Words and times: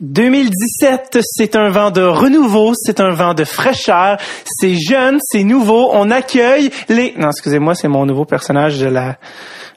2017, 0.00 1.20
c'est 1.22 1.56
un 1.56 1.70
vent 1.70 1.90
de 1.90 2.02
renouveau, 2.02 2.72
c'est 2.74 3.00
un 3.00 3.10
vent 3.10 3.32
de 3.32 3.44
fraîcheur, 3.44 4.18
c'est 4.44 4.74
jeune, 4.74 5.18
c'est 5.22 5.42
nouveau, 5.42 5.88
on 5.92 6.10
accueille 6.10 6.70
les... 6.90 7.14
Non, 7.16 7.30
excusez-moi, 7.30 7.74
c'est 7.74 7.88
mon 7.88 8.04
nouveau 8.04 8.26
personnage 8.26 8.78
de 8.78 8.88
la, 8.88 9.16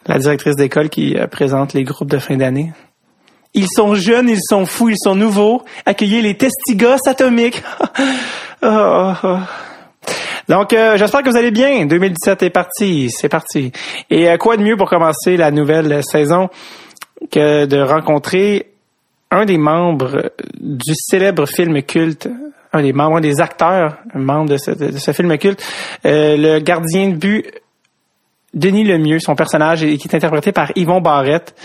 la 0.08 0.20
directrice 0.20 0.58
d'école 0.58 0.90
qui 0.90 1.16
euh, 1.16 1.28
présente 1.28 1.74
les 1.74 1.86
groupes 1.86 2.12
de 2.12 2.18
fin 2.18 2.36
d'année. 2.36 2.74
Ils 3.54 3.70
sont 3.70 3.96
jeunes, 3.96 4.28
ils 4.28 4.42
sont 4.42 4.66
fous, 4.66 4.90
ils 4.90 4.98
sont 5.02 5.16
nouveaux. 5.16 5.64
Accueillez 5.86 6.22
les 6.22 6.36
testigos 6.36 7.08
atomiques. 7.08 7.64
Oh, 8.62 8.68
oh, 8.68 9.14
oh. 9.24 9.38
Donc, 10.50 10.74
euh, 10.74 10.98
j'espère 10.98 11.24
que 11.24 11.30
vous 11.30 11.38
allez 11.38 11.50
bien. 11.50 11.86
2017 11.86 12.44
est 12.44 12.50
parti, 12.50 13.10
c'est 13.10 13.30
parti. 13.30 13.72
Et 14.10 14.30
euh, 14.30 14.36
quoi 14.36 14.58
de 14.58 14.64
mieux 14.64 14.76
pour 14.76 14.90
commencer 14.90 15.38
la 15.38 15.50
nouvelle 15.50 16.02
saison 16.04 16.50
que 17.32 17.66
de 17.66 17.80
rencontrer 17.80 18.69
un 19.32 19.46
des 19.46 19.58
membres 19.58 20.32
du 20.60 20.94
célèbre 20.96 21.46
film 21.48 21.82
culte, 21.84 22.28
un 22.74 22.82
des 22.82 22.94
membres, 22.94 23.18
un 23.18 23.22
des 23.22 23.40
acteurs, 23.42 23.98
un 24.14 24.20
membre 24.20 24.52
de 24.52 24.58
ce, 24.58 24.72
de 24.72 24.98
ce 24.98 25.12
film 25.12 25.38
culte, 25.38 25.64
euh, 26.06 26.36
le 26.38 26.60
gardien 26.60 27.10
de 27.10 27.16
but 27.16 27.46
Denis 28.54 28.84
Lemieux, 28.84 29.20
son 29.20 29.36
personnage, 29.36 29.82
qui 29.82 30.08
est 30.08 30.16
interprété 30.16 30.52
par 30.52 30.72
Yvon 30.76 31.02
Barrette. 31.02 31.56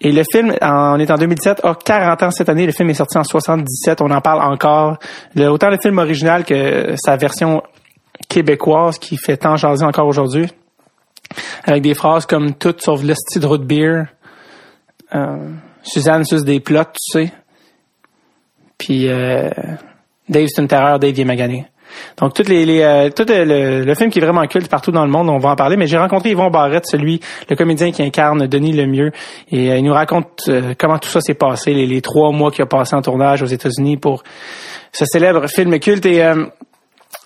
Et 0.00 0.12
le 0.12 0.22
film, 0.30 0.54
on 0.60 0.98
est 0.98 1.10
en 1.10 1.16
2017, 1.16 1.64
a 1.64 1.74
40 1.74 2.22
ans 2.22 2.30
cette 2.30 2.48
année. 2.48 2.66
Le 2.66 2.72
film 2.72 2.90
est 2.90 2.94
sorti 2.94 3.18
en 3.18 3.24
77. 3.24 4.00
On 4.00 4.10
en 4.10 4.20
parle 4.20 4.40
encore. 4.42 4.98
Le, 5.34 5.48
autant 5.48 5.70
le 5.70 5.78
film 5.80 5.98
original 5.98 6.44
que 6.44 6.94
sa 6.96 7.16
version 7.16 7.62
québécoise 8.28 8.98
qui 8.98 9.16
fait 9.16 9.36
tant 9.38 9.56
jaser 9.56 9.84
encore 9.84 10.06
aujourd'hui. 10.06 10.48
Avec 11.64 11.82
des 11.82 11.94
phrases 11.94 12.26
comme 12.26 12.54
tout 12.54 12.74
sauf 12.78 13.02
le 13.02 13.14
style 13.14 13.42
de 13.42 13.46
root 13.46 13.58
beer. 13.58 14.04
Euh, 15.14 15.50
Suzanne 15.88 16.24
sus 16.24 16.44
des 16.44 16.60
plots, 16.60 16.84
tu 16.84 17.24
sais. 17.24 17.32
Puis 18.76 19.08
euh, 19.08 19.50
Dave, 20.28 20.46
c'est 20.48 20.62
une 20.62 20.68
terreur, 20.68 20.98
Dave 20.98 21.18
est 21.18 21.24
magané. 21.24 21.66
Donc, 22.18 22.34
toutes 22.34 22.48
les, 22.48 22.66
les 22.66 22.82
euh, 22.82 23.10
tout 23.10 23.24
le, 23.28 23.84
le, 23.84 23.94
film 23.94 24.10
qui 24.10 24.18
est 24.18 24.22
vraiment 24.22 24.46
culte 24.46 24.68
partout 24.68 24.90
dans 24.90 25.04
le 25.04 25.10
monde, 25.10 25.28
on 25.28 25.38
va 25.38 25.50
en 25.50 25.56
parler. 25.56 25.76
Mais 25.76 25.86
j'ai 25.86 25.96
rencontré 25.96 26.30
Yvon 26.30 26.50
Barrette, 26.50 26.86
celui, 26.86 27.20
le 27.48 27.56
comédien 27.56 27.90
qui 27.90 28.02
incarne 28.02 28.46
Denis 28.46 28.72
Lemieux, 28.72 29.10
et 29.50 29.70
euh, 29.70 29.78
il 29.78 29.84
nous 29.84 29.92
raconte 29.92 30.42
euh, 30.48 30.74
comment 30.78 30.98
tout 30.98 31.08
ça 31.08 31.20
s'est 31.20 31.34
passé, 31.34 31.72
les, 31.72 31.86
les, 31.86 32.00
trois 32.00 32.30
mois 32.32 32.50
qu'il 32.50 32.62
a 32.62 32.66
passé 32.66 32.94
en 32.94 33.02
tournage 33.02 33.42
aux 33.42 33.46
États-Unis 33.46 33.96
pour 33.96 34.22
ce 34.92 35.04
célèbre 35.06 35.46
film 35.48 35.78
culte. 35.78 36.06
Et 36.06 36.22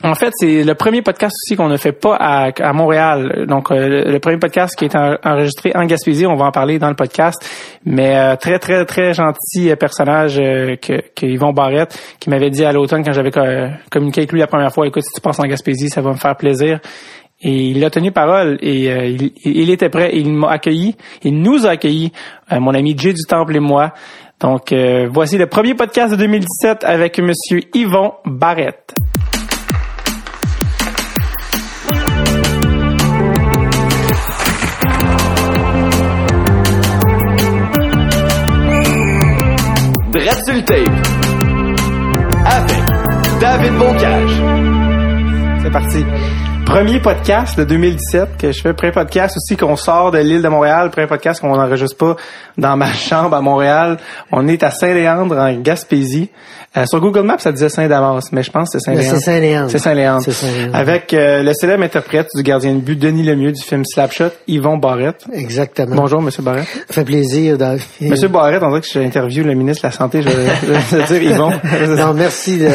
en 0.04 0.14
fait, 0.14 0.32
c'est 0.34 0.64
le 0.64 0.74
premier 0.74 1.00
podcast 1.00 1.34
aussi 1.44 1.56
qu'on 1.56 1.68
ne 1.68 1.76
fait 1.76 1.92
pas 1.92 2.16
à, 2.16 2.72
Montréal. 2.72 3.46
Donc, 3.46 3.70
euh, 3.70 4.04
le 4.04 4.18
premier 4.18 4.38
podcast 4.38 4.74
qui 4.76 4.86
est 4.86 4.96
enregistré 4.96 5.72
en 5.76 5.84
Gaspésie, 5.84 6.26
on 6.26 6.34
va 6.34 6.46
en 6.46 6.50
parler 6.50 6.80
dans 6.80 6.88
le 6.88 6.96
podcast. 6.96 7.44
Mais 7.84 8.16
euh, 8.16 8.36
très, 8.36 8.58
très, 8.58 8.84
très 8.84 9.14
gentil 9.14 9.70
euh, 9.70 9.76
personnage 9.76 10.36
que, 10.36 11.02
que 11.14 11.26
Yvon 11.26 11.52
Barrette, 11.52 11.96
qui 12.18 12.30
m'avait 12.30 12.50
dit 12.50 12.64
à 12.64 12.72
l'automne 12.72 13.04
quand 13.04 13.12
j'avais 13.12 13.30
communiqué 13.90 14.22
avec 14.22 14.32
lui 14.32 14.40
la 14.40 14.48
première 14.48 14.72
fois, 14.72 14.86
écoute, 14.86 15.04
si 15.04 15.12
tu 15.14 15.20
passes 15.20 15.38
en 15.38 15.44
Gaspésie, 15.44 15.88
ça 15.88 16.00
va 16.00 16.10
me 16.10 16.16
faire 16.16 16.36
plaisir. 16.36 16.80
Et 17.40 17.68
il 17.70 17.84
a 17.84 17.90
tenu 17.90 18.12
parole 18.12 18.56
et 18.60 18.86
il, 19.44 19.70
était 19.70 19.88
prêt. 19.88 20.10
il 20.14 20.32
m'a 20.32 20.50
accueilli. 20.50 20.96
Il 21.24 21.40
nous 21.42 21.66
a 21.66 21.70
accueillis, 21.70 22.12
mon 22.50 22.72
ami 22.72 22.96
Jay 22.96 23.12
du 23.12 23.22
Temple 23.22 23.56
et 23.56 23.60
moi. 23.60 23.92
Donc, 24.38 24.72
voici 25.10 25.38
le 25.38 25.46
premier 25.46 25.74
podcast 25.74 26.12
de 26.12 26.16
2017 26.16 26.84
avec 26.84 27.18
Monsieur 27.18 27.62
Yvon 27.74 28.12
Barrette. 28.24 28.94
Red 40.22 40.70
avec 42.46 42.78
David 43.40 43.72
Bocage. 43.76 44.42
C'est 45.60 45.70
parti. 45.72 46.04
Premier 46.64 47.00
podcast 47.00 47.58
de 47.58 47.64
2017 47.64 48.36
que 48.38 48.52
je 48.52 48.60
fais, 48.62 48.72
premier 48.72 48.92
podcast 48.92 49.36
aussi 49.36 49.56
qu'on 49.56 49.74
sort 49.74 50.12
de 50.12 50.18
l'île 50.18 50.40
de 50.40 50.48
Montréal, 50.48 50.90
premier 50.90 51.08
podcast 51.08 51.40
qu'on 51.40 51.56
n'enregistre 51.56 51.96
pas 51.96 52.16
dans 52.58 52.76
ma 52.76 52.92
chambre 52.92 53.36
à 53.36 53.40
Montréal. 53.40 53.98
On 54.30 54.46
est 54.48 54.62
à 54.62 54.70
Saint-Léandre 54.70 55.38
en 55.38 55.54
Gaspésie. 55.54 56.30
Euh, 56.74 56.86
sur 56.86 57.00
Google 57.00 57.22
Maps, 57.22 57.38
ça 57.38 57.52
disait 57.52 57.68
Saint-Damas, 57.68 58.32
mais 58.32 58.42
je 58.42 58.50
pense 58.50 58.70
que 58.70 58.78
c'est 58.78 58.90
Saint-Léandre. 58.90 59.10
C'est 59.14 59.24
Saint-Léandre. 59.24 59.70
C'est 59.70 59.78
Saint-Léandre. 59.78 60.22
Saint 60.32 60.72
Avec 60.72 61.12
euh, 61.12 61.42
le 61.42 61.52
célèbre 61.52 61.82
interprète 61.82 62.28
du 62.34 62.42
gardien 62.42 62.72
de 62.72 62.80
but, 62.80 62.98
Denis 62.98 63.24
Lemieux, 63.24 63.52
du 63.52 63.60
film 63.60 63.84
Slapshot, 63.84 64.30
Yvon 64.48 64.78
Barrette. 64.78 65.26
Exactement. 65.34 65.96
Bonjour, 65.96 66.22
Monsieur 66.22 66.42
Barrette. 66.42 66.66
Ça 66.88 66.94
fait 66.94 67.04
plaisir, 67.04 67.58
David. 67.58 67.84
Monsieur 68.00 68.28
Barrette, 68.28 68.62
on 68.62 68.68
dirait 68.68 68.80
que 68.80 68.86
j'interviewe 68.90 69.44
le 69.44 69.54
ministre 69.54 69.82
de 69.82 69.88
la 69.88 69.92
Santé, 69.92 70.22
je 70.22 70.28
vais, 70.30 71.04
dire 71.04 71.30
Yvon. 71.30 71.50
non, 71.96 72.14
merci. 72.14 72.56
De... 72.56 72.68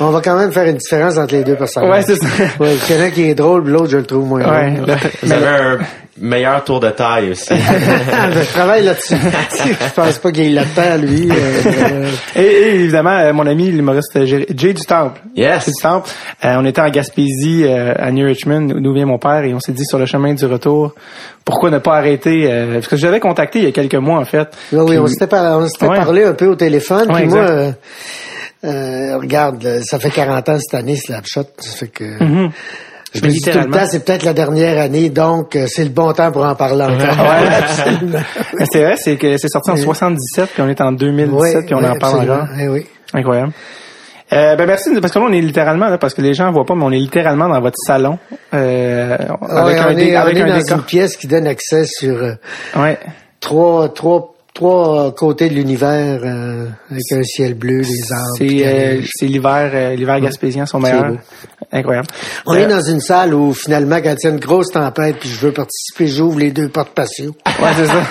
on 0.00 0.08
va 0.08 0.22
quand 0.22 0.38
même 0.38 0.52
faire 0.52 0.66
une 0.66 0.76
différence 0.76 1.18
entre 1.18 1.34
les 1.34 1.44
deux 1.44 1.56
personnes. 1.56 1.90
Ouais, 1.90 2.00
c'est 2.02 2.16
ça. 2.16 2.26
Ouais, 2.58 2.74
il 2.88 2.96
y 2.96 2.98
en 2.98 3.02
a 3.02 3.10
qui 3.10 3.22
est 3.24 3.34
drôle, 3.34 3.68
l'autre, 3.68 3.90
je 3.90 3.98
le 3.98 4.06
trouve 4.06 4.26
moins 4.26 4.50
ouais, 4.50 4.76
drôle. 4.76 4.96
Vous 5.22 5.32
avez 5.32 5.46
un 5.46 5.78
meilleur 6.18 6.64
tour 6.64 6.80
de 6.80 6.90
taille 6.90 7.30
aussi. 7.30 7.54
je 7.54 8.52
travaille 8.52 8.84
là-dessus. 8.84 9.14
je 9.16 9.94
pense 9.94 10.18
pas 10.18 10.32
qu'il 10.32 10.56
ait 10.56 10.60
le 10.60 10.74
temps, 10.74 10.96
lui. 10.96 11.28
Euh, 11.30 12.10
et, 12.34 12.40
et, 12.40 12.74
évidemment, 12.74 13.18
euh, 13.18 13.32
mon 13.32 13.46
ami 13.46 13.70
l'humoriste 13.70 14.24
Jay 14.24 14.46
du 14.74 14.82
Temple. 14.86 15.20
Yes. 15.34 15.64
Jay 15.64 15.72
du 15.72 15.82
Temple. 15.82 16.10
Euh, 16.44 16.54
on 16.58 16.64
était 16.64 16.80
en 16.80 16.88
Gaspésie, 16.88 17.64
euh, 17.64 17.94
à 17.96 18.10
New 18.10 18.26
Richmond, 18.26 18.68
d'où 18.80 18.92
vient 18.92 19.06
mon 19.06 19.18
père, 19.18 19.44
et 19.44 19.54
on 19.54 19.60
s'est 19.60 19.72
dit 19.72 19.84
sur 19.84 19.98
le 19.98 20.06
chemin 20.06 20.34
du 20.34 20.46
retour, 20.46 20.94
pourquoi 21.44 21.70
ne 21.70 21.78
pas 21.78 21.96
arrêter 21.96 22.48
Parce 22.72 22.88
que 22.88 22.96
je 22.96 23.06
l'avais 23.06 23.20
contacté 23.20 23.60
il 23.60 23.64
y 23.64 23.68
a 23.68 23.72
quelques 23.72 23.94
mois, 23.94 24.18
en 24.18 24.24
fait. 24.24 24.48
Oui, 24.72 24.80
oui, 24.88 24.98
on 24.98 25.06
s'était 25.06 25.26
par... 25.26 25.60
ouais. 25.60 25.68
parlé 25.80 26.24
un 26.24 26.34
peu 26.34 26.46
au 26.46 26.56
téléphone, 26.56 27.08
puis 27.12 27.26
moi... 27.26 27.74
Euh, 28.64 29.18
regarde, 29.18 29.80
ça 29.84 29.98
fait 29.98 30.10
40 30.10 30.48
ans 30.48 30.58
cette 30.58 30.74
année, 30.74 30.96
Slapshot. 30.96 31.44
Ça 31.58 31.76
fait 31.76 31.88
que... 31.88 32.04
Mm-hmm. 32.04 32.50
Je 33.16 33.26
me 33.26 33.30
dis 33.30 33.40
tout 33.40 33.58
le 33.58 33.70
temps, 33.70 33.86
c'est 33.86 34.04
peut-être 34.04 34.24
la 34.24 34.32
dernière 34.32 34.78
année, 34.80 35.10
donc 35.10 35.56
euh, 35.56 35.66
c'est 35.68 35.84
le 35.84 35.90
bon 35.90 36.12
temps 36.12 36.30
pour 36.30 36.44
en 36.44 36.54
parler 36.54 36.84
encore. 36.84 37.26
ouais, 37.26 38.20
c'est 38.70 38.82
vrai, 38.82 38.96
c'est 38.96 39.16
que 39.16 39.36
c'est 39.38 39.48
sorti 39.48 39.70
en 39.70 39.76
77, 39.76 40.50
puis 40.52 40.62
on 40.62 40.68
est 40.68 40.80
en 40.80 40.92
2017, 40.92 41.66
puis 41.66 41.74
on 41.74 41.84
en 41.84 41.96
parle 41.96 42.30
encore. 42.30 42.48
Eh 42.60 42.68
oui. 42.68 42.86
Incroyable. 43.14 43.52
Euh, 44.32 44.56
ben 44.56 44.66
merci 44.66 44.90
parce 45.00 45.12
que 45.12 45.20
là 45.20 45.26
on 45.28 45.32
est 45.32 45.40
littéralement 45.40 45.88
là 45.88 45.98
parce 45.98 46.12
que 46.12 46.20
les 46.20 46.34
gens 46.34 46.50
voient 46.50 46.64
pas 46.64 46.74
mais 46.74 46.82
on 46.82 46.90
est 46.90 46.98
littéralement 46.98 47.48
dans 47.48 47.60
votre 47.60 47.78
salon 47.86 48.18
euh, 48.54 49.16
avec 49.16 49.78
un, 49.78 49.94
on 49.94 49.96
est, 49.96 50.16
avec 50.16 50.36
on 50.36 50.46
est 50.46 50.64
dans 50.64 50.74
une 50.78 50.82
pièce 50.82 51.16
qui 51.16 51.28
donne 51.28 51.46
accès 51.46 51.84
sur 51.84 52.16
euh, 52.16 52.32
ouais. 52.74 52.98
trois 53.38 53.88
trois 53.88 54.34
trois 54.56 55.14
côtés 55.14 55.50
de 55.50 55.54
l'univers 55.54 56.20
euh, 56.24 56.66
avec 56.90 57.12
un 57.12 57.22
ciel 57.22 57.54
bleu, 57.54 57.82
les 57.82 58.12
arbres. 58.12 58.34
C'est 58.38 58.66
euh, 58.66 59.00
c'est 59.04 59.26
l'hiver 59.26 59.70
euh, 59.72 59.94
l'hiver 59.94 60.18
gaspésien 60.20 60.64
son 60.66 60.80
meilleur. 60.80 61.12
Incroyable. 61.70 62.08
On 62.46 62.54
est 62.54 62.66
dans 62.66 62.80
une 62.80 63.00
salle 63.00 63.34
où 63.34 63.52
finalement 63.52 64.00
quand 64.02 64.14
il 64.18 64.24
y 64.24 64.26
a 64.26 64.30
une 64.30 64.40
grosse 64.40 64.70
tempête 64.72 65.16
puis 65.20 65.28
je 65.28 65.38
veux 65.38 65.52
participer, 65.52 66.08
j'ouvre 66.08 66.38
les 66.38 66.52
deux 66.52 66.68
portes 66.68 66.94
patio. 66.94 67.36
Ouais, 67.46 67.68
c'est 67.76 67.86
ça. 67.86 68.02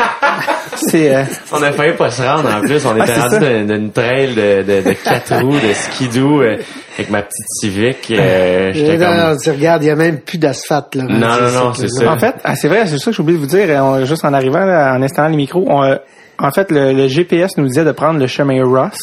c'est 0.75 1.25
on 1.51 1.63
a 1.63 1.71
failli 1.71 1.93
pas 1.95 2.11
se 2.11 2.21
rendre 2.21 2.53
en 2.53 2.61
plus, 2.61 2.85
on 2.85 2.95
était 2.95 3.13
ah, 3.17 3.27
rendu 3.27 3.65
d'une 3.65 3.91
trail 3.91 4.35
de, 4.35 4.61
de, 4.61 4.89
de 4.89 4.93
quatre 4.93 5.33
roues, 5.41 5.59
de 5.59 5.73
skidoo 5.73 6.41
avec 6.41 7.09
ma 7.09 7.23
petite 7.23 7.47
Civic. 7.59 8.11
Euh, 8.11 8.71
non, 8.97 9.35
tu 9.41 9.49
regardes, 9.49 9.83
il 9.83 9.87
y 9.87 9.89
a 9.89 9.95
même 9.95 10.19
plus 10.19 10.37
d'asphalte 10.37 10.93
là. 10.93 11.05
Non, 11.05 11.17
non, 11.17 11.51
non, 11.51 11.73
c'est 11.73 11.89
ça. 11.89 12.11
En 12.11 12.19
fait, 12.19 12.35
ah, 12.43 12.55
c'est 12.55 12.67
vrai, 12.67 12.85
c'est 12.85 12.99
ça 12.99 13.05
que 13.05 13.17
j'ai 13.17 13.21
oublié 13.21 13.39
de 13.39 13.43
vous 13.43 13.49
dire, 13.49 13.67
on, 13.83 14.05
juste 14.05 14.23
en 14.25 14.33
arrivant, 14.33 14.61
en 14.61 15.01
installant 15.01 15.29
les 15.29 15.37
micros, 15.37 15.65
on, 15.67 15.97
en 16.37 16.51
fait, 16.51 16.71
le, 16.71 17.07
GPS 17.07 17.57
nous 17.57 17.67
disait 17.67 17.85
de 17.85 17.91
prendre 17.91 18.19
le 18.19 18.27
chemin 18.27 18.63
Ross. 18.63 18.97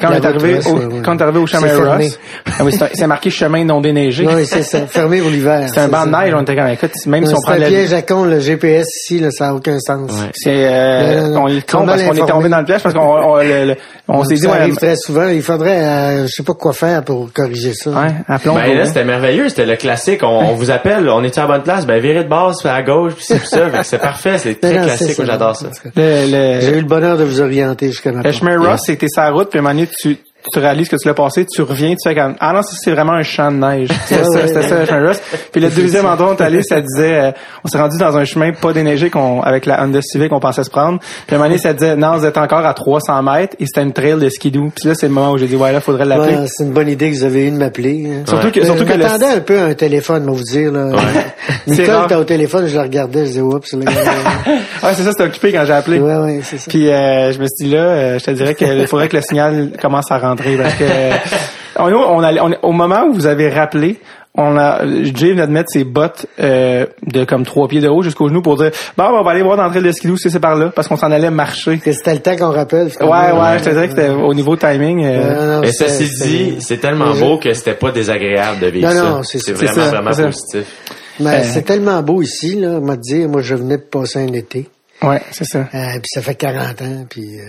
Quand 0.00 0.08
on 0.10 0.14
est 0.14 0.24
arrivé 0.24 0.58
au, 0.66 1.02
quand 1.02 1.14
on 1.14 1.18
est 1.18 1.22
arrivé 1.22 1.38
au 1.38 1.46
chemin 1.46 1.74
Ross, 1.76 2.18
ah 2.46 2.64
oui, 2.64 2.72
c'est 2.94 3.06
marqué 3.06 3.30
chemin 3.30 3.64
non 3.64 3.80
déneigé. 3.80 4.26
Oui, 4.26 4.46
c'est 4.46 4.62
ça, 4.62 4.86
fermé 4.86 5.20
pour 5.20 5.30
l'hiver. 5.30 5.68
C'est 5.72 5.80
un 5.80 5.88
banc 5.88 6.06
de 6.06 6.10
neige, 6.10 6.34
on 6.34 6.42
était 6.42 6.56
comme 6.56 6.68
écoute, 6.68 6.92
même 7.06 7.26
si 7.26 7.34
on 7.34 7.40
prend 7.40 7.54
le 7.54 7.66
piège 7.66 7.92
à 7.92 8.02
con 8.02 8.24
le 8.24 8.40
GPS 8.40 8.86
ici 8.96 9.20
là, 9.20 9.30
ça 9.30 9.48
n'a 9.48 9.54
aucun 9.54 9.78
sens. 9.78 10.10
Ouais. 10.10 10.30
C'est 10.34 10.66
euh, 10.66 11.34
on 11.36 11.48
est 11.48 11.68
con 11.70 11.86
parce 11.86 12.02
qu'on 12.02 12.14
est 12.14 12.26
tombé 12.26 12.48
dans 12.48 12.58
le 12.58 12.64
piège 12.64 12.82
parce 12.82 12.94
qu'on 12.94 13.00
on, 13.00 13.74
on 14.08 14.24
s'est 14.24 14.34
dit 14.34 14.40
ça 14.40 14.54
arrive 14.54 14.76
très 14.76 14.96
souvent, 14.96 15.28
il 15.28 15.42
faudrait 15.42 15.84
euh, 15.84 16.26
je 16.26 16.32
sais 16.32 16.42
pas 16.42 16.54
quoi 16.54 16.72
faire 16.72 17.02
pour 17.04 17.32
corriger 17.32 17.74
ça. 17.74 17.90
Ouais, 17.90 18.14
appelons 18.26 18.54
ben 18.54 18.76
là, 18.76 18.86
c'était 18.86 19.04
merveilleux, 19.04 19.48
c'était 19.48 19.66
le 19.66 19.76
classique, 19.76 20.22
on, 20.22 20.26
on 20.26 20.54
vous 20.54 20.70
appelle, 20.70 21.08
on 21.08 21.22
est 21.22 21.36
à 21.38 21.42
la 21.42 21.46
bonne 21.46 21.62
place, 21.62 21.86
ben 21.86 22.00
virez 22.00 22.24
de 22.24 22.28
base 22.28 22.64
à 22.64 22.82
gauche 22.82 23.14
puis 23.14 23.24
c'est 23.26 23.44
ça, 23.44 23.82
c'est 23.82 23.98
parfait, 23.98 24.38
c'est 24.38 24.60
très 24.60 24.72
classique, 24.74 25.20
j'adore 25.22 25.56
ça. 25.56 25.68
J'ai 25.96 26.70
eu 26.70 26.80
le 26.80 26.86
bonheur 26.86 27.16
de 27.16 27.24
vous 27.24 27.40
orienter 27.40 27.88
jusqu'à 27.88 28.12
maintenant. 28.12 28.28
Le 28.28 28.34
chemin 28.34 28.58
Ross, 28.58 28.80
c'était 28.84 29.08
sa 29.08 29.30
route 29.30 29.50
puis 29.50 29.60
tu 30.00 30.18
tu 30.52 30.60
réalises 30.60 30.88
que 30.88 30.96
tu 30.96 31.06
l'as 31.06 31.14
passé, 31.14 31.44
tu 31.44 31.62
reviens, 31.62 31.90
tu 31.90 32.08
fais 32.08 32.14
comme 32.14 32.34
ah 32.40 32.52
non, 32.52 32.60
c'est 32.62 32.90
vraiment 32.92 33.12
un 33.12 33.22
champ 33.22 33.50
de 33.50 33.56
neige. 33.56 33.88
C'était 34.06 34.24
ça, 34.24 34.46
c'était 34.46 34.62
ça 34.62 34.78
le 34.80 34.86
chemin 34.86 35.08
Rust. 35.08 35.22
Puis 35.52 35.60
le 35.60 35.68
deuxième 35.68 36.06
endroit 36.06 36.28
où 36.30 36.32
on 36.32 36.36
est 36.36 36.42
allé, 36.42 36.62
ça 36.62 36.80
disait 36.80 37.20
euh, 37.20 37.30
on 37.64 37.68
s'est 37.68 37.76
rendu 37.78 37.98
dans 37.98 38.16
un 38.16 38.24
chemin 38.24 38.52
pas 38.52 38.72
déneigé 38.72 39.10
qu'on 39.10 39.42
avec 39.42 39.66
la 39.66 39.82
Honda 39.82 40.00
Civic 40.00 40.30
qu'on 40.30 40.40
pensait 40.40 40.64
se 40.64 40.70
prendre. 40.70 41.00
Puis 41.26 41.34
à 41.34 41.34
un 41.34 41.38
moment 41.38 41.48
donné, 41.50 41.58
ça 41.60 41.72
disait 41.74 41.96
non, 41.96 42.16
vous 42.16 42.24
êtes 42.24 42.38
encore 42.38 42.64
à 42.64 42.72
300 42.72 43.22
mètres 43.22 43.56
et 43.60 43.66
c'était 43.66 43.82
une 43.82 43.92
trail 43.92 44.14
de 44.18 44.28
skidoo. 44.30 44.70
Puis 44.74 44.88
là 44.88 44.94
c'est 44.94 45.08
le 45.08 45.12
moment 45.12 45.32
où 45.32 45.38
j'ai 45.38 45.48
dit 45.48 45.56
ouais 45.56 45.72
là 45.72 45.80
faudrait 45.80 46.04
l'appeler. 46.06 46.36
Ouais, 46.36 46.46
c'est 46.46 46.64
une 46.64 46.72
bonne 46.72 46.88
idée 46.88 47.10
que 47.10 47.16
vous 47.16 47.24
avez 47.24 47.46
eu 47.48 47.50
de 47.50 47.56
m'appeler. 47.56 48.06
hein. 48.10 48.22
Surtout 48.26 48.50
que 48.50 48.64
surtout 48.64 48.84
que 48.86 48.92
le- 48.92 48.98
m'attendais 48.98 49.26
un 49.26 49.40
peu 49.40 49.58
un 49.60 49.74
téléphone, 49.74 50.24
moi 50.24 50.34
vous 50.34 50.44
dire 50.44 50.72
là. 50.72 50.90
C'est 51.66 51.82
Nicole 51.82 52.04
était 52.04 52.14
au 52.14 52.24
téléphone, 52.24 52.66
je 52.66 52.76
la 52.76 52.82
regardais, 52.82 53.20
je 53.20 53.26
disais 53.26 53.40
oups, 53.42 53.72
là. 53.74 53.90
Ouais, 54.82 54.94
c'est 54.94 55.02
ça, 55.02 55.10
c'était 55.10 55.24
occupé 55.24 55.52
quand 55.52 55.64
j'ai 55.66 55.72
appelé. 55.72 55.98
ouais, 55.98 56.16
ouais, 56.16 56.40
c'est 56.42 56.56
ça. 56.58 56.66
Puis 56.70 56.88
euh, 56.88 57.32
je 57.32 57.38
me 57.40 57.46
suis 57.46 57.66
dit 57.68 57.74
là, 57.74 57.80
euh, 57.80 58.18
je 58.18 58.24
te 58.24 58.30
dirais 58.30 58.54
qu'il 58.54 58.86
faudrait 58.86 59.08
que 59.08 59.16
le 59.16 59.22
signal 59.22 59.70
commence 59.80 60.10
à 60.10 60.18
rentrer 60.18 60.37
parce 60.56 60.74
que 60.74 60.84
on, 61.78 61.92
on 61.92 62.20
allait- 62.22 62.40
on- 62.40 62.54
au 62.68 62.72
moment 62.72 63.04
où 63.06 63.12
vous 63.14 63.26
avez 63.26 63.48
rappelé, 63.50 63.98
on 64.40 64.56
a 64.56 64.84
Jay 64.86 65.32
venait 65.32 65.46
de 65.48 65.52
mettre 65.52 65.70
ses 65.70 65.82
bottes 65.84 66.26
euh, 66.38 66.86
de 67.06 67.24
comme 67.24 67.44
trois 67.44 67.66
pieds 67.66 67.80
de 67.80 67.88
haut 67.88 68.02
jusqu'au 68.02 68.28
genou 68.28 68.40
pour 68.40 68.56
dire 68.56 68.70
bon 68.96 69.04
on 69.04 69.22
va 69.24 69.30
aller 69.32 69.42
voir 69.42 69.56
dans 69.56 69.68
le 69.68 69.92
skidoo 69.92 70.16
si 70.16 70.30
c'est 70.30 70.38
par 70.38 70.54
là 70.54 70.70
parce 70.74 70.86
qu'on 70.86 70.96
s'en 70.96 71.10
allait 71.10 71.30
marcher. 71.30 71.80
C'était 71.84 72.14
le 72.14 72.20
temps 72.20 72.36
qu'on 72.36 72.52
rappelle. 72.52 72.86
Ouais 73.00 73.08
ouais, 73.08 73.58
je 73.58 73.64
te 73.64 73.70
dirais 73.70 73.88
que 73.88 73.94
c'était 73.96 74.10
au 74.10 74.32
niveau 74.34 74.54
timing. 74.56 75.04
euh, 75.04 75.58
Euh, 75.58 75.60
Mais 75.62 75.72
ceci 75.72 76.08
dit, 76.22 76.56
c'est 76.60 76.76
tellement 76.78 77.14
beau 77.14 77.38
que 77.38 77.52
c'était 77.52 77.74
pas 77.74 77.90
désagréable 77.90 78.60
de 78.60 78.66
vivre 78.68 78.88
Non, 78.88 78.94
ça. 78.94 79.02
non, 79.10 79.22
c'est- 79.24 79.38
c'est 79.38 79.56
c'est 79.56 79.66
vraiment, 79.66 79.84
ça, 79.84 79.90
vraiment 79.90 80.12
c'est 80.12 80.22
ça. 80.22 80.28
positif. 80.28 80.76
Mais 81.20 81.30
Euh, 81.30 81.40
c'est 81.42 81.62
tellement 81.62 82.00
beau 82.02 82.22
ici, 82.22 82.54
là, 82.60 82.78
on 82.80 82.80
m'a 82.80 82.96
dit, 82.96 83.26
moi 83.26 83.42
je 83.42 83.56
venais 83.56 83.78
de 83.78 83.82
passer 83.82 84.20
un 84.20 84.32
été. 84.32 84.68
Ouais, 85.02 85.22
c'est 85.30 85.44
ça. 85.44 85.60
Euh, 85.74 85.92
puis 85.94 86.08
ça 86.12 86.22
fait 86.22 86.34
40 86.34 86.82
ans, 86.82 87.06
puis 87.08 87.38
euh, 87.40 87.44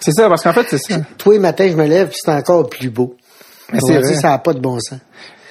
C'est 0.00 0.12
ça 0.12 0.28
parce 0.28 0.42
qu'en 0.42 0.52
fait 0.52 0.66
c'est 0.70 0.78
ça. 0.78 1.00
tous 1.16 1.32
les 1.32 1.38
matins 1.38 1.68
je 1.70 1.76
me 1.76 1.86
lève, 1.86 2.08
puis 2.08 2.18
c'est 2.22 2.30
encore 2.32 2.68
plus 2.68 2.90
beau. 2.90 3.16
Mais 3.72 3.80
c'est 3.80 3.98
vrai. 3.98 4.14
ça 4.14 4.28
n'a 4.30 4.38
pas 4.38 4.52
de 4.54 4.60
bon 4.60 4.78
sens. 4.80 4.98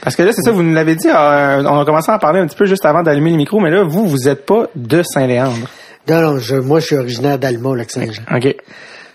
Parce 0.01 0.15
que 0.15 0.23
là, 0.23 0.31
c'est 0.31 0.41
ça, 0.44 0.51
vous 0.51 0.61
nous 0.63 0.73
l'avez 0.73 0.95
dit, 0.95 1.07
euh, 1.09 1.63
on 1.63 1.79
a 1.81 1.85
commencé 1.85 2.11
à 2.11 2.15
en 2.15 2.19
parler 2.19 2.39
un 2.39 2.45
petit 2.47 2.55
peu 2.55 2.65
juste 2.65 2.85
avant 2.85 3.01
d'allumer 3.03 3.31
le 3.31 3.38
micro, 3.38 3.59
mais 3.59 3.71
là, 3.71 3.83
vous, 3.83 4.07
vous 4.07 4.27
êtes 4.27 4.45
pas 4.45 4.67
de 4.75 5.01
Saint-Léandre. 5.03 5.67
Non, 6.07 6.21
non, 6.21 6.38
je, 6.39 6.55
moi 6.55 6.79
je 6.79 6.85
suis 6.85 6.95
originaire 6.95 7.38
d'Alma, 7.39 7.75
lac 7.75 7.89
Saint-Jean. 7.91 8.21
OK. 8.33 8.55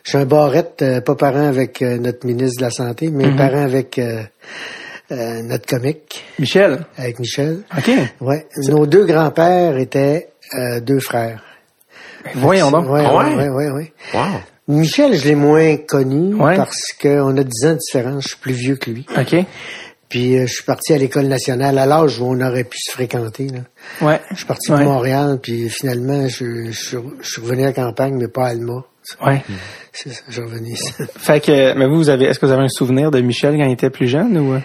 Je 0.05 0.09
suis 0.11 0.19
un 0.19 0.25
barrette, 0.25 0.83
euh, 0.83 1.01
pas 1.01 1.15
parent 1.15 1.47
avec 1.47 1.81
euh, 1.83 1.99
notre 1.99 2.27
ministre 2.27 2.59
de 2.59 2.65
la 2.65 2.71
Santé, 2.71 3.11
mais 3.13 3.27
Mhm. 3.29 3.37
parent 3.37 3.63
avec 3.63 3.99
euh, 3.99 4.23
notre 5.11 5.67
comique, 5.67 6.25
Michel? 6.39 6.81
avec 6.99 7.19
Michel. 7.21 7.59
OK. 7.79 7.91
Ouais. 8.21 8.47
Nos 8.69 8.87
deux 8.87 9.05
grands-pères 9.07 9.77
étaient 9.79 10.31
euh, 10.59 10.81
deux 10.81 10.99
frères. 11.01 11.43
Voyons 12.35 12.71
donc. 12.71 12.89
Ouais, 12.89 13.03
Ah 13.07 13.17
ouais, 13.17 13.35
ouais? 13.35 13.49
ouais, 13.49 13.49
ouais, 13.49 13.71
ouais. 13.71 13.93
Wow. 14.15 14.21
Michel, 14.69 15.15
je 15.15 15.25
l'ai 15.25 15.35
moins 15.35 15.77
connu 15.77 16.35
Ouais. 16.35 16.57
parce 16.57 16.93
qu'on 17.01 17.37
a 17.37 17.43
10 17.45 17.67
ans 17.67 17.73
de 17.73 17.79
différence. 17.79 18.23
Je 18.25 18.29
suis 18.29 18.39
plus 18.39 18.53
vieux 18.55 18.77
que 18.77 18.91
lui. 18.91 19.07
OK. 19.19 19.37
Puis 20.09 20.37
euh, 20.39 20.47
je 20.47 20.53
suis 20.53 20.65
parti 20.65 20.93
à 20.93 20.99
l'école 20.99 21.25
nationale 21.27 21.79
à 21.79 21.87
l'âge 21.87 22.21
où 22.21 22.25
on 22.27 22.41
aurait 22.41 22.65
pu 22.65 22.79
se 22.79 22.91
fréquenter. 22.93 23.49
Là. 23.49 23.61
Ouais. 24.07 24.21
Je 24.31 24.37
suis 24.37 24.47
parti 24.47 24.71
Ouais. 24.71 24.79
de 24.81 24.85
Montréal, 24.85 25.39
puis 25.43 25.69
finalement, 25.71 26.29
je, 26.29 26.67
je, 26.71 26.73
suis- 26.73 26.99
je 27.21 27.29
suis 27.31 27.41
revenu 27.43 27.63
à 27.63 27.67
la 27.67 27.73
campagne, 27.73 28.17
mais 28.19 28.29
pas 28.29 28.45
à 28.47 28.49
Alma. 28.51 28.85
Ouais. 29.27 29.43
C'est 29.93 30.11
ça, 30.13 30.21
je 30.29 30.33
suis 30.35 30.43
revenu 30.43 30.71
ici. 30.73 30.93
Fait 31.19 31.41
que, 31.41 31.75
mais 31.77 31.87
vous, 31.89 31.97
vous 31.97 32.09
avez, 32.11 32.27
est-ce 32.27 32.39
que 32.39 32.47
vous 32.47 32.53
avez 32.53 32.63
un 32.65 32.69
souvenir 32.69 33.11
de 33.11 33.21
Michel 33.21 33.57
quand 33.57 33.65
il 33.65 33.73
était 33.73 33.91
plus 33.91 34.07
jeune 34.07 34.39
ou? 34.39 34.61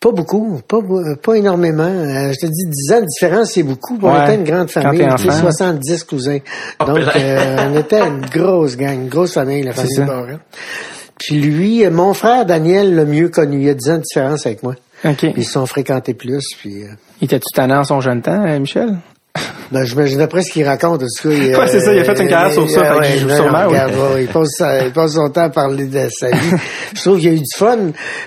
Pas 0.00 0.12
beaucoup, 0.12 0.60
pas, 0.66 0.78
euh, 0.78 1.14
pas 1.22 1.34
énormément. 1.34 1.82
Euh, 1.82 2.32
je 2.32 2.40
te 2.40 2.46
dis, 2.46 2.64
10 2.66 2.92
ans 2.94 3.00
de 3.02 3.06
différence, 3.06 3.50
c'est 3.52 3.62
beaucoup. 3.62 3.98
On 4.00 4.10
Ouais. 4.10 4.24
était 4.24 4.36
une 4.36 4.44
grande 4.44 4.70
famille, 4.70 4.98
tu 4.98 5.22
sais, 5.24 5.28
enfant. 5.28 5.40
70 5.42 6.04
cousins. 6.04 6.38
Oh, 6.80 6.84
Donc, 6.86 7.00
euh, 7.16 7.56
on 7.68 7.76
était 7.78 8.00
une 8.00 8.22
grosse 8.24 8.78
gang, 8.78 8.94
une 8.94 9.08
grosse 9.08 9.34
famille, 9.34 9.62
la 9.62 9.72
famille. 9.72 9.98
Barrette. 10.06 10.38
Puis 11.18 11.38
lui, 11.38 11.84
euh, 11.84 11.90
mon 11.90 12.14
frère 12.14 12.46
Daniel 12.46 12.94
l'a 12.94 13.04
mieux 13.04 13.28
connu. 13.28 13.58
Il 13.58 13.64
y 13.64 13.68
a 13.68 13.74
10 13.74 13.90
ans 13.90 13.96
de 13.98 14.02
différence 14.02 14.46
avec 14.46 14.62
moi. 14.62 14.74
OK. 15.04 15.16
Puis 15.18 15.32
ils 15.36 15.44
se 15.44 15.52
sont 15.52 15.66
fréquentés 15.66 16.14
plus. 16.14 16.46
Puis, 16.58 16.82
euh, 16.84 16.86
Il 17.20 17.26
était-tu 17.26 17.52
tannant 17.54 17.80
en 17.80 17.84
son 17.84 18.00
jeune 18.00 18.22
temps, 18.22 18.42
euh, 18.46 18.58
Michel? 18.58 18.96
Ben, 19.70 19.84
j'imagine 19.84 20.18
d'après 20.18 20.42
ce 20.42 20.52
qu'il 20.52 20.66
raconte, 20.66 21.02
en 21.02 21.06
tout 21.06 21.28
cas. 21.28 21.34
il, 21.34 21.54
Ouais, 21.56 21.68
c'est 21.68 21.80
ça, 21.80 21.92
il 21.94 22.00
a 22.00 22.04
fait 22.04 22.20
une 22.20 22.28
carrière 22.28 22.52
sur 22.52 22.68
ça, 22.68 22.94
fait 22.94 23.10
qu'il 23.12 23.20
joue 23.20 23.28
non, 23.28 23.36
sûrement, 23.36 23.68
regarde, 23.68 23.92
ouais, 23.92 24.22
il, 24.24 24.28
passe, 24.28 24.60
il 24.60 25.08
son 25.08 25.28
temps 25.30 25.42
à 25.44 25.50
parler 25.50 25.84
de 25.86 26.08
sa 26.10 26.30
vie. 26.30 26.50
je 26.94 27.00
trouve 27.00 27.18
qu'il 27.20 27.28
y 27.28 27.30
a 27.32 27.36
eu 27.36 27.38
du 27.38 27.56
fun. 27.56 27.78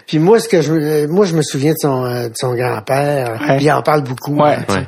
Puis 0.08 0.20
moi, 0.20 0.40
ce 0.40 0.48
que 0.48 0.62
je, 0.62 0.72
me- 0.72 1.08
moi, 1.08 1.26
je 1.26 1.36
me 1.36 1.42
souviens 1.42 1.72
de 1.74 1.78
son, 1.80 2.06
euh, 2.06 2.30
de 2.30 2.34
son 2.36 2.54
grand-père. 2.56 3.38
Ouais. 3.42 3.58
Puis 3.58 3.66
il 3.66 3.72
en 3.72 3.82
parle 3.82 4.04
beaucoup. 4.04 4.36
Ouais. 4.42 4.58
hein. 4.70 4.86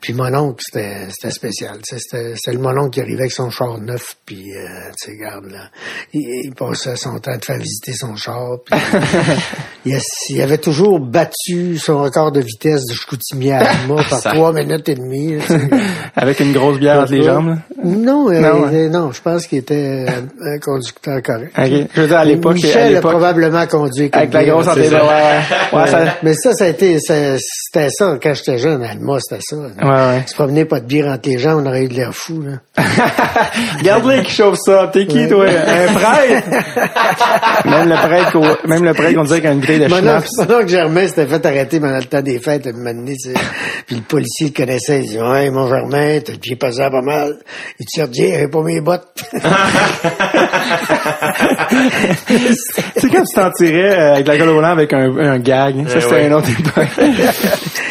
Puis 0.00 0.12
mon 0.12 0.32
oncle, 0.34 0.62
c'était, 0.64 1.08
c'était 1.10 1.30
spécial. 1.32 1.78
C'était, 1.84 2.34
le 2.52 2.58
mon 2.58 2.76
oncle 2.78 2.90
qui 2.90 3.00
arrivait 3.00 3.20
avec 3.22 3.32
son 3.32 3.50
char 3.50 3.78
neuf. 3.80 4.16
Puis, 4.24 4.54
euh, 4.56 4.66
tu 5.02 5.10
sais, 5.10 5.16
regarde, 5.16 5.46
là, 5.50 5.70
il, 6.12 6.42
il 6.44 6.54
passait 6.54 6.96
son 6.96 7.18
temps 7.18 7.36
de 7.36 7.44
faire 7.44 7.58
visiter 7.58 7.92
son 7.92 8.14
char. 8.16 8.58
Puis, 8.64 8.78
il, 9.86 9.94
a- 9.94 10.00
il 10.30 10.42
avait 10.42 10.58
toujours 10.58 11.00
battu 11.00 11.78
son 11.78 12.02
record 12.02 12.32
de 12.32 12.40
vitesse 12.40 12.82
de 12.88 12.94
Chicoutimi 12.94 13.50
à 13.52 13.58
Alma 13.70 14.02
par 14.10 14.22
trois 14.22 14.52
minutes 14.52 14.88
et 14.88 14.94
demie. 14.94 15.36
là. 15.36 15.44
Avec 16.16 16.40
une 16.40 16.52
grosse 16.52 16.78
bière 16.78 17.00
entre 17.00 17.12
les 17.12 17.22
jambes, 17.22 17.56
là? 17.90 17.96
Non, 17.96 18.30
euh, 18.30 18.40
Non, 18.40 18.68
il- 18.70 18.90
non, 18.90 19.12
je 19.12 19.20
pense 19.22 19.46
qu'il 19.46 19.58
était 19.58 20.06
un 20.08 20.58
conducteur 20.58 21.22
correct. 21.22 21.52
OK. 21.58 21.88
Je 21.94 22.00
veux 22.00 22.06
dire, 22.08 22.18
à 22.18 22.24
l'époque, 22.24 22.52
à 22.52 22.54
Michel 22.54 22.96
a 22.96 23.00
probablement 23.00 23.66
conduit 23.66 24.10
avec 24.12 24.32
la 24.32 24.44
grosse 24.44 24.68
antenne, 24.68 24.90
ça. 24.90 25.04
ouais, 25.04 25.86
ça, 25.88 26.04
Mais 26.22 26.34
ça, 26.34 26.52
ça 26.52 26.64
a 26.64 26.68
été, 26.68 26.98
ça- 27.00 27.36
c'était 27.38 27.88
ça 27.90 28.18
quand 28.22 28.34
j'étais 28.34 28.58
jeune. 28.58 28.82
Alma, 28.82 29.18
c'était 29.20 29.42
ça. 29.42 29.56
ouais, 29.56 29.66
ouais. 29.82 30.22
Se 30.26 30.34
promener 30.34 30.64
pas 30.64 30.80
de 30.80 30.86
bière 30.86 31.06
entre 31.06 31.28
les 31.28 31.38
gens, 31.38 31.60
on 31.60 31.66
aurait 31.66 31.84
eu 31.84 31.88
de 31.88 31.94
l'air 31.94 32.14
fou. 32.14 32.42
Là. 32.42 32.58
Regarde-les 33.78 34.22
qui 34.22 34.32
chauffe 34.32 34.58
ça. 34.64 34.90
T'es 34.92 35.06
qui, 35.06 35.28
toi? 35.28 35.46
Un 35.46 35.92
prêtre? 35.94 36.48
même 37.66 37.88
le 37.88 37.94
prêtre, 37.96 38.32
qu'on- 38.32 38.68
même 38.68 38.84
le 38.84 38.94
prêtre 38.94 39.14
qu'on 39.14 39.22
disait 39.24 39.40
qu'il 39.40 39.48
a 39.48 39.52
une 39.52 39.60
bouteille 39.60 39.80
de 39.80 39.86
Mon 39.88 39.96
oncle, 39.96 40.02
schnapps. 40.04 40.30
mon 40.38 40.54
oncle 40.56 40.68
Germain 40.68 41.06
s'était 41.08 41.26
fait 41.26 41.46
arrêter 41.46 41.80
pendant 41.80 41.96
le 41.98 42.04
temps 42.04 42.22
des 42.22 42.38
fêtes, 42.38 42.66
un 42.66 42.72
moment 42.72 42.92
donné, 42.94 43.14
tu 43.16 43.30
sais. 43.32 43.38
Puis 43.86 43.96
le 43.96 44.02
policier 44.02 44.48
le 44.48 44.52
connaissait, 44.64 45.00
il 45.00 45.08
dit, 45.10 45.18
ouais, 45.18 45.50
mon 45.50 45.68
Germain, 45.68 46.18
t'as 46.24 46.32
le 46.32 46.38
pied 46.38 46.56
pesant 46.56 46.90
pas 46.90 47.02
mal. 47.02 47.36
Il 47.78 47.86
tire 47.86 48.08
bien, 48.08 48.28
j'avais 48.30 48.48
pas 48.48 48.62
mes 48.62 48.80
bottes. 48.80 49.06
C'est 52.96 53.10
quand 53.10 53.22
tu 53.24 53.34
t'en 53.34 53.50
tirais 53.50 53.98
euh, 53.98 54.14
avec 54.14 54.26
la 54.26 54.38
colle 54.38 54.48
au 54.48 54.58
blanc 54.58 54.70
avec 54.70 54.92
un, 54.92 55.16
un 55.18 55.38
gag. 55.38 55.86
Ça, 55.88 55.94
Eh 55.96 56.00
c'était 56.00 56.14
ouais. 56.14 56.26
une 56.26 56.32
autre 56.34 56.48
époque. 56.48 56.88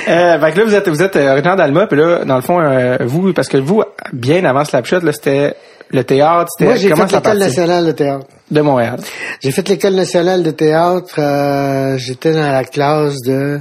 euh, 0.08 0.40
fait 0.40 0.52
que 0.52 0.58
là, 0.60 0.66
vous 0.66 0.76
êtes, 0.76 0.90
vous 0.90 1.02
êtes 1.04 1.16
euh, 1.16 1.32
originaire 1.32 1.56
d'Alma, 1.56 1.88
puis 1.88 1.98
là, 2.00 2.26
dans 2.26 2.36
le 2.36 2.42
fond, 2.42 2.60
euh, 2.60 2.98
vous, 3.06 3.32
parce 3.34 3.48
que 3.48 3.58
vous, 3.58 3.84
bien 4.14 4.44
avant 4.46 4.66
Slapshot, 4.66 5.00
là, 5.02 5.12
c'était 5.12 5.56
le 5.92 6.04
théâtre, 6.04 6.50
c'était 6.58 6.70
Moi, 6.72 6.78
j'ai 6.78 6.90
comment 6.90 7.08
fait 7.08 7.16
l'école 7.18 7.38
nationale 7.38 7.86
de 7.86 7.92
théâtre. 7.92 8.26
de 8.50 8.62
Montréal. 8.62 8.98
J'ai 9.42 9.52
fait 9.52 9.68
l'école 9.70 9.94
nationale 9.94 10.42
de 10.44 10.52
théâtre. 10.52 11.16
euh, 11.20 11.98
J'étais 11.98 12.34
dans 12.34 12.52
la 12.52 12.64
classe 12.64 13.22
de 13.26 13.60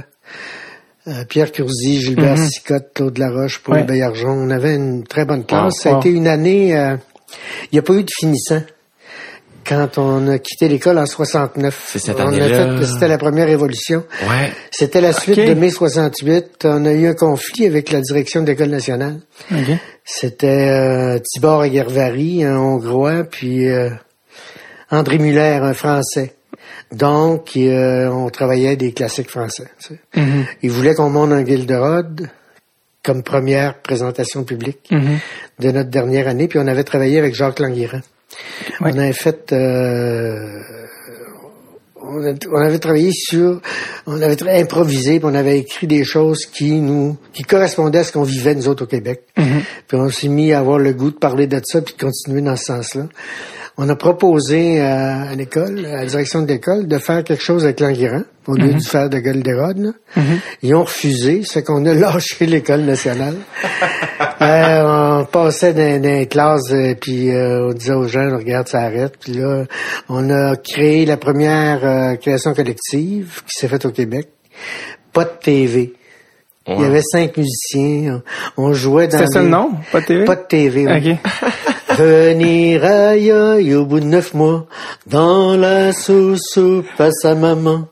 Pierre 1.29 1.51
Curzi, 1.51 2.01
Gilbert 2.01 2.37
Sicotte, 2.37 2.87
Claude 2.93 3.17
Laroche, 3.17 3.59
Paul 3.59 3.75
Mhm. 3.75 3.81
Ouais. 3.81 3.87
Bayarjon. 3.87 4.29
On 4.29 4.49
avait 4.49 4.75
une 4.75 5.03
très 5.05 5.25
bonne 5.25 5.45
classe. 5.45 5.63
Wow, 5.75 5.81
Ça 5.81 5.89
a 5.89 5.93
wow. 5.93 5.99
été 5.99 6.09
une 6.09 6.27
année... 6.27 6.75
euh, 6.77 6.95
Il 7.71 7.75
n'y 7.75 7.79
a 7.79 7.81
pas 7.81 7.93
eu 7.93 8.03
de 8.03 8.11
finissant. 8.17 8.61
Quand 9.67 9.97
on 9.97 10.27
a 10.27 10.37
quitté 10.37 10.67
l'école 10.69 10.99
en 10.99 11.07
69. 11.07 11.89
C'est 11.91 11.97
cette 11.99 12.19
On 12.19 12.25
a 12.25 12.27
année-là. 12.27 12.77
fait- 12.79 12.85
C'était 12.85 13.07
la 13.07 13.17
première 13.17 13.47
révolution. 13.47 14.03
Ouais. 14.29 14.51
C'était 14.69 15.01
la 15.01 15.11
suite 15.11 15.37
de 15.39 15.53
mai 15.55 15.71
68. 15.71 16.65
On 16.65 16.85
a 16.85 16.91
eu 16.93 17.07
un 17.07 17.13
conflit 17.15 17.65
avec 17.65 17.91
la 17.91 17.99
direction 18.01 18.41
de 18.43 18.47
l'école 18.47 18.69
nationale. 18.69 19.21
C'était 20.03 20.69
euh, 20.69 21.17
Tibor 21.19 21.61
Aguervari, 21.61 22.43
un 22.43 22.57
Hongrois, 22.59 23.23
puis 23.23 23.67
euh, 23.67 23.89
André 24.91 25.17
Muller, 25.17 25.59
un 25.63 25.73
Français. 25.73 26.35
Donc, 26.91 27.51
euh, 27.57 28.07
on 28.09 28.29
travaillait 28.29 28.75
des 28.75 28.91
classiques 28.93 29.29
français. 29.29 29.67
tu 29.79 29.95
sais. 29.95 29.99
Mhm. 30.21 30.45
Ils 30.61 30.71
voulaient 30.71 30.93
qu'on 30.95 31.09
monte 31.09 31.31
un 31.31 31.45
Gilderod 31.45 32.29
comme 33.03 33.21
première 33.23 33.79
présentation 33.81 34.43
publique 34.43 34.87
Mhm. 34.91 35.17
de 35.59 35.71
notre 35.71 35.89
dernière 35.89 36.27
année, 36.27 36.47
puis 36.47 36.59
on 36.59 36.67
avait 36.67 36.83
travaillé 36.83 37.19
avec 37.19 37.35
Jacques 37.35 37.59
Languirand. 37.59 38.01
Ouais. 38.81 38.91
On 38.93 38.97
avait 38.97 39.13
fait... 39.13 39.51
euh, 39.53 40.61
on, 42.07 42.23
a- 42.25 42.33
on 42.51 42.61
avait 42.65 42.79
travaillé 42.79 43.11
sur, 43.13 43.61
on 44.05 44.21
avait 44.21 44.37
improvisé, 44.61 45.19
puis 45.19 45.27
on 45.29 45.33
avait 45.35 45.59
écrit 45.59 45.87
des 45.87 46.03
choses 46.03 46.45
qui 46.45 46.79
nous, 46.79 47.17
qui 47.33 47.43
correspondaient 47.43 47.99
à 47.99 48.03
ce 48.03 48.11
qu'on 48.11 48.23
vivait 48.23 48.53
nous 48.55 48.67
autres 48.67 48.83
au 48.83 48.87
Québec. 48.87 49.23
Puis 49.35 49.97
on 49.97 50.09
s'est 50.09 50.27
mis 50.27 50.53
à 50.53 50.59
avoir 50.59 50.77
le 50.77 50.93
goût 50.93 51.09
de 51.11 51.15
parler 51.17 51.47
de 51.47 51.59
ça, 51.65 51.81
puis 51.81 51.95
de 51.97 52.03
continuer 52.03 52.41
dans 52.41 52.55
ce 52.55 52.65
sens-là. 52.65 53.07
On 53.77 53.89
a 53.89 53.95
proposé 53.95 54.79
à, 54.79 55.23
à 55.23 55.35
l'école, 55.35 55.85
à 55.85 55.97
la 55.97 56.05
direction 56.05 56.41
de 56.41 56.47
l'école, 56.47 56.87
de 56.87 56.97
faire 56.97 57.23
quelque 57.25 57.43
chose 57.43 57.65
avec 57.65 57.81
l'Anguirand, 57.81 58.23
au 58.47 58.53
lieu 58.55 58.73
de 58.73 58.79
faire 58.79 59.09
de 59.09 59.19
Golderod. 59.19 59.77
là. 59.77 59.91
Ils 60.61 60.73
ont 60.75 60.83
refusé, 60.83 61.41
c'est 61.43 61.63
qu'on 61.63 61.85
a 61.85 61.93
lâché 61.93 62.45
l'école 62.45 62.81
nationale. 62.81 63.35
Euh, 64.41 65.21
on 65.21 65.25
passait 65.25 65.73
dans, 65.73 66.01
dans 66.01 66.09
les 66.09 66.27
classes, 66.27 66.71
euh, 66.71 66.95
puis 66.99 67.31
euh, 67.31 67.69
on 67.69 67.73
disait 67.73 67.93
aux 67.93 68.07
gens, 68.07 68.37
regarde, 68.37 68.67
ça 68.67 68.79
arrête. 68.79 69.17
Puis 69.19 69.33
là, 69.33 69.65
on 70.07 70.29
a 70.29 70.55
créé 70.55 71.05
la 71.05 71.17
première 71.17 71.83
euh, 71.83 72.15
création 72.15 72.53
collective 72.53 73.41
qui 73.45 73.55
s'est 73.59 73.67
faite 73.67 73.85
au 73.85 73.91
Québec. 73.91 74.29
Pas 75.11 75.25
de 75.25 75.31
TV. 75.41 75.93
Il 76.67 76.81
y 76.81 76.85
avait 76.85 77.01
cinq 77.01 77.37
musiciens. 77.37 78.23
On, 78.57 78.73
jouait 78.73 79.07
dans 79.07 79.19
C'était 79.19 79.31
ça 79.31 79.41
le 79.43 79.49
nom? 79.49 79.71
Pas 79.91 80.01
de 80.01 80.05
TV? 80.05 80.25
Pas 80.25 80.35
de 80.35 80.45
TV. 80.47 80.87
oui. 80.87 81.11
OK. 81.11 81.31
Venir 81.97 82.83
aïe 82.83 83.73
au 83.73 83.85
bout 83.85 84.01
de 84.01 84.05
neuf 84.05 84.33
mois, 84.33 84.65
dans 85.07 85.55
la 85.55 85.93
sauce 85.93 86.59
à 86.99 87.09
sa 87.11 87.35
maman. 87.35 87.87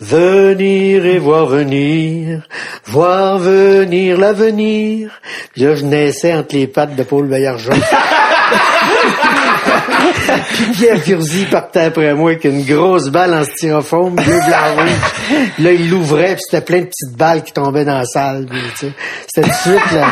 Venir 0.00 1.06
et 1.06 1.18
voir 1.18 1.46
venir, 1.46 2.42
voir 2.84 3.38
venir 3.38 4.18
l'avenir. 4.18 5.10
Je 5.56 5.84
naissais 5.84 6.34
entre 6.34 6.54
les 6.54 6.66
pattes 6.66 6.96
de 6.96 7.02
Paul 7.02 7.28
Bayargeon. 7.28 7.72
Puis 10.12 10.64
Pierre 10.78 11.02
Curzi 11.02 11.44
partait 11.46 11.80
après 11.80 12.14
moi 12.14 12.32
avec 12.32 12.44
une 12.44 12.64
grosse 12.64 13.08
balle 13.08 13.34
en 13.34 13.44
styrofoam, 13.44 14.14
bleu, 14.14 14.24
blanc, 14.24 14.74
rouge. 14.76 15.50
Là, 15.58 15.72
il 15.72 15.90
l'ouvrait, 15.90 16.34
puis 16.34 16.42
c'était 16.48 16.64
plein 16.64 16.80
de 16.80 16.86
petites 16.86 17.16
balles 17.16 17.42
qui 17.42 17.52
tombaient 17.52 17.84
dans 17.84 17.98
la 17.98 18.04
salle. 18.04 18.46
puis, 18.46 18.58
tu 18.78 18.86
sais. 18.86 18.92
C'était 19.26 19.48
tout 19.48 19.70
de 19.70 19.76
suite, 19.76 19.92
là. 19.92 20.06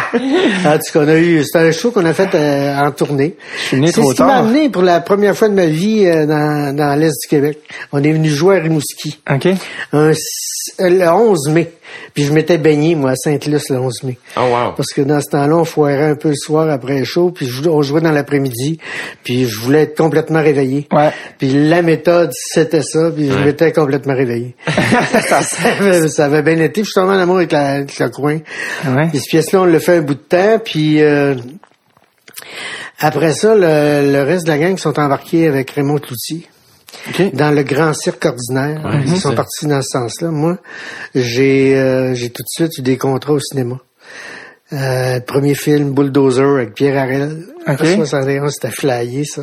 En 0.75 0.79
tout 0.79 0.93
cas, 0.93 1.01
on 1.01 1.09
a 1.09 1.17
eu, 1.17 1.43
c'était 1.45 1.59
un 1.59 1.73
show 1.73 1.91
qu'on 1.91 2.05
a 2.05 2.13
fait 2.13 2.35
euh, 2.35 2.77
en 2.77 2.91
tournée. 2.91 3.37
C'est 3.71 3.77
ce 3.87 4.15
qui 4.15 4.23
m'a 4.23 4.37
amené 4.37 4.69
pour 4.69 4.83
la 4.83 5.01
première 5.01 5.37
fois 5.37 5.49
de 5.49 5.55
ma 5.55 5.67
vie 5.67 6.07
euh, 6.07 6.27
dans, 6.27 6.75
dans 6.75 6.99
l'Est 6.99 7.15
du 7.23 7.29
Québec. 7.29 7.59
On 7.93 8.03
est 8.03 8.13
venu 8.13 8.29
jouer 8.29 8.57
à 8.57 8.61
Rimouski. 8.61 9.19
OK. 9.31 9.47
Un, 9.93 10.11
euh, 10.11 10.15
le 10.79 11.09
11 11.09 11.49
mai. 11.51 11.71
Puis 12.13 12.25
je 12.25 12.33
m'étais 12.33 12.59
baigné, 12.59 12.95
moi, 12.95 13.11
à 13.11 13.17
Sainte-Luce, 13.17 13.71
le 13.71 13.79
11 13.79 14.03
mai. 14.05 14.19
Oh 14.37 14.41
wow. 14.43 14.73
Parce 14.77 14.93
que 14.93 15.03
dans 15.03 15.21
ce 15.21 15.31
temps-là, 15.31 15.57
on 15.57 15.65
foirait 15.65 16.11
un 16.11 16.17
peu 16.17 16.29
le 16.29 16.37
soir 16.37 16.69
après 16.71 16.99
le 16.99 17.05
show, 17.05 17.31
puis 17.31 17.49
on 17.69 17.83
jouait 17.83 18.01
dans 18.01 18.13
l'après-midi, 18.13 18.79
puis 19.23 19.47
je 19.47 19.61
voulais 19.61 19.84
être 19.85 19.97
complètement 19.97 20.43
réveillé. 20.43 20.87
Ouais. 20.93 21.11
Puis 21.39 21.69
la 21.69 21.83
méthode, 21.83 22.31
c'était 22.33 22.83
ça, 22.83 23.11
puis 23.15 23.31
je 23.31 23.39
m'étais 23.39 23.73
complètement 23.73 24.15
réveillé. 24.15 24.57
ça, 24.67 25.41
avait, 25.81 26.09
ça 26.09 26.25
avait 26.27 26.43
bien 26.43 26.59
été, 26.59 26.83
puis 26.83 26.85
je 26.85 26.91
suis 26.91 27.01
tombé 27.01 27.15
en 27.15 27.21
amour 27.21 27.37
avec, 27.37 27.53
la, 27.53 27.71
avec 27.77 27.99
le 27.99 28.09
coin. 28.11 28.39
Ouais. 28.87 29.09
Puis 29.09 29.19
cette 29.19 29.29
pièce-là, 29.31 29.61
on 29.63 29.65
l'a 29.65 29.81
fait 29.81 29.97
un 29.99 30.03
bout 30.03 30.15
de 30.15 30.21
temps, 30.21 30.59
puis 30.65 31.01
euh, 31.03 31.35
après 32.99 33.33
ça, 33.33 33.55
le, 33.55 34.13
le 34.13 34.23
reste 34.23 34.45
de 34.45 34.51
la 34.51 34.59
gang 34.59 34.77
sont 34.79 34.99
embarqués 34.99 35.47
avec 35.47 35.71
Raymond 35.71 35.99
Cloutier 35.99 36.49
dans 37.33 37.51
le 37.51 37.63
grand 37.63 37.93
cirque 37.95 38.25
ordinaire. 38.25 38.83
Ouais, 38.85 39.03
Ils 39.07 39.21
sont 39.21 39.35
partis 39.35 39.67
dans 39.67 39.83
ce 39.83 39.89
sens-là. 39.91 40.31
Moi, 40.31 40.59
j'ai 41.15 41.77
euh, 41.77 42.15
j'ai 42.15 42.31
tout 42.31 42.43
de 42.43 42.49
suite 42.49 42.79
eu 42.79 42.83
des 42.83 42.97
contrats 42.97 43.33
au 43.33 43.41
cinéma. 43.41 43.79
Euh, 44.73 45.21
premier 45.21 45.55
film, 45.55 45.93
Bulldozer 45.93 46.57
avec 46.57 46.75
Pierre 46.75 46.97
Harel. 47.03 47.45
Ok. 47.69 47.81
En 47.83 47.97
71, 47.97 48.51
c'était 48.53 48.71
flyé, 48.75 49.25
ça. 49.25 49.43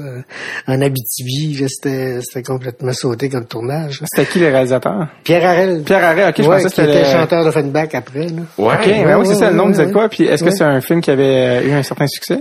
En 0.67 0.81
Abitibi, 0.81 1.57
là, 1.61 1.67
c'était 1.69 2.19
c'était 2.21 2.41
complètement 2.43 2.91
sauté 2.91 3.29
comme 3.29 3.45
tournage. 3.45 4.01
C'était 4.13 4.27
qui 4.29 4.39
le 4.39 4.47
réalisateur? 4.47 5.07
Pierre 5.23 5.45
Harel. 5.45 5.83
Pierre 5.83 6.03
Harel, 6.03 6.29
ok, 6.29 6.35
je 6.37 6.41
ouais, 6.41 6.47
pensais 6.47 6.63
que 6.63 6.69
qui 6.69 6.75
c'était 6.81 6.99
était 7.01 7.13
le- 7.13 7.19
chanteur 7.19 7.45
de 7.45 7.51
Fanback 7.51 7.93
après. 7.95 8.27
Là. 8.29 8.41
Ouais. 8.57 8.73
OK, 8.73 9.19
oui, 9.19 9.25
c'est 9.27 9.35
ça, 9.35 9.51
le 9.51 9.55
nom 9.55 9.65
ouais, 9.65 9.71
disait 9.71 9.85
ouais. 9.85 9.91
quoi? 9.91 10.09
Puis 10.09 10.23
est-ce 10.25 10.43
que 10.43 10.49
Ouais. 10.49 10.55
c'est 10.55 10.63
un 10.63 10.81
film 10.81 11.01
qui 11.01 11.11
avait 11.11 11.23
euh, 11.23 11.67
eu 11.67 11.71
un 11.71 11.83
certain 11.83 12.07
succès? 12.07 12.39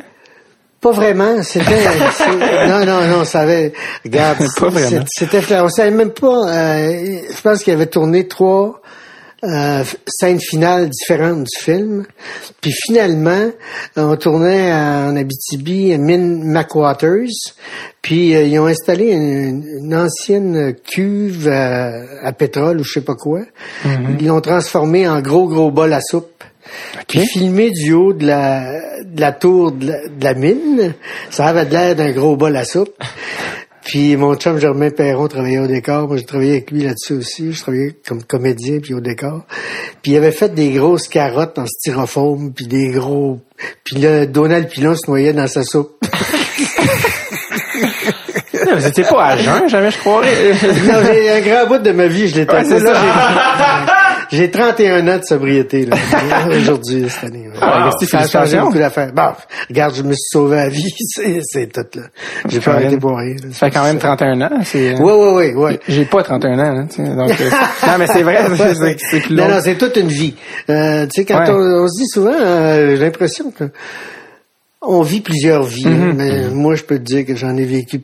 Pas 0.80 0.92
vraiment, 0.92 1.42
c'était 1.42 1.64
non 2.66 2.87
non 2.87 3.06
non, 3.06 3.25
ça 3.25 3.40
avait 3.40 3.75
regarde, 4.02 4.38
Pas 4.58 4.68
vraiment. 4.70 5.04
c'est- 5.06 5.26
c'était 5.28 5.60
on 5.60 5.68
savait 5.68 5.90
même 5.90 6.10
pas 6.12 6.49
euh, 6.49 7.18
je 7.37 7.40
pense 7.42 7.62
qu'il 7.62 7.75
avait 7.75 7.84
tourné 7.87 8.26
trois 8.26 8.80
euh, 9.44 9.85
scènes 10.06 10.40
finales 10.40 10.88
différentes 10.90 11.44
du 11.44 11.59
film. 11.59 12.04
Puis 12.61 12.73
finalement, 12.73 13.50
on 13.97 14.16
tournait 14.16 14.73
en 14.73 15.16
Abitibi 15.16 15.92
à 15.92 15.99
Mine 15.99 16.44
McWaters. 16.44 17.54
Puis 18.02 18.35
euh, 18.35 18.42
ils 18.44 18.59
ont 18.59 18.66
installé 18.66 19.12
une, 19.12 19.64
une 19.82 19.94
ancienne 19.94 20.75
cuve 20.85 21.49
à, 21.49 21.92
à 22.23 22.32
pétrole 22.32 22.80
ou 22.80 22.85
je 22.85 22.92
sais 22.92 23.00
pas 23.00 23.14
quoi. 23.14 23.40
Ils 24.18 24.26
l'ont 24.26 24.40
transformé 24.40 25.09
en 25.09 25.20
gros 25.20 25.49
gros 25.49 25.70
bol 25.70 25.92
à 25.92 26.00
soupe. 26.00 26.44
Puis 27.09 27.26
filmé 27.26 27.70
du 27.70 27.92
haut 27.92 28.12
de 28.12 28.26
la, 28.26 29.02
de 29.04 29.20
la 29.20 29.32
tour 29.32 29.73
de 29.73 29.87
la, 29.88 30.09
de 30.09 30.25
la 30.25 30.35
mine, 30.35 30.94
ça 31.30 31.47
avait 31.47 31.64
de 31.64 31.73
l'air 31.73 31.97
d'un 31.97 32.12
gros 32.12 32.37
bol 32.37 32.56
à 32.56 32.64
soupe. 32.64 33.02
Puis 33.90 34.16
mon 34.16 34.37
chum 34.37 34.56
Germain 34.61 34.90
Perron 34.90 35.26
travaillait 35.26 35.59
au 35.59 35.66
décor. 35.66 36.06
Moi, 36.06 36.16
j'ai 36.16 36.25
travaillé 36.25 36.52
avec 36.52 36.70
lui 36.70 36.85
là-dessus 36.85 37.14
aussi. 37.14 37.52
Je 37.52 37.61
travaillais 37.61 37.97
comme 38.06 38.23
comédien 38.23 38.78
puis 38.80 38.94
au 38.94 39.00
décor. 39.00 39.42
Puis 40.00 40.12
il 40.12 40.16
avait 40.16 40.30
fait 40.30 40.54
des 40.54 40.70
grosses 40.70 41.09
carottes 41.09 41.59
en 41.59 41.66
styrofoam 41.66 42.52
puis 42.52 42.68
des 42.68 42.92
gros... 42.92 43.40
Puis 43.82 43.97
là, 43.97 44.26
Donald 44.26 44.68
Pilon 44.68 44.94
se 44.94 45.11
noyait 45.11 45.32
dans 45.32 45.49
sa 45.49 45.64
soupe. 45.64 45.97
Vous 48.76 48.87
étiez 48.87 49.02
pas 49.02 49.25
à 49.25 49.37
jeun, 49.37 49.68
jamais 49.68 49.90
je 49.90 49.99
croirais. 49.99 50.52
non, 50.87 51.02
j'ai 51.04 51.28
un 51.28 51.40
grand 51.40 51.66
bout 51.66 51.78
de 51.78 51.90
ma 51.90 52.06
vie, 52.06 52.28
je 52.28 52.37
l'étais 52.37 52.52
Ouais. 52.52 52.78
Là. 52.78 53.97
J'ai- 54.30 54.37
J'ai 54.38 54.50
31 54.50 55.06
ans 55.08 55.18
de 55.18 55.22
sobriété, 55.25 55.87
là, 55.87 55.96
aujourd'hui, 56.50 57.06
cette 57.08 57.25
année. 57.25 57.49
ouais. 57.49 58.06
Ça 58.06 58.18
a 58.20 58.26
changé 58.26 58.58
beaucoup 58.58 58.78
d'affaires. 58.78 59.12
Bon, 59.12 59.32
regarde, 59.68 59.94
je 59.94 60.02
me 60.02 60.12
suis 60.12 60.22
sauvé 60.32 60.56
la 60.56 60.68
vie, 60.68 60.82
c'est, 61.08 61.40
c'est 61.42 61.66
tout, 61.72 61.87
là. 61.99 62.02
J'ai 62.49 62.60
pas 62.60 62.72
arrêté 62.72 62.96
pour 62.96 63.16
rien. 63.16 63.37
Ça 63.52 63.66
fait 63.66 63.70
quand 63.70 63.84
même 63.84 63.99
31 63.99 64.40
ans. 64.42 64.50
C'est, 64.64 64.94
Ouais, 64.99 65.12
ouais, 65.12 65.32
ouais, 65.34 65.54
ouais. 65.54 65.80
J'ai 65.88 66.04
pas 66.04 66.22
31 66.22 66.58
ans, 66.58 66.62
hein, 66.62 66.87
donc, 66.99 66.99
euh, 66.99 67.50
non, 67.87 67.99
mais 67.99 68.06
c'est 68.06 68.22
vrai, 68.22 68.38
c'est, 68.56 68.75
c'est, 68.75 68.96
c'est 69.10 69.20
plus 69.20 69.37
long. 69.37 69.44
Non, 69.49 69.54
non, 69.56 69.60
c'est 69.62 69.76
toute 69.76 69.96
une 69.96 70.08
vie. 70.08 70.34
Euh, 70.68 71.04
tu 71.06 71.20
sais, 71.20 71.25
quand 71.25 71.38
Ouais. 71.40 71.50
on, 71.50 71.84
on 71.84 71.88
se 71.88 72.00
dit 72.02 72.08
souvent, 72.08 72.32
euh, 72.34 72.96
j'ai 72.96 73.02
l'impression 73.04 73.50
que 73.50 73.64
on 74.82 75.02
vit 75.02 75.20
plusieurs 75.20 75.62
vies, 75.64 75.87
hein, 75.87 76.14
mais 76.16 76.49
moi, 76.49 76.75
je 76.75 76.82
peux 76.84 76.96
te 76.99 77.02
dire 77.04 77.26
que 77.26 77.34
j'en 77.37 77.56
ai 77.56 77.64
vécu. 77.66 78.00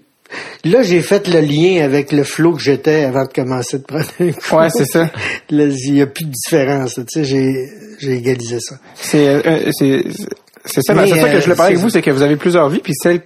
Là, 0.64 0.83
j'ai 0.83 1.00
fait 1.02 1.28
le 1.28 1.40
lien 1.40 1.85
avec 1.85 2.12
le 2.12 2.25
flot 2.25 2.54
que 2.54 2.62
j'étais 2.62 3.04
avant 3.04 3.25
de 3.25 3.33
commencer 3.33 3.78
de 3.78 3.85
prendre 3.85 4.04
un 4.21 4.33
coup. 4.33 4.56
Ouais, 4.56 4.68
c'est 4.71 4.87
ça. 4.87 5.11
Là, 5.50 5.64
il 5.66 5.92
n'y 5.92 6.02
a 6.02 6.06
plus 6.06 6.25
de 6.25 6.30
différence. 6.33 6.95
Tu 6.95 7.02
sais, 7.09 7.25
j'ai, 7.25 7.68
j'ai 7.99 8.12
égalisé 8.16 8.59
ça. 8.61 8.76
C'est, 8.95 9.28
euh, 9.28 9.71
c'est, 9.73 10.02
c'est 10.64 10.80
ça, 10.83 10.95
Mais, 10.95 11.09
c'est 11.09 11.21
ça 11.21 11.28
que 11.28 11.37
je 11.38 11.42
voulais 11.45 11.52
euh, 11.52 11.56
parler 11.56 11.73
avec 11.75 11.78
vous, 11.85 11.90
c'est 11.90 12.02
que 12.02 12.11
vous 12.11 12.23
avez 12.23 12.37
plusieurs 12.37 12.68
vies, 12.68 12.80
puis 12.80 12.92
celle, 13.00 13.21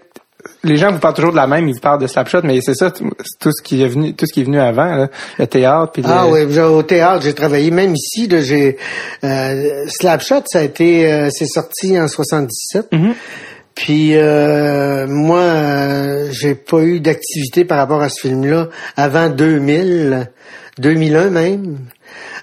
les 0.64 0.76
gens 0.76 0.92
vous 0.92 0.99
parlent 0.99 1.14
toujours 1.14 1.33
de 1.33 1.37
la 1.37 1.47
même, 1.47 1.69
ils 1.69 1.75
vous 1.75 1.80
parlent 1.80 2.00
de 2.00 2.07
Slapshot, 2.07 2.40
mais 2.45 2.61
c'est 2.61 2.75
ça, 2.75 2.90
tout 2.90 3.50
ce 3.52 3.62
qui 3.62 3.83
est 3.83 3.88
venu, 3.88 4.14
tout 4.14 4.26
ce 4.26 4.33
qui 4.33 4.40
est 4.42 4.45
venu 4.45 4.59
avant, 4.61 4.85
là, 4.95 5.09
le 5.38 5.47
théâtre, 5.47 5.92
puis 5.92 6.02
le- 6.02 6.09
Ah 6.11 6.26
oui, 6.28 6.42
au 6.59 6.83
théâtre, 6.83 7.23
j'ai 7.23 7.33
travaillé. 7.35 7.71
Même 7.71 7.95
ici, 7.95 8.26
là, 8.26 8.42
j'ai 8.42 8.76
euh, 9.25 9.85
Slapshot, 9.88 10.42
ça 10.47 10.59
a 10.59 10.62
été, 10.62 11.11
euh, 11.11 11.28
c'est 11.30 11.47
sorti 11.47 11.99
en 11.99 12.09
77. 12.09 12.87
Mhm. 12.92 13.14
Puis 13.75 14.17
euh, 14.17 15.07
moi, 15.07 15.41
euh, 15.41 16.29
j'ai 16.33 16.55
pas 16.55 16.81
eu 16.81 17.00
d'activité 17.00 17.65
par 17.65 17.79
rapport 17.79 18.03
à 18.03 18.09
ce 18.09 18.21
film-là 18.29 18.69
avant 18.97 19.29
2000, 19.31 20.29
2001 20.79 21.31
même. 21.31 21.79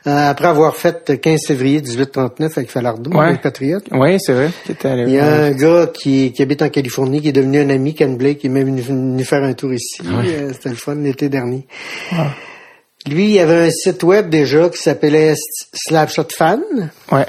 Euh, 0.07 0.29
après 0.29 0.47
avoir 0.47 0.75
fait 0.77 1.19
15 1.19 1.41
février 1.47 1.81
1839 1.81 2.57
avec 2.57 2.71
Falardeau, 2.71 3.11
Ouais. 3.11 3.33
les 3.33 3.37
Patriotes. 3.39 3.83
Oui, 3.91 4.17
c'est 4.19 4.31
vrai. 4.33 4.49
Il 4.83 5.09
y 5.11 5.19
a 5.19 5.25
un 5.43 5.51
gars 5.51 5.87
qui, 5.93 6.31
qui 6.31 6.41
habite 6.41 6.61
en 6.61 6.69
Californie, 6.69 7.21
qui 7.21 7.29
est 7.29 7.33
devenu 7.33 7.59
un 7.59 7.69
ami, 7.69 7.93
Ken 7.93 8.15
Blake, 8.15 8.39
qui 8.39 8.47
est 8.47 8.49
même 8.49 8.65
venu, 8.67 8.81
venu 8.81 9.23
faire 9.25 9.43
un 9.43 9.53
tour 9.53 9.73
ici. 9.73 10.01
Euh, 10.05 10.51
C'était 10.53 10.69
le 10.69 10.75
fun 10.75 10.95
l'été 10.95 11.27
dernier. 11.27 11.67
Lui, 13.09 13.33
il 13.35 13.39
avait 13.39 13.67
un 13.67 13.69
site 13.69 14.03
web 14.03 14.29
déjà 14.29 14.69
qui 14.69 14.81
s'appelait 14.81 15.33
Slapshot 15.73 16.27
Fan. 16.33 16.61
Ouais. 17.11 17.25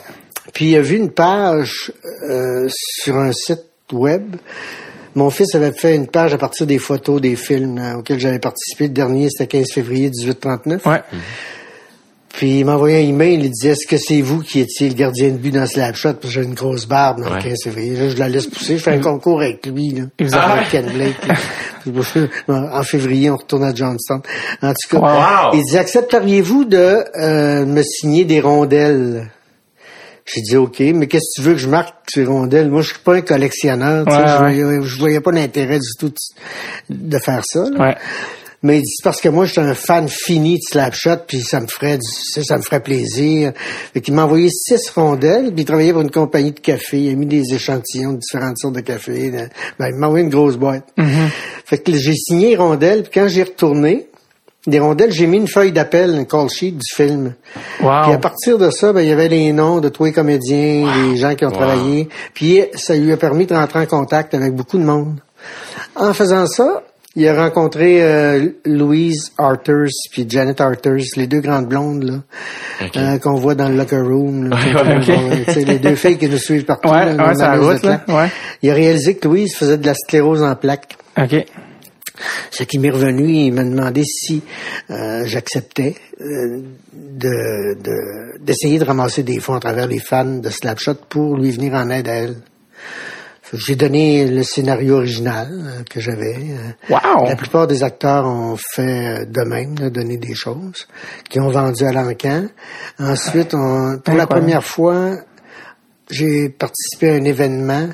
Puis 0.54 0.70
il 0.70 0.76
a 0.76 0.80
vu 0.80 0.96
une 0.96 1.10
page 1.10 1.92
euh, 2.28 2.68
sur 2.68 3.16
un 3.16 3.32
site 3.32 3.64
web. 3.92 4.36
Mon 5.14 5.30
fils 5.30 5.54
avait 5.54 5.72
fait 5.72 5.94
une 5.96 6.06
page 6.06 6.32
à 6.34 6.38
partir 6.38 6.66
des 6.66 6.78
photos 6.78 7.20
des 7.20 7.34
films 7.34 7.78
euh, 7.78 7.96
auxquels 7.98 8.20
j'avais 8.20 8.38
participé. 8.38 8.84
Le 8.84 8.90
dernier, 8.94 9.28
c'était 9.30 9.46
15 9.58 9.72
février 9.72 10.10
1839. 10.10 10.86
Ouais. 10.86 11.02
Puis 12.34 12.60
il 12.60 12.64
m'a 12.66 12.74
envoyé 12.74 12.98
un 12.98 13.08
email, 13.08 13.34
il 13.42 13.50
disait 13.50 13.70
Est-ce 13.70 13.86
que 13.88 13.96
c'est 13.96 14.20
vous 14.20 14.42
qui 14.42 14.60
étiez 14.60 14.88
le 14.88 14.94
gardien 14.94 15.30
de 15.30 15.38
but 15.38 15.50
dans 15.50 15.66
Slapshot? 15.66 16.12
Parce 16.14 16.26
que 16.26 16.40
j'ai 16.40 16.44
une 16.46 16.54
grosse 16.54 16.86
barbe 16.86 17.22
dans 17.24 17.30
Ouais. 17.30 17.36
le 17.38 17.42
15 17.42 17.56
février. 17.64 17.96
Là, 17.96 18.08
je 18.10 18.16
la 18.16 18.28
laisse 18.28 18.46
pousser, 18.46 18.76
je 18.78 18.82
fais 18.82 18.92
un 18.92 19.00
concours 19.00 19.40
avec 19.40 19.66
lui, 19.66 19.90
là. 19.90 20.02
Il 20.20 20.26
vous 20.26 20.34
a- 20.36 20.38
Avec 20.40 20.68
Ken 20.70 20.86
Blake. 20.86 21.16
en 22.48 22.82
février, 22.84 23.30
on 23.30 23.36
retourne 23.36 23.64
à 23.64 23.74
Johnstown. 23.74 24.20
En 24.62 24.72
tout 24.72 24.88
cas, 24.90 24.98
Wow. 25.00 25.54
il 25.58 25.64
dit 25.64 25.78
Accepteriez-vous 25.78 26.64
de 26.66 27.02
euh, 27.18 27.66
me 27.66 27.82
signer 27.82 28.24
des 28.24 28.40
rondelles? 28.40 29.30
J'ai 30.34 30.42
dit 30.42 30.56
OK, 30.56 30.80
mais 30.80 31.06
qu'est-ce 31.06 31.36
que 31.36 31.42
tu 31.42 31.48
veux 31.48 31.54
que 31.54 31.60
je 31.60 31.68
marque 31.68 31.94
ces 32.08 32.24
rondelles? 32.24 32.70
Moi, 32.70 32.82
je 32.82 32.88
suis 32.88 32.98
pas 32.98 33.14
un 33.14 33.22
collectionneur. 33.22 34.06
Ouais, 34.06 34.54
je, 34.54 34.82
je 34.82 34.98
voyais 34.98 35.20
pas 35.20 35.32
l'intérêt 35.32 35.78
du 35.78 35.88
tout 35.98 36.12
de, 36.90 37.18
faire 37.18 37.42
ça. 37.44 37.64
là. 37.70 37.88
Ouais. 37.88 37.96
Mais 38.62 38.78
il 38.78 38.82
dit 38.82 38.90
c'est 38.96 39.04
parce 39.04 39.20
que 39.20 39.28
moi 39.28 39.44
je 39.44 39.52
suis 39.52 39.60
un 39.60 39.74
fan 39.74 40.08
fini 40.08 40.56
de 40.56 40.62
Slapshot 40.68 41.18
puis 41.28 41.42
ça 41.42 41.60
me 41.60 41.68
ferait 41.68 41.96
du, 41.96 42.42
ça, 42.42 42.56
me 42.56 42.62
ferait 42.62 42.80
plaisir. 42.82 43.52
Fait 43.94 44.00
qu'il 44.00 44.14
m'a 44.14 44.24
envoyé 44.24 44.48
six 44.50 44.90
rondelles 44.90 45.52
puis 45.52 45.62
il 45.62 45.64
travaillait 45.64 45.92
pour 45.92 46.02
une 46.02 46.10
compagnie 46.10 46.50
de 46.50 46.58
café. 46.58 46.98
Il 46.98 47.12
a 47.12 47.14
mis 47.14 47.26
des 47.26 47.54
échantillons 47.54 48.14
de 48.14 48.18
différentes 48.18 48.58
sortes 48.58 48.74
de 48.74 48.80
café. 48.80 49.30
Ben, 49.78 49.88
il 49.88 49.94
m'a 49.94 50.08
envoyé 50.08 50.24
une 50.24 50.30
grosse 50.30 50.56
boîte. 50.56 50.92
Fait 51.64 51.78
que 51.78 51.92
j'ai 51.94 52.14
signé 52.14 52.50
les 52.50 52.56
rondelles 52.56 53.04
puis 53.04 53.12
quand 53.14 53.28
j'ai 53.28 53.44
retourné 53.44 54.07
des 54.68 54.78
rondelles, 54.80 55.12
j'ai 55.12 55.26
mis 55.26 55.36
une 55.38 55.48
feuille 55.48 55.72
d'appel, 55.72 56.14
un 56.14 56.24
call 56.24 56.48
sheet 56.48 56.72
du 56.72 56.86
film. 56.94 57.34
Wow. 57.82 58.02
Puis 58.04 58.12
à 58.12 58.18
partir 58.18 58.58
de 58.58 58.70
ça, 58.70 58.92
ben, 58.92 59.00
il 59.00 59.08
y 59.08 59.12
avait 59.12 59.28
les 59.28 59.52
noms 59.52 59.80
de 59.80 59.88
tous 59.88 60.04
les 60.04 60.12
comédiens, 60.12 60.86
les 61.10 61.16
gens 61.16 61.34
qui 61.34 61.44
ont 61.44 61.50
travaillé. 61.50 62.08
Puis 62.34 62.62
ça 62.74 62.94
lui 62.96 63.12
a 63.12 63.16
permis 63.16 63.46
de 63.46 63.54
rentrer 63.54 63.80
en 63.80 63.86
contact 63.86 64.34
avec 64.34 64.54
beaucoup 64.54 64.78
de 64.78 64.84
monde. 64.84 65.20
En 65.96 66.12
faisant 66.14 66.46
ça, 66.46 66.82
il 67.16 67.26
a 67.26 67.34
rencontré 67.34 68.00
euh, 68.02 68.46
Louise 68.64 69.32
Arthurs 69.38 69.88
puis 70.12 70.24
Janet 70.28 70.60
Arthurs, 70.60 71.02
les 71.16 71.26
deux 71.26 71.40
grandes 71.40 71.66
blondes 71.66 72.04
là, 72.04 72.14
Ok. 72.84 72.96
euh, 72.96 73.18
qu'on 73.18 73.34
voit 73.34 73.54
dans 73.56 73.68
le 73.68 73.74
locker 73.76 73.96
room. 73.96 74.50
là, 74.50 74.56
Ouais, 74.56 75.64
les 75.64 75.78
deux 75.78 75.96
filles 75.96 76.18
qui 76.18 76.28
nous 76.28 76.38
suivent 76.38 76.64
partout. 76.64 76.88
Ouais, 76.90 77.06
là, 77.06 77.14
dans 77.14 77.24
ouais, 77.26 77.32
c'est 77.34 77.42
la 77.42 77.56
route, 77.56 77.82
là. 77.82 78.28
Il 78.62 78.70
a 78.70 78.74
réalisé 78.74 79.16
que 79.16 79.26
Louise 79.26 79.54
faisait 79.56 79.78
de 79.78 79.86
la 79.86 79.94
sclérose 79.94 80.42
en 80.42 80.54
plaques. 80.54 80.96
OK. 81.20 81.44
Ce 82.50 82.64
qui 82.64 82.78
m'est 82.78 82.90
revenu, 82.90 83.28
il 83.28 83.52
m'a 83.52 83.64
demandé 83.64 84.02
si 84.04 84.42
euh, 84.90 85.24
j'acceptais 85.26 85.94
euh, 86.20 86.62
de 86.92 87.74
de- 87.82 88.38
d'essayer 88.40 88.78
de, 88.78 88.84
ramasser 88.84 89.22
des 89.22 89.40
fonds 89.40 89.54
à 89.54 89.60
travers 89.60 89.86
les 89.86 89.98
fans 90.00 90.24
de 90.24 90.48
Slapshot 90.50 90.94
pour 91.08 91.36
lui 91.36 91.50
venir 91.50 91.74
en 91.74 91.90
aide 91.90 92.08
à 92.08 92.14
elle. 92.14 92.36
J'ai 93.54 93.76
donné 93.76 94.26
le 94.26 94.42
scénario 94.42 94.96
original 94.96 95.48
euh, 95.50 95.82
que 95.88 96.00
j'avais. 96.00 96.36
euh. 96.36 96.90
Wow! 96.90 97.24
La 97.26 97.34
plupart 97.36 97.66
des 97.66 97.82
acteurs 97.82 98.26
ont 98.26 98.56
fait 98.58 99.20
euh, 99.20 99.24
de 99.24 99.40
même, 99.48 99.74
donné 99.90 100.18
des 100.18 100.34
choses, 100.34 100.86
qui 101.30 101.40
ont 101.40 101.48
vendu 101.48 101.84
à 101.84 101.92
l'encan. 101.92 102.44
Ensuite, 102.98 103.54
on- 103.54 103.98
pour 104.04 104.14
la 104.14 104.26
première 104.26 104.64
fois, 104.64 105.16
j'ai 106.10 106.50
participé 106.50 107.08
à 107.10 107.14
un 107.14 107.24
événement 107.24 107.88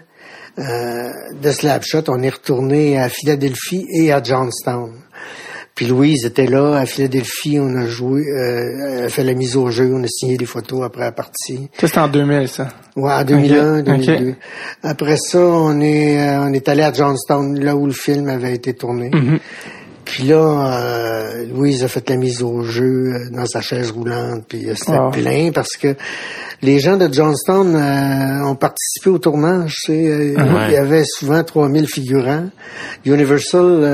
de 0.59 1.51
Slapshot. 1.51 2.05
On 2.09 2.23
est 2.23 2.31
retourné 2.31 2.99
à 2.99 3.09
Philadelphie 3.09 3.87
et 3.93 4.13
à 4.13 4.23
Johnstown. 4.23 4.93
Puis 5.75 5.87
Louise 5.87 6.25
était 6.25 6.47
là 6.47 6.77
à 6.77 6.87
Philadelphie. 6.87 7.59
On 7.61 7.75
a 7.75 7.87
joué, 7.87 8.23
euh, 8.23 8.99
elle 8.99 9.05
a 9.07 9.09
fait 9.09 9.25
la 9.25 9.35
mise 9.35 9.57
au 9.57 9.71
jeu. 9.71 9.91
On 9.93 10.05
a 10.05 10.07
signé 10.07 10.37
des 10.37 10.47
photos 10.47 10.85
après 10.85 11.01
la 11.01 11.11
partie. 11.11 11.69
Ça, 11.81 11.89
c'était 11.89 11.99
en 11.99 12.07
2000, 12.07 12.47
ça. 12.49 12.69
Ouais, 12.95 13.13
en 13.13 13.25
2001, 13.25 13.79
Ok, 13.81 13.85
2002. 13.85 14.29
ok. 14.31 14.35
Après 14.85 15.17
ça, 15.17 15.41
on 15.41 15.81
est 15.81 16.21
euh, 16.21 16.43
on 16.49 16.53
est 16.53 16.69
allé 16.69 16.83
à 16.83 16.93
Johnstown, 16.93 17.59
là 17.59 17.75
où 17.75 17.87
le 17.87 17.93
film 17.93 18.29
avait 18.29 18.55
été 18.55 18.75
tourné. 18.75 19.11
Mhm. 19.13 19.41
Puis 20.05 20.25
là, 20.25 20.37
euh, 20.83 21.47
Louise 21.47 21.83
a 21.85 21.89
fait 21.89 22.09
la 22.11 22.17
mise 22.17 22.43
au 22.43 22.63
jeu 22.63 23.13
euh, 23.15 23.31
dans 23.31 23.47
sa 23.47 23.61
chaise 23.61 23.91
roulante, 23.91 24.45
puis 24.49 24.69
euh, 24.69 24.75
c'était 24.77 24.99
Wow. 24.99 25.11
plein 25.11 25.51
parce 25.53 25.77
que 25.77 25.95
les 26.63 26.79
gens 26.79 26.97
de 26.97 27.13
Johnstown 27.13 27.75
euh, 27.75 28.45
ont 28.47 28.55
participé 28.55 29.11
au 29.11 29.19
tournage. 29.19 29.77
Tu 29.85 29.93
sais, 29.93 30.07
euh, 30.09 30.35
Ouais. 30.37 30.67
Il 30.69 30.73
y 30.73 30.77
avait 30.77 31.05
souvent 31.05 31.43
3000 31.43 31.87
figurants. 31.89 32.49
Universal 33.05 33.85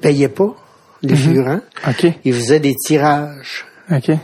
payait 0.00 0.28
pas 0.28 0.54
les 1.02 1.14
figurants. 1.16 1.60
OK. 1.86 2.06
Ils 2.24 2.34
faisaient 2.34 2.60
des 2.60 2.74
tirages 2.74 3.64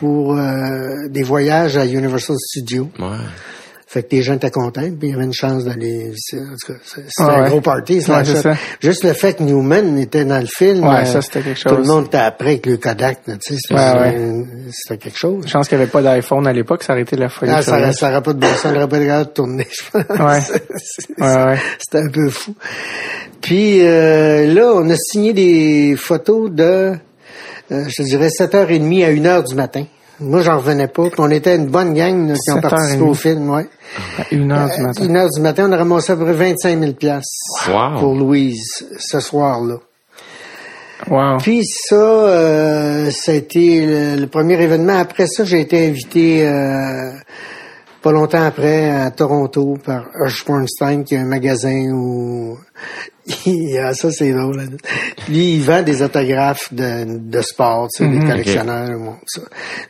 pour 0.01 0.37
euh, 0.37 1.09
des 1.09 1.23
voyages 1.23 1.77
à 1.77 1.87
Universal 1.87 2.37
Studios. 2.39 2.91
Ouais. 2.99 3.07
Fait 3.95 4.03
que 4.03 4.17
les 4.17 4.23
gens 4.23 4.35
étaient 4.35 4.51
contents, 4.51 4.81
puis 4.81 4.97
il 5.03 5.11
y 5.11 5.15
avait 5.15 5.23
une 5.23 5.33
chance 5.33 5.65
d'aller. 5.65 6.11
En 6.33 6.37
tout 6.37 6.73
cas, 6.73 6.79
c'est- 6.85 7.03
c'était 7.07 7.13
Ah 7.31 7.45
un 7.45 7.49
gros 7.49 7.61
party. 7.61 8.01
Ouais, 8.09 8.25
c'est 8.25 8.37
ça. 8.43 8.57
Juste 8.83 9.05
le 9.05 9.13
fait 9.13 9.35
que 9.35 9.45
Newman 9.45 9.97
était 10.01 10.25
dans 10.25 10.41
le 10.41 10.47
film. 10.49 10.85
Ouais, 10.85 11.03
euh, 11.03 11.05
ça, 11.05 11.23
c'était 11.23 11.43
quelque 11.43 11.61
Tout 11.63 11.69
le 11.69 11.77
chose. 11.77 11.87
monde 11.87 12.07
était 12.07 12.17
après 12.19 12.49
avec 12.49 12.67
le 12.67 12.77
Kodak, 12.77 13.19
là, 13.29 13.35
tu 13.37 13.55
sais. 13.55 13.61
C'était 13.61 13.75
Ouais, 13.81 14.01
ouais. 14.01 14.45
c'était 14.73 14.99
quelque 14.99 15.17
chose. 15.17 15.45
Je 15.47 15.53
pense 15.53 15.69
qu'il 15.69 15.79
n'y 15.79 15.83
avait 15.85 15.93
pas 15.93 16.03
d'iPhone 16.03 16.45
à 16.49 16.53
l'époque, 16.53 16.83
ça 16.83 16.93
aurait 16.95 17.03
été 17.03 17.15
la 17.15 17.29
folie. 17.29 17.53
Ah, 17.55 17.63
ça, 17.63 17.77
furieuse. 17.77 17.97
ça 17.97 18.11
aurait 18.11 18.23
pas 18.23 18.33
de 18.33 18.39
bon 18.41 18.49
sens, 18.49 18.59
ça 18.63 18.71
aurait 18.73 18.89
pas 18.89 18.99
de 18.99 19.05
de 19.25 19.29
tourner, 19.31 19.67
je 19.71 19.91
pense. 19.93 20.19
Ouais. 20.19 20.41
C'est- 20.41 21.09
Ouais, 21.21 21.45
ouais. 21.45 21.59
C'était 21.79 22.05
un 22.05 22.11
peu 22.11 22.29
fou. 22.31 22.55
Puis 23.41 23.87
euh, 23.87 24.53
là, 24.53 24.73
on 24.75 24.91
a 24.91 24.97
signé 24.97 25.33
des 25.33 25.95
photos 25.97 26.51
de, 26.51 26.65
euh, 27.71 27.85
je 27.89 27.95
te 27.95 28.03
dirais, 28.03 28.29
7h30 28.29 29.05
à 29.05 29.11
1h 29.11 29.45
du 29.49 29.55
matin. 29.55 29.85
Moi, 30.21 30.43
j'en 30.43 30.59
revenais 30.59 30.87
pas. 30.89 31.05
Puis 31.05 31.19
on 31.19 31.31
était 31.31 31.57
une 31.57 31.67
bonne 31.67 31.93
gang 31.95 32.29
là, 32.29 32.35
qui 32.35 32.51
ont 32.53 32.57
7h30. 32.57 32.61
participé 32.71 33.03
au 33.03 33.15
film, 33.15 33.51
ouais. 33.51 33.67
À 34.19 34.23
une 34.33 34.53
heure 34.53 34.69
du 34.69 34.81
Euh, 34.81 34.87
matin. 34.87 35.05
Une 35.05 35.17
heure 35.17 35.29
du 35.31 35.41
matin, 35.41 35.67
on 35.69 35.73
a 35.73 35.77
ramassé 35.77 36.13
à 36.13 36.17
peu 36.17 36.25
près 36.25 36.33
25 36.35 36.79
000 36.81 36.93
piastres 36.93 37.69
Wow. 37.69 37.99
pour 38.01 38.15
Louise 38.15 38.87
ce 38.99 39.21
soir-là. 39.21 39.77
Wow. 41.11 41.39
Puis 41.39 41.65
ça, 41.65 41.95
euh, 41.97 43.11
ça 43.11 43.33
a 43.33 43.35
été 43.35 43.85
le, 43.85 44.21
le 44.21 44.27
premier 44.29 44.55
événement. 44.63 44.97
Après 44.99 45.27
ça, 45.27 45.45
j'ai 45.45 45.61
été 45.61 45.87
invité 45.89 46.47
euh, 46.47 47.11
pas 48.05 48.13
longtemps 48.13 48.45
après 48.45 48.91
à 48.91 49.11
Toronto 49.11 49.79
par 49.83 50.05
Hush 50.21 50.45
Bornstein, 50.45 51.05
qui 51.05 51.17
a 51.17 51.21
un 51.23 51.25
magasin 51.25 51.91
où... 51.91 52.59
ah, 53.83 53.95
ça, 53.95 54.11
c'est 54.11 54.31
drôle. 54.33 54.63
Lui, 55.31 55.55
il 55.55 55.63
vend 55.63 55.83
des 55.83 56.03
autographes 56.03 56.73
de, 56.75 57.19
de 57.19 57.41
sport, 57.41 57.89
tu 57.89 58.05
sais, 58.05 58.11
des 58.11 58.19
collectionneurs. 58.19 58.99
bon, 58.99 59.15
ça. 59.27 59.41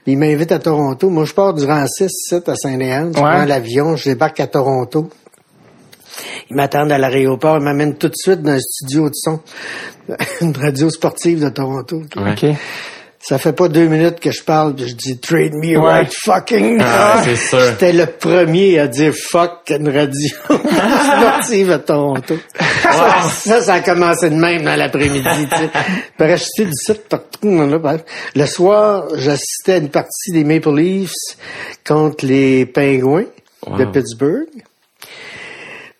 Puis 0.05 0.13
il 0.13 0.19
m'invite 0.19 0.53
à 0.53 0.61
Toronto. 0.61 1.11
Moi, 1.11 1.25
je 1.25 1.35
pars 1.35 1.53
du 1.53 1.65
rang 1.65 1.85
6, 1.89 2.09
7 2.31 2.49
à 2.49 2.55
Saint-Léon. 2.55 3.11
Je 3.13 3.21
Ouais. 3.21 3.31
prends 3.31 3.45
l'avion, 3.45 3.97
je 3.97 4.11
débarque 4.11 4.39
à 4.39 4.47
Toronto. 4.47 5.11
Ils 6.51 6.55
m'attendent 6.57 6.93
à 6.93 6.99
l'aéroport, 6.99 7.57
ils 7.59 7.65
m'amènent 7.65 7.97
tout 7.97 8.09
de 8.09 8.15
suite 8.17 8.43
dans 8.43 8.53
un 8.53 8.61
studio 8.61 9.09
de 9.09 9.15
son, 9.15 9.41
une 10.41 10.57
radio 10.57 10.89
sportive 10.89 11.43
de 11.43 11.49
Toronto. 11.49 12.03
Ça 13.27 13.39
fait 13.39 13.55
pas 13.55 13.69
deux 13.69 13.87
minutes 13.87 14.21
que 14.21 14.31
je 14.31 14.43
parle, 14.43 14.75
je 14.79 14.93
dis 14.93 15.19
trade 15.19 15.55
me 15.55 15.79
Ouais. 15.79 15.93
right 15.93 16.13
fucking. 16.13 16.79
Ah, 16.83 17.23
c'est 17.25 17.37
sûr. 17.37 17.59
J'étais 17.71 17.93
le 17.95 18.05
premier 18.05 18.79
à 18.79 18.87
dire 18.87 19.15
fuck 19.15 19.71
une 19.71 19.89
radio 19.89 20.29
sportive 20.47 21.71
à 21.71 21.79
Toronto. 21.79 22.35
Ça, 22.83 23.23
ça, 23.31 23.63
ça 23.63 23.75
a 23.75 23.81
commencé 23.81 24.29
de 24.29 24.35
même 24.35 24.63
dans 24.65 24.77
l'après-midi. 24.77 25.49
Parachuté 26.19 26.67
du 26.67 26.73
site 26.75 27.09
partout. 27.09 27.49
Le 28.35 28.47
soir, 28.47 29.05
j'assistais 29.17 29.73
à 29.73 29.77
une 29.79 29.89
partie 29.89 30.31
des 30.33 30.45
Maple 30.45 30.75
Leafs 30.75 31.11
contre 31.87 32.27
les 32.27 32.67
Pingouins 32.67 33.25
de. 33.67 33.85
Pittsburgh. 33.87 34.49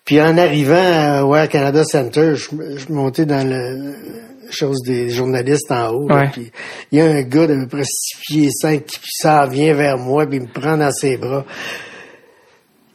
Puis 0.05 0.21
en 0.21 0.37
arrivant 0.37 1.23
au 1.23 1.35
Air 1.35 1.49
Canada 1.49 1.83
Center, 1.83 2.35
je, 2.35 2.49
je 2.77 2.93
montais 2.93 3.25
dans 3.25 3.47
le 3.49 3.95
chose 4.51 4.81
des 4.85 5.09
journalistes 5.09 5.71
en 5.71 5.89
haut. 5.91 6.07
là, 6.07 6.15
Ouais. 6.35 6.51
il 6.91 6.99
y 6.99 7.01
a 7.01 7.05
un 7.05 7.21
gars 7.23 7.47
d'à 7.47 7.55
peu 7.55 7.67
près 7.67 7.83
6 7.83 8.17
pieds 8.27 8.49
5 8.51 8.85
qui 8.85 8.99
s'en 9.21 9.47
vient 9.47 9.73
vers 9.73 9.97
moi, 9.97 10.25
puis 10.25 10.37
il 10.37 10.43
me 10.43 10.47
prend 10.53 10.77
dans 10.77 10.91
ses 10.91 11.17
bras. 11.17 11.45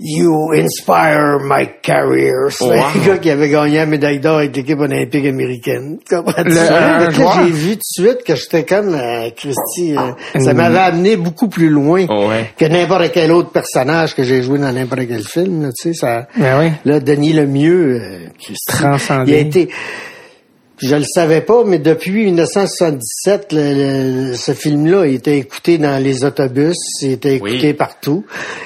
You 0.03 0.53
inspire 0.55 1.41
my 1.43 1.69
career. 1.83 2.49
C'est 2.51 2.65
Wow. 2.65 2.73
un 2.73 3.07
gars 3.07 3.19
qui 3.19 3.29
avait 3.29 3.51
gagné 3.51 3.77
la 3.77 3.85
médaille 3.85 4.19
d'or 4.19 4.39
avec 4.39 4.57
l'équipe 4.57 4.81
olympique 4.81 5.27
américaine. 5.27 5.99
Comprends-tu? 6.09 6.53
Ça? 6.53 7.11
J'ai 7.11 7.51
vu 7.51 7.73
tout 7.73 7.77
de 7.77 7.81
suite 8.09 8.25
que 8.25 8.35
j'étais 8.35 8.65
comme 8.65 8.95
euh, 8.95 9.29
Christy. 9.37 9.95
euh, 9.99 10.13
Mm. 10.35 10.41
ça 10.41 10.55
m'avait 10.55 10.79
amené 10.79 11.17
beaucoup 11.17 11.49
plus 11.49 11.69
loin 11.69 12.07
Ouais. 12.07 12.47
que 12.57 12.65
n'importe 12.65 13.13
quel 13.13 13.31
autre 13.31 13.51
personnage 13.51 14.15
que 14.15 14.23
j'ai 14.23 14.43
joué 14.43 14.59
dans 14.59 14.73
n'importe 14.73 15.03
quel 15.07 15.23
film. 15.23 15.65
Là, 15.65 15.69
tu 15.79 15.93
sais, 15.93 15.95
ça, 15.95 16.29
Ben 16.35 16.59
oui. 16.59 16.73
Là, 16.87 17.01
Denis 17.01 17.35
Lemieux, 17.35 18.01
euh, 18.01 18.19
Christy, 18.43 18.73
il 19.27 19.35
a 19.35 19.39
été... 19.39 19.69
Je 20.83 20.95
le 20.97 21.05
savais 21.05 21.43
pas, 21.43 21.62
mais 21.64 21.79
depuis 21.79 22.25
1977, 22.27 23.53
le- 23.53 24.31
le- 24.31 24.35
ce 24.35 24.53
film-là 24.53 25.07
il 25.07 25.14
était 25.16 25.37
écouté 25.38 25.77
dans 25.79 26.03
les 26.03 26.25
autobus, 26.25 26.77
il 27.03 27.12
était 27.12 27.37
écouté 27.37 27.69
Oui. 27.69 27.73
partout. 27.75 28.25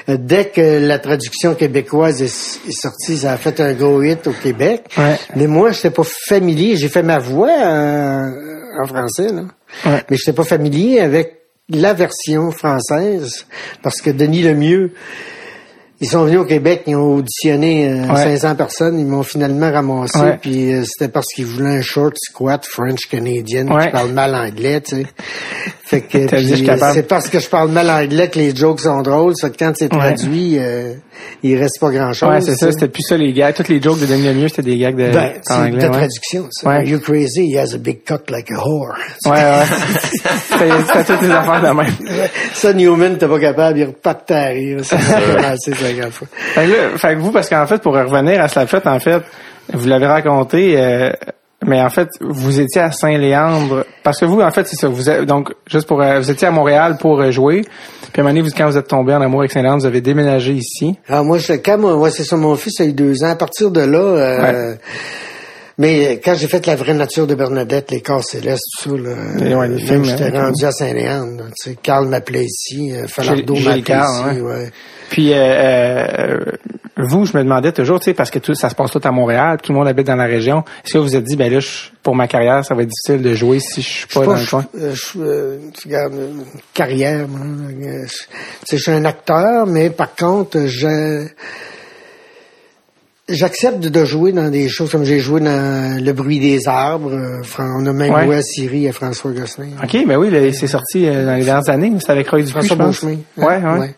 Euh, 0.09 0.17
Dès 0.17 0.45
que 0.45 0.79
la 0.85 0.99
traduction 0.99 1.55
québécoise 1.55 2.21
est, 2.21 2.69
est 2.69 2.71
sortie, 2.71 3.17
ça 3.17 3.33
a 3.33 3.37
fait 3.37 3.59
un 3.59 3.73
gros 3.73 4.01
hit 4.01 4.27
au 4.27 4.31
Québec. 4.31 4.83
Ouais. 4.97 5.17
Mais 5.35 5.47
moi, 5.47 5.71
j'étais 5.71 5.89
pas 5.91 6.03
familier. 6.27 6.77
J'ai 6.77 6.89
fait 6.89 7.03
ma 7.03 7.19
voix 7.19 7.51
en 7.51 8.85
français, 8.87 9.27
là. 9.31 9.43
Ouais. 9.85 10.03
mais 10.09 10.17
j'étais 10.17 10.33
pas 10.33 10.43
familier 10.45 10.99
avec 10.99 11.41
la 11.69 11.93
version 11.93 12.51
française 12.51 13.45
parce 13.81 13.99
que 14.01 14.09
Denis 14.11 14.43
Lemieux, 14.43 14.91
ils 16.01 16.07
sont 16.09 16.25
venus 16.25 16.39
au 16.39 16.45
Québec, 16.45 16.83
ils 16.87 16.95
ont 16.95 17.15
auditionné 17.15 17.89
euh, 17.89 18.07
Ouais. 18.13 18.37
500 18.37 18.55
personnes, 18.55 18.99
ils 18.99 19.05
m'ont 19.05 19.23
finalement 19.23 19.71
ramassé, 19.71 20.19
Ouais. 20.19 20.37
puis 20.41 20.73
euh, 20.73 20.83
c'était 20.85 21.11
parce 21.11 21.27
qu'ils 21.33 21.45
voulaient 21.45 21.77
un 21.77 21.81
short 21.81 22.15
squat 22.17 22.65
French 22.65 23.07
canadien 23.09 23.67
Ouais. 23.67 23.85
qui 23.85 23.91
parle 23.91 24.11
mal 24.11 24.35
anglais, 24.35 24.81
tu 24.81 24.97
sais. 24.97 25.05
Fait 25.87 26.01
que 26.01 26.17
c'est 26.27 27.07
parce 27.07 27.29
que 27.29 27.39
je 27.39 27.47
parle 27.47 27.69
mal 27.69 27.87
anglais 27.91 28.27
que 28.27 28.39
les 28.39 28.55
jokes 28.55 28.79
sont 28.79 29.03
drôles, 29.03 29.33
ça 29.35 29.51
que 29.51 29.55
quand 29.57 29.71
c'est 29.75 29.87
traduit, 29.87 30.57
euh, 30.57 30.95
il 31.43 31.55
reste 31.59 31.79
pas 31.79 31.91
grand 31.91 32.11
chose. 32.11 32.27
Ouais, 32.27 32.41
c'est 32.41 32.55
ça, 32.55 32.71
c'était 32.71 32.87
plus 32.87 33.03
ça 33.03 33.15
les 33.17 33.31
gags. 33.33 33.53
Toutes 33.53 33.67
les 33.69 33.79
jokes 33.79 33.99
de 33.99 34.07
Denis 34.07 34.23
Lemieux, 34.29 34.47
c'était 34.47 34.63
des 34.63 34.79
gags 34.79 34.95
de, 34.95 35.11
ben, 35.11 35.25
en 35.25 35.31
c'est 35.43 35.53
anglais. 35.53 35.83
ouais. 35.83 35.91
traduction, 35.91 36.47
ça. 36.49 36.83
You 36.83 36.99
crazy? 36.99 37.51
He 37.53 37.59
has 37.59 37.75
a 37.75 37.77
big 37.77 38.03
cock 38.03 38.31
like 38.31 38.49
a 38.49 38.55
whore. 38.55 38.95
Ouais, 39.27 39.31
ouais. 39.33 39.65
C'était 40.57 41.03
toutes 41.03 41.21
les 41.21 41.29
affaires 41.31 41.61
de 41.61 41.67
même. 41.77 41.93
Ça, 42.53 42.73
Newman, 42.73 43.17
t'es 43.19 43.27
pas 43.27 43.39
capable, 43.39 43.77
il 43.77 43.85
repart 43.85 44.31
à 44.31 44.45
rire. 44.47 44.83
Ça 44.83 44.97
a 45.85 45.91
commencé 45.91 46.01
50 46.01 46.13
fois. 46.13 46.27
Fait 46.31 46.65
que, 46.65 46.71
là, 46.71 46.97
fait 46.97 47.15
que 47.15 47.19
vous, 47.19 47.31
parce 47.31 47.49
qu'en 47.49 47.65
fait, 47.67 47.81
pour 47.81 47.93
revenir 47.93 48.41
à 48.41 48.47
Slapshot, 48.47 48.85
en 48.85 48.99
fait, 48.99 49.21
vous 49.73 49.87
l'avez 49.87 50.05
raconté, 50.07 50.75
euh, 50.77 51.11
mais 51.65 51.81
en 51.81 51.89
fait, 51.89 52.09
vous 52.21 52.59
étiez 52.59 52.81
à 52.81 52.91
Saint-Léandre, 52.91 53.85
parce 54.03 54.19
que 54.19 54.25
vous, 54.25 54.41
en 54.41 54.51
fait, 54.51 54.67
c'est 54.67 54.75
ça, 54.75 54.87
vous 54.87 55.09
êtes, 55.09 55.25
donc, 55.25 55.51
juste 55.67 55.87
pour, 55.87 56.01
euh, 56.01 56.19
vous 56.19 56.29
étiez 56.29 56.47
à 56.47 56.51
Montréal 56.51 56.97
pour 56.99 57.19
euh, 57.21 57.31
jouer, 57.31 57.61
puis 57.61 58.21
à 58.21 58.21
un 58.21 58.23
moment 58.23 58.29
donné, 58.35 58.41
vous, 58.41 58.55
quand 58.55 58.69
vous 58.69 58.77
êtes 58.77 58.87
tombé 58.87 59.13
en 59.13 59.21
amour 59.21 59.41
avec 59.41 59.51
Saint-Léandre, 59.51 59.81
vous 59.81 59.87
avez 59.87 60.01
déménagé 60.01 60.53
ici. 60.53 60.95
Alors 61.07 61.25
moi, 61.25 61.37
je, 61.37 61.53
quand 61.53 61.77
moi, 61.77 61.95
ouais, 61.97 62.11
c'est 62.11 62.23
ça, 62.23 62.37
mon 62.37 62.55
fils 62.55 62.79
a 62.81 62.85
eu 62.85 62.93
deux 62.93 63.23
ans. 63.23 63.29
À 63.29 63.35
partir 63.35 63.71
de 63.71 63.81
là, 63.81 63.99
euh, 63.99 64.75
Mais 65.77 66.07
euh, 66.07 66.19
quand 66.23 66.35
j'ai 66.35 66.47
fait 66.47 66.65
La 66.67 66.75
vraie 66.75 66.93
nature 66.93 67.27
de 67.27 67.35
Bernadette, 67.35 67.91
Les 67.91 68.01
corps 68.01 68.23
célestes, 68.23 68.63
tout 68.81 68.97
ça, 68.97 69.57
ouais, 69.57 69.77
films, 69.77 70.05
j'étais 70.05 70.35
hein, 70.35 70.45
rendu 70.47 70.63
à 70.65 70.71
Saint-Léandre. 70.71 71.45
Tu 71.61 71.71
sais, 71.71 71.77
Carl 71.81 72.07
m'appelait 72.07 72.45
ici, 72.45 72.93
euh, 72.93 73.07
Falardeau 73.07 73.55
m'appelait 73.55 73.81
Carl, 73.81 74.31
ici, 74.33 74.41
ouais. 74.41 74.71
Puis 75.09 75.33
euh, 75.33 75.37
euh, 75.37 76.37
vous, 76.97 77.25
je 77.25 77.37
me 77.37 77.43
demandais 77.43 77.71
toujours, 77.73 77.99
tu 77.99 78.05
sais, 78.05 78.13
parce 78.13 78.31
que 78.31 78.39
tout 78.39 78.55
ça 78.55 78.69
se 78.69 78.75
passe 78.75 78.89
tout 78.91 79.01
à 79.03 79.11
Montréal, 79.11 79.57
tout 79.61 79.71
le 79.73 79.77
monde 79.77 79.87
habite 79.87 80.07
dans 80.07 80.15
la 80.15 80.25
région. 80.25 80.63
Est-ce 80.83 80.93
que 80.93 80.97
vous 80.97 81.03
vous 81.03 81.15
êtes 81.15 81.23
dit, 81.25 81.35
ben 81.35 81.51
là, 81.51 81.59
je- 81.59 81.89
pour 82.01 82.15
ma 82.15 82.27
carrière, 82.27 82.63
ça 82.65 82.73
va 82.73 82.83
être 82.83 82.89
difficile 82.89 83.21
de 83.21 83.35
jouer 83.35 83.59
si 83.59 83.81
je 83.81 83.87
suis 83.87 84.05
Je 84.09 84.19
pas 84.19 84.25
dans 84.25 84.33
le 84.33 84.39
je, 84.39 84.49
coin? 84.49 84.65
euh, 84.79 84.93
je, 84.95 85.19
euh, 85.19 85.57
euh, 85.91 86.29
carrière, 86.73 87.27
moi, 87.27 87.41
euh, 87.45 88.05
je, 88.07 88.13
tu 88.13 88.17
sais, 88.65 88.77
je 88.77 88.81
suis 88.81 88.91
un 88.91 89.05
acteur, 89.05 89.67
mais 89.67 89.89
par 89.89 90.15
contre, 90.15 90.65
je 90.67 91.27
j'accepte 93.27 93.79
de 93.79 94.05
jouer 94.05 94.31
dans 94.31 94.49
des 94.49 94.69
choses 94.69 94.91
comme 94.91 95.03
j'ai 95.03 95.19
joué 95.19 95.39
dans 95.41 96.03
Le 96.03 96.11
bruit 96.13 96.39
des 96.39 96.67
arbres. 96.67 97.11
euh, 97.13 97.41
on 97.59 97.85
a 97.85 97.93
même 97.93 98.13
Ouais. 98.13 98.25
joué 98.25 98.35
à 98.37 98.41
Syrie 98.41 98.87
à 98.87 98.93
François 98.93 99.31
Gosselin. 99.31 99.69
OK, 99.83 99.97
ben 100.07 100.17
oui, 100.17 100.29
là, 100.29 100.51
c'est 100.53 100.67
sorti 100.67 101.07
euh, 101.07 101.25
dans 101.25 101.35
les 101.35 101.43
dernières 101.45 101.69
années. 101.69 101.91
C'était 101.99 102.11
avec 102.11 102.29
Roy 102.29 102.39
Dupuis, 102.43 102.51
François. 102.51 102.75
Beauchemin. 102.75 103.17
Ouais, 103.37 103.57
ouais. 103.63 103.95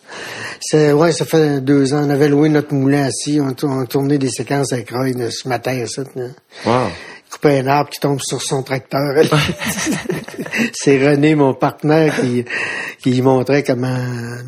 C'est, 0.62 0.92
ouais, 0.94 1.12
ça 1.12 1.26
fait 1.26 1.62
deux 1.62 1.94
ans. 1.94 2.04
On 2.06 2.10
avait 2.10 2.30
loué 2.30 2.50
notre 2.50 2.74
moulin 2.74 3.04
assis. 3.04 3.40
On, 3.42 3.54
on 3.68 3.86
tournait 3.86 4.18
des 4.18 4.30
séquences 4.30 4.72
avec 4.74 4.90
Roy 4.92 5.10
ce 5.30 5.48
matin, 5.48 5.84
ça. 5.88 6.04
Là. 6.16 6.28
Wow. 6.66 6.88
Il 7.30 7.34
coupait 7.34 7.60
un 7.60 7.68
arbre 7.68 7.90
qui 7.90 8.00
tombe 8.00 8.20
sur 8.22 8.42
son 8.42 8.64
tracteur. 8.64 9.02
C'est 10.74 10.98
René, 11.06 11.36
mon 11.36 11.54
partenaire, 11.54 12.16
qui, 12.22 12.46
qui 13.02 13.22
montrait 13.22 13.64
comment 13.64 13.98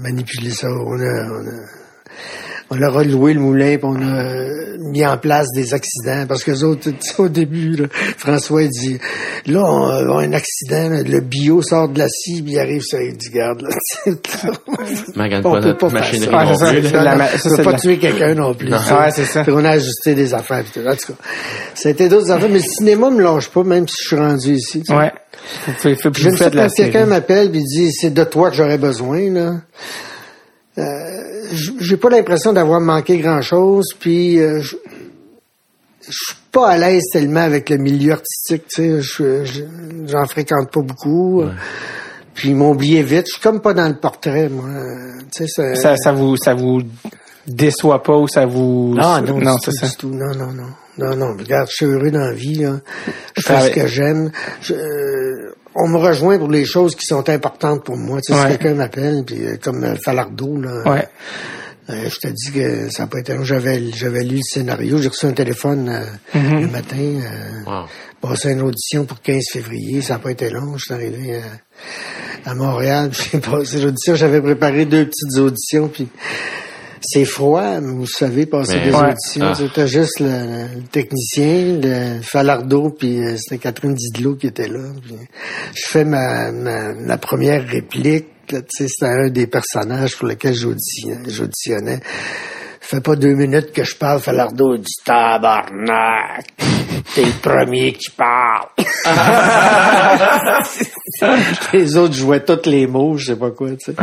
manipuler 0.02 0.52
ça. 0.52 0.68
On 0.70 1.00
a, 1.00 1.28
on 1.30 1.48
a, 1.48 1.62
on 2.72 2.76
leur 2.76 2.98
a 2.98 3.04
loué 3.04 3.34
le 3.34 3.40
moulin, 3.40 3.78
puis 3.78 3.86
on 3.86 3.96
a 3.96 4.48
mis 4.92 5.06
en 5.06 5.18
place 5.18 5.48
des 5.56 5.74
accidents. 5.74 6.26
Parce 6.28 6.44
que 6.44 6.52
les 6.52 6.64
autres, 6.64 6.90
tu 6.92 6.96
sais, 7.00 7.14
au 7.20 7.28
début, 7.30 7.76
là, 7.76 7.88
François 8.18 8.64
il 8.64 8.70
dit, 8.70 9.00
là, 9.48 9.64
on 9.64 9.88
a 9.88 10.04
on 10.04 10.18
a 10.20 10.24
un 10.24 10.34
accident, 10.34 10.90
le 11.06 11.20
bio 11.20 11.62
sort 11.62 11.90
de 11.90 12.00
la 12.00 12.08
scie, 12.08 12.42
puis 12.42 12.54
il 12.54 12.60
arrive 12.60 12.82
sur 12.82 13.00
il 13.02 13.18
dit, 13.18 13.30
garde, 13.30 13.62
là. 13.62 13.70
Magane 15.16 15.46
On 15.46 15.54
pas 15.54 15.62
peut 15.62 15.78
pas 15.78 15.90
faire 15.90 16.06
ça. 16.06 16.30
Ah, 16.32 16.56
ça, 16.56 16.74
la 16.74 17.28
ça, 17.38 17.50
c'est 17.50 17.64
pas 17.64 17.72
la- 17.72 17.80
tuer 17.80 17.98
quelqu'un 17.98 18.36
non 18.36 18.54
plus. 18.54 18.72
Ouais, 18.72 19.12
c'est 19.12 19.26
ça. 19.26 19.44
Puis 19.44 19.54
on 19.56 19.64
a 19.66 19.72
ajusté 19.72 20.16
des 20.16 20.34
affaires. 20.34 20.64
puis 20.64 20.82
tout. 20.82 20.88
En 20.88 20.96
tout 20.96 21.14
cas, 21.14 21.20
c'était 21.74 22.10
d'autres 22.10 22.32
affaires, 22.32 22.50
mais 22.50 22.60
le 22.60 22.64
cinéma 22.64 23.10
me 23.10 23.22
lâche 23.22 23.50
pas, 23.50 23.64
même 23.64 23.88
si 23.88 23.96
je 24.04 24.08
suis 24.08 24.16
rendu 24.16 24.54
ici. 24.54 24.80
tu 24.82 24.86
sais. 24.86 24.96
Ouais. 24.96 25.12
Faites 25.78 25.96
de 26.14 26.56
la 26.56 26.68
quand 26.68 26.74
quelqu'un 26.76 27.06
m'appelle 27.06 27.48
et 27.56 27.60
dit 27.64 27.92
c'est 27.92 28.14
de 28.14 28.24
toi 28.24 28.50
que 28.50 28.56
j'aurais 28.58 28.78
besoin 28.78 29.30
là. 29.32 29.56
Euh, 30.78 31.44
j'ai 31.80 31.98
pas 31.98 32.10
l'impression 32.10 32.54
d'avoir 32.54 32.80
manqué 32.80 33.18
grand 33.18 33.42
chose 33.42 33.88
puis 34.00 34.40
euh, 34.40 34.62
je 34.62 34.76
suis 36.12 36.36
pas 36.52 36.70
à 36.70 36.78
l'aise 36.78 37.04
tellement 37.12 37.42
avec 37.42 37.70
le 37.70 37.78
milieu 37.78 38.14
artistique, 38.14 38.64
tu 38.70 38.76
sais, 38.84 39.02
je- 39.02 39.44
je- 39.46 39.64
j'en 40.08 40.26
fréquente 40.26 40.72
pas 40.72 40.82
beaucoup. 40.82 41.44
Puis 42.34 42.50
ils 42.50 42.56
m'ont 42.56 42.72
oublié 42.72 43.04
vite, 43.04 43.26
je 43.28 43.34
suis 43.34 43.42
comme 43.42 43.60
pas 43.62 43.74
dans 43.74 43.88
le 43.88 43.96
portrait 43.96 44.48
moi, 44.50 44.70
tu 45.32 45.46
sais 45.46 45.48
ça, 45.48 45.76
Ça, 45.76 45.96
ça 45.98 46.12
vous, 46.14 46.38
ça 46.38 46.54
vous 46.54 46.82
déçoit 47.46 48.02
pas 48.04 48.16
ou 48.16 48.28
ça 48.28 48.46
vous... 48.46 48.94
non, 48.96 49.22
non, 49.22 49.40
non 49.40 49.58
c'est 49.62 49.72
ça. 49.72 49.88
du 49.88 49.96
tout. 49.98 50.10
Non, 50.10 50.34
non, 50.36 50.54
non. 50.54 50.70
Non, 50.98 51.16
non. 51.16 51.36
Regarde, 51.38 51.68
je 51.70 51.76
suis 51.76 51.86
heureux 51.86 52.12
dans 52.12 52.20
la 52.20 52.34
vie, 52.34 52.56
là. 52.56 52.80
Je 53.38 53.42
fais 53.42 53.62
ce 53.62 53.70
que 53.72 53.88
j'aime. 53.88 54.32
Je- 54.62 54.74
euh, 54.74 55.56
on 55.76 55.88
me 55.88 55.98
rejoint 55.98 56.38
pour 56.38 56.50
les 56.50 56.66
choses 56.66 56.96
qui 56.96 57.06
sont 57.06 57.28
importantes 57.30 57.84
pour 57.84 57.98
moi. 57.98 58.20
Tu 58.22 58.34
sais, 58.34 58.40
Ouais. 58.40 58.52
si 58.52 58.58
quelqu'un 58.58 58.74
m'appelle, 58.76 59.24
puis 59.26 59.46
euh, 59.46 59.58
comme 59.62 59.84
euh, 59.84 59.96
Falardeau, 60.04 60.60
là. 60.62 60.84
Ouais. 60.92 61.08
euh, 61.90 62.10
je 62.10 62.16
te 62.20 62.28
dis 62.28 62.52
que 62.52 62.90
ça 62.90 63.04
n'a 63.04 63.08
pas 63.08 63.20
été 63.20 63.34
long. 63.34 63.44
J'avais, 63.44 63.82
j'avais 63.94 64.24
lu 64.24 64.38
le 64.38 64.42
scénario. 64.44 64.98
J'ai 65.00 65.10
reçu 65.10 65.26
un 65.26 65.32
téléphone 65.34 65.90
euh, 65.90 66.06
Mm-hmm. 66.38 66.62
le 66.62 66.68
matin. 66.68 66.96
Euh, 66.98 67.64
Wow. 67.72 67.86
passé 68.30 68.52
une 68.52 68.62
audition 68.62 69.06
pour 69.06 69.22
15 69.22 69.44
février. 69.52 70.02
Ça 70.02 70.14
n'a 70.14 70.20
pas 70.20 70.32
été 70.32 70.50
long. 70.50 70.78
Je 70.78 70.84
suis 70.86 70.94
arrivé 70.94 71.36
euh, 71.36 71.40
à 72.46 72.54
Montréal. 72.56 73.12
J'ai 73.32 73.40
passé 73.40 73.80
l'audition. 73.80 74.16
J'avais 74.16 74.42
préparé 74.42 74.86
deux 74.86 75.06
petites 75.06 75.38
auditions. 75.40 75.88
Puis 75.88 76.08
c'est 77.02 77.26
froid, 77.26 77.80
mais 77.80 77.94
vous 77.94 78.08
savez, 78.08 78.46
passer 78.46 78.76
Mais- 78.78 78.86
des 78.90 78.96
Ouais. 78.96 79.12
auditions. 79.12 79.46
Ah. 79.46 79.56
C'était 79.56 79.88
juste 79.88 80.20
le, 80.20 80.76
le 80.76 80.84
technicien, 80.92 81.80
le 81.82 82.22
Falardeau, 82.22 82.90
puis 82.90 83.20
euh, 83.24 83.36
c'était 83.38 83.58
Catherine 83.58 83.94
Didelot 83.94 84.36
qui 84.36 84.48
était 84.48 84.68
là. 84.68 84.92
Puis 85.04 85.16
je 85.76 85.88
fais 85.88 86.06
ma, 86.06 86.52
ma, 86.52 86.94
ma 86.94 87.18
première 87.18 87.66
réplique. 87.68 88.28
là, 88.52 88.62
Tu 88.62 88.68
sais, 88.70 88.88
c'était 88.88 89.12
un 89.12 89.30
des 89.30 89.48
personnages 89.48 90.16
pour 90.18 90.28
lesquels 90.28 90.56
j'auditionnais. 90.56 91.30
j'auditionnais. 91.30 92.00
Ça 92.82 92.98
fait 92.98 93.02
pas 93.02 93.16
deux 93.16 93.36
minutes 93.36 93.72
que 93.72 93.84
je 93.84 93.96
parle, 93.96 94.20
Falardeau 94.20 94.76
dit 94.78 94.92
tabarnak. 95.06 96.46
T'es 97.16 97.26
le 97.26 97.32
premier 97.42 97.94
qui 97.94 98.10
parle. 98.12 98.68
les 101.74 101.98
autres 101.98 102.14
jouaient 102.14 102.44
tous 102.44 102.70
les 102.70 102.88
mots, 102.88 103.18
je 103.18 103.28
sais 103.28 103.36
pas 103.36 103.52
quoi, 103.52 103.70
tu 103.72 103.78
sais. 103.86 103.94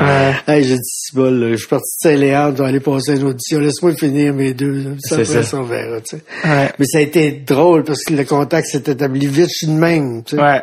Hey, 0.47 0.65
j'ai 0.65 0.77
dit, 0.77 0.81
c'est 0.83 1.15
bol, 1.15 1.35
là, 1.35 1.51
je 1.53 1.57
suis 1.57 1.69
parti 1.69 1.85
de 1.85 2.09
Saint-Léandre, 2.09 2.57
je 2.57 2.63
vais 2.63 2.69
aller 2.69 2.81
passer 2.81 3.17
une 3.17 3.25
audition, 3.25 3.61
laisse-moi 3.61 3.95
finir 3.95 4.35
mes 4.35 4.55
deux, 4.55 4.73
là. 4.73 4.91
Après, 5.11 5.25
ça. 5.25 5.43
ça, 5.43 5.57
on 5.59 5.63
verra, 5.63 6.01
tu 6.01 6.17
sais. 6.17 6.23
Ouais. 6.45 6.71
Mais 6.79 6.87
ça 6.87 6.99
a 6.99 7.01
été 7.01 7.33
drôle 7.33 7.85
parce 7.85 8.03
que 8.05 8.15
le 8.15 8.25
contact 8.25 8.69
s'est 8.69 8.83
établi 8.87 9.27
vite, 9.27 9.49
je 9.49 9.55
suis 9.55 9.67
de 9.67 9.73
même, 9.73 10.23
tu 10.25 10.37
sais. 10.37 10.43
Ouais. 10.43 10.63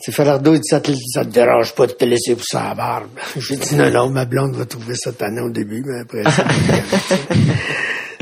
C'est 0.00 0.12
Falardeau, 0.12 0.52
il 0.52 0.60
dit, 0.60 0.68
ça 0.68 0.80
te, 0.80 0.92
ça 0.92 1.24
te 1.24 1.30
dérange 1.30 1.74
pas 1.74 1.86
de 1.86 1.92
te 1.92 2.04
laisser 2.04 2.34
pousser 2.34 2.58
la 2.58 2.74
barbe. 2.74 3.08
J'ai 3.38 3.56
dit, 3.56 3.74
non, 3.74 3.90
non, 3.90 4.10
ma 4.10 4.26
blonde 4.26 4.54
va 4.54 4.66
trouver 4.66 4.96
ça 4.96 5.12
tannant 5.12 5.46
au 5.46 5.50
début, 5.50 5.82
mais 5.86 6.00
après 6.00 6.24
ça. 6.24 6.44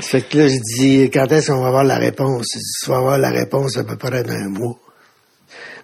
Fait 0.03 0.23
que 0.23 0.39
là, 0.39 0.49
j'ai 0.49 0.61
dit, 0.61 1.11
quand 1.11 1.31
est-ce 1.31 1.53
qu'on 1.53 1.63
va 1.63 1.69
avoir 1.69 1.85
la 1.85 1.97
réponse? 1.97 2.55
Il 2.55 2.59
dit, 2.59 2.65
tu 2.83 2.91
vas 2.91 2.97
avoir 2.99 3.19
la 3.19 3.31
réponse 3.31 3.77
à 3.77 3.85
peu 3.85 3.97
près 3.97 4.23
dans 4.23 4.33
un 4.33 4.49
mois. 4.49 4.77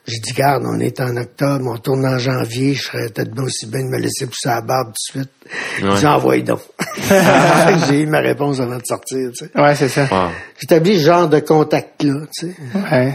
J'ai 0.07 0.19
dit, 0.21 0.33
garde, 0.33 0.65
on 0.67 0.81
est 0.81 1.01
en 1.01 1.17
octobre, 1.17 1.71
on 1.71 1.77
tourne 1.77 2.07
en 2.07 2.19
janvier, 2.19 2.75
je 2.75 2.83
serais 2.83 3.09
peut-être 3.11 3.31
bien 3.31 3.45
aussi 3.45 3.67
bien 3.67 3.85
de 3.85 3.89
me 3.89 3.99
laisser 3.99 4.27
pousser 4.27 4.49
la 4.49 4.63
barbe 4.63 4.89
tout 4.89 5.19
de 5.19 5.25
suite. 5.25 5.33
Ouais. 5.83 5.97
J'ai 6.01 6.07
envoyé 6.07 6.43
donc. 6.43 6.61
j'ai 7.89 8.03
eu 8.03 8.07
ma 8.07 8.21
réponse 8.21 8.59
avant 8.59 8.79
de 8.79 8.87
sortir, 8.87 9.31
tu 9.37 9.45
sais. 9.45 9.61
Ouais, 9.61 9.75
c'est 9.75 9.89
ça. 9.89 10.09
Wow. 10.11 10.31
J'établis 10.59 10.99
ce 10.99 11.05
genre 11.05 11.29
de 11.29 11.41
contact-là, 11.41 12.27
tu 12.35 12.47
sais. 12.47 12.57
Ouais. 12.91 13.15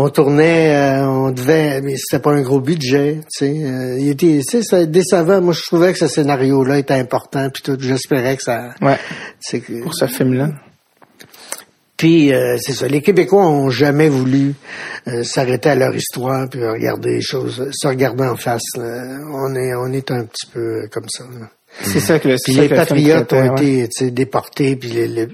On 0.00 0.10
tournait, 0.10 0.76
euh, 0.76 1.06
on 1.08 1.30
devait, 1.32 1.80
mais 1.80 1.96
c'était 1.96 2.22
pas 2.22 2.30
un 2.30 2.40
gros 2.42 2.60
budget, 2.60 3.18
tu 3.36 3.46
sais. 3.46 3.64
euh, 3.64 3.98
il 3.98 4.10
était, 4.10 4.40
tu 4.48 4.62
sais, 4.62 4.86
décevant. 4.86 5.40
Moi, 5.40 5.52
je 5.54 5.62
trouvais 5.62 5.92
que 5.92 5.98
ce 5.98 6.06
scénario-là 6.06 6.78
était 6.78 6.94
important, 6.94 7.50
puis 7.50 7.64
tout. 7.64 7.76
J'espérais 7.80 8.36
que 8.36 8.42
ça, 8.44 8.74
Ouais. 8.80 8.96
c'est 9.40 9.58
que. 9.58 9.82
Pour 9.82 9.94
ce 9.96 10.06
film-là. 10.06 10.50
Puis 11.96 12.32
euh, 12.32 12.56
c'est 12.60 12.74
ça. 12.74 12.86
Les 12.86 13.02
Québécois 13.02 13.44
ont 13.48 13.70
jamais 13.70 14.08
voulu 14.08 14.54
euh, 15.08 15.24
s'arrêter 15.24 15.70
à 15.70 15.74
leur 15.74 15.92
histoire 15.96 16.48
puis 16.48 16.64
regarder 16.64 17.14
les 17.14 17.20
choses, 17.20 17.68
se 17.72 17.88
regarder 17.88 18.22
en 18.22 18.36
face. 18.36 18.62
là. 18.76 19.18
On 19.32 19.52
est, 19.56 19.74
on 19.74 19.92
est 19.92 20.08
un 20.12 20.24
petit 20.26 20.46
peu 20.46 20.86
comme 20.92 21.08
ça. 21.08 21.24
là. 21.24 21.48
C'est 21.80 22.00
ça 22.00 22.18
que 22.18 22.28
le, 22.28 22.36
Puis 22.42 22.54
les 22.54 22.68
patriotes 22.68 23.32
ont 23.32 23.54
ouais. 23.54 23.62
été 23.62 23.88
tu 23.88 24.04
sais, 24.04 24.10
déportés, 24.10 24.76
puis 24.76 24.90
les, 24.90 25.08
les, 25.08 25.28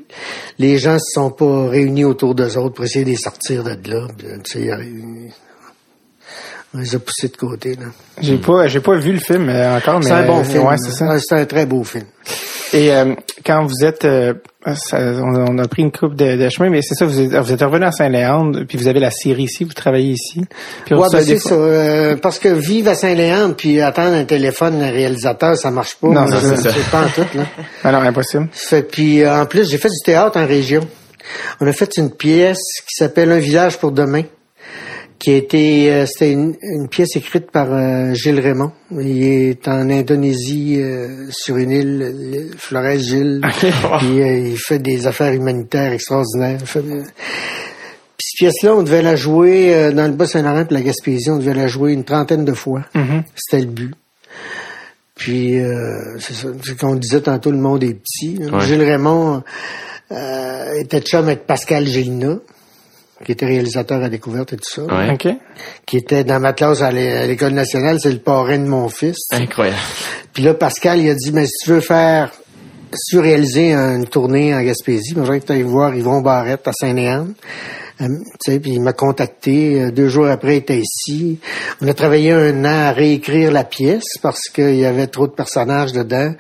les 0.59 0.79
gens 0.79 0.99
se 0.99 1.13
sont 1.15 1.31
pas 1.31 1.69
réunis 1.69 2.05
autour 2.05 2.35
d'eux 2.35 2.57
autres 2.59 2.75
pour 2.75 2.85
essayer 2.85 3.05
de 3.05 3.11
les 3.11 3.17
sortir 3.17 3.65
de 3.65 3.91
là. 3.91 4.07
Puis, 4.45 4.71
on 6.75 6.79
les 6.79 6.95
a 6.95 6.99
poussés 6.99 7.29
de 7.29 7.37
côté. 7.37 7.79
J'ai 8.21 8.39
pas, 8.39 8.67
j'ai 8.67 8.81
pas 8.81 8.97
vu 8.97 9.13
le 9.13 9.21
film 9.21 9.49
euh, 9.49 9.77
encore, 9.77 10.01
mais 10.01 10.07
C'est 10.07 10.13
un 10.13 10.27
bon 10.27 10.45
film. 10.45 10.67
Ouais, 10.67 10.77
C'est 10.77 11.35
un 11.35 11.47
très 11.47 11.67
beau 11.67 11.85
film. 11.85 12.05
Et 12.73 12.93
euh, 12.93 13.15
quand 13.45 13.65
vous 13.67 13.85
êtes, 13.85 14.05
euh, 14.05 14.35
ça- 14.75 14.99
on, 14.99 15.35
a- 15.35 15.47
on 15.51 15.59
a 15.59 15.69
pris 15.69 15.83
une 15.83 15.93
coupe 15.93 16.17
de, 16.17 16.37
de 16.37 16.49
chemin, 16.49 16.71
mais 16.71 16.83
c'est 16.83 16.95
ça, 16.95 17.07
vous 17.07 17.21
êtes, 17.21 17.33
vous 17.35 17.53
êtes 17.53 17.61
revenu 17.63 17.85
à 17.85 17.93
Saint-Léandre, 17.93 18.61
puis 18.67 18.79
vous 18.79 18.89
avez 18.89 18.99
la 19.01 19.11
série 19.11 19.45
ici, 19.45 19.65
vous 19.65 19.73
travaillez 19.75 20.13
ici. 20.13 20.41
Puis 20.85 20.95
Ouais, 20.95 21.07
ben, 21.13 21.23
c'est 21.23 21.39
ça. 21.39 21.55
euh, 21.55 22.17
parce 22.17 22.39
que 22.39 22.49
vivre 22.49 22.91
à 22.91 22.95
Saint-Léandre 22.95 23.55
puis 23.55 23.81
attendre 23.81 24.15
un 24.17 24.25
téléphone 24.25 24.81
d'un 24.81 24.91
réalisateur, 24.91 25.57
ça 25.57 25.71
marche 25.71 25.97
pas. 25.97 26.09
Non, 26.09 26.27
c'est 26.27 26.57
ça. 26.57 26.73
c'est 26.73 26.91
pas 26.91 27.03
en 27.05 27.09
tout. 27.09 27.37
Là. 27.37 27.45
Ah 27.85 27.93
non, 27.93 27.99
impossible. 27.99 28.49
Fait, 28.53 28.83
puis 28.83 29.23
euh, 29.23 29.43
en 29.43 29.47
plus, 29.47 29.71
j'ai 29.71 29.79
fait 29.79 29.89
du 29.89 30.01
théâtre 30.05 30.39
en 30.39 30.47
région. 30.47 30.81
On 31.61 31.67
a 31.67 31.73
fait 31.73 31.97
une 31.97 32.11
pièce 32.11 32.59
qui 32.87 32.95
s'appelle 32.97 33.31
Un 33.33 33.39
village 33.39 33.79
pour 33.79 33.93
demain, 33.93 34.23
qui 35.19 35.31
a 35.31 35.37
été, 35.37 35.93
euh, 35.93 36.07
c'était 36.07 36.33
une, 36.33 36.55
une 36.63 36.89
pièce 36.89 37.17
écrite 37.17 37.51
par 37.51 37.73
euh, 37.73 38.13
Gilles 38.15 38.41
Raymond. 38.41 38.73
Il 38.91 39.23
est 39.23 39.69
en 39.69 39.89
Indonésie 39.89 40.77
euh, 40.81 41.27
sur 41.31 41.57
une 41.57 41.71
île, 41.71 42.51
Flores 42.59 42.99
Gilles, 42.99 43.41
puis 43.99 44.23
euh, 44.23 44.49
il 44.49 44.59
fait 44.59 44.79
des 44.79 45.07
affaires 45.07 45.33
humanitaires 45.33 45.93
extraordinaires. 45.93 46.61
Fait, 46.65 46.81
euh, 46.81 47.03
puis 48.17 48.27
cette 48.31 48.39
pièce-là, 48.39 48.75
on 48.75 48.83
devait 48.83 49.03
la 49.03 49.17
jouer 49.17 49.75
euh, 49.75 49.93
dans 49.93 50.07
le 50.07 50.13
Bas-Saint-Laurent 50.15 50.67
et 50.71 50.75
la 50.75 50.83
Gaspésie, 50.83 51.31
on 51.31 51.39
devait 51.39 51.55
la 51.55 51.67
jouer 51.67 51.93
une 51.93 52.05
trentaine 52.05 52.45
de 52.45 52.53
fois. 52.53 52.83
C'était 53.35 53.65
le 53.65 53.71
but. 53.71 53.95
Puis, 55.15 55.61
euh, 55.61 56.19
c'est 56.19 56.35
ça, 56.35 56.49
c'est 56.65 56.77
qu'on 56.77 56.97
disait 56.97 57.21
tantôt, 57.21 57.51
le 57.51 57.59
monde 57.59 57.85
est 57.85 57.95
petit. 57.95 58.39
Ouais. 58.39 58.61
Gilles 58.61 58.83
Raymond 58.83 59.43
euh, 60.11 60.75
était 60.75 61.01
chum 61.01 61.27
avec 61.27 61.47
Pascal 61.47 61.87
Gélina, 61.87 62.39
qui 63.25 63.33
était 63.33 63.47
réalisateur 63.47 64.03
à 64.03 64.09
découverte 64.09 64.53
et 64.53 64.57
tout 64.57 64.69
ça, 64.69 64.83
Ouais. 64.85 65.13
OK. 65.13 65.29
qui 65.87 65.97
était 65.99 66.25
dans 66.25 66.41
ma 66.41 66.53
classe 66.53 66.83
à 66.83 66.91
l'é- 66.91 67.13
à 67.17 67.27
l'École 67.27 67.53
nationale, 67.53 67.99
c'est 68.01 68.13
le 68.13 68.19
parrain 68.19 68.59
de 68.59 68.67
mon 68.67 68.89
fils. 68.89 69.19
Incroyable. 69.33 69.79
Puis 70.33 70.43
là, 70.43 70.55
Pascal, 70.55 70.99
il 71.01 71.09
a 71.11 71.15
dit, 71.15 71.31
mais 71.33 71.47
si 71.47 71.65
tu 71.65 71.71
veux 71.71 71.81
faire 71.81 72.31
su 72.97 73.19
réaliser 73.19 73.73
une 73.75 74.07
tournée 74.07 74.55
en 74.55 74.63
Gaspésie. 74.63 75.15
Moi, 75.17 75.27
j'étais 75.33 75.55
allé 75.55 75.63
voir 75.65 75.95
Yvon 75.97 76.21
Barrette 76.21 76.69
à 76.69 76.73
Saint-Léon. 76.73 77.35
Euh, 78.01 78.07
tu 78.45 78.53
sais, 78.53 78.61
puis 78.61 78.73
il 78.73 78.81
m'a 78.81 78.93
contacté. 78.93 79.81
Euh, 79.83 79.91
deux 79.91 80.09
jours 80.09 80.27
après, 80.29 80.55
il 80.55 80.59
était 80.59 80.79
ici. 80.81 81.39
On 81.81 81.89
a 81.89 81.95
travaillé 81.95 82.31
un 82.33 82.65
an 82.65 82.89
à 82.89 82.93
réécrire 82.93 83.51
la 83.51 83.65
pièce 83.65 84.05
parce 84.23 84.43
qu'il 84.53 84.77
y 84.77 84.85
avait 84.85 85.09
trop 85.09 85.27
de 85.27 85.33
personnages 85.33 85.93
dedans. 85.93 86.35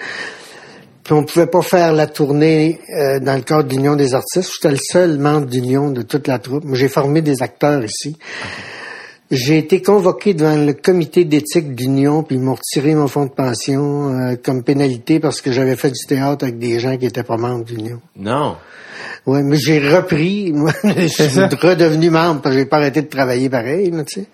Puis 1.05 1.12
on 1.12 1.23
pouvait 1.23 1.47
pas 1.47 1.61
faire 1.61 1.93
la 1.93 2.07
tournée 2.07 2.81
euh, 2.88 3.21
dans 3.21 3.35
le 3.35 3.43
cadre 3.43 3.69
de 3.69 3.75
l'Union 3.75 3.95
des 3.95 4.14
artistes. 4.14 4.53
J'étais 4.55 4.71
le 4.71 4.79
seul 4.81 5.19
membre 5.19 5.47
d'Union 5.47 5.90
de 5.90 6.01
toute 6.01 6.27
la 6.27 6.38
troupe. 6.38 6.64
Moi, 6.64 6.77
j'ai 6.77 6.88
formé 6.88 7.21
des 7.21 7.43
acteurs 7.43 7.85
ici. 7.85 8.17
J'ai 9.31 9.59
été 9.59 9.83
convoqué 9.83 10.33
devant 10.33 10.57
le 10.57 10.73
comité 10.73 11.25
d'éthique 11.25 11.75
d'Union, 11.75 12.23
puis 12.23 12.37
ils 12.37 12.43
m'ont 12.43 12.55
retiré 12.55 12.95
mon 12.95 13.09
fonds 13.09 13.27
de 13.27 13.31
pension 13.31 14.14
euh, 14.14 14.37
comme 14.43 14.62
pénalité 14.62 15.21
parce 15.21 15.43
que 15.43 15.53
j'avais 15.53 15.77
fait 15.77 15.90
du 15.90 16.07
théâtre 16.07 16.45
avec 16.45 16.59
des 16.59 16.79
gens 16.79 16.97
qui 16.97 17.07
étaient 17.07 17.23
pas 17.23 17.37
membres 17.37 17.64
d'Union. 17.64 18.01
Non. 18.17 18.57
Ouais, 19.27 19.43
mais 19.43 19.57
j'ai 19.57 19.81
repris, 19.81 20.53
moi, 20.53 20.73
je 20.85 21.07
suis 21.07 21.31
ça. 21.31 21.49
redevenu 21.49 22.09
membre 22.11 22.40
parce 22.40 22.55
que 22.55 22.61
j'ai 22.61 22.67
pas 22.67 22.77
arrêté 22.77 23.03
de 23.03 23.09
travailler 23.09 23.51
pareil, 23.51 23.93
tu 24.07 24.21
sais. 24.21 24.27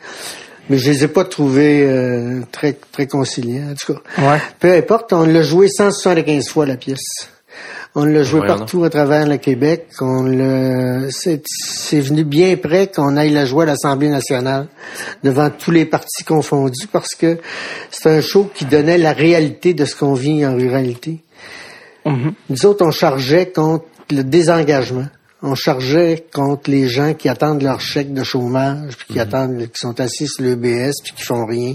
Mais 0.70 0.78
je 0.78 0.90
les 0.90 1.04
ai 1.04 1.08
pas 1.08 1.24
trouvés 1.24 1.82
euh, 1.82 2.40
très 2.52 2.72
très 2.72 3.06
conciliants, 3.06 3.72
en 3.72 3.74
tout 3.74 3.92
cas. 3.92 4.00
Ouais. 4.18 4.38
Peu 4.60 4.72
importe, 4.72 5.12
on 5.12 5.24
l'a 5.24 5.42
joué 5.42 5.68
175 5.68 6.48
fois 6.48 6.64
la 6.64 6.76
pièce. 6.76 7.28
On 7.96 8.04
l'a 8.04 8.22
joué 8.22 8.46
partout 8.46 8.84
à 8.84 8.90
travers 8.90 9.26
le 9.26 9.36
Québec. 9.36 9.88
On 10.00 10.22
l'a, 10.22 11.10
c'est, 11.10 11.42
c'est 11.44 12.00
venu 12.00 12.22
bien 12.22 12.56
près 12.56 12.86
qu'on 12.86 13.16
aille 13.16 13.32
la 13.32 13.46
jouer 13.46 13.64
à 13.64 13.66
l'Assemblée 13.66 14.08
nationale 14.08 14.68
devant 15.24 15.50
tous 15.50 15.72
les 15.72 15.84
partis 15.86 16.22
confondus 16.22 16.86
parce 16.86 17.16
que 17.16 17.38
c'est 17.90 18.08
un 18.08 18.20
show 18.20 18.48
qui 18.54 18.64
donnait 18.64 18.96
la 18.96 19.12
réalité 19.12 19.74
de 19.74 19.84
ce 19.84 19.96
qu'on 19.96 20.14
vit 20.14 20.46
en 20.46 20.54
ruralité. 20.54 21.18
Mhm. 22.06 22.32
Nous 22.48 22.66
autres, 22.66 22.86
on 22.86 22.92
chargeait 22.92 23.46
contre 23.46 23.86
le 24.10 24.22
désengagement. 24.22 25.06
On 25.42 25.54
chargeait 25.54 26.26
contre 26.32 26.70
les 26.70 26.86
gens 26.86 27.14
qui 27.14 27.28
attendent 27.28 27.62
leur 27.62 27.80
chèque 27.80 28.12
de 28.12 28.22
chômage, 28.22 28.96
puis 28.96 29.14
qui 29.14 29.20
attendent, 29.20 29.58
qui 29.58 29.78
sont 29.78 29.98
assis 29.98 30.26
sur 30.26 30.44
l'EBS, 30.44 30.92
puis 31.02 31.14
qui 31.14 31.22
font 31.22 31.46
rien, 31.46 31.74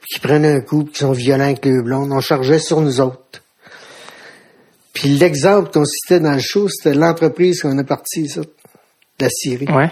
puis 0.00 0.14
qui 0.14 0.20
prennent 0.20 0.44
un 0.44 0.60
coup, 0.60 0.84
puis 0.84 0.92
qui 0.92 0.98
sont 1.00 1.12
violents 1.12 1.44
avec 1.44 1.64
le 1.64 1.82
blonde. 1.82 2.12
On 2.12 2.20
chargeait 2.20 2.58
sur 2.58 2.80
nous 2.82 3.00
autres. 3.00 3.42
Puis 4.92 5.10
l'exemple 5.10 5.70
qu'on 5.70 5.84
citait 5.84 6.20
dans 6.20 6.32
le 6.32 6.40
show, 6.40 6.68
c'était 6.68 6.94
l'entreprise 6.94 7.62
qu'on 7.62 7.78
a 7.78 7.84
partie, 7.84 8.28
ça, 8.28 8.40
de 8.40 8.48
la 9.20 9.30
Syrie. 9.30 9.68
Ouais. 9.70 9.90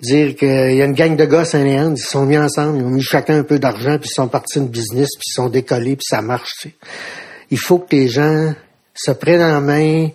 Dire 0.00 0.36
qu'il 0.36 0.74
y 0.74 0.82
a 0.82 0.84
une 0.84 0.92
gang 0.92 1.16
de 1.16 1.24
gars 1.24 1.40
à 1.40 1.44
Saint-Léandre, 1.46 1.96
ils 1.96 2.02
se 2.02 2.10
sont 2.10 2.26
mis 2.26 2.36
ensemble, 2.36 2.78
ils 2.78 2.84
ont 2.84 2.90
mis 2.90 3.02
chacun 3.02 3.38
un 3.38 3.42
peu 3.44 3.58
d'argent, 3.58 3.96
puis 3.98 4.10
ils 4.10 4.14
sont 4.14 4.28
partis 4.28 4.58
une 4.58 4.68
business, 4.68 5.08
puis 5.16 5.28
ils 5.28 5.34
sont 5.34 5.48
décollés, 5.48 5.96
puis 5.96 6.04
ça 6.06 6.20
marche. 6.20 6.50
tu 6.60 6.68
sais. 6.68 6.74
Il 7.50 7.58
faut 7.58 7.78
que 7.78 7.94
les 7.96 8.08
gens 8.08 8.52
se 8.94 9.12
prennent 9.12 9.40
en 9.40 9.60
main, 9.60 10.08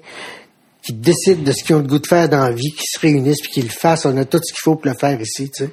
qu'ils 0.83 0.99
décident 0.99 1.43
de 1.43 1.51
ce 1.51 1.63
qu'ils 1.63 1.75
ont 1.75 1.79
le 1.79 1.87
goût 1.87 1.99
de 1.99 2.07
faire 2.07 2.27
dans 2.29 2.43
la 2.43 2.51
vie, 2.51 2.71
qu'ils 2.71 2.87
se 2.87 2.99
réunissent, 2.99 3.41
puis 3.41 3.51
qu'ils 3.51 3.63
le 3.65 3.69
fassent. 3.69 4.05
On 4.05 4.17
a 4.17 4.25
tout 4.25 4.39
ce 4.43 4.51
qu'il 4.53 4.61
faut 4.61 4.75
pour 4.75 4.91
le 4.91 4.97
faire 4.97 5.19
ici. 5.21 5.49
tu 5.49 5.65
sais. 5.65 5.69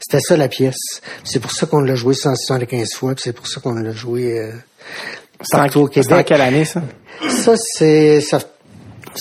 C'était 0.00 0.20
ça 0.20 0.36
la 0.36 0.48
pièce. 0.48 1.00
C'est 1.24 1.40
pour 1.40 1.52
ça 1.52 1.66
qu'on 1.66 1.80
l'a 1.80 1.94
joué 1.94 2.14
175 2.14 2.94
fois, 2.94 3.14
puis 3.14 3.22
c'est 3.24 3.32
pour 3.32 3.46
ça 3.46 3.60
qu'on 3.60 3.74
l'a 3.74 3.92
joué 3.92 4.38
euh, 4.38 4.52
C'est 5.42 5.56
en, 5.56 5.60
partout 5.60 5.80
au 5.80 5.84
en 5.84 5.88
Québec. 5.88 6.26
quelle 6.26 6.40
année, 6.40 6.64
ça? 6.64 6.82
Ça, 7.28 7.54
c'est 7.56 8.20
ça, 8.20 8.40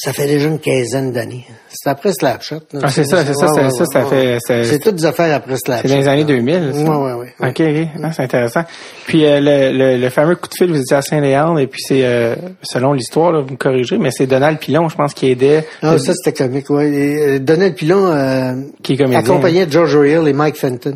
ça 0.02 0.14
fait 0.14 0.26
déjà 0.28 0.48
une 0.48 0.60
quinzaine 0.60 1.12
d'années. 1.12 1.46
C'est 1.72 1.90
après 1.90 2.12
Slapshot. 2.14 2.62
Ah, 2.82 2.90
c'est 2.90 3.04
ça, 3.04 3.24
c'est 3.24 3.34
ça, 3.36 3.46
Ouais, 3.46 3.52
c'est 3.56 3.62
ouais, 3.64 3.70
ça, 3.70 3.86
ça 3.86 4.04
fait- 4.06 4.38
c'est- 4.66 4.80
toutes 4.80 4.96
des 4.96 5.06
affaires 5.06 5.36
après 5.36 5.56
Slapshot. 5.64 5.88
C'est 5.88 5.94
dans 5.94 6.00
les 6.02 6.08
années 6.08 6.24
2000, 6.24 6.72
ça? 6.74 6.80
Ouais, 6.82 6.90
ouais, 6.90 7.14
ouais. 7.14 7.34
ouais. 7.40 7.50
OK, 7.50 7.62
OK. 7.62 8.02
Ah, 8.04 8.12
c'est 8.12 8.24
intéressant. 8.24 8.62
Puis 9.06 9.26
euh, 9.26 9.40
le, 9.40 9.78
le, 9.78 9.98
le 10.02 10.10
fameux 10.10 10.36
coup 10.36 10.48
de 10.50 10.56
fil, 10.56 10.72
vous 10.72 10.80
étiez 10.80 10.98
à 10.98 11.02
Saint-Léandre, 11.04 11.60
et 11.60 11.68
puis 11.68 11.82
c'est, 11.86 12.04
euh, 12.04 12.36
selon 12.64 12.94
l'histoire, 12.94 13.32
là, 13.32 13.42
vous 13.42 13.52
me 13.52 13.58
corrigez, 13.58 13.98
mais 14.00 14.10
c'est 14.12 14.26
Donald 14.26 14.58
Pilon, 14.58 14.90
je 14.90 14.96
pense, 14.96 15.14
qui 15.14 15.30
aidait, 15.30 15.66
Ah, 15.84 15.98
ça, 16.00 16.14
c'était 16.16 16.44
comique. 16.44 16.66
Et, 16.72 16.74
euh, 17.36 17.40
Donald 17.40 17.76
Pilon, 17.76 18.08
euh, 18.08 18.54
qui 18.82 18.94
est 18.94 18.98
comédien. 18.98 19.20
accompagnait 19.20 19.68
George 19.70 19.96
Royal 19.96 20.28
et 20.28 20.34
Mike 20.34 20.56
Fenton. 20.58 20.96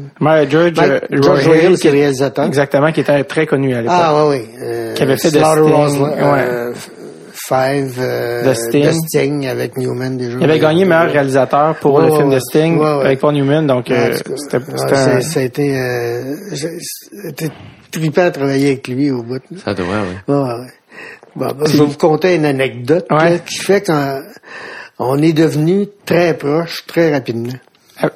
George, 0.50 0.74
Mike- 0.76 0.80
euh, 0.92 1.00
George 1.22 1.48
le 1.48 1.76
qui- 1.78 1.90
réalisateur. 1.90 2.46
Exactement, 2.46 2.92
qui 2.92 3.02
était 3.02 3.24
très 3.26 3.46
connu 3.46 3.76
à 3.76 3.82
l'époque. 3.82 3.96
Ah, 4.00 4.24
ouais, 4.26 4.30
ouais. 4.30 4.46
Euh, 4.64 4.94
Qui 4.96 5.04
avait 5.04 5.18
fait 5.18 5.30
Sting, 5.30 5.42
euh, 5.44 6.74
Five, 7.48 7.96
euh, 8.00 8.54
The 8.54 8.94
Sting. 9.08 9.48
Avec 9.48 9.78
Newman 9.78 10.18
déjà. 10.18 10.38
Il 10.40 10.44
avait 10.44 10.60
gagné 10.60 10.86
meilleur 10.86 11.12
réalisateur 11.12 11.76
pour 11.80 11.96
Ouais, 11.96 12.06
le 12.06 12.12
ouais, 12.12 12.18
film 12.18 12.30
de 12.30 12.40
Sting 12.40 12.78
Ouais, 12.80 12.86
ouais. 12.98 13.06
avec 13.06 13.20
Paul 13.20 13.34
Newman, 13.34 13.68
donc 13.68 13.88
Ouais, 13.90 14.12
euh, 14.12 14.18
c'était 14.36 14.58
un- 14.58 15.22
ça, 15.22 15.40
a 15.40 15.44
été, 15.44 15.78
euh, 15.78 16.36
j'ai- 16.54 16.78
c'était 16.80 17.50
trippant 17.92 18.22
à 18.26 18.32
travailler 18.32 18.68
avec 18.72 18.88
lui 18.88 19.12
au 19.12 19.24
bout. 19.24 19.42
Ça 19.64 19.74
doit, 19.74 19.86
oui. 19.88 20.34
Ouais, 20.34 20.40
ouais, 20.42 20.44
ouais. 20.60 20.68
Bon, 21.36 21.48
ben, 21.48 21.66
je 21.66 21.78
vais 21.78 21.86
vous 21.86 21.98
conter 21.98 22.36
une 22.36 22.46
anecdote 22.46 23.06
là, 23.10 23.40
qui 23.40 23.58
fait 23.58 23.86
qu'on 23.86 24.22
on 25.00 25.22
est 25.22 25.34
devenu 25.34 25.88
très 26.06 26.36
proches 26.38 26.86
très 26.88 27.12
rapidement. 27.12 27.54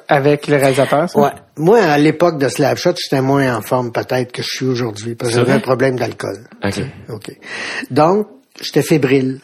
avec 0.08 0.48
le 0.48 0.56
réalisateur. 0.56 1.08
ça? 1.08 1.18
Ouais. 1.18 1.30
Moi, 1.56 1.78
à 1.78 1.96
l'époque 1.98 2.38
de 2.38 2.48
Slapshot, 2.48 2.94
j'étais 2.96 3.22
moins 3.22 3.56
en 3.56 3.62
forme 3.62 3.90
peut-être 3.92 4.32
que 4.32 4.42
je 4.42 4.48
suis 4.48 4.66
aujourd'hui 4.66 5.14
parce 5.14 5.30
que 5.30 5.36
j'avais 5.38 5.52
un 5.52 5.60
problème 5.60 5.96
d'alcool. 5.98 6.36
OK. 6.64 6.80
OK. 7.10 7.30
Donc, 7.90 8.26
j'étais 8.60 8.82
fébrile. 8.82 9.40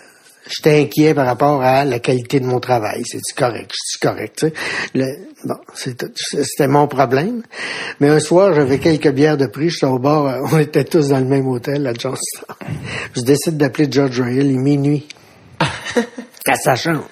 J'étais 0.46 0.82
inquiet 0.82 1.14
par 1.14 1.24
rapport 1.24 1.62
à 1.62 1.84
la 1.86 2.00
qualité 2.00 2.38
de 2.38 2.44
mon 2.44 2.60
travail. 2.60 3.02
C'est-tu 3.06 3.32
correct? 3.34 3.70
C'est 3.74 3.98
correct, 4.06 4.36
tu 4.38 4.46
sais? 4.48 4.52
Le- 4.94 5.28
bon, 5.42 5.54
c'était 5.74 6.68
mon 6.68 6.86
problème. 6.86 7.42
Mais 8.00 8.10
un 8.10 8.20
soir, 8.20 8.52
j'avais 8.52 8.78
quelques 8.78 9.10
bières 9.10 9.38
de 9.38 9.46
prix. 9.46 9.70
J'étais 9.70 9.86
au 9.86 9.98
bar. 9.98 10.26
euh, 10.26 10.40
On 10.52 10.58
était 10.58 10.84
tous 10.84 11.08
dans 11.08 11.18
le 11.18 11.24
même 11.24 11.48
hôtel 11.48 11.86
à 11.86 11.94
Johnstown. 11.94 12.56
Je 13.16 13.22
décide 13.22 13.56
d'appeler 13.56 13.88
George 13.90 14.20
Royal. 14.20 14.44
Il 14.46 14.56
est 14.56 14.58
minuit. 14.58 15.08
à 16.46 16.54
sa 16.56 16.76
chambre. 16.76 17.08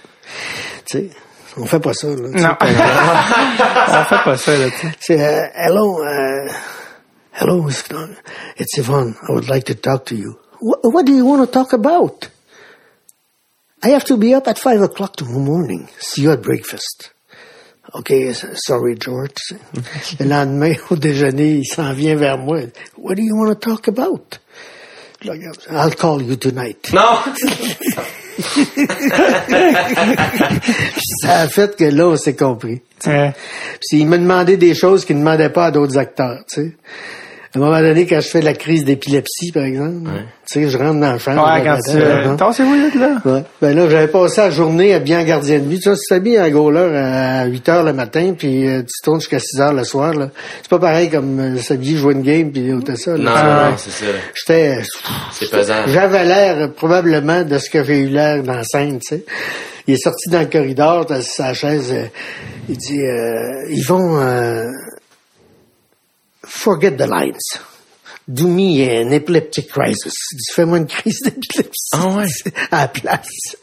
Tu 0.85 0.99
sais, 0.99 1.11
on 1.57 1.65
fait 1.65 1.81
pas 1.81 1.95
ça, 1.95 2.09
là. 2.09 2.17
Non. 2.17 2.57
On 2.61 4.05
fait 4.05 4.25
pas 4.25 4.37
ça, 4.37 4.59
là, 4.59 4.67
tu 4.79 4.87
sais. 4.89 4.93
C'est, 5.01 5.17
uh, 5.19 5.51
hello, 5.55 6.03
uh, 6.05 6.51
hello, 7.41 7.63
Mr. 7.63 7.89
Don. 7.91 8.09
It's 8.59 8.77
Yvonne. 8.77 9.15
I 9.27 9.33
would 9.33 9.49
like 9.49 9.65
to 9.65 9.75
talk 9.75 10.05
to 10.07 10.15
you. 10.15 10.37
What, 10.63 10.79
what 10.85 11.05
do 11.05 11.13
you 11.13 11.27
want 11.27 11.45
to 11.45 11.53
talk 11.53 11.73
about? 11.73 12.29
I 13.83 13.89
have 13.89 14.05
to 14.05 14.17
be 14.17 14.33
up 14.33 14.47
at 14.47 14.61
five 14.61 14.81
o'clock 14.81 15.17
tomorrow 15.17 15.41
morning. 15.41 15.89
See 15.99 16.23
you 16.23 16.31
at 16.31 16.41
breakfast. 16.41 17.11
Okay, 17.93 18.33
sorry, 18.33 18.95
George. 18.95 19.35
Le 20.21 20.27
lendemain, 20.27 20.75
au 20.89 20.95
déjeuner, 20.95 21.57
il 21.57 21.65
s'en 21.65 21.93
vient 21.95 22.15
vers 22.15 22.39
moi. 22.39 22.61
What 22.97 23.17
do 23.17 23.23
you 23.23 23.37
want 23.37 23.49
to 23.49 23.57
talk 23.57 23.89
about? 23.89 24.39
Je 25.21 25.27
le 25.27 25.33
regarde. 25.33 25.59
I'll 25.69 25.91
call 25.91 26.23
you 26.23 26.37
tonight. 26.37 26.93
Non! 26.93 27.19
Ça 31.23 31.41
a 31.41 31.49
fait 31.49 31.77
que 31.77 31.85
là, 31.85 32.07
on 32.07 32.17
s'est 32.17 32.37
compris. 32.37 32.81
Ouais. 33.05 33.33
Puis 33.81 34.01
il 34.01 34.07
m'a 34.07 34.17
demandé 34.17 34.57
des 34.57 34.75
choses 34.75 35.05
qu'il 35.05 35.17
ne 35.17 35.23
demandait 35.23 35.51
pas 35.51 35.67
à 35.67 35.71
d'autres 35.73 35.99
acteurs, 35.99 36.45
tu 36.49 36.55
sais. 36.55 36.77
À 37.55 37.59
un 37.59 37.61
moment 37.61 37.81
donné, 37.83 38.07
quand 38.07 38.21
je 38.21 38.29
fais 38.29 38.41
la 38.41 38.55
crise 38.55 38.87
d'épilepsie, 38.87 39.53
par 39.53 39.65
exemple, 39.65 40.09
tu 40.51 40.63
sais, 40.63 40.69
je 40.71 40.79
rentre 40.79 41.01
dans 41.01 41.13
la 41.13 41.19
chambre. 41.19 41.45
Ouais, 41.53 41.63
quand 41.63 41.77
tu... 41.87 41.99
là, 41.99 42.05
Euh. 42.29 42.35
Tassez-vous, 42.37 42.75
là, 42.75 42.89
là. 42.99 43.31
Ouais. 43.31 43.45
Ben 43.61 43.77
là, 43.77 43.91
j'avais 43.91 44.09
passé 44.09 44.41
la 44.41 44.51
journée 44.51 44.95
à 44.95 45.01
bien 45.01 45.23
gardien 45.23 45.59
de 45.59 45.65
but. 45.65 45.77
Tu 45.77 45.83
sais, 45.91 45.95
tu 45.97 46.03
t'habilles 46.09 46.39
à 46.39 46.51
goaler 46.51 46.97
à 46.97 47.45
8 47.45 47.69
heures 47.69 47.85
le 47.85 47.93
matin, 47.93 48.33
puis 48.39 48.67
euh, 48.67 48.81
tu 48.81 49.03
tournes 49.05 49.21
jusqu'à 49.21 49.39
6 49.39 49.61
heures 49.61 49.75
le 49.75 49.85
soir. 49.85 50.15
là. 50.15 50.31
C'est 50.63 50.71
pas 50.71 50.79
pareil 50.79 51.11
comme 51.11 51.39
euh, 51.41 51.57
s'habiller, 51.59 51.97
jouer 51.99 52.15
une 52.15 52.23
game, 52.23 52.51
puis 52.51 52.73
ôter 52.73 52.97
ça. 52.97 53.11
là. 53.13 53.19
Non, 53.19 53.31
Ah, 53.35 53.43
non, 53.43 53.65
ouais. 53.65 53.71
non, 53.73 53.77
c'est 53.77 53.91
ça. 53.91 54.07
J'étais... 54.35 54.83
C'est 55.33 55.51
pesant. 55.51 55.75
J'avais 55.89 56.25
l'air 56.25 56.57
euh, 56.57 56.69
probablement 56.69 57.43
de 57.43 57.59
ce 57.59 57.69
que 57.69 57.85
j'ai 57.85 57.99
eu 57.99 58.07
l'air 58.09 58.43
dans 58.43 58.55
la 58.55 58.65
scène, 58.65 58.99
tu 58.99 59.15
sais. 59.17 59.25
Il 59.87 59.95
est 59.95 59.99
sorti 60.03 60.31
dans 60.31 60.41
le 60.41 60.47
corridor, 60.47 61.07
sa 61.21 61.53
chaise, 61.53 61.93
euh, 61.93 62.05
il 62.71 62.77
dit, 62.79 63.03
euh, 63.03 63.67
ils 63.69 63.83
vont, 63.85 64.17
euh, 64.21 64.65
forget 66.53 66.97
the 66.97 67.07
lines. 67.07 67.59
Do 68.29 68.47
me 68.47 68.81
an 68.89 69.11
epileptic 69.11 69.69
crisis. 69.69 70.15
Fais-moi 70.55 70.79
une 70.79 70.87
crise 70.87 71.21
d'épilepsie. 71.25 71.73
Ah 71.93 72.07
ouais? 72.17 72.27
À 72.71 72.83
la 72.83 72.89
place. 72.89 73.57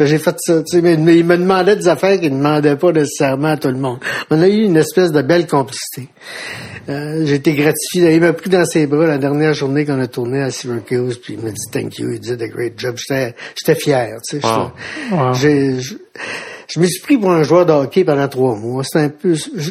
J'ai 0.00 0.18
fait 0.18 0.34
ça, 0.38 0.62
tu 0.62 0.76
sais, 0.76 0.82
mais, 0.82 0.96
mais 0.96 1.16
il 1.16 1.24
me 1.24 1.38
demandait 1.38 1.76
des 1.76 1.86
affaires 1.86 2.18
qu'il 2.18 2.32
ne 2.32 2.38
demandait 2.38 2.74
pas 2.74 2.90
nécessairement 2.90 3.52
à 3.52 3.56
tout 3.56 3.68
le 3.68 3.78
monde. 3.78 4.00
On 4.30 4.42
a 4.42 4.48
eu 4.48 4.64
une 4.64 4.76
espèce 4.76 5.12
de 5.12 5.22
belle 5.22 5.46
complicité. 5.46 6.08
Euh, 6.88 7.24
j'ai 7.24 7.36
été 7.36 7.54
gratifié. 7.54 8.14
Il 8.14 8.20
m'a 8.20 8.32
pris 8.32 8.50
dans 8.50 8.64
ses 8.66 8.88
bras 8.88 9.06
la 9.06 9.18
dernière 9.18 9.54
journée 9.54 9.86
qu'on 9.86 10.00
a 10.00 10.08
tourné 10.08 10.42
à 10.42 10.50
Syracuse, 10.50 11.18
puis 11.18 11.34
il 11.34 11.40
m'a 11.40 11.50
dit 11.50 11.62
thank 11.70 11.96
you, 11.98 12.10
il 12.14 12.18
did 12.20 12.42
a 12.42 12.48
great 12.48 12.74
job. 12.76 12.96
J'étais, 12.98 13.36
j'étais 13.56 13.80
fier, 13.80 14.16
tu 14.28 14.40
sais. 14.40 14.46
Wow. 15.12 15.34
je, 15.34 15.78
je 16.68 16.80
me 16.80 16.86
suis 16.86 17.00
pris 17.00 17.16
pour 17.16 17.30
un 17.30 17.44
joueur 17.44 17.64
de 17.64 17.72
hockey 17.72 18.02
pendant 18.04 18.26
trois 18.26 18.56
mois. 18.56 18.82
C'était 18.82 19.04
un 19.04 19.08
peu, 19.10 19.34
je- 19.34 19.70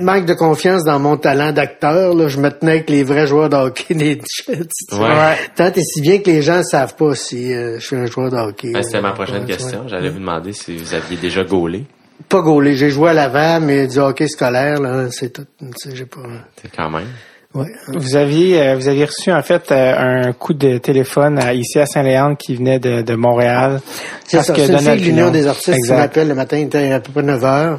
manque 0.00 0.26
de 0.26 0.34
confiance 0.34 0.84
dans 0.84 0.98
mon 0.98 1.16
talent 1.16 1.52
d'acteur. 1.52 2.14
Là, 2.14 2.28
je 2.28 2.38
me 2.38 2.50
tenais 2.50 2.72
avec 2.72 2.90
les 2.90 3.02
vrais 3.04 3.26
joueurs 3.26 3.48
de 3.48 3.56
hockey 3.56 3.94
des 3.94 4.20
Jets. 4.46 4.68
Ouais. 4.92 5.36
Tant 5.56 5.72
et 5.74 5.82
si 5.82 6.00
bien 6.00 6.18
que 6.18 6.30
les 6.30 6.42
gens 6.42 6.62
savent 6.62 6.94
pas 6.96 7.14
si 7.14 7.52
euh, 7.52 7.78
je 7.78 7.84
suis 7.86 7.96
un 7.96 8.06
joueur 8.06 8.30
de 8.30 8.36
hockey. 8.36 8.72
Ben, 8.72 8.82
C'était 8.82 9.00
ma 9.00 9.10
Euh, 9.10 9.12
prochaine 9.12 9.40
ouais, 9.42 9.46
question. 9.46 9.80
ouais. 9.82 9.88
J'allais 9.88 10.10
vous 10.10 10.18
demander 10.20 10.52
si 10.52 10.76
vous 10.76 10.94
aviez 10.94 11.16
déjà 11.16 11.44
gaulé. 11.44 11.84
Pas 12.28 12.40
gaulé. 12.40 12.76
J'ai 12.76 12.90
joué 12.90 13.10
à 13.10 13.12
l'avant, 13.12 13.60
mais 13.60 13.86
du 13.86 13.98
hockey 13.98 14.28
scolaire, 14.28 14.80
là, 14.80 15.06
c'est 15.10 15.32
tout. 15.32 15.44
Tu 15.58 15.66
sais, 15.76 15.96
j'ai 15.96 16.06
pas. 16.06 16.20
C'est 16.62 16.70
quand 16.74 16.90
même. 16.90 17.08
Ouais. 17.54 17.70
Vous 17.86 18.16
aviez, 18.16 18.60
euh, 18.60 18.74
vous 18.74 18.88
aviez 18.88 19.04
reçu 19.04 19.30
en 19.30 19.40
fait 19.42 19.70
euh, 19.70 19.94
un 20.26 20.32
coup 20.32 20.54
de 20.54 20.78
téléphone 20.78 21.38
à- 21.38 21.54
ici 21.54 21.78
à 21.78 21.86
Saint-Léandre 21.86 22.36
qui 22.36 22.56
venait 22.56 22.80
de, 22.80 23.02
de 23.02 23.14
Montréal. 23.14 23.80
C'est 24.26 24.38
Parce 24.38 24.48
ça, 24.48 24.54
que 24.54 24.60
c'est 24.60 24.66
une 24.72 24.78
Donald 24.78 24.98
fille 25.00 25.10
de 25.12 25.16
l'Union 25.16 25.30
des 25.30 25.46
artistes 25.46 25.78
qui 25.84 25.92
m'appelle 25.92 26.26
le 26.26 26.34
matin, 26.34 26.56
il 26.58 26.64
était 26.66 26.90
à 26.90 26.98
peu 26.98 27.12
près 27.12 27.22
9 27.22 27.44
heures. 27.44 27.78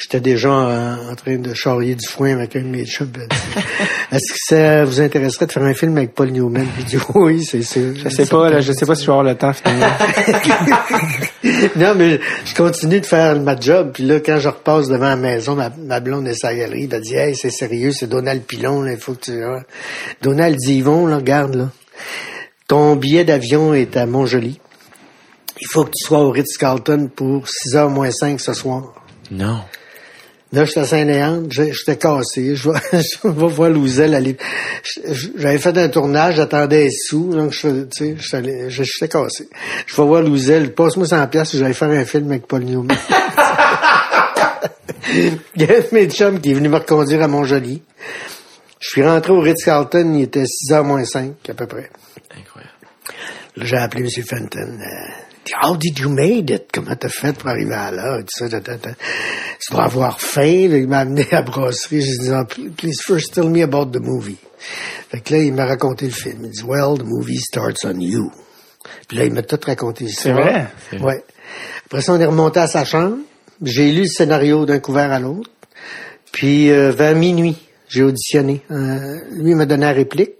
J'étais 0.00 0.20
déjà 0.20 0.48
euh, 0.48 1.10
en 1.10 1.14
train 1.14 1.36
de 1.36 1.52
charrier 1.52 1.94
du 1.94 2.06
foin 2.08 2.32
avec 2.32 2.56
un 2.56 2.62
de 2.62 2.68
mes 2.68 2.86
chums. 2.86 3.12
Est-ce 4.12 4.32
que 4.32 4.38
ça 4.38 4.84
vous 4.86 4.98
intéresserait 5.02 5.46
de 5.46 5.52
faire 5.52 5.62
un 5.62 5.74
film 5.74 5.94
avec 5.98 6.14
Paul 6.14 6.30
Newman? 6.30 6.64
Puis 6.74 6.84
il 6.84 6.84
dit, 6.86 7.04
oui, 7.14 7.44
c'est 7.44 7.62
sûr. 7.62 7.92
Je 7.94 8.08
sais 8.08 8.24
pas, 8.24 8.48
là, 8.48 8.62
je 8.62 8.72
sais 8.72 8.86
pas 8.86 8.94
si 8.94 9.02
je 9.02 9.06
vais 9.08 9.12
avoir 9.12 9.26
le 9.26 9.34
temps 9.34 9.52
finalement. 9.52 9.94
non, 11.76 11.94
mais 11.96 12.18
je 12.46 12.54
continue 12.54 13.00
de 13.00 13.04
faire 13.06 13.38
ma 13.40 13.60
job. 13.60 13.90
Puis 13.92 14.04
là, 14.04 14.20
quand 14.20 14.38
je 14.38 14.48
repasse 14.48 14.88
devant 14.88 15.04
la 15.10 15.16
maison, 15.16 15.54
ma, 15.54 15.68
ma 15.68 16.00
blonde 16.00 16.26
est 16.28 16.34
sa 16.34 16.54
galerie. 16.54 16.88
Elle 16.90 17.00
dit, 17.02 17.14
hey, 17.14 17.36
c'est 17.36 17.50
sérieux, 17.50 17.92
c'est 17.92 18.08
Donald 18.08 18.42
Pilon, 18.42 18.80
là, 18.80 18.92
il 18.92 18.98
faut 18.98 19.12
que 19.12 19.20
tu... 19.20 19.44
hein. 19.44 19.62
Donald 20.22 20.56
dit, 20.56 20.76
Yvon, 20.76 21.06
là, 21.06 21.16
regarde, 21.16 21.54
là. 21.56 21.68
Ton 22.68 22.96
billet 22.96 23.24
d'avion 23.24 23.74
est 23.74 23.98
à 23.98 24.06
Montjoli. 24.06 24.60
Il 25.60 25.66
faut 25.70 25.84
que 25.84 25.90
tu 25.90 26.06
sois 26.06 26.20
au 26.20 26.30
Ritz-Carlton 26.30 27.10
pour 27.14 27.44
6h 27.44 27.88
moins 27.90 28.10
5 28.10 28.40
ce 28.40 28.54
soir. 28.54 28.94
Non. 29.30 29.60
Là, 30.52 30.64
j'étais 30.64 30.80
à 30.80 30.84
Saint-Léandre, 30.84 31.46
j'étais 31.50 31.96
cassé. 31.96 32.56
Je 32.56 32.70
vais, 32.70 32.78
je 32.92 33.28
vais 33.28 33.48
voir 33.48 33.70
Louzel 33.70 34.14
aller. 34.14 34.36
J'avais 35.36 35.58
fait 35.58 35.78
un 35.78 35.88
tournage, 35.88 36.34
j'attendais 36.36 36.84
les 36.84 36.90
sous, 36.90 37.32
donc 37.32 37.52
je 37.52 37.58
fais- 37.60 37.86
tu 37.96 38.16
sais, 38.20 38.66
j'étais 38.68 39.08
cassé. 39.08 39.48
Je 39.86 39.94
vais 39.96 40.02
voir 40.04 40.22
Louzel, 40.22 40.74
passe-moi 40.74 41.06
100 41.06 41.26
pièces, 41.28 41.56
j'allais 41.56 41.72
faire 41.74 41.90
un 41.90 42.04
film 42.04 42.30
avec 42.32 42.46
Paul 42.48 42.64
Newman. 42.64 42.96
Il 45.12 45.62
y 45.62 45.64
a 45.64 45.76
un 45.76 45.80
de 45.80 45.86
mes 45.92 46.08
chums 46.10 46.40
qui 46.40 46.50
est 46.50 46.54
venu 46.54 46.68
me 46.68 46.76
reconduire 46.76 47.22
à 47.22 47.28
Montjoli. 47.28 47.82
Je 48.80 48.88
suis 48.88 49.02
rentré 49.04 49.32
au 49.32 49.40
Ritz-Carlton, 49.40 50.14
il 50.14 50.22
était 50.22 50.44
6h 50.44 50.82
moins 50.84 51.04
5, 51.04 51.32
à 51.48 51.54
peu 51.54 51.66
près. 51.66 51.90
Incroyable. 52.38 52.72
Là, 53.56 53.64
j'ai 53.64 53.76
appelé 53.76 54.02
M. 54.04 54.10
Fenton. 54.24 54.78
euh, 54.80 55.12
How 55.62 55.76
did 55.76 55.98
you 55.98 56.10
made 56.10 56.50
it? 56.50 56.70
Comment 56.72 56.94
t'as 56.96 57.08
fait 57.08 57.32
pour 57.32 57.48
arriver 57.48 57.74
à 57.74 57.90
là? 57.90 58.20
Tu 58.22 59.72
dois 59.72 59.84
avoir 59.84 60.20
faim. 60.20 60.68
Il 60.70 60.88
m'a 60.88 61.00
amené 61.00 61.26
à 61.32 61.36
la 61.36 61.42
brasserie. 61.42 62.02
J'ai 62.02 62.18
dit, 62.18 62.30
please 62.76 63.00
first 63.02 63.34
tell 63.34 63.48
me 63.48 63.62
about 63.62 63.86
the 63.86 64.00
movie. 64.00 64.38
Fait 65.08 65.20
que 65.20 65.34
là, 65.34 65.42
il 65.42 65.52
m'a 65.54 65.66
raconté 65.66 66.06
le 66.06 66.12
film. 66.12 66.44
Il 66.44 66.50
dit, 66.50 66.62
well, 66.62 66.98
the 66.98 67.04
movie 67.04 67.38
starts 67.38 67.84
on 67.84 68.00
you. 68.00 68.30
Puis 69.08 69.18
là, 69.18 69.24
il 69.24 69.32
m'a 69.32 69.42
tout 69.42 69.58
raconté 69.64 70.04
l'histoire. 70.04 70.36
vrai? 70.36 70.66
Ouais. 71.00 71.24
Après 71.86 72.02
ça, 72.02 72.12
on 72.12 72.20
est 72.20 72.26
remonté 72.26 72.60
à 72.60 72.66
sa 72.66 72.84
chambre. 72.84 73.18
J'ai 73.62 73.90
lu 73.92 74.02
le 74.02 74.06
scénario 74.06 74.66
d'un 74.66 74.78
couvert 74.78 75.10
à 75.10 75.18
l'autre. 75.18 75.50
Puis, 76.32 76.70
euh, 76.70 76.92
vers 76.92 77.16
minuit, 77.16 77.56
j'ai 77.88 78.02
auditionné. 78.02 78.62
Euh, 78.70 79.18
lui, 79.32 79.50
il 79.50 79.56
m'a 79.56 79.66
donné 79.66 79.86
la 79.86 79.92
réplique. 79.92 80.32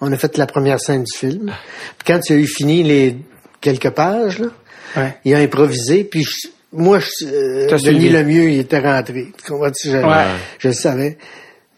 On 0.00 0.12
a 0.12 0.16
fait 0.16 0.38
la 0.38 0.46
première 0.46 0.78
scène 0.78 1.02
du 1.02 1.18
film. 1.18 1.52
Puis 1.98 2.06
quand 2.06 2.20
il 2.28 2.32
a 2.34 2.36
eu 2.36 2.46
fini 2.46 2.84
les 2.84 3.16
quelques 3.60 3.90
pages, 3.90 4.38
là, 4.40 4.48
Ouais. 4.96 5.14
il 5.24 5.34
a 5.34 5.38
improvisé. 5.38 6.04
Puis 6.04 6.24
je- 6.24 6.48
moi, 6.72 6.98
je, 7.00 7.26
euh, 7.26 7.66
Denis. 7.92 8.08
Lemieux, 8.10 8.50
il 8.50 8.58
était 8.60 8.78
rentré. 8.78 9.28
Tu? 9.70 9.90
Je, 9.90 9.96
Ouais. 9.98 10.24
je 10.58 10.68
le 10.68 10.74
savais. 10.74 11.18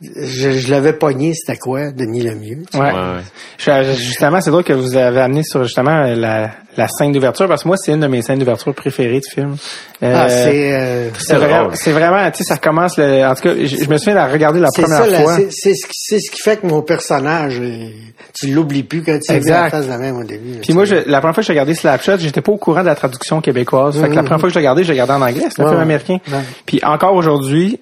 Je, 0.03 0.53
je 0.53 0.71
l'avais 0.71 0.95
pogné, 0.95 1.35
c'était 1.35 1.59
quoi, 1.59 1.91
Denis 1.91 2.23
Lemieux? 2.23 2.63
Ouais. 2.73 2.81
Ouais, 2.81 2.87
ouais. 2.93 3.23
Je- 3.59 3.85
je- 3.93 3.99
justement, 3.99 4.41
c'est 4.41 4.51
drôle 4.51 4.65
que 4.65 4.73
vous 4.73 4.97
avez 4.97 5.21
amené 5.21 5.43
sur 5.43 5.63
justement 5.63 6.01
la, 6.15 6.51
la 6.79 6.89
scène 6.89 7.13
d'ouverture 7.13 7.47
parce 7.47 7.65
que 7.65 7.69
moi, 7.69 7.77
c'est 7.77 7.93
une 7.93 8.01
de 8.01 8.07
mes 8.07 8.23
scènes 8.23 8.39
d'ouverture 8.39 8.75
préférées 8.75 9.21
du 9.21 9.29
film. 9.31 9.57
Euh, 10.03 10.15
Ah, 10.17 10.29
c'est... 10.31 10.73
euh, 10.75 11.11
c'est 11.19 11.35
vraiment, 11.35 11.69
c'est 11.75 11.93
vraiment, 11.93 12.31
tu 12.31 12.39
sais, 12.39 12.45
ça 12.45 12.57
commence. 12.57 12.97
Le, 12.97 13.27
en 13.27 13.35
tout 13.35 13.43
cas, 13.43 13.55
je, 13.59 13.67
je 13.67 13.89
me 13.91 13.99
souviens 13.99 14.15
de 14.15 14.19
la 14.21 14.27
regarder 14.29 14.59
la 14.61 14.69
première 14.73 15.05
ça, 15.05 15.21
fois. 15.23 15.37
c'est 15.51 15.75
ce, 15.75 15.87
qui- 15.87 15.93
c'est 15.93 16.19
ce 16.19 16.31
qui 16.31 16.41
fait 16.41 16.57
que 16.63 16.67
mon 16.67 16.81
personnage, 16.81 17.59
euh, 17.61 17.89
tu 18.33 18.47
l'oublies 18.55 18.85
plus 18.85 19.03
quand 19.03 19.19
tu 19.23 19.33
Exact. 19.35 19.65
la 19.65 19.71
face 19.71 19.85
de 19.85 19.91
la 19.91 19.99
même 19.99 20.17
au 20.17 20.25
début. 20.25 20.61
Puis 20.63 20.73
moi, 20.73 20.87
je, 20.87 20.95
la 20.95 21.19
première 21.21 21.35
fois 21.35 21.43
que 21.43 21.47
j'ai 21.47 21.53
regardé 21.53 21.75
Slapshot, 21.75 22.17
j'étais 22.17 22.41
pas 22.41 22.53
au 22.53 22.57
courant 22.57 22.81
de 22.81 22.87
la 22.87 22.95
traduction 22.95 23.43
québécoise. 23.43 24.01
Fait 24.01 24.09
que 24.09 24.15
la 24.15 24.23
première 24.23 24.41
fois 24.41 24.49
que 24.49 24.55
je 24.55 24.59
l'ai 24.59 24.61
regardé, 24.61 24.83
je 24.83 24.93
l'ai 24.95 25.03
regardé 25.03 25.23
en 25.23 25.27
anglais. 25.29 25.45
C'est 25.55 25.61
un 25.61 25.65
Ouais, 25.67 25.71
film 25.73 25.83
américain. 25.83 26.19
Ouais. 26.33 26.39
Puis 26.65 26.81
encore 26.83 27.13
aujourd'hui, 27.15 27.81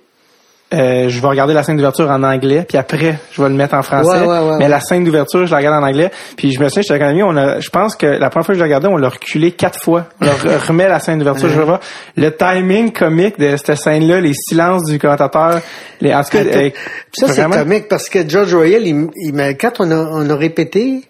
euh, 0.75 1.09
je 1.09 1.21
vais 1.21 1.27
regarder 1.29 1.55
la 1.55 1.63
scène 1.63 1.77
d'ouverture 1.77 2.11
en 2.11 2.23
anglais, 2.23 2.65
puis 2.69 2.77
après, 2.77 3.19
je 3.33 3.41
vais 3.43 3.49
le 3.49 3.55
mettre 3.55 3.75
en 3.75 3.83
français. 3.83 4.21
Ouais, 4.21 4.27
ouais, 4.27 4.39
ouais, 4.51 4.57
mais 4.59 4.69
la 4.69 4.81
scène 4.81 5.03
d'ouverture, 5.05 5.47
je 5.47 5.51
la 5.51 5.57
regarde 5.59 5.83
en 5.83 5.87
anglais. 5.87 6.11
Puis 6.37 6.53
je 6.53 6.61
me 6.61 6.69
souviens, 6.69 6.83
j'étais 6.83 6.93
avec 6.95 7.05
un 7.05 7.11
ami, 7.11 7.23
on 7.23 7.37
a, 7.37 7.59
je 7.61 7.71
pense 7.71 7.97
que 7.97 8.07
la 8.07 8.29
première 8.29 8.45
fois 8.47 8.55
que 8.55 8.59
je 8.59 8.59
l'ai 8.59 8.65
regardé, 8.65 8.87
on 8.89 8.97
l'a 8.97 9.09
reculé 9.09 9.53
quatre 9.53 9.83
fois. 9.83 10.07
On 10.21 10.27
leur 10.27 10.67
remet 10.69 10.87
la 10.89 11.01
scène 11.01 11.19
d'ouverture. 11.19 11.49
Je 11.49 11.61
vois 11.61 11.81
le 12.17 12.31
timing 12.37 12.93
comique 12.93 13.39
de 13.39 13.57
cette 13.57 13.75
scène-là, 13.77 14.21
les 14.21 14.35
silences 14.35 14.85
du 14.85 14.99
commentateur. 14.99 15.61
Les, 16.03 16.15
en 16.15 16.23
tout 16.23 16.31
cas, 16.31 16.41
Attends. 16.41 16.51
euh, 16.59 16.71
Ça, 17.17 17.29
c'est 17.29 17.41
vraiment- 17.41 17.57
comique 17.57 17.89
parce 17.89 18.09
que 18.11 18.29
George 18.29 18.55
Royal, 18.55 18.87
il, 18.87 19.09
il 19.17 19.33
m'a- 19.35 19.55
quand 19.55 19.73
on 19.81 19.91
a, 19.91 19.97
on 19.97 20.29
a 20.29 20.37
répété 20.37 21.03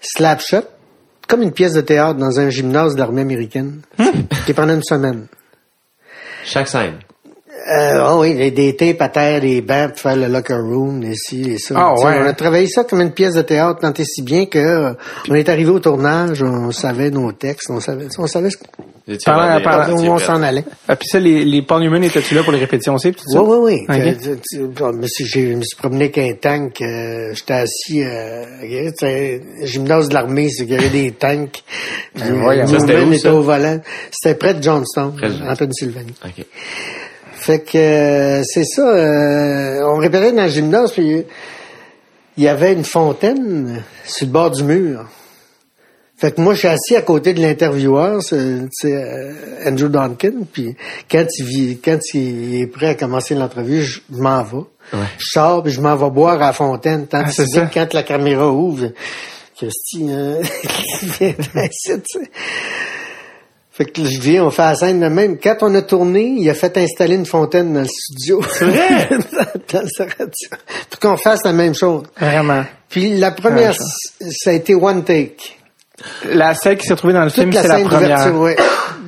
Slapshot, 0.00 0.62
comme 1.28 1.42
une 1.42 1.52
pièce 1.52 1.72
de 1.72 1.80
théâtre 1.80 2.18
dans 2.18 2.38
un 2.38 2.50
gymnase 2.50 2.94
de 2.94 3.00
l'armée 3.00 3.22
américaine, 3.22 3.80
qui 4.46 4.52
pendant 4.52 4.74
une 4.74 4.82
semaine. 4.82 5.26
Chaque 6.44 6.68
scène. 6.68 6.94
Euh, 7.70 7.98
ah 8.00 8.16
oui, 8.18 8.34
tapes 8.74 9.00
à 9.02 9.08
terre, 9.08 9.40
des 9.40 9.60
bancs 9.60 9.90
pour 9.90 9.98
faire 10.00 10.16
le 10.16 10.26
locker 10.26 10.54
room, 10.54 11.02
et 11.04 11.14
ci, 11.14 11.42
et 11.52 11.58
ça. 11.58 11.74
Ah 11.78 11.94
ouais. 11.94 12.20
On 12.22 12.26
a 12.26 12.32
travaillé 12.32 12.66
ça 12.66 12.84
comme 12.84 13.00
une 13.00 13.12
pièce 13.12 13.34
de 13.34 13.42
théâtre 13.42 13.80
tant 13.80 13.92
et 13.92 14.04
si 14.04 14.22
bien 14.22 14.46
que 14.46 14.58
euh, 14.58 14.92
on 15.30 15.34
est 15.34 15.48
arrivé 15.48 15.70
au 15.70 15.78
tournage, 15.78 16.42
on 16.42 16.72
savait 16.72 17.10
nos 17.10 17.30
textes, 17.32 17.70
on 17.70 17.78
savait, 17.80 18.06
on 18.18 18.26
savait 18.26 18.50
ce- 18.50 18.56
Pendant- 19.24 19.42
où 19.94 20.02
tu 20.02 20.08
on 20.08 20.18
s'en 20.18 20.42
allait. 20.42 20.64
Ah, 20.88 20.94
puis 20.96 21.08
ça, 21.08 21.18
les, 21.18 21.44
les 21.44 21.62
Paul 21.62 21.82
Newman 21.82 22.04
étaient-tu 22.04 22.34
là 22.34 22.42
pour 22.44 22.52
les 22.52 22.60
répétitions 22.60 22.94
aussi? 22.94 23.08
Oui, 23.34 23.40
oui, 23.46 23.56
oui. 23.60 23.86
Ok. 23.88 23.96
Que- 23.96 24.34
tu- 24.34 24.40
tu- 24.48 24.66
bon, 24.68 24.92
mais 24.94 25.08
si 25.08 25.26
j'ai- 25.26 25.50
je 25.52 25.56
me 25.56 25.62
suis 25.62 25.76
promené 25.76 26.04
avec 26.04 26.18
un 26.18 26.32
tank. 26.40 26.80
euh, 26.82 27.32
J'étais 27.34 27.52
assis 27.54 28.02
euh, 28.04 28.44
gymnase 29.64 30.08
de 30.08 30.14
l'armée, 30.14 30.48
c'est 30.50 30.66
qu'il 30.66 30.74
y 30.74 30.78
avait 30.78 30.88
des 30.88 31.10
tanks. 31.12 31.62
Ben 32.16 32.32
euh, 32.62 32.66
Ça, 32.66 32.78
c'était 32.80 33.00
où, 33.02 33.14
ça? 33.18 33.34
au 33.34 33.42
volant. 33.42 33.80
C'était 34.12 34.36
près 34.36 34.54
de 34.54 34.60
Près 35.16 35.28
de- 35.30 35.50
en 35.50 35.56
Pennsylvanie. 35.56 36.14
OK. 36.24 36.44
Fait 37.42 37.58
que 37.60 37.76
euh, 37.76 38.42
c'est 38.44 38.64
ça. 38.64 38.82
euh, 38.88 39.80
on 39.92 39.96
répétait 39.98 40.30
dans 40.32 40.44
le 40.44 40.48
gymnase, 40.48 40.92
puis 40.92 41.24
il 42.36 42.44
y 42.44 42.46
avait 42.46 42.72
une 42.72 42.84
fontaine 42.84 43.82
sur 44.06 44.26
le 44.26 44.32
bord 44.32 44.50
du 44.52 44.62
mur. 44.62 45.04
Fait 46.16 46.30
que 46.30 46.40
moi, 46.40 46.54
je 46.54 46.60
suis 46.60 46.68
assis 46.68 46.94
à 46.94 47.02
côté 47.02 47.34
de 47.34 47.40
l'intervieweur, 47.42 48.22
c'est 48.22 48.36
euh, 48.36 49.32
Andrew 49.66 49.88
Duncan, 49.88 50.46
puis 50.52 50.76
quand 51.10 51.26
il, 51.38 51.80
quand 51.84 51.98
il 52.14 52.60
est 52.62 52.68
prêt 52.68 52.90
à 52.90 52.94
commencer 52.94 53.34
l'entrevue, 53.34 53.82
je, 53.82 54.00
m'en 54.10 54.44
vais. 54.44 54.62
Je 55.18 55.24
sors, 55.30 55.64
puis 55.64 55.72
je 55.72 55.80
m'en 55.80 55.96
vais 55.96 56.10
boire 56.10 56.34
à 56.34 56.46
la 56.46 56.52
fontaine. 56.52 57.08
Tant 57.08 57.24
Ah, 57.26 57.32
que 57.32 57.74
quand 57.74 57.92
la 57.92 58.04
caméra 58.04 58.48
ouvre, 58.52 58.92
ici, 59.62 60.08
tu 61.18 61.34
sais. 62.04 62.30
Fait 63.74 63.86
que 63.86 64.04
je 64.04 64.20
viens, 64.20 64.44
on 64.44 64.50
fait 64.50 64.62
la 64.62 64.74
scène 64.74 65.00
de 65.00 65.08
même. 65.08 65.38
Quand 65.38 65.56
on 65.62 65.74
a 65.74 65.80
tourné, 65.82 66.24
il 66.38 66.48
a 66.50 66.54
fait 66.54 66.76
installer 66.76 67.14
une 67.16 67.24
fontaine 67.24 67.72
dans 67.72 67.80
le 67.80 67.86
studio. 67.86 68.42
C'est 68.52 68.66
vrai? 68.66 69.08
dans 69.72 69.80
le 69.80 70.04
radio. 70.04 70.48
Pour 70.90 71.00
qu'on 71.00 71.16
fasse 71.16 71.40
la 71.44 71.52
même 71.52 71.74
chose. 71.74 72.02
Vraiment. 72.20 72.64
Puis 72.90 73.16
la 73.18 73.30
première, 73.30 73.74
ça. 73.74 74.50
a 74.50 74.52
été 74.52 74.74
one 74.74 75.04
take. 75.04 75.36
La 76.26 76.54
scène 76.54 76.76
qui 76.76 76.86
s'est 76.86 76.92
retrouvée 76.92 77.14
dans 77.14 77.24
le 77.24 77.30
Toute 77.30 77.40
film, 77.40 77.50
la 77.52 77.62
c'est 77.62 77.68
la 77.68 77.76
scène 77.76 77.86
première. 77.88 78.36
ouais. 78.40 78.56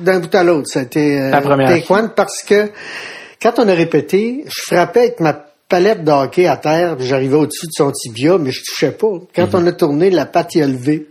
D'un 0.01 0.19
bout 0.19 0.33
à 0.33 0.43
l'autre, 0.43 0.67
ça 0.67 0.79
a 0.79 0.83
été 0.83 1.19
euh, 1.19 1.29
La 1.29 1.41
première. 1.41 1.67
take 1.69 1.85
one 1.93 2.11
parce 2.15 2.41
que 2.41 2.71
quand 3.41 3.53
on 3.59 3.67
a 3.69 3.73
répété, 3.73 4.45
je 4.47 4.61
frappais 4.73 4.99
avec 5.01 5.19
ma 5.19 5.33
palette 5.69 6.03
de 6.03 6.11
hockey 6.11 6.47
à 6.47 6.57
terre, 6.57 6.95
puis 6.97 7.05
j'arrivais 7.05 7.35
au-dessus 7.35 7.67
de 7.67 7.71
son 7.71 7.91
tibia, 7.91 8.37
mais 8.39 8.51
je 8.51 8.61
touchais 8.63 8.91
pas. 8.91 9.07
Quand 9.35 9.53
Mhm. 9.53 9.63
on 9.63 9.67
a 9.67 9.71
tourné, 9.73 10.09
la 10.09 10.25
patte 10.25 10.55
y 10.55 10.61
a 10.61 10.67
levé. 10.67 11.07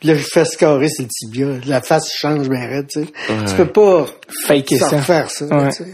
Puis 0.00 0.08
là, 0.08 0.14
je 0.16 0.24
fais 0.24 0.44
scorer 0.44 0.88
sur 0.88 1.04
le 1.04 1.08
tibia. 1.10 1.46
La 1.66 1.80
face 1.80 2.12
change 2.14 2.48
bien 2.48 2.66
raide, 2.66 2.86
tu 2.92 3.04
sais. 3.04 3.12
Tu 3.48 3.54
peux 3.56 3.66
pas 3.66 4.06
Faker 4.46 4.78
ça. 4.78 4.88
refaire 4.88 5.30
ça, 5.30 5.44
Ouais. 5.46 5.68
tu 5.70 5.84
sais. 5.84 5.90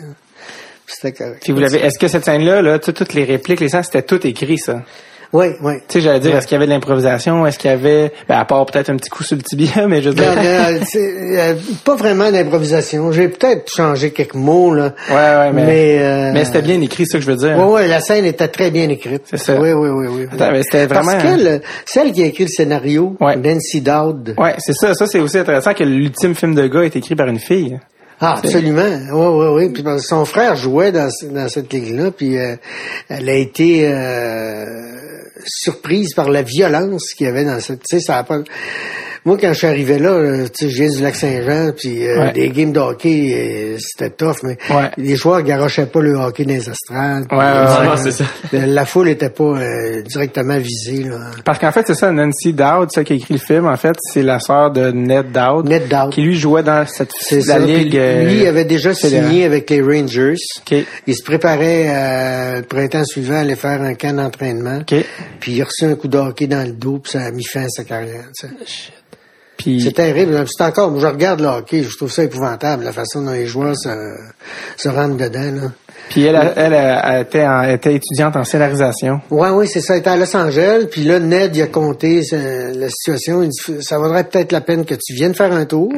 C'était 0.86 1.12
correct. 1.12 1.42
Puis 1.42 1.52
vous 1.52 1.60
l'avez, 1.60 1.80
est-ce 1.80 1.98
que 1.98 2.08
cette 2.08 2.24
scène-là, 2.24 2.62
là, 2.62 2.78
tout- 2.78 2.92
toutes 2.92 3.12
les 3.12 3.24
répliques, 3.24 3.60
les 3.60 3.68
sens, 3.68 3.86
c'était 3.86 4.02
tout 4.02 4.26
écrit, 4.26 4.56
ça? 4.58 4.82
Oui, 5.32 5.48
oui. 5.62 5.74
Tu 5.88 5.94
sais, 5.94 6.00
j'allais 6.00 6.20
dire, 6.20 6.34
est-ce 6.36 6.46
qu'il 6.46 6.54
y 6.54 6.56
avait 6.56 6.66
de 6.66 6.70
l'improvisation? 6.70 7.46
Est-ce 7.46 7.58
qu'il 7.58 7.70
y 7.70 7.74
avait, 7.74 8.12
ben, 8.28 8.38
à 8.38 8.44
part 8.46 8.64
peut-être 8.64 8.88
un 8.88 8.96
petit 8.96 9.10
coup 9.10 9.22
sur 9.22 9.36
le 9.36 9.42
tibia, 9.42 9.86
mais 9.88 10.00
je 10.00 10.08
veux 10.08 10.14
dire. 10.14 10.32
Euh, 10.96 11.54
pas 11.84 11.96
vraiment 11.96 12.30
d'improvisation. 12.30 13.12
J'ai 13.12 13.28
peut-être 13.28 13.70
changé 13.74 14.10
quelques 14.10 14.34
mots, 14.34 14.72
là. 14.72 14.94
Ouais, 15.10 15.14
ouais, 15.14 15.52
mais. 15.52 15.64
Mais, 15.66 15.98
euh, 16.00 16.30
mais 16.32 16.44
c'était 16.44 16.62
bien 16.62 16.80
écrit, 16.80 17.04
c'est 17.06 17.12
ça 17.12 17.18
que 17.18 17.24
je 17.24 17.30
veux 17.30 17.36
dire. 17.36 17.56
Oui, 17.58 17.82
oui, 17.82 17.88
la 17.88 18.00
scène 18.00 18.24
était 18.24 18.48
très 18.48 18.70
bien 18.70 18.88
écrite. 18.88 19.22
C'est 19.26 19.36
ça. 19.36 19.60
Oui, 19.60 19.72
oui, 19.72 19.88
oui, 19.90 20.06
oui. 20.08 20.26
Attends, 20.32 20.50
mais 20.52 20.62
c'était 20.62 20.86
vraiment- 20.86 21.12
Parce 21.12 21.22
qu'elle, 21.22 21.60
celle 21.84 22.12
qui 22.12 22.22
a 22.22 22.26
écrit 22.26 22.44
le 22.44 22.50
scénario, 22.50 23.16
Ouais. 23.20 23.36
Nancy 23.36 23.80
Dowd. 23.80 24.34
Ouais, 24.38 24.54
c'est 24.58 24.74
ça. 24.74 24.94
Ça, 24.94 25.06
c'est 25.06 25.20
aussi 25.20 25.38
intéressant 25.38 25.74
que 25.74 25.84
l'ultime 25.84 26.34
film 26.34 26.54
de 26.54 26.66
gars 26.66 26.82
est 26.82 26.96
écrit 26.96 27.14
par 27.16 27.28
une 27.28 27.38
fille. 27.38 27.78
Ah, 28.20 28.36
absolument. 28.38 28.82
Oui, 29.12 29.46
oui, 29.56 29.66
oui. 29.68 29.72
Que 29.82 29.98
son 29.98 30.24
frère 30.24 30.56
jouait 30.56 30.90
dans, 30.92 31.08
ce- 31.10 31.26
dans 31.26 31.48
cette 31.48 31.72
ligue-là, 31.72 32.10
puis 32.10 32.36
euh, 32.38 32.56
elle 33.08 33.28
a 33.28 33.34
été 33.34 33.88
euh, 33.88 34.64
surprise 35.46 36.14
par 36.14 36.28
la 36.28 36.42
violence 36.42 37.14
qu'il 37.14 37.26
y 37.26 37.30
avait 37.30 37.44
dans 37.44 37.60
cette. 37.60 37.80
Tu 37.88 37.98
sais, 37.98 38.00
ça. 38.00 38.26
Moi, 39.28 39.38
quand 39.40 39.52
je 39.52 39.58
suis 39.58 39.66
arrivé 39.66 39.98
là, 39.98 40.44
tu 40.48 40.64
sais, 40.66 40.70
je 40.70 40.82
viens 40.82 40.90
du 40.90 41.02
Lac-Saint-Jean, 41.02 41.72
puis 41.76 42.06
euh, 42.06 42.18
Ouais. 42.24 42.32
des 42.32 42.48
games 42.50 42.72
de 42.72 42.80
hockey, 42.80 43.32
euh, 43.34 43.78
c'était 43.78 44.10
tough, 44.10 44.36
mais 44.42 44.56
Ouais. 44.70 44.90
les 44.96 45.14
joueurs 45.16 45.42
garochaient 45.42 45.86
pas 45.86 46.00
le 46.00 46.14
hockey 46.14 46.44
dans 46.44 46.54
les 46.54 46.68
estrades. 46.68 47.26
Ouais, 47.30 47.36
ouais, 47.38 47.44
euh, 47.44 47.96
c'est 47.96 48.12
ça. 48.12 48.24
La 48.52 48.84
foule 48.86 49.08
était 49.08 49.30
pas 49.30 49.44
euh, 49.44 50.02
directement 50.02 50.58
visée, 50.58 51.04
là. 51.04 51.18
Parce 51.44 51.58
qu'en 51.58 51.70
fait, 51.72 51.84
c'est 51.86 51.94
ça, 51.94 52.10
Nancy 52.10 52.52
Dowd, 52.52 52.88
celle 52.92 53.04
qui 53.04 53.12
a 53.12 53.16
écrit 53.16 53.34
le 53.34 53.40
film, 53.40 53.66
en 53.66 53.76
fait, 53.76 53.94
c'est 54.12 54.22
la 54.22 54.40
sœur 54.40 54.70
de 54.70 54.90
Ned 54.90 55.30
Dowd. 55.32 55.68
Ned 55.68 55.88
Dowd. 55.88 56.10
Qui 56.12 56.22
lui 56.22 56.36
jouait 56.36 56.62
dans 56.62 56.86
cette 56.86 57.12
la 57.30 57.40
ça. 57.42 57.58
Ligue. 57.58 57.96
euh, 57.96 58.24
lui, 58.24 58.40
il 58.40 58.46
avait 58.46 58.64
déjà 58.64 58.94
signé 58.94 59.44
avec 59.44 59.68
les 59.70 59.82
Rangers. 59.82 60.34
OK. 60.60 60.78
Il 61.06 61.14
se 61.14 61.22
préparait 61.22 61.86
euh, 61.88 62.56
le 62.56 62.62
printemps 62.62 63.04
suivant 63.04 63.34
à 63.36 63.40
aller 63.40 63.56
faire 63.56 63.82
un 63.82 63.94
camp 63.94 64.14
d'entraînement. 64.16 64.78
OK. 64.80 64.94
Puis 65.40 65.52
il 65.52 65.62
a 65.62 65.64
reçu 65.64 65.84
un 65.84 65.94
coup 65.94 66.08
de 66.08 66.16
hockey 66.18 66.46
dans 66.46 66.64
le 66.66 66.72
dos, 66.72 66.98
puis 67.02 67.12
ça 67.12 67.22
a 67.24 67.30
mis 67.30 67.44
fin 67.44 67.64
à 67.64 67.68
sa 67.68 67.84
carrière. 67.84 68.24
tu 68.38 68.46
sais. 68.48 68.52
C'est 69.64 69.92
terrible. 69.92 70.44
C'est 70.48 70.64
encore, 70.64 70.90
moi, 70.90 71.00
je 71.00 71.06
regarde 71.06 71.40
le 71.40 71.48
hockey, 71.48 71.82
je 71.82 71.96
trouve 71.96 72.10
ça 72.12 72.24
épouvantable, 72.24 72.84
la 72.84 72.92
façon 72.92 73.22
dont 73.22 73.32
les 73.32 73.46
joueurs 73.46 73.74
se, 73.76 73.88
se 74.76 74.88
rentrent 74.88 75.16
dedans. 75.16 75.62
Là. 75.62 75.72
Puis 76.10 76.24
elle, 76.24 76.36
elle, 76.56 76.72
elle, 76.72 77.00
elle 77.04 77.22
était, 77.22 77.46
en- 77.46 77.62
elle 77.62 77.74
était 77.74 77.94
étudiante 77.94 78.36
en 78.36 78.44
scénarisation. 78.44 79.20
Ouais, 79.30 79.50
oui, 79.50 79.66
c'est 79.68 79.80
ça. 79.80 79.96
Il 79.96 80.00
était 80.00 80.10
à 80.10 80.16
Los 80.16 80.34
Angeles, 80.36 80.86
puis 80.90 81.04
là, 81.04 81.18
Ned, 81.18 81.54
il 81.56 81.62
a 81.62 81.66
compté 81.66 82.22
euh, 82.32 82.72
la 82.74 82.88
situation. 82.88 83.42
Il 83.42 83.48
dit, 83.50 83.82
ça 83.82 83.98
vaudrait 83.98 84.24
peut-être 84.24 84.52
la 84.52 84.60
peine 84.60 84.84
que 84.84 84.94
tu 84.94 85.12
viennes 85.14 85.34
faire 85.34 85.52
un 85.52 85.64
tour, 85.66 85.92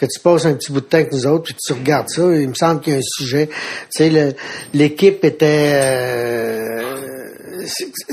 que 0.00 0.06
tu 0.06 0.18
passes 0.20 0.46
un 0.46 0.54
petit 0.54 0.72
bout 0.72 0.80
de 0.80 0.86
temps 0.86 0.96
avec 0.98 1.12
nous 1.12 1.26
autres, 1.26 1.44
puis 1.44 1.54
tu 1.54 1.72
regardes 1.72 2.08
ça. 2.08 2.22
Il 2.22 2.48
me 2.48 2.54
semble 2.54 2.80
qu'il 2.80 2.94
y 2.94 2.96
a 2.96 2.98
un 2.98 3.02
sujet. 3.02 3.48
Tu 3.94 4.10
sais, 4.10 4.34
l'équipe 4.72 5.24
était... 5.24 5.72
euh, 5.74 6.82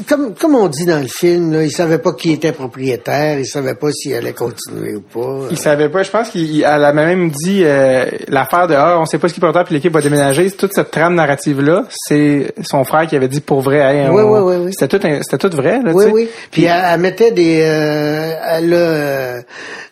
comme, 0.07 0.33
comme 0.35 0.55
on 0.55 0.67
dit 0.67 0.85
dans 0.85 0.99
le 1.01 1.07
film, 1.07 1.53
là, 1.53 1.63
il 1.63 1.71
savait 1.71 1.97
pas 1.99 2.13
qui 2.13 2.31
était 2.31 2.51
propriétaire, 2.51 3.39
il 3.39 3.45
savait 3.45 3.75
pas 3.75 3.91
s'il 3.91 4.13
allait 4.13 4.33
continuer 4.33 4.95
ou 4.95 5.01
pas. 5.01 5.47
Il 5.51 5.57
savait 5.57 5.89
pas, 5.89 6.03
je 6.03 6.11
pense 6.11 6.29
qu'elle 6.31 6.63
a 6.65 6.93
même 6.93 7.29
dit 7.31 7.61
euh, 7.63 8.05
l'affaire 8.27 8.67
de 8.67 8.73
ah, 8.75 8.97
on 8.99 9.05
sait 9.05 9.17
pas 9.17 9.27
ce 9.29 9.33
qui 9.33 9.39
peut 9.39 9.51
faire 9.51 9.63
puis 9.63 9.73
l'équipe 9.75 9.93
va 9.93 10.01
déménager. 10.01 10.49
Toute 10.51 10.73
cette 10.73 10.91
trame 10.91 11.15
narrative 11.15 11.61
là, 11.61 11.85
c'est 11.89 12.53
son 12.63 12.83
frère 12.83 13.07
qui 13.07 13.15
avait 13.15 13.27
dit 13.27 13.41
pour 13.41 13.61
vrai. 13.61 13.77
Hey, 13.79 14.07
on- 14.09 14.13
ouais, 14.13 14.23
ouais, 14.23 14.55
ouais. 14.65 14.71
C'était 14.77 14.97
tout, 14.99 15.07
c'était 15.21 15.37
tout 15.49 15.55
vrai 15.55 15.81
là. 15.83 15.91
Oui, 15.93 16.03
tu 16.03 16.09
sais. 16.09 16.13
oui. 16.15 16.29
Puis 16.51 16.63
elle, 16.65 16.81
elle 16.93 16.99
mettait 16.99 17.31
des, 17.31 17.61
euh, 17.63 18.31
elle 18.49 18.73
a 18.73 18.77
euh, 18.77 19.41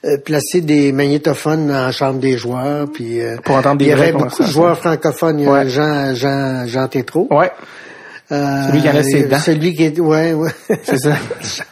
euh, 0.05 0.17
placé 0.23 0.61
des 0.61 0.91
magnétophones 0.91 1.67
dans 1.67 1.85
la 1.85 1.91
chambre 1.91 2.19
des 2.19 2.37
joueurs. 2.37 2.87
Puis 2.93 3.21
euh, 3.21 3.37
Pour 3.43 3.55
entendre 3.55 3.77
des 3.77 3.85
il 3.85 3.89
y 3.89 3.91
avait 3.91 4.11
beaucoup 4.11 4.43
de 4.43 4.47
joueurs 4.47 4.77
francophones. 4.77 5.39
Il 5.39 5.45
y 5.45 5.47
a 5.47 5.51
Ouais. 5.51 5.69
Jean, 5.69 6.13
Jean, 6.15 6.65
Jean 6.67 6.87
Tétrault. 6.87 7.27
Ouais, 7.31 7.51
Celui 8.67 8.81
qui 8.81 8.89
en 8.89 8.95
a 8.95 9.03
ses 9.03 9.23
dents. 9.23 9.39
Celui 9.39 9.73
qui 9.75 9.83
est, 9.83 9.99
ouais, 9.99 10.33
ouais. 10.33 10.51
c'est 10.83 10.97
ça. 10.99 11.17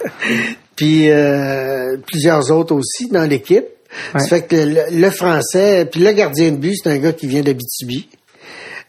puis 0.75 1.09
euh, 1.09 1.97
plusieurs 2.07 2.51
autres 2.51 2.73
aussi 2.75 3.07
dans 3.09 3.27
l'équipe. 3.29 3.65
Ouais. 4.13 4.19
Ça 4.21 4.27
fait 4.27 4.41
que 4.43 4.55
le, 4.55 4.99
le 5.01 5.09
français, 5.09 5.85
puis 5.91 6.01
le 6.01 6.11
gardien 6.13 6.51
de 6.51 6.57
but, 6.57 6.75
c'est 6.81 6.89
un 6.89 6.97
gars 6.97 7.11
qui 7.11 7.27
vient 7.27 7.41
d'Abitibi. 7.41 8.07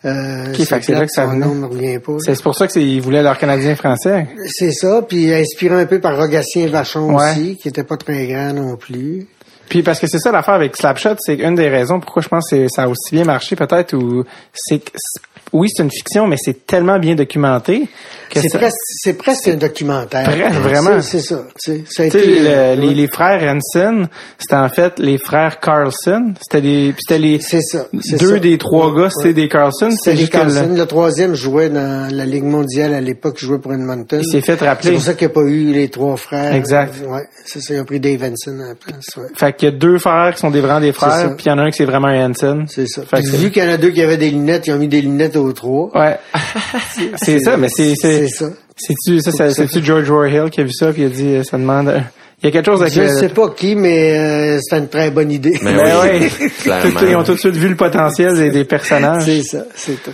Euh, 0.05 0.47
Ok, 0.53 0.65
fait 0.65 0.79
que 0.81 0.85
c'est 0.85 0.93
là 0.95 1.07
que 1.07 1.13
ça 1.13 1.25
son 1.27 1.33
venait. 1.33 1.47
nom 1.47 1.55
me 1.55 1.67
revient 1.67 1.99
pas. 2.01 2.17
C'est 2.21 2.41
pour 2.43 2.57
ça 2.57 2.67
que 2.67 2.73
c'est- 2.73 2.83
ils 2.83 3.01
voulaient 3.01 3.23
leur 3.23 3.39
Canadien 3.39 3.75
français. 3.77 4.27
C'est 4.49 4.73
ça, 4.73 5.03
puis 5.09 5.33
inspiré 5.33 5.81
un 5.81 5.87
peu 5.87 6.01
par 6.01 6.17
Rogatien 6.17 6.67
Vachon 6.69 7.15
Ouais. 7.17 7.31
aussi, 7.31 7.57
qui 7.57 7.69
était 7.69 7.85
pas 7.85 7.97
très 7.97 8.27
grand 8.27 8.53
non 8.53 8.77
plus. 8.77 9.27
Puis 9.69 9.83
parce 9.83 10.01
que 10.01 10.07
c'est 10.09 10.19
ça 10.19 10.33
l'affaire 10.33 10.55
avec 10.55 10.77
Slapshot, 10.77 11.15
c'est 11.21 11.37
une 11.37 11.55
des 11.55 11.69
raisons 11.69 11.99
pourquoi 12.01 12.21
je 12.21 12.29
pense 12.29 12.51
que 12.51 12.67
ça 12.69 12.83
a 12.83 12.89
aussi 12.89 13.11
bien 13.15 13.25
marché 13.25 13.55
peut-être 13.57 13.95
ou 13.97 14.25
c'est 14.53 14.81
que 14.81 14.91
c'est- 14.97 15.23
oui 15.53 15.69
c'est 15.73 15.83
une 15.83 15.91
fiction 15.91 16.27
mais 16.27 16.37
c'est 16.39 16.67
tellement 16.67 16.99
bien 16.99 17.15
documenté 17.15 17.89
que 18.31 18.41
C'est 18.41 18.49
ça- 18.49 18.59
presque, 18.59 18.77
c'est 19.03 19.13
presque 19.13 19.49
un 19.49 19.57
documentaire. 19.57 20.25
Presque, 20.25 20.55
vraiment. 20.55 21.03
C'est 21.03 21.19
c'est 21.21 21.35
ça. 21.35 21.43
Ça 21.91 22.03
a 22.03 22.07
été, 22.07 22.25
le- 22.41 22.47
euh, 22.49 22.75
les, 22.77 22.95
les 22.95 23.07
frères 23.07 23.43
Hansen, 23.43 24.09
c'était 24.39 24.55
en 24.55 24.71
fait 24.71 24.99
les 24.99 25.19
frères 25.19 25.61
Carlson. 25.61 26.33
C'était 26.41 26.63
des, 26.63 26.93
puis 26.95 27.03
c'était 27.07 27.19
les 27.21 27.41
C'est 27.41 27.61
ça. 27.61 27.87
c'est 28.01 28.19
deux 28.19 28.35
ça. 28.35 28.39
des 28.39 28.57
trois 28.57 28.91
Ouais, 28.91 29.03
gars, 29.03 29.11
c'était 29.11 29.29
ouais. 29.29 29.35
des 29.35 29.49
Carlson. 29.51 29.91
C'était 29.91 30.17
les 30.17 30.27
que 30.29 30.31
Carlson. 30.33 30.69
le- 30.71 30.77
Le 30.79 30.87
troisième 30.87 31.35
jouait 31.35 31.69
dans 31.69 32.09
la 32.11 32.25
Ligue 32.25 32.45
mondiale 32.45 32.95
à 32.95 33.03
l'époque, 33.03 33.39
jouait 33.39 33.59
pour 33.59 33.75
Edmonton. 33.75 34.21
il 34.23 34.27
s'est 34.31 34.41
fait 34.41 34.57
C'est 34.59 34.67
rappeler. 34.67 34.93
pour 34.93 35.03
ça 35.03 35.13
qu'il 35.13 35.27
n'y 35.27 35.33
a 35.33 35.35
pas 35.35 35.43
eu 35.43 35.73
les 35.73 35.91
trois 35.91 36.17
frères. 36.17 36.55
Exact. 36.55 36.95
Ouais, 37.07 37.27
c'est 37.45 37.61
ça. 37.61 37.75
Ils 37.75 37.81
ont 37.81 37.85
pris 37.85 38.01
Dave 38.01 38.23
Henson 38.25 38.59
à 38.65 38.69
la 38.69 38.75
place. 38.75 39.05
Ouais. 39.19 39.25
Fait 39.37 39.53
qu'il 39.55 39.69
y 39.69 39.73
a 39.73 39.77
deux 39.77 39.99
frères 39.99 40.33
qui 40.35 40.41
sont 40.41 40.51
des 40.51 40.61
vraiment 40.63 40.81
des 40.81 40.93
frères, 40.93 41.35
puis 41.37 41.45
il 41.47 41.49
y 41.51 41.53
en 41.53 41.59
a 41.59 41.63
un 41.65 41.71
qui 41.71 41.77
c'est 41.77 41.85
vraiment 41.85 42.09
Hansen. 42.09 42.65
C'est 42.67 42.87
ça. 42.87 43.03
Fait 43.03 43.21
que 43.23 43.29
c'est- 43.29 43.37
vu 43.37 43.51
qu'il 43.51 43.63
y 43.63 43.67
en 43.67 43.71
a 43.73 43.77
deux 43.77 43.91
qui 43.91 44.01
avaient 44.01 44.17
des 44.17 44.31
lunettes, 44.31 44.67
ils 44.69 44.73
ont 44.73 44.79
mis 44.79 44.89
des 44.89 45.03
lunettes 45.03 45.37
aux 45.43 45.53
trois. 45.53 45.91
Ouais. 45.95 46.19
c'est 47.17 47.41
ça, 47.41 47.57
mais 47.57 47.69
c'est 47.69 47.95
C'est 47.95 48.29
ça. 48.29 48.47
c'est-tu 48.77 49.21
ça, 49.21 49.31
ça- 49.33 49.51
c'est-tu 49.51 49.83
George 49.85 50.09
Warhill 50.11 50.51
qui 50.51 50.61
a 50.61 50.65
vu 50.65 50.73
ça 50.73 50.93
puis 50.93 51.03
il 51.03 51.07
a 51.07 51.09
dit 51.09 51.35
euh, 51.37 51.43
ça 51.45 51.59
demande 51.59 51.89
euh, 51.89 52.01
il 52.43 52.47
y 52.47 52.49
a 52.49 52.51
quelque 52.51 52.67
chose 52.73 52.81
avec 52.83 52.93
Je 52.95 53.07
sais 53.07 53.29
pas 53.29 53.51
qui, 53.51 53.77
mais 53.77 54.19
euh, 54.19 54.59
c'était 54.61 54.79
une 54.83 54.89
très 54.89 55.11
bonne 55.13 55.31
idée. 55.31 55.59
Mais 55.63 55.75
Ben 55.75 55.97
oui. 56.03 56.29
Ils 57.09 57.15
ont 57.17 57.23
tout 57.23 57.35
de 57.35 57.39
suite 57.39 57.55
vu 57.55 57.69
le 57.69 57.77
potentiel 57.77 58.35
des, 58.37 58.51
des 58.51 58.65
personnages. 58.65 59.25
c'est 59.25 59.43
ça, 59.43 59.65
c'est 59.77 60.03
tout. 60.03 60.11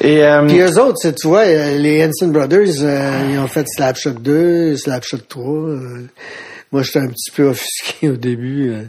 Et 0.00 0.22
euh, 0.24 0.46
Puis 0.46 0.58
eux 0.60 0.78
autres, 0.80 0.96
c'est- 1.00 1.14
tu 1.14 1.28
vois, 1.28 1.44
les 1.46 2.04
Hanson 2.04 2.28
Brothers, 2.28 2.68
euh, 2.82 3.10
ils 3.32 3.38
ont 3.38 3.46
fait 3.46 3.66
Slapshot 3.68 4.10
2, 4.20 4.76
Slapshot 4.76 5.18
3. 5.28 5.44
euh, 5.44 6.06
moi, 6.72 6.82
j'étais 6.82 6.98
un 7.00 7.08
petit 7.08 7.30
peu 7.30 7.44
offusqué 7.48 8.08
au 8.08 8.16
début. 8.16 8.70
Euh, 8.72 8.82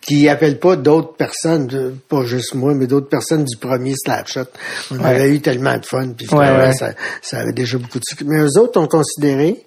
qui 0.00 0.28
appellent 0.28 0.58
pas 0.58 0.74
d'autres 0.76 1.14
personnes, 1.16 1.68
euh, 1.74 1.90
pas 2.08 2.24
juste 2.24 2.54
moi, 2.54 2.74
mais 2.74 2.86
d'autres 2.86 3.08
personnes 3.10 3.44
du 3.44 3.56
premier 3.58 3.94
Slapshot. 3.94 4.44
On 4.90 4.98
Ouais. 4.98 5.04
avait 5.04 5.30
eu 5.34 5.40
tellement 5.40 5.76
de 5.76 5.84
fun, 5.86 6.08
puis 6.16 6.26
Ouais, 6.26 6.32
finalement, 6.46 6.64
ouais. 6.64 6.72
Ça, 6.72 6.92
ça 7.22 7.38
avait 7.40 7.52
déjà 7.52 7.76
beaucoup 7.78 7.98
de 7.98 8.04
succès. 8.08 8.24
Mais 8.26 8.38
eux 8.40 8.58
autres 8.58 8.80
ont 8.80 8.86
considéré 8.86 9.66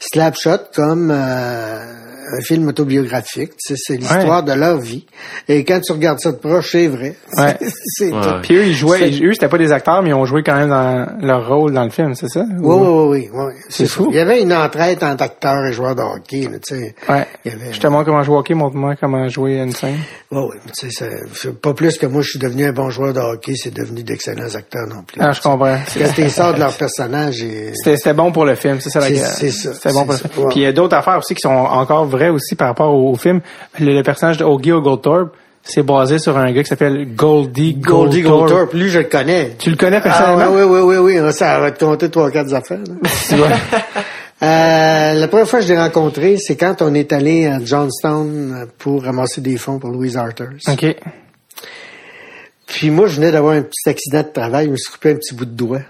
Slapshot 0.00 0.58
comme 0.74 1.10
euh, 1.14 2.01
un 2.38 2.40
film 2.42 2.68
autobiographique. 2.68 3.52
Tu 3.56 3.74
sais, 3.74 3.82
C'est 3.82 3.96
l'histoire 3.96 4.42
de 4.42 4.52
leur 4.52 4.78
vie. 4.78 5.04
Et 5.48 5.64
quand 5.64 5.80
tu 5.80 5.92
regardes 5.92 6.20
ça 6.20 6.32
de 6.32 6.36
proche, 6.36 6.70
c'est 6.72 6.86
vrai. 6.88 7.16
Ouais. 7.38 7.56
c'est 7.60 8.12
Ouais. 8.12 8.20
tout. 8.20 8.28
puis 8.42 8.56
eux 8.56 8.64
ils 8.66 8.74
jouaient, 8.74 9.10
eux 9.22 9.32
c'était 9.32 9.48
pas 9.48 9.56
des 9.58 9.72
acteurs 9.72 10.02
mais 10.02 10.10
ils 10.10 10.14
ont 10.14 10.24
joué 10.26 10.42
quand 10.42 10.54
même 10.54 10.68
dans 10.68 11.06
leur 11.20 11.48
rôle 11.48 11.72
dans 11.72 11.84
le 11.84 11.90
film, 11.90 12.14
c'est 12.14 12.28
ça? 12.28 12.44
Oui, 12.60 12.76
oui, 12.76 12.88
oui, 13.08 13.30
oui. 13.32 13.52
C'est 13.70 13.86
fou. 13.86 14.08
Il 14.10 14.16
y 14.16 14.20
avait 14.20 14.42
une 14.42 14.52
entraide 14.52 15.02
entre 15.02 15.22
acteurs 15.24 15.64
et 15.66 15.72
joueurs 15.72 15.94
de 15.94 16.02
hockey, 16.02 16.42
là, 16.42 16.58
tu 16.58 16.76
sais. 16.76 16.94
Ouais. 17.08 17.26
Il 17.44 17.52
y 17.52 17.54
avait- 17.54 17.72
Je 17.72 17.80
te 17.80 17.86
montre 17.86 18.04
comment 18.06 18.22
jouer 18.22 18.36
au 18.36 18.38
hockey, 18.40 18.54
montre-moi 18.54 18.94
comment 19.00 19.26
jouer 19.28 19.58
une 19.58 19.72
scène. 19.72 19.98
Oui, 20.30 20.40
oui, 20.50 20.56
tu 20.78 20.90
sais, 20.90 21.08
pas 21.60 21.74
plus 21.74 21.96
que 21.98 22.06
moi, 22.06 22.22
je 22.22 22.30
suis 22.30 22.38
devenu 22.38 22.66
un 22.66 22.72
bon 22.72 22.90
joueur 22.90 23.12
de 23.12 23.20
hockey, 23.20 23.54
c'est 23.56 23.72
devenu 23.74 24.02
d'excellents 24.02 24.54
acteurs 24.54 24.86
non 24.86 25.02
plus. 25.02 25.20
Ah, 25.20 25.32
je 25.32 25.40
comprends. 25.40 25.76
Quand 25.98 26.18
ils 26.18 26.30
sortent 26.30 26.54
de 26.56 26.60
leur 26.60 26.72
personnage, 26.76 27.42
et... 27.42 27.72
C'était 27.74 27.96
c'était 27.96 28.14
bon 28.14 28.30
pour 28.32 28.44
le 28.44 28.54
film, 28.54 28.78
c'est 28.80 28.90
ça 28.90 29.00
la 29.00 29.06
C'est- 29.08 29.50
ça, 29.50 29.72
C'était 29.74 29.92
bon 29.92 30.04
pour 30.04 30.12
le 30.12 30.18
film. 30.18 30.48
Puis 30.50 30.60
il 30.60 30.62
y 30.62 30.66
a 30.66 30.72
d'autres 30.72 30.96
affaires 30.96 31.18
aussi 31.18 31.34
qui 31.34 31.40
sont 31.40 31.48
encore 31.50 32.04
vraies 32.06 32.21
aussi 32.30 32.54
par 32.54 32.68
rapport 32.68 32.94
au, 32.94 33.12
au 33.12 33.16
film. 33.16 33.40
Le, 33.80 33.92
le 33.94 34.02
personnage 34.02 34.36
de 34.38 34.44
Ogie 34.44 34.72
Oglethorpe, 34.72 35.34
c'est 35.64 35.82
basé 35.84 36.18
sur 36.18 36.36
un 36.38 36.50
gars 36.52 36.62
qui 36.62 36.68
s'appelle 36.68 37.14
Goldie 37.14 37.74
Goldie 37.74 38.22
Goldthorpe. 38.22 38.48
Goldthorpe, 38.50 38.72
lui, 38.74 38.88
je 38.90 38.98
le 38.98 39.04
connais. 39.04 39.56
Tu 39.58 39.70
le 39.70 39.76
connais 39.76 39.98
Ah, 39.98 40.00
personnellement? 40.00 40.54
oui, 40.56 40.62
oui, 40.62 40.80
oui, 40.80 40.96
oui, 40.96 41.20
oui, 41.20 41.32
ça 41.32 41.60
va 41.60 41.70
te 41.70 41.84
compter 41.84 42.10
trois, 42.10 42.30
quatre 42.30 42.52
affaires. 42.54 42.78
Euh, 44.44 45.12
la 45.12 45.28
première 45.28 45.46
fois 45.46 45.60
que 45.60 45.66
je 45.66 45.72
l'ai 45.72 45.78
rencontré, 45.78 46.36
c'est 46.36 46.56
quand 46.56 46.82
on 46.82 46.92
est 46.94 47.12
allé 47.12 47.46
à 47.46 47.64
Johnstown 47.64 48.66
pour 48.76 49.04
ramasser 49.04 49.40
des 49.40 49.56
fonds 49.56 49.78
pour 49.78 49.90
Louise 49.90 50.16
Arthurs. 50.16 50.54
OK. 50.66 50.96
Puis 52.66 52.90
moi, 52.90 53.06
je 53.06 53.14
venais 53.20 53.30
d'avoir 53.30 53.54
un 53.54 53.62
petit 53.62 53.88
accident 53.88 54.22
de 54.22 54.32
travail, 54.32 54.66
je 54.66 54.70
me 54.72 54.76
suis 54.76 54.90
coupé 54.92 55.12
un 55.12 55.14
petit 55.14 55.32
bout 55.36 55.44
de 55.44 55.52
doigt. 55.52 55.82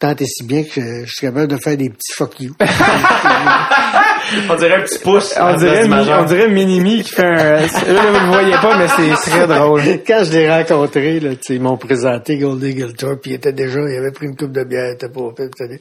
Tant 0.00 0.16
et 0.18 0.24
si 0.26 0.42
bien 0.42 0.64
que 0.64 0.68
je, 0.80 1.04
je 1.04 1.12
suis 1.12 1.20
capable 1.28 1.46
de 1.46 1.56
faire 1.58 1.76
des 1.76 1.90
petits 1.90 2.12
fuck 2.12 2.40
you. 2.40 2.54
On 4.50 4.54
dirait 4.56 4.74
un 4.76 4.80
petit 4.82 4.98
pouce. 4.98 5.34
On 5.40 5.56
dirait, 5.56 5.86
Mi- 5.88 5.94
on 6.10 6.24
dirait 6.24 6.48
Minimi 6.48 7.02
qui 7.02 7.10
fait 7.12 7.24
un... 7.24 7.34
Là, 7.60 7.60
là, 7.92 8.10
vous 8.12 8.20
le 8.26 8.32
voyez 8.32 8.52
pas, 8.52 8.76
mais 8.78 8.86
c'est 9.16 9.30
très 9.30 9.46
drôle. 9.46 9.82
Quand 10.06 10.22
je 10.24 10.32
l'ai 10.32 10.48
rencontré, 10.50 11.20
là, 11.20 11.30
tu 11.30 11.38
sais, 11.42 11.54
ils 11.54 11.60
m'ont 11.60 11.76
présenté 11.76 12.38
Goldie 12.38 12.72
Giltor, 12.72 13.16
puis 13.20 13.32
il 13.32 13.34
était 13.34 13.52
déjà, 13.52 13.80
il 13.80 13.96
avait 13.98 14.12
pris 14.12 14.26
une 14.26 14.36
coupe 14.36 14.52
de 14.52 14.64
bière, 14.64 14.90
il 14.90 14.94
était 14.94 15.08
pas 15.08 15.20
au 15.20 15.34
fait, 15.34 15.48
tu 15.50 15.66
sais. 15.66 15.80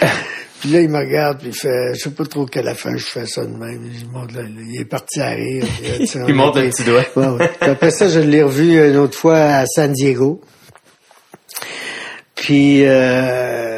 Puis 0.58 0.70
là, 0.70 0.80
il 0.80 0.88
me 0.88 0.98
regarde, 0.98 1.38
puis 1.38 1.48
il 1.48 1.54
fait, 1.54 1.92
je 1.94 2.00
sais 2.00 2.10
pas 2.10 2.24
trop 2.24 2.46
quelle 2.46 2.66
affaire 2.66 2.96
je 2.96 3.04
fais 3.04 3.26
ça 3.26 3.42
de 3.44 3.50
même. 3.52 3.90
Je 4.00 4.06
montre, 4.06 4.34
là, 4.34 4.40
il 4.48 4.80
est 4.80 4.86
parti 4.86 5.20
à 5.20 5.28
rire. 5.28 5.62
puis, 5.82 6.08
Il 6.16 6.34
le 6.34 6.48
était- 6.48 6.70
petit 6.70 6.82
doigt. 6.84 7.02
Ouais, 7.16 7.26
ouais. 7.28 7.50
Après 7.60 7.90
ça, 7.90 8.08
je 8.08 8.20
l'ai 8.20 8.42
revu 8.42 8.82
une 8.88 8.96
autre 8.96 9.18
fois 9.18 9.36
à 9.38 9.66
San 9.66 9.92
Diego. 9.92 10.40
Puis 12.34 12.84
euh, 12.86 13.75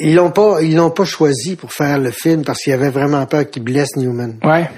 ils 0.00 0.14
l'ont 0.14 0.30
pas, 0.30 0.62
ils 0.62 0.74
l'ont 0.76 0.90
pas 0.90 1.04
choisi 1.04 1.56
pour 1.56 1.72
faire 1.72 1.98
le 1.98 2.10
film 2.10 2.44
parce 2.44 2.60
qu'il 2.62 2.72
avait 2.72 2.90
vraiment 2.90 3.24
peur 3.26 3.48
qu'il 3.48 3.62
blesse 3.62 3.96
Newman. 3.96 4.34
Ouais. 4.44 4.68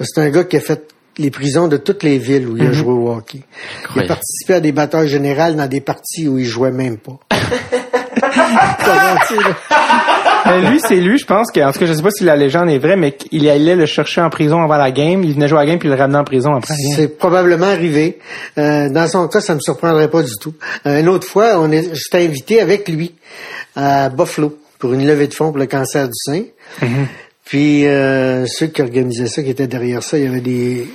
C'est 0.00 0.20
un 0.20 0.30
gars 0.30 0.44
qui 0.44 0.56
a 0.56 0.60
fait 0.60 0.82
les 1.18 1.30
prisons 1.30 1.68
de 1.68 1.76
toutes 1.76 2.02
les 2.02 2.16
villes 2.18 2.48
où 2.48 2.56
il 2.56 2.62
Mhm. 2.64 2.68
a 2.70 2.72
joué 2.72 2.92
au 2.92 3.10
hockey. 3.12 3.42
Il 3.94 4.02
a 4.02 4.06
participé 4.06 4.54
à 4.54 4.60
des 4.60 4.72
batailles 4.72 5.08
générales 5.08 5.56
dans 5.56 5.66
des 5.68 5.80
parties 5.82 6.26
où 6.26 6.38
il 6.38 6.46
jouait 6.46 6.70
même 6.72 6.96
pas. 6.96 7.18
Mais 10.46 10.60
lui, 10.70 10.80
c'est 10.80 10.96
lui, 10.96 11.18
je 11.18 11.24
pense 11.26 11.50
que, 11.52 11.60
en 11.60 11.72
tout 11.72 11.78
cas, 11.78 11.86
je 11.86 11.92
sais 11.92 12.02
pas 12.02 12.10
si 12.10 12.24
la 12.24 12.34
légende 12.36 12.68
est 12.68 12.78
vraie, 12.78 12.96
mais 12.96 13.12
qu'il 13.12 13.48
allait 13.48 13.76
le 13.76 13.86
chercher 13.86 14.20
en 14.20 14.28
prison 14.30 14.60
avant 14.62 14.76
la 14.76 14.90
game. 14.90 15.22
Il 15.22 15.34
venait 15.34 15.46
jouer 15.48 15.58
à 15.58 15.62
la 15.62 15.66
game 15.70 15.78
puis 15.78 15.88
il 15.88 15.92
le 15.92 15.96
ramenait 15.96 16.18
en 16.18 16.24
prison 16.24 16.54
après. 16.54 16.74
C'est 16.96 17.16
probablement 17.16 17.66
arrivé. 17.66 18.18
Euh, 18.58 18.88
dans 18.88 19.06
son 19.06 19.28
cas, 19.28 19.40
ça 19.40 19.54
me 19.54 19.60
surprendrait 19.60 20.08
pas 20.10 20.22
du 20.22 20.32
tout. 20.40 20.54
Euh, 20.86 20.98
une 21.00 21.08
autre 21.08 21.26
fois, 21.28 21.58
on 21.60 21.70
est, 21.70 21.94
j'étais 21.94 22.24
invité 22.26 22.60
avec 22.60 22.88
lui 22.88 23.14
à 23.76 24.08
Buffalo 24.08 24.58
pour 24.82 24.94
une 24.94 25.06
levée 25.06 25.28
de 25.28 25.34
fonds 25.34 25.50
pour 25.52 25.58
le 25.58 25.66
cancer 25.66 26.08
du 26.08 26.14
sein. 26.16 26.42
Puis 27.44 27.86
euh, 27.86 28.46
ceux 28.46 28.66
qui 28.66 28.82
organisaient 28.82 29.28
ça, 29.28 29.40
qui 29.44 29.50
étaient 29.50 29.68
derrière 29.68 30.02
ça, 30.02 30.18
il 30.18 30.24
y 30.24 30.26
avait 30.26 30.40
des 30.40 30.88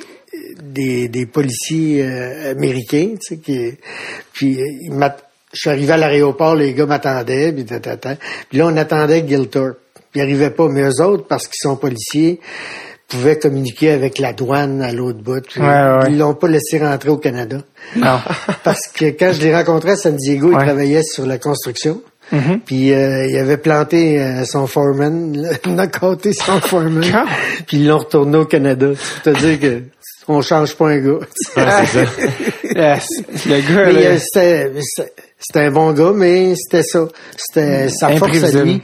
des, 0.61 1.07
des 1.07 1.25
policiers 1.25 2.03
euh, 2.03 2.51
américains, 2.51 3.11
tu 3.11 3.35
sais, 3.35 3.37
qui 3.37 3.75
puis 4.33 4.61
euh, 4.61 4.65
ils 4.81 5.11
je 5.53 5.59
suis 5.61 5.69
arrivé 5.69 5.93
à 5.93 5.97
l'aéroport, 5.97 6.53
les 6.55 6.73
gars 6.73 6.85
m'attendaient, 6.85 7.53
puis, 7.53 7.65
là 8.59 8.65
on 8.67 8.75
attendait 8.75 9.23
Gilthorpe. 9.25 9.77
Puis 10.11 10.19
ils 10.19 10.21
arrivaient 10.21 10.49
pas, 10.51 10.67
mais 10.67 10.81
eux 10.81 11.01
autres, 11.01 11.25
parce 11.25 11.47
qu'ils 11.47 11.61
sont 11.61 11.77
policiers, 11.77 12.41
pouvaient 13.07 13.39
communiquer 13.39 13.91
avec 13.91 14.19
la 14.19 14.33
douane 14.33 14.81
à 14.81 14.91
l'autre 14.91 15.19
bout. 15.19 15.41
Puis, 15.47 15.61
Ouais, 15.61 15.65
ouais. 15.67 16.09
Ils 16.09 16.17
l'ont 16.17 16.33
pas 16.33 16.49
laissé 16.49 16.77
rentrer 16.77 17.09
au 17.09 17.17
Canada. 17.17 17.59
Non. 17.95 18.19
Parce 18.65 18.87
que 18.93 19.05
quand 19.05 19.31
je 19.31 19.41
les 19.41 19.55
rencontrais 19.55 19.91
à 19.91 19.95
San 19.95 20.17
Diego, 20.17 20.49
Ouais. 20.49 20.55
ils 20.59 20.65
travaillaient 20.65 21.03
sur 21.03 21.25
la 21.25 21.37
construction. 21.37 22.01
Mhm. 22.31 22.59
Puis 22.65 22.93
euh, 22.93 23.25
il 23.27 23.37
avait 23.37 23.57
planté 23.57 24.21
euh, 24.21 24.43
son 24.45 24.67
foreman, 24.67 25.47
compté 25.99 26.33
son 26.33 26.59
foreman. 26.59 27.03
Puis 27.67 27.77
ils 27.77 27.87
l'ont 27.87 27.99
retourné 27.99 28.37
au 28.37 28.45
Canada. 28.45 28.87
C'est-à-dire 29.23 29.59
que 29.59 29.81
on 30.27 30.41
change 30.41 30.75
pas 30.75 30.89
un 30.89 30.97
gars. 30.99 31.19
Ouais, 31.55 31.85
c'est 31.85 32.05
ça. 32.05 32.11
Yes. 32.75 33.07
Le 33.45 33.61
gars, 33.61 33.85
Mais 33.85 33.93
là, 33.93 34.09
euh, 34.09 34.81
c'était 35.39 35.59
un 35.59 35.71
bon 35.71 35.93
gars, 35.93 36.11
mais 36.13 36.53
c'était 36.55 36.83
ça. 36.83 37.07
C'était 37.35 37.89
sa 37.89 38.09
force 38.17 38.43
à 38.43 38.63
lui. 38.63 38.81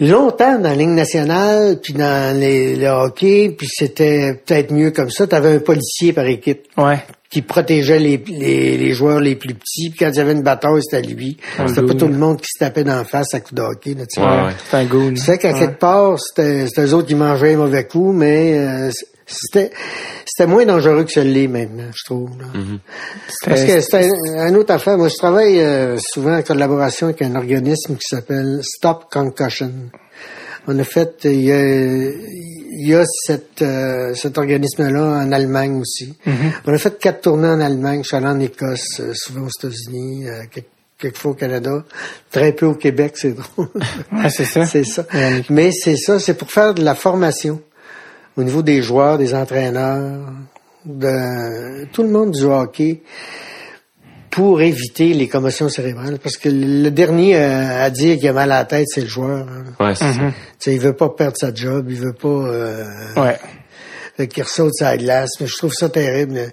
Longtemps 0.00 0.58
dans 0.58 0.70
la 0.70 0.74
Ligue 0.74 0.88
nationale, 0.88 1.78
puis 1.80 1.92
dans 1.92 2.36
les, 2.36 2.74
le 2.74 2.88
hockey, 2.88 3.54
puis 3.56 3.68
c'était 3.70 4.40
peut-être 4.44 4.72
mieux 4.72 4.90
comme 4.90 5.10
ça. 5.10 5.26
Tu 5.26 5.34
avais 5.34 5.56
un 5.56 5.58
policier 5.58 6.14
par 6.14 6.24
équipe 6.24 6.62
ouais. 6.78 7.04
Qui 7.30 7.42
protégeait 7.42 8.00
les, 8.00 8.22
les, 8.26 8.76
les 8.76 8.92
joueurs 8.92 9.20
les 9.20 9.36
plus 9.36 9.54
petits. 9.54 9.90
Puis 9.90 10.00
quand 10.00 10.10
il 10.10 10.16
y 10.16 10.20
avait 10.20 10.32
une 10.32 10.42
bataille, 10.42 10.82
c'était 10.82 11.06
lui. 11.06 11.36
C'était 11.66 11.82
pas 11.82 11.94
tout 11.94 12.08
le 12.08 12.18
monde 12.18 12.40
qui 12.40 12.48
se 12.52 12.58
tapait 12.58 12.82
d'en 12.82 13.04
face 13.04 13.34
à 13.34 13.40
coup 13.40 13.54
de 13.54 13.62
hockey. 13.62 13.94
Là, 13.94 14.04
tu. 14.06 14.20
Ouais. 14.20 14.52
C'est 14.68 14.76
un. 14.76 15.16
C'est 15.16 15.26
vrai 15.26 15.38
qu'à 15.38 15.52
quelque 15.52 15.78
part, 15.78 16.18
c'était 16.18 16.66
c'était 16.66 16.86
eux 16.86 16.94
autres 16.94 17.06
qui 17.06 17.14
mangeaient 17.14 17.54
un 17.54 17.58
mauvais 17.58 17.86
coup, 17.86 18.12
mais 18.12 18.58
euh, 18.58 18.90
c'était 19.26 19.70
c'était 20.26 20.48
moins 20.50 20.64
dangereux 20.66 21.04
que 21.04 21.12
celui-là 21.12 21.48
maintenant, 21.48 21.90
je 21.94 22.04
trouve. 22.04 22.30
là. 22.38 22.46
Parce 23.44 23.64
que 23.64 23.80
c'est 23.80 24.10
un, 24.36 24.54
autre 24.54 24.72
affaire. 24.72 24.98
Moi, 24.98 25.08
je 25.08 25.16
travaille 25.16 25.60
euh, 25.60 25.98
souvent 25.98 26.36
en 26.36 26.42
collaboration 26.42 27.08
avec 27.08 27.22
un 27.22 27.36
organisme 27.36 27.94
qui 27.94 28.08
s'appelle 28.08 28.60
Stop 28.62 29.04
Concussion. 29.10 29.72
On 30.66 30.78
a 30.78 30.84
fait, 30.84 31.26
euh, 31.26 31.32
il 31.32 31.42
y 31.42 31.52
a, 31.52 32.10
il 32.80 32.88
y 32.88 32.94
a 32.94 33.04
cette, 33.04 33.62
euh, 33.62 34.14
cet 34.14 34.38
organisme-là 34.38 35.02
en 35.02 35.32
Allemagne 35.32 35.76
aussi. 35.80 36.16
On 36.66 36.72
a 36.72 36.78
fait 36.78 36.98
quatre 36.98 37.22
tournées 37.22 37.48
en 37.48 37.60
Allemagne. 37.60 38.00
Je 38.02 38.08
suis 38.08 38.16
allé 38.16 38.26
en 38.26 38.40
Écosse, 38.40 39.00
euh, 39.00 39.12
souvent 39.14 39.42
aux 39.42 39.48
États-Unis, 39.48 40.28
euh, 40.28 40.42
quelques, 40.50 40.66
quelquefois 40.98 41.32
au 41.32 41.34
Canada, 41.34 41.84
très 42.30 42.52
peu 42.52 42.66
au 42.66 42.74
Québec, 42.74 43.14
c'est 43.16 43.32
drôle. 43.32 43.68
Ouais, 44.12 44.30
c'est 44.30 44.44
ça. 44.44 44.66
c'est 44.66 44.84
ça. 44.84 45.04
Mais 45.48 45.72
c'est 45.72 45.96
ça, 45.96 46.18
c'est 46.18 46.34
pour 46.34 46.50
faire 46.50 46.74
de 46.74 46.82
la 46.82 46.94
formation 46.94 47.60
au 48.36 48.42
niveau 48.42 48.62
des 48.62 48.82
joueurs, 48.82 49.18
des 49.18 49.34
entraîneurs, 49.34 50.26
de 50.84 51.84
tout 51.92 52.02
le 52.02 52.08
monde 52.08 52.30
du 52.30 52.44
hockey 52.44 53.02
pour 54.30 54.60
éviter 54.62 55.12
les 55.12 55.28
commotions 55.28 55.68
cérébrales. 55.68 56.18
Parce 56.22 56.36
que 56.36 56.48
le 56.48 56.90
dernier 56.90 57.36
euh, 57.36 57.84
à 57.84 57.90
dire 57.90 58.16
qu'il 58.18 58.28
a 58.28 58.32
mal 58.32 58.52
à 58.52 58.60
la 58.60 58.64
tête, 58.64 58.86
c'est 58.88 59.00
le 59.02 59.08
joueur. 59.08 59.46
hein. 59.48 59.64
Ouais, 59.84 59.94
c'est 59.94 60.12
ça. 60.12 60.18
Tu 60.20 60.34
sais, 60.58 60.74
il 60.74 60.80
veut 60.80 60.92
pas 60.94 61.08
perdre 61.10 61.36
sa 61.36 61.52
job, 61.52 61.86
il 61.90 61.96
veut 61.96 62.12
pas 62.12 62.28
euh, 62.28 62.84
Ouais. 63.16 63.38
fait 64.16 64.28
qu'il 64.28 64.42
ressaute 64.42 64.72
sa 64.74 64.96
glace. 64.96 65.30
Mais 65.40 65.46
je 65.46 65.56
trouve 65.56 65.72
ça 65.72 65.88
terrible. 65.88 66.52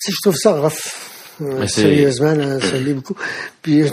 Tu 0.00 0.10
sais, 0.10 0.12
je 0.12 0.18
trouve 0.22 0.36
ça 0.36 0.52
rough. 0.60 1.10
Sérieusement, 1.66 2.32
là, 2.34 2.60
ça 2.60 2.76
l'est 2.78 2.92
beaucoup. 2.94 3.14
Puis 3.62 3.84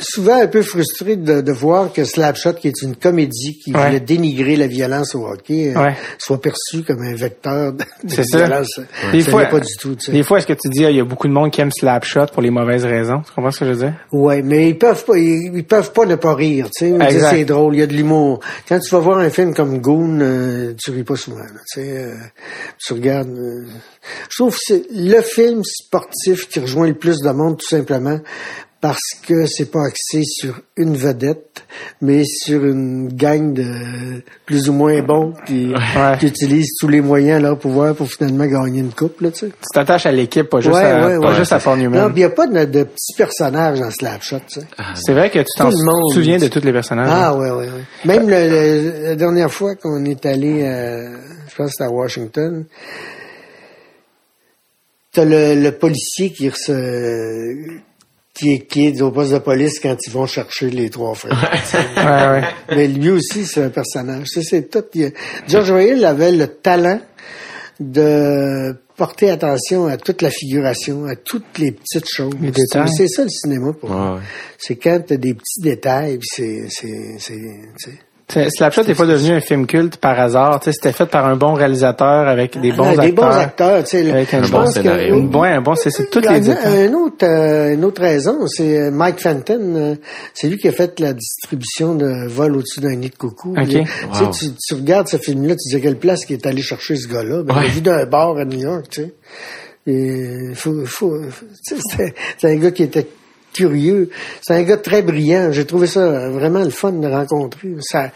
souvent 0.00 0.40
un 0.40 0.46
peu 0.46 0.62
frustré 0.62 1.16
de, 1.16 1.40
de 1.40 1.52
voir 1.52 1.92
que 1.92 2.04
Slapshot, 2.04 2.54
qui 2.54 2.68
est 2.68 2.82
une 2.82 2.96
comédie 2.96 3.58
qui 3.58 3.72
Ouais. 3.74 3.86
voulait 3.86 4.00
dénigrer 4.00 4.56
la 4.56 4.66
violence 4.66 5.14
au 5.14 5.26
hockey, 5.26 5.74
euh, 5.76 5.80
Ouais. 5.82 5.94
soit 6.18 6.40
perçu 6.40 6.82
comme 6.86 7.02
un 7.02 7.14
vecteur 7.14 7.72
de, 7.72 7.78
de 8.04 8.10
C'est 8.10 8.24
ça. 8.24 8.38
violence. 8.38 8.80
Des 9.12 9.22
Ça 9.22 9.30
fois, 9.30 9.44
pas 9.46 9.60
du 9.60 9.74
tout. 9.78 9.94
tu 9.96 10.06
sais. 10.06 10.12
Des 10.12 10.22
fois, 10.22 10.38
est-ce 10.38 10.46
que 10.46 10.54
tu 10.54 10.68
dis, 10.68 10.84
ah, 10.84 10.90
il 10.90 10.96
y 10.96 11.00
a 11.00 11.04
beaucoup 11.04 11.28
de 11.28 11.32
monde 11.32 11.50
qui 11.50 11.60
aime 11.60 11.70
Slapshot 11.70 12.26
pour 12.32 12.42
les 12.42 12.50
mauvaises 12.50 12.84
raisons? 12.84 13.20
Tu 13.26 13.32
comprends 13.34 13.50
ce 13.50 13.60
que 13.60 13.66
je 13.66 13.70
veux 13.72 13.76
dire? 13.76 13.94
Ouais, 14.12 14.42
mais 14.42 14.68
ils 14.70 14.78
peuvent 14.78 15.04
pas, 15.04 15.16
ils, 15.18 15.52
ils 15.54 15.64
peuvent 15.64 15.92
pas 15.92 16.06
ne 16.06 16.14
pas 16.16 16.34
rire, 16.34 16.68
tu 16.76 16.88
sais. 16.88 17.20
C'est 17.30 17.44
drôle, 17.44 17.74
il 17.74 17.80
y 17.80 17.82
a 17.82 17.86
de 17.86 17.94
l'humour. 17.94 18.40
Quand 18.68 18.78
tu 18.78 18.90
vas 18.90 19.00
voir 19.00 19.18
un 19.18 19.30
film 19.30 19.54
comme 19.54 19.80
Goon, 19.80 20.20
euh, 20.20 20.72
tu 20.82 20.90
ris 20.90 21.04
pas 21.04 21.16
souvent, 21.16 21.38
là, 21.38 21.60
tu 21.72 21.80
sais. 21.80 21.88
euh, 21.90 22.14
tu 22.84 22.92
regardes. 22.94 23.28
euh, 23.28 23.66
je 24.30 24.36
trouve 24.38 24.54
que 24.54 24.60
c'est 24.64 24.82
le 24.94 25.20
film 25.20 25.62
sportif 25.64 26.48
qui 26.48 26.60
rejoint 26.60 26.87
le 26.88 26.94
plus 26.94 27.18
de 27.18 27.30
monde, 27.30 27.58
tout 27.58 27.66
simplement, 27.68 28.18
parce 28.80 29.00
que 29.26 29.44
c'est 29.46 29.72
pas 29.72 29.84
axé 29.86 30.22
sur 30.24 30.60
une 30.76 30.96
vedette, 30.96 31.64
mais 32.00 32.22
sur 32.24 32.64
une 32.64 33.08
gang 33.08 33.52
de 33.52 34.22
plus 34.46 34.68
ou 34.68 34.72
moins 34.72 35.02
bons 35.02 35.32
qui, 35.46 35.72
Ouais. 35.74 36.16
qui 36.20 36.26
utilisent 36.28 36.74
tous 36.78 36.86
les 36.86 37.00
moyens 37.00 37.38
à 37.38 37.40
leur 37.40 37.58
pouvoir 37.58 37.96
pour 37.96 38.08
finalement 38.08 38.46
gagner 38.46 38.78
une 38.78 38.92
coupe, 38.92 39.20
là, 39.20 39.32
tu 39.32 39.38
sais. 39.40 39.46
Tu 39.48 39.54
t'attaches 39.74 40.06
à 40.06 40.12
l'équipe, 40.12 40.48
pas 40.48 40.60
juste 40.60 40.76
Ouais, 40.76 40.84
à, 40.84 41.08
ouais, 41.08 41.18
pas 41.20 41.34
juste 41.34 41.52
à 41.52 41.58
Non, 41.76 42.08
il 42.10 42.14
n'y 42.14 42.22
a 42.24 42.30
pas 42.30 42.46
de, 42.46 42.64
de 42.66 42.84
petits 42.84 43.14
personnages 43.16 43.80
dans 43.80 43.90
Slapshot, 43.90 44.38
tu 44.48 44.60
sais. 44.60 44.66
C'est 44.94 45.12
vrai 45.12 45.28
que 45.30 45.40
tu 45.40 45.46
t'en 45.56 45.70
Tout 45.70 45.76
le 45.76 45.84
monde. 45.84 46.12
souviens 46.14 46.38
de 46.38 46.46
tous 46.46 46.62
les 46.64 46.72
personnages. 46.72 47.08
Ah 47.10 47.30
hein? 47.30 47.36
ouais, 47.36 47.50
ouais. 47.50 47.66
Même 48.04 48.28
le- 48.28 48.48
le- 48.48 49.02
la 49.06 49.16
dernière 49.16 49.52
fois 49.52 49.74
qu'on 49.74 50.04
est 50.04 50.24
allé, 50.24 50.62
euh, 50.62 51.16
je 51.50 51.56
pense 51.56 51.66
que 51.66 51.72
c'était 51.72 51.84
à 51.84 51.90
Washington, 51.90 52.64
t'as 55.18 55.24
le, 55.24 55.60
le 55.60 55.72
policier 55.72 56.30
qui 56.32 56.50
se, 56.50 57.78
qui 58.34 58.52
est, 58.54 58.58
qui 58.66 58.86
est 58.86 59.00
au 59.02 59.10
poste 59.10 59.32
de 59.32 59.38
police 59.38 59.80
quand 59.80 59.96
ils 60.06 60.12
vont 60.12 60.26
chercher 60.26 60.70
les 60.70 60.90
trois 60.90 61.14
frères. 61.14 61.50
Ouais, 61.96 62.40
ouais. 62.40 62.76
Mais 62.76 62.86
lui 62.88 63.10
aussi, 63.10 63.44
c'est 63.44 63.62
un 63.64 63.70
personnage. 63.70 64.26
Ça, 64.28 64.40
c'est 64.42 64.70
tout. 64.70 64.84
il 64.94 65.12
George 65.48 65.70
Royal 65.72 66.04
avait 66.04 66.30
le 66.32 66.46
talent 66.46 67.00
de 67.80 68.74
porter 68.96 69.30
attention 69.30 69.86
à 69.86 69.96
toute 69.96 70.22
la 70.22 70.30
figuration, 70.30 71.04
à 71.06 71.14
toutes 71.16 71.58
les 71.58 71.72
petites 71.72 72.08
choses. 72.08 72.34
Les 72.40 72.50
détails. 72.50 72.88
C'est 72.96 73.06
ça 73.08 73.22
le 73.22 73.28
cinéma 73.28 73.72
pour 73.72 73.90
Ouais, 73.90 73.96
moi. 73.96 74.14
ouais. 74.16 74.20
C'est 74.58 74.76
quand 74.76 75.00
t'as 75.06 75.16
des 75.16 75.34
petits 75.34 75.60
détails, 75.60 76.18
puis 76.18 76.28
c'est, 76.30 76.66
c'est. 76.68 77.16
C'est- 77.18 77.98
Slapshot 78.30 78.84
n'est 78.84 78.94
pas 78.94 79.06
devenu 79.06 79.32
un 79.36 79.40
film 79.40 79.66
culte 79.66 79.96
par 79.96 80.20
hasard. 80.20 80.60
Tu 80.60 80.66
sais, 80.66 80.72
C'était 80.72 80.92
fait 80.92 81.06
par 81.06 81.24
un 81.26 81.36
bon 81.36 81.54
réalisateur 81.54 82.28
avec 82.28 82.60
des 82.60 82.72
bons 82.72 82.84
Ah, 82.84 82.88
acteurs. 82.90 83.04
des 83.06 83.12
bons 83.12 83.22
acteurs, 83.24 83.84
tu 83.84 83.90
sais. 83.90 84.02
le- 84.02 84.10
Avec 84.12 84.34
un 84.34 84.42
bon 84.42 84.66
scénario. 84.66 85.14
que- 85.28 85.36
un 85.46 85.60
bon, 85.62 85.74
c'est 85.76 85.90
c'est 85.90 86.10
toutes 86.10 86.28
les 86.28 86.50
un 86.50 86.92
autre, 86.92 87.24
euh, 87.24 87.72
une 87.72 87.84
autre 87.86 88.02
raison, 88.02 88.46
c'est 88.46 88.78
euh, 88.78 88.90
Mike 88.90 89.18
Fenton. 89.20 89.58
euh, 89.76 89.94
c'est 90.34 90.48
lui 90.48 90.58
qui 90.58 90.68
a 90.68 90.72
fait 90.72 91.00
la 91.00 91.14
distribution 91.14 91.94
de 91.94 92.28
vol 92.28 92.54
au-dessus 92.56 92.80
d'un 92.80 92.96
nid 92.96 93.08
de 93.08 93.16
coucou. 93.16 93.52
Ok. 93.56 93.64
Puis, 93.64 93.66
tu 93.72 93.78
sais, 94.18 94.24
Wow. 94.24 94.30
tu, 94.32 94.46
tu 94.62 94.74
regardes 94.74 95.08
ce 95.08 95.16
film-là, 95.16 95.54
tu 95.54 95.70
dis 95.70 95.76
à 95.76 95.80
quelle 95.80 95.96
place 95.98 96.26
qu'il 96.26 96.36
est 96.36 96.46
allé 96.46 96.60
chercher 96.60 96.96
ce 96.96 97.08
gars-là. 97.08 97.42
Ben, 97.44 97.54
Il 97.56 97.60
Ouais. 97.60 97.64
a 97.64 97.68
vu 97.70 97.80
d'un 97.80 98.04
bar 98.04 98.36
à 98.36 98.44
New 98.44 98.58
York, 98.60 98.84
tu 98.90 99.02
sais. 99.04 99.14
Et 99.86 100.52
faut, 100.54 100.84
faut, 100.84 101.14
c'est 101.62 102.46
un 102.46 102.56
gars 102.56 102.70
qui 102.72 102.82
était 102.82 103.06
curieux. 103.52 104.10
C'est 104.42 104.54
un 104.54 104.62
gars 104.62 104.76
très 104.76 105.02
brillant. 105.02 105.50
J'ai 105.52 105.64
trouvé 105.64 105.86
ça 105.86 106.28
vraiment 106.30 106.62
le 106.64 106.70
fun 106.70 106.92
de 106.92 107.06
le 107.06 107.12
rencontrer. 107.14 107.68
Ça, 107.80 108.10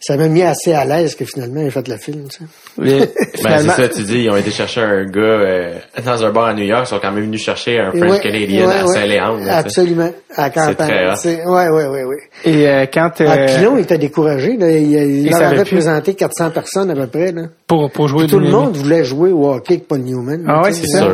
ça 0.00 0.18
m'a 0.18 0.28
mis 0.28 0.42
assez 0.42 0.74
à 0.74 0.84
l'aise 0.84 1.14
que 1.14 1.24
finalement 1.24 1.62
il 1.62 1.68
a 1.68 1.70
fait 1.70 1.88
le 1.88 1.96
film. 1.96 2.24
Tu 2.28 2.38
sais. 2.38 2.44
Les- 2.78 2.98
Ben, 3.42 3.58
c'est 3.62 3.68
ça, 3.70 3.88
tu 3.88 4.02
dis, 4.02 4.24
ils 4.24 4.30
ont 4.30 4.36
été 4.36 4.50
chercher 4.50 4.82
un 4.82 5.04
gars 5.06 5.20
euh, 5.20 5.74
dans 6.04 6.22
un 6.24 6.30
bar 6.30 6.44
à 6.48 6.54
New 6.54 6.64
York, 6.64 6.82
ils 6.86 6.88
sont 6.90 6.98
quand 7.00 7.10
même 7.12 7.24
venus 7.24 7.42
chercher 7.42 7.78
un 7.80 7.90
French 7.90 8.10
Ouais, 8.10 8.20
Canadian 8.20 8.66
ouais, 8.68 8.74
à 8.74 8.84
ouais. 8.86 8.92
Saint-Léandre. 8.92 9.42
Absolument. 9.48 10.10
À 10.36 10.50
campagne. 10.50 10.74
très. 10.88 11.16
C'est- 11.16 11.46
Ouais, 11.46 11.68
ouais, 11.70 11.86
ouais, 11.86 12.04
ouais. 12.04 12.18
et 12.44 12.68
euh, 12.68 12.84
quand 12.92 13.12
euh, 13.22 13.26
Ah, 13.30 13.46
Pilon 13.46 13.78
était 13.78 13.96
découragé. 13.96 14.56
Là. 14.58 14.70
Il, 14.72 14.90
il 14.92 15.26
Il 15.26 15.30
leur 15.30 15.40
avait 15.42 15.62
plus. 15.62 15.76
présenté 15.76 16.12
400 16.14 16.50
personnes 16.50 16.90
à 16.90 16.94
peu 16.94 17.06
près. 17.06 17.32
Là. 17.32 17.42
pour 17.66 17.90
pour 17.90 18.06
jouer 18.08 18.26
Tout 18.26 18.40
le 18.40 18.50
monde 18.50 18.76
voulait 18.76 19.04
jouer 19.04 19.30
au 19.30 19.48
hockey 19.54 19.74
avec 19.74 19.88
Paul 19.88 20.00
Newman. 20.00 20.44
Ah 20.46 20.62
ouais, 20.64 20.72
c'est 20.72 20.86
ça. 20.86 21.08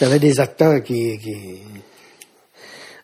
Il 0.00 0.04
y 0.04 0.10
avait 0.10 0.20
des 0.20 0.38
acteurs 0.40 0.80
qui... 0.82 1.18
qui... 1.18 1.34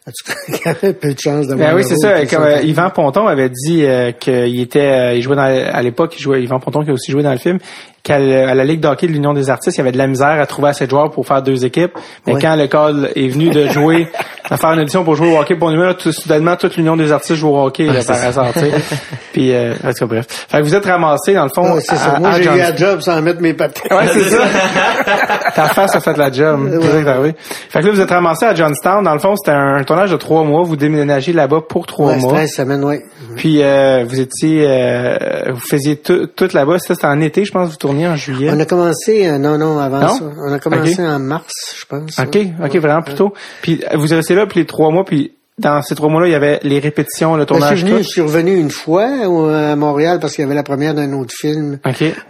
Peu 1.00 1.14
de 1.14 1.18
chance 1.18 1.46
d'avoir 1.46 1.70
Ben 1.70 1.76
oui, 1.76 1.82
c'est 1.84 1.96
ça. 1.96 2.26
Comme 2.26 2.42
euh. 2.44 2.60
Yvan 2.62 2.90
Ponton 2.90 3.26
avait 3.26 3.48
dit 3.48 3.84
euh, 3.86 4.12
qu'il 4.12 4.60
était, 4.60 4.80
euh, 4.80 5.14
il 5.14 5.22
jouait 5.22 5.36
dans, 5.36 5.42
à 5.44 5.80
l'époque, 5.82 6.14
il 6.18 6.22
jouait 6.22 6.42
Yvan 6.42 6.60
Ponton 6.60 6.84
qui 6.84 6.90
a 6.90 6.92
aussi 6.92 7.10
joué 7.10 7.22
dans 7.22 7.32
le 7.32 7.38
film, 7.38 7.58
qu'à 8.02 8.18
la 8.18 8.64
Ligue 8.64 8.80
d'hockey 8.80 9.06
de 9.06 9.12
l'Union 9.12 9.32
des 9.32 9.48
artistes, 9.48 9.78
il 9.78 9.80
y 9.80 9.80
avait 9.80 9.92
de 9.92 9.96
la 9.98 10.06
misère 10.06 10.38
à 10.38 10.46
trouver 10.46 10.68
assez 10.68 10.84
de 10.84 10.90
joueurs 10.90 11.10
pour 11.10 11.26
faire 11.26 11.40
deux 11.42 11.64
équipes. 11.64 11.92
Mais 12.26 12.34
Ouais. 12.34 12.40
quand 12.40 12.54
le 12.54 12.66
call 12.66 13.10
est 13.16 13.28
venu 13.28 13.48
de 13.48 13.66
jouer, 13.68 14.08
à 14.50 14.56
faire 14.56 14.72
une 14.72 14.80
audition 14.80 15.04
pour 15.04 15.14
jouer 15.16 15.32
au 15.34 15.38
hockey 15.38 15.56
pour 15.56 15.70
numéro, 15.70 15.92
tout, 15.94 16.12
soudainement 16.12 16.56
toute 16.56 16.76
l'Union 16.76 16.96
des 16.96 17.10
artistes 17.12 17.34
joue 17.36 17.48
au 17.48 17.64
hockey 17.66 17.84
là, 17.86 18.00
par 18.06 18.22
hasard. 18.22 18.52
tu 18.52 18.60
sais. 18.60 18.72
Puis, 19.32 19.52
euh, 19.52 19.74
en 19.84 19.88
tout 19.88 20.00
cas, 20.00 20.06
bref. 20.06 20.26
Fait 20.48 20.58
que 20.58 20.62
vous 20.62 20.74
êtes 20.74 20.84
ramassé 20.86 21.34
dans 21.34 21.44
le 21.44 21.50
fond. 21.54 21.64
Ah, 21.76 21.80
c'est 21.80 21.96
ça. 21.96 22.18
Moi, 22.20 22.32
j'ai 22.40 22.44
eu 22.44 22.60
un 22.60 22.76
job 22.76 23.00
sans 23.00 23.20
mettre 23.20 23.40
mes 23.40 23.52
patins. 23.54 23.80
Ouais, 23.96 24.06
c'est 24.12 24.20
ça. 24.30 24.38
Ta 25.54 25.68
face 25.68 25.94
a 25.96 26.00
fait 26.00 26.16
la 26.16 26.30
job. 26.30 26.68
C'est 26.72 26.82
ça 26.82 26.92
qui 26.92 27.04
est 27.04 27.08
arrivé. 27.08 27.34
Fait 27.68 27.80
que 27.80 27.86
là, 27.86 27.92
vous 27.92 28.00
êtes 28.00 28.10
ramassé 28.10 28.46
à 28.46 28.54
Johnstown. 28.54 29.02
Dans 29.04 29.12
le 29.14 29.18
fond, 29.18 29.34
c'était 29.36 29.56
un 29.56 29.82
tournage 29.84 30.10
de 30.10 30.16
trois 30.16 30.44
mois. 30.44 30.62
Vous 30.62 30.76
déménagez 30.76 31.32
là-bas 31.32 31.62
pour 31.68 31.86
trois 31.86 32.10
Ouais, 32.12 32.18
mois. 32.18 32.30
c'était 32.30 32.44
13 32.46 32.50
semaines, 32.54 32.84
ouais. 32.84 33.02
Puis 33.36 33.62
euh, 33.62 34.04
vous 34.06 34.20
étiez, 34.20 34.64
euh, 34.68 35.52
vous 35.52 35.60
faisiez 35.60 35.96
tout, 35.96 36.26
tout 36.26 36.48
là-bas. 36.52 36.78
Ça, 36.78 36.94
C'était 36.94 37.06
en 37.06 37.20
été, 37.20 37.44
je 37.44 37.50
pense. 37.52 37.70
Vous 37.70 37.76
tourniez 37.76 38.06
en 38.06 38.16
juillet. 38.16 38.50
On 38.52 38.60
a 38.60 38.64
commencé, 38.66 39.26
euh, 39.28 39.38
non, 39.38 39.58
non, 39.58 39.78
avant 39.78 40.00
Non? 40.00 40.08
ça. 40.14 40.24
On 40.46 40.52
a 40.52 40.58
commencé 40.58 41.02
en 41.04 41.18
mars, 41.18 41.52
je 41.80 41.84
pense. 41.86 42.18
Ok, 42.18 42.38
ok, 42.64 42.76
vraiment 42.76 43.02
plus 43.02 43.14
tôt. 43.14 43.32
Puis 43.62 43.82
vous 43.94 44.12
êtes 44.12 44.24
resté 44.34 44.40
là, 44.40 44.46
puis 44.46 44.60
les 44.60 44.66
trois 44.66 44.90
mois, 44.90 45.04
puis 45.04 45.32
dans 45.56 45.82
ces 45.82 45.94
trois 45.94 46.08
mois-là, 46.08 46.26
il 46.26 46.32
y 46.32 46.34
avait 46.34 46.58
les 46.64 46.80
répétitions, 46.80 47.36
le 47.36 47.42
je, 47.42 47.46
tournage, 47.46 47.84
je 47.86 48.02
suis 48.02 48.20
revenu 48.20 48.58
une 48.58 48.70
fois 48.70 49.06
euh, 49.06 49.72
à 49.72 49.76
Montréal 49.76 50.18
parce 50.20 50.34
qu'il 50.34 50.42
y 50.42 50.44
avait 50.44 50.56
la 50.56 50.64
première 50.64 50.94
d'un 50.94 51.12
autre 51.12 51.32
film 51.32 51.78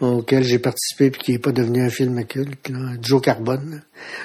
auquel 0.03 0.45
j'ai 0.45 0.59
participé 0.59 1.11
puis 1.11 1.23
qui 1.23 1.33
n'est 1.33 1.39
pas 1.39 1.51
devenu 1.51 1.83
un 1.83 1.89
film 1.89 2.23
culte. 2.27 2.69
Là. 2.69 2.79
Joe 3.01 3.23
Carbone. 3.23 3.81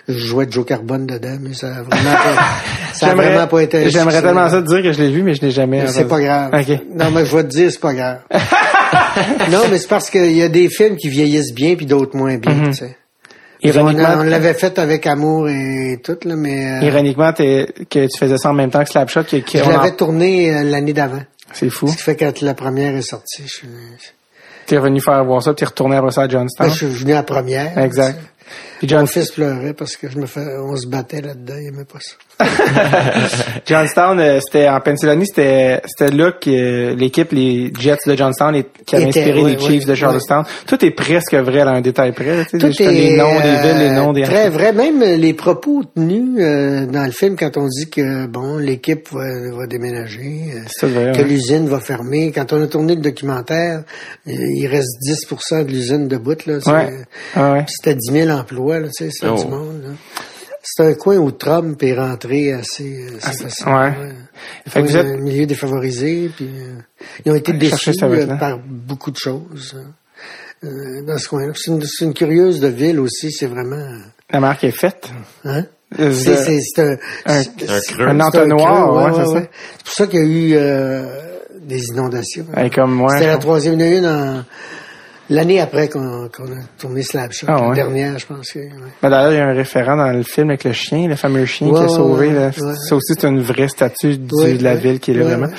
Je 0.09 0.17
jouais 0.17 0.47
Joe 0.49 0.65
Carbone 0.65 1.05
dedans, 1.05 1.37
mais 1.39 1.53
ça 1.53 1.67
a 1.67 1.83
vraiment 1.83 2.11
pas, 2.11 2.43
ça 2.93 3.11
a 3.11 3.15
vraiment 3.15 3.47
pas 3.47 3.63
été. 3.63 3.89
J'aimerais 3.89 4.21
tellement 4.21 4.49
ça 4.49 4.61
te 4.61 4.67
dire 4.67 4.83
que 4.83 4.91
je 4.91 5.01
l'ai 5.01 5.11
vu, 5.11 5.23
mais 5.23 5.33
je 5.33 5.43
l'ai 5.43 5.51
jamais. 5.51 5.87
C'est 5.87 6.07
pas 6.07 6.19
grave. 6.19 6.51
Non, 6.93 7.11
mais 7.11 7.25
je 7.25 7.37
vais 7.37 7.43
te 7.43 7.49
dire, 7.49 7.71
c'est 7.71 7.79
pas 7.79 7.93
grave. 7.93 8.19
non, 9.49 9.59
mais 9.71 9.77
c'est 9.77 9.87
parce 9.87 10.09
qu'il 10.09 10.35
y 10.35 10.43
a 10.43 10.49
des 10.49 10.67
films 10.67 10.97
qui 10.97 11.07
vieillissent 11.07 11.53
bien 11.53 11.75
puis 11.75 11.85
d'autres 11.85 12.17
moins 12.17 12.37
bien, 12.37 12.63
tu 12.65 12.73
sais. 12.73 12.97
On. 13.63 13.67
Ironiquement, 13.67 14.15
on 14.17 14.23
l'avait 14.23 14.53
fait 14.53 14.79
avec 14.79 15.05
amour 15.05 15.49
et 15.49 15.99
tout, 16.03 16.17
là, 16.23 16.35
mais 16.35 16.81
euh, 16.81 16.85
ironiquement 16.85 17.33
que 17.33 17.65
tu 18.07 18.17
faisais 18.17 18.37
ça 18.37 18.51
en 18.51 18.53
même 18.53 18.69
temps 18.71 18.83
que 18.83 18.89
Slapshot, 18.89 19.23
que, 19.23 19.37
que 19.37 19.57
je 19.57 19.63
en- 19.63 19.69
l'avais 19.69 19.91
tourné 19.91 20.53
euh, 20.55 20.63
l'année 20.63 20.93
d'avant. 20.93 21.21
c'est 21.51 21.69
fou. 21.69 21.87
Ce 21.89 21.97
qui 21.97 22.03
fait 22.03 22.15
que 22.15 22.25
quand 22.25 22.41
la 22.41 22.53
première 22.53 22.95
est 22.95 23.01
sortie, 23.01 23.43
je 23.45 23.51
suis, 23.53 23.67
T'es 24.65 24.77
revenu 24.77 25.01
faire 25.01 25.25
voir 25.25 25.41
ça, 25.43 25.53
t'es 25.53 25.65
retourné 25.65 25.95
après 25.97 26.11
ça 26.11 26.21
à 26.21 26.27
Johnstown. 26.29 26.67
ben, 26.67 26.73
je 26.73 26.85
suis 26.85 26.95
venu 26.95 27.11
à 27.13 27.15
la 27.15 27.23
première. 27.23 27.77
Exact. 27.79 28.19
John, 28.83 29.07
fils 29.07 29.31
pleurait 29.31 29.73
parce 29.73 29.95
que 29.95 30.09
je 30.09 30.17
me 30.17 30.25
fais, 30.25 30.45
on 30.61 30.75
se 30.75 30.87
battait 30.87 31.21
là-dedans, 31.21 31.55
il 31.59 31.67
aimait 31.67 31.85
pas 31.85 31.99
ça. 31.99 32.15
Johnstown, 33.65 34.19
euh, 34.19 34.39
c'était 34.39 34.69
en 34.69 34.79
Pennsylvanie, 34.79 35.27
c'était 35.27 35.81
c'était 35.85 36.15
là 36.15 36.31
que 36.31 36.49
euh, 36.49 36.95
l'équipe, 36.95 37.31
les 37.31 37.71
Jets 37.77 37.97
de 38.07 38.15
Johnstown, 38.15 38.63
qui 38.85 38.95
avait 38.95 39.09
Était, 39.09 39.19
inspiré 39.19 39.43
ouais, 39.43 39.51
les 39.51 39.59
Chiefs 39.59 39.83
ouais, 39.85 39.91
de 39.91 39.95
Charlestown. 39.95 40.43
Tout 40.65 40.83
est 40.85 40.91
presque 40.91 41.33
vrai 41.35 41.61
à 41.61 41.69
un 41.69 41.81
détail 41.81 42.13
près. 42.13 42.37
là, 42.37 42.45
tu 42.45 42.59
sais, 42.59 42.69
Tout 42.69 42.83
les 42.83 43.17
noms 43.17 43.39
des 43.39 43.47
euh, 43.47 43.61
villes, 43.61 43.77
les 43.79 43.91
noms 43.91 44.13
des 44.13 44.23
très 44.23 44.49
vrai. 44.49 44.71
Même 44.73 45.01
les 45.01 45.33
propos 45.33 45.83
tenus 45.95 46.39
euh, 46.39 46.85
dans 46.85 47.05
le 47.05 47.11
film 47.11 47.35
quand 47.35 47.57
on 47.57 47.67
dit 47.67 47.89
que 47.89 48.27
bon 48.27 48.57
l'équipe 48.57 49.07
va, 49.11 49.51
va 49.51 49.67
déménager, 49.67 50.53
euh, 50.53 50.87
vrai, 50.87 51.11
que 51.11 51.19
ouais. 51.19 51.23
l'usine 51.23 51.67
va 51.67 51.79
fermer. 51.79 52.31
Quand 52.31 52.53
on 52.53 52.61
a 52.61 52.67
tourné 52.67 52.95
le 52.95 53.01
documentaire, 53.01 53.83
euh, 54.27 54.31
il 54.31 54.67
reste 54.67 54.97
10% 55.03 55.65
de 55.65 55.71
l'usine 55.71 56.07
de 56.07 56.17
bout 56.17 56.45
là. 56.45 56.57
Ouais. 56.65 56.89
Ah 57.35 57.53
ouais. 57.53 57.65
C'était 57.67 57.95
10 57.95 58.11
000 58.25 58.29
emplois 58.29 58.68
là, 58.77 58.87
tu 58.89 59.05
sais, 59.05 59.09
c'est 59.11 59.27
Oh. 59.27 59.35
du 59.43 59.47
monde. 59.49 59.81
là. 59.83 59.89
C'est 60.61 60.83
un 60.83 60.93
coin 60.93 61.15
où 61.17 61.31
Trump 61.31 61.81
est 61.81 61.95
rentré 61.97 62.51
assez, 62.51 63.07
euh, 63.09 63.17
assez 63.23 63.43
facilement. 63.45 63.79
ouais. 63.81 63.93
Fait 64.67 64.81
que 64.83 64.87
vous 64.87 64.93
Ouais, 64.95 64.99
êtes- 65.01 65.07
un 65.07 65.17
milieu 65.17 65.45
défavorisé, 65.45 66.29
puis 66.35 66.47
euh, 66.53 66.73
ils 67.25 67.31
ont 67.31 67.35
été 67.35 67.51
Allez 67.53 67.69
déçus 67.69 67.91
euh, 68.03 68.35
par 68.37 68.59
beaucoup 68.59 69.09
de 69.09 69.17
choses 69.17 69.75
euh, 70.63 71.01
dans 71.07 71.17
ce 71.17 71.29
coin-là. 71.29 71.53
C'est 71.55 72.03
une, 72.03 72.13
curieuse 72.13 72.59
de 72.59 72.67
ville 72.67 72.99
aussi, 72.99 73.31
c'est 73.31 73.47
vraiment... 73.47 73.87
La 74.31 74.39
marque 74.41 74.65
est 74.65 74.71
faite. 74.77 75.09
Hein? 75.45 75.65
Euh, 75.97 76.13
C'est 76.13 76.79
un, 76.79 76.97
un- 77.25 77.39
un 77.39 77.43
c'est 77.43 78.21
entonnoir, 78.21 78.93
ouais, 79.15 79.23
c'est 79.25 79.83
pour 79.85 79.93
ça 79.93 80.05
qu'il 80.07 80.19
y 80.19 80.23
a 80.23 80.25
eu 80.25 80.53
euh, 80.55 81.05
des 81.61 81.83
inondations. 81.87 82.45
Ouais, 82.55 82.69
comme 82.69 82.93
moi. 82.93 83.13
C'était 83.13 83.27
la 83.27 83.37
troisième, 83.37 83.79
il 83.79 83.81
y 83.81 83.83
en 83.83 83.87
a 83.87 83.91
eu 83.93 83.97
une 83.97 84.05
en- 84.05 84.43
l'année 85.29 85.59
après 85.59 85.87
qu'on 85.89 86.29
qu'on 86.35 86.45
a 86.51 86.59
tourné 86.77 87.03
Slapshot, 87.03 87.47
Ah, 87.49 87.67
la 87.69 87.75
dernière, 87.75 88.17
je 88.19 88.25
pense. 88.25 88.51
que, 88.51 88.59
ouais. 88.59 88.69
Ben, 89.01 89.09
D'ailleurs, 89.09 89.31
il 89.33 89.37
y 89.37 89.39
a 89.41 89.45
un 89.47 89.53
référent 89.53 89.95
dans 89.97 90.11
le 90.11 90.23
film 90.23 90.49
avec 90.49 90.63
le 90.63 90.73
chien, 90.73 91.07
le 91.07 91.15
fameux 91.15 91.45
chien 91.45 91.67
Ouais, 91.67 91.79
qui 91.79 91.85
a 91.85 91.89
sauvé. 91.89 92.27
ouais, 92.29 92.33
là. 92.33 92.47
ouais. 92.47 92.75
Ça 92.87 92.95
aussi, 92.95 93.13
c'est 93.17 93.27
une 93.27 93.41
vraie 93.41 93.67
statue 93.67 94.17
du- 94.17 94.33
Ouais, 94.35 94.53
de 94.53 94.63
la 94.63 94.73
ouais. 94.73 94.79
ville 94.79 94.99
qui 94.99 95.11
est 95.11 95.13
là 95.15 95.21
Ouais, 95.25 95.29
vraiment. 95.31 95.47
ouais. 95.47 95.53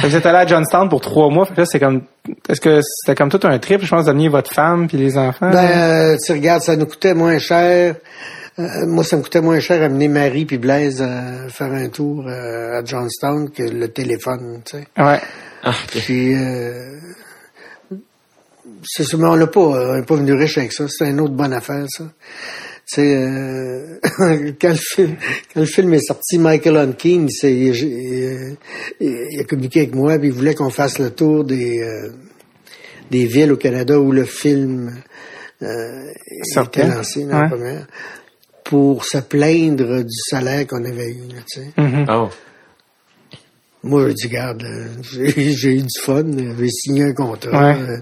Fait 0.00 0.06
que 0.06 0.12
vous 0.12 0.16
êtes 0.16 0.26
allé 0.26 0.38
à 0.38 0.46
Johnstown 0.46 0.88
pour 0.88 1.00
trois 1.00 1.28
mois. 1.28 1.44
Fait 1.46 1.54
que 1.54 1.60
là, 1.62 1.66
c'est 1.66 1.80
comme, 1.80 2.02
est-ce 2.48 2.60
que 2.60 2.80
c'était 2.82 3.16
comme 3.16 3.30
tout 3.30 3.40
un 3.44 3.58
trip, 3.58 3.82
je 3.82 3.88
pense, 3.90 4.04
d'amener 4.04 4.28
votre 4.28 4.52
femme 4.54 4.86
puis 4.86 4.96
les 4.96 5.18
enfants? 5.18 5.50
Ben, 5.50 5.56
euh, 6.12 6.16
tu 6.24 6.30
regardes, 6.32 6.62
ça 6.62 6.76
nous 6.76 6.86
coûtait 6.86 7.14
moins 7.14 7.38
cher. 7.38 7.96
Euh, 8.60 8.86
moi, 8.86 9.02
ça 9.04 9.16
me 9.16 9.22
coûtait 9.22 9.40
moins 9.40 9.58
cher 9.60 9.82
amener 9.82 10.06
Marie 10.08 10.44
puis 10.44 10.58
Blaise 10.58 11.02
à 11.02 11.48
faire 11.48 11.72
un 11.72 11.88
tour 11.88 12.24
euh, 12.28 12.78
à 12.80 12.84
Johnstown 12.84 13.50
que 13.50 13.62
le 13.64 13.88
téléphone, 13.88 14.60
tu 14.64 14.78
sais. 14.78 14.86
ouais. 15.02 15.20
Ah. 15.64 15.72
Puis, 15.88 16.34
euh, 16.36 16.96
c'est 18.90 19.04
sûr, 19.04 19.18
mais 19.18 19.26
on 19.28 19.34
l'a 19.34 19.46
pas, 19.46 19.60
euh, 19.60 19.92
on 19.92 19.96
n'est 19.96 20.04
pas 20.06 20.16
venu 20.16 20.32
riche 20.32 20.58
avec 20.58 20.72
ça. 20.72 20.86
C'est 20.88 21.08
une 21.10 21.20
autre 21.20 21.34
bonne 21.34 21.52
affaire, 21.52 21.84
ça. 21.88 22.04
Tu 22.90 22.94
sais, 22.94 23.16
euh, 23.16 23.98
quand, 24.60 24.70
le 24.70 24.74
film, 24.76 25.16
quand 25.52 25.60
le 25.60 25.66
film 25.66 25.92
est 25.94 26.06
sorti, 26.06 26.38
Michael 26.38 26.76
Hunkin, 26.78 27.26
il, 27.28 27.30
s'est- 27.32 27.52
il, 27.54 28.56
il- 29.00 29.26
il 29.30 29.40
a 29.40 29.44
communiqué 29.44 29.80
avec 29.80 29.94
moi, 29.94 30.18
puis 30.18 30.28
il 30.28 30.34
voulait 30.34 30.54
qu'on 30.54 30.70
fasse 30.70 30.98
le 30.98 31.10
tour 31.10 31.44
des, 31.44 31.80
euh, 31.80 32.08
des 33.10 33.26
villes 33.26 33.52
au 33.52 33.56
Canada 33.58 34.00
où 34.00 34.10
le 34.10 34.24
film 34.24 34.90
euh, 35.62 36.02
était 36.42 36.86
lancé 36.96 37.24
dans 37.24 37.38
la 37.42 37.48
première, 37.50 37.86
pour 38.64 39.04
se 39.04 39.18
plaindre 39.18 40.02
du 40.02 40.18
salaire 40.30 40.66
qu'on 40.66 40.84
avait 40.84 41.10
eu. 41.10 41.28
Là, 41.34 41.40
tu 41.50 41.60
sais. 41.60 41.66
Oh. 42.08 42.28
Moi, 43.84 44.08
je 44.08 44.12
dis, 44.14 44.28
garde, 44.28 44.62
euh, 44.64 44.86
j'ai 45.12 45.52
j'ai 45.52 45.74
eu 45.76 45.82
du 45.82 46.00
fun, 46.02 46.24
euh, 46.24 46.54
j'ai 46.58 46.68
signé 46.68 47.04
un 47.04 47.12
contrat, 47.14 47.50
Ouais. 47.74 47.76
euh, 47.80 47.96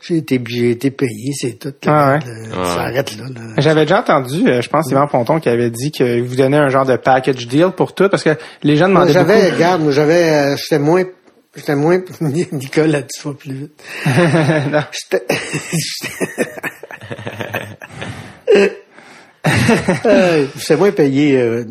j'ai 0.00 0.16
été, 0.16 0.40
j'ai 0.48 0.70
été 0.70 0.90
payé, 0.90 1.32
c'est 1.38 1.58
tout. 1.58 1.74
Ah 1.86 2.14
ouais. 2.14 2.18
là, 2.20 2.58
Ouais. 2.58 2.64
Ça 2.64 2.80
arrête 2.80 3.16
là. 3.18 3.24
là. 3.34 3.40
J'avais 3.58 3.82
déjà 3.82 4.00
entendu, 4.00 4.48
euh, 4.48 4.62
je 4.62 4.68
pense, 4.70 4.90
Yvan 4.90 5.06
Ponton 5.06 5.38
qui 5.38 5.50
avait 5.50 5.68
dit 5.70 5.90
qu'il 5.90 6.22
vous 6.22 6.36
donnait 6.36 6.56
un 6.56 6.70
genre 6.70 6.86
de 6.86 6.96
package 6.96 7.46
deal 7.46 7.72
pour 7.76 7.94
tout, 7.94 8.08
parce 8.08 8.22
que 8.22 8.36
les 8.62 8.76
gens 8.76 8.88
Moi, 8.88 9.02
demandaient 9.06 9.12
j'avais, 9.12 9.42
beaucoup. 9.44 9.54
regarde, 9.56 9.82
moi, 9.82 9.92
j'avais, 9.92 10.28
euh, 10.30 10.56
j'étais 10.56 10.78
moins, 10.78 11.04
j'étais 11.54 11.76
moins, 11.76 12.00
Nicolas, 12.52 13.02
tu 13.02 13.28
vas 13.28 13.34
plus 13.34 13.52
vite. 13.52 13.82
Non. 14.72 14.80
J'étais, 14.92 15.26
Euh, 20.04 20.46
j'étais 20.58 20.76
moins 20.76 20.90
payé 20.90 21.36
euh, 21.38 21.64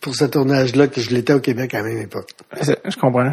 pour 0.00 0.14
ce 0.14 0.24
tournage-là 0.24 0.86
que 0.86 1.00
je 1.00 1.10
l'étais 1.10 1.32
au 1.32 1.40
Québec 1.40 1.74
à 1.74 1.78
la 1.78 1.84
même 1.88 1.98
époque. 2.00 2.30
Je 2.62 2.96
comprends. 2.96 3.32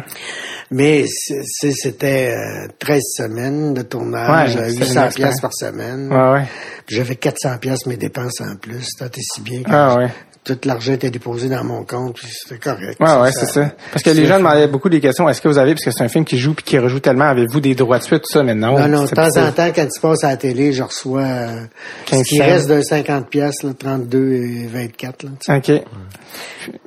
Mais 0.70 1.04
c'était 1.06 2.32
euh, 2.34 2.68
13 2.78 3.00
semaines 3.16 3.74
de 3.74 3.82
tournage, 3.82 4.54
Ouais, 4.56 4.60
euh, 4.62 4.64
c'est 4.68 4.74
une 4.74 4.80
800 4.80 5.04
expérience. 5.04 5.14
pièces 5.14 5.40
par 5.40 5.54
semaine. 5.54 6.08
Ouais, 6.12 6.32
ouais. 6.40 6.44
J'avais 6.88 7.16
400 7.16 7.58
pièces 7.58 7.86
mes 7.86 7.96
dépenses 7.96 8.40
en 8.40 8.56
plus. 8.56 8.82
C'était 8.98 9.20
si 9.20 9.40
bien 9.42 9.62
que 9.62 9.70
Ah, 9.72 9.96
ouais. 9.96 10.08
tout 10.44 10.58
l'argent 10.64 10.92
était 10.92 11.10
déposé 11.10 11.48
dans 11.48 11.62
mon 11.64 11.84
compte, 11.84 12.18
c'était 12.20 12.58
correct. 12.60 12.96
Ouais, 13.00 13.16
ouais, 13.20 13.30
c'est 13.32 13.46
ça. 13.46 13.72
Parce 13.92 14.02
que 14.04 14.10
les 14.10 14.26
gens 14.26 14.38
demandaient 14.38 14.66
beaucoup 14.68 14.88
des 14.88 15.00
questions. 15.00 15.28
Est-ce 15.28 15.40
que 15.40 15.48
vous 15.48 15.58
avez, 15.58 15.74
parce 15.74 15.84
que 15.84 15.90
c'est 15.92 16.04
un 16.04 16.08
film 16.08 16.24
qui 16.24 16.38
joue 16.38 16.54
puis 16.54 16.64
qui 16.64 16.78
rejoue 16.78 17.00
tellement, 17.00 17.24
avez-vous 17.26 17.60
des 17.60 17.74
droits 17.76 17.98
de 17.98 18.04
suite, 18.04 18.22
tout 18.22 18.32
ça, 18.32 18.42
mais 18.42 18.54
non. 18.54 18.76
Non, 18.88 19.04
de 19.04 19.08
temps 19.08 19.28
en 19.36 19.52
temps, 19.52 19.70
quand 19.74 19.86
tu 19.86 20.00
passes 20.00 20.24
à 20.24 20.28
la 20.30 20.36
télé, 20.36 20.72
je 20.72 20.82
reçois 20.82 21.22
euh, 21.22 21.64
ce 22.06 22.10
15 22.10 22.22
qui 22.24 22.42
reste 22.42 22.68
d'un 22.68 22.82
50 22.82 23.28
pièces, 23.30 23.62
là, 23.62 23.70
32 23.78 24.32
et 24.32 24.66
24. 24.66 25.24
Là. 25.24 25.56
OK. 25.58 25.72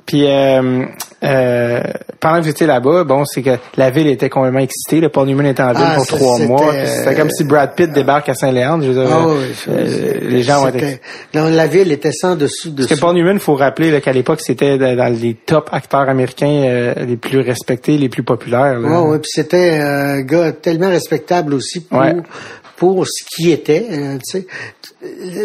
Puis 0.06 0.26
euh, 0.26 0.84
euh, 1.22 1.80
pendant 2.18 2.40
que 2.42 2.48
étiez 2.48 2.66
là-bas, 2.66 3.04
bon, 3.04 3.24
c'est 3.26 3.42
que 3.42 3.56
la 3.76 3.90
ville 3.90 4.06
était 4.06 4.28
complètement 4.30 4.60
excitée. 4.60 5.00
Le 5.00 5.08
Paul 5.10 5.26
Newman 5.26 5.46
était 5.46 5.62
en 5.62 5.72
ville 5.72 5.84
Ah, 5.86 5.94
pour 5.96 6.06
ça, 6.06 6.16
trois 6.16 6.38
mois. 6.38 6.72
euh, 6.74 6.86
C'était 6.86 7.14
comme 7.14 7.30
si 7.30 7.44
Brad 7.44 7.74
Pitt 7.74 7.92
débarque 7.92 8.28
à 8.30 8.34
Saint-Léandre. 8.34 8.84
Je 8.84 8.90
veux 8.90 9.04
dire, 9.06 9.16
oui, 9.28 9.36
euh, 9.68 9.86
c'est- 9.86 10.20
les 10.24 10.42
gens 10.42 10.64
ont 10.64 10.68
été... 10.68 11.00
Non, 11.34 11.48
la 11.48 11.66
ville 11.66 11.92
était 11.92 12.12
sans 12.12 12.36
dessous 12.36 12.72
Parce 12.74 12.88
dessous. 12.88 12.94
que 12.94 13.00
Paul 13.00 13.14
Newman, 13.14 13.38
faut 13.38 13.54
rappeler 13.54 14.00
qu'à 14.00 14.12
l'époque, 14.12 14.40
c'était 14.40 14.78
dans 14.78 15.12
les 15.20 15.34
top 15.34 15.68
acteurs 15.72 16.08
américains 16.08 16.46
euh, 16.64 16.94
les 17.06 17.16
plus 17.16 17.40
respectés, 17.40 17.98
les 17.98 18.08
plus 18.08 18.22
populaires. 18.22 18.78
là. 18.78 18.88
Ouais, 18.88 19.08
ouais, 19.10 19.18
puis 19.18 19.30
c'était 19.34 19.78
un 19.78 20.20
gars 20.22 20.52
tellement 20.52 20.88
respectable 20.88 21.54
aussi 21.54 21.80
pour 21.80 21.98
Ouais. 22.00 22.14
pour 22.76 23.06
ce 23.06 23.24
qui 23.36 23.50
était. 23.50 23.86
euh, 23.90 24.16
tu 24.26 24.40
sais, 24.40 24.46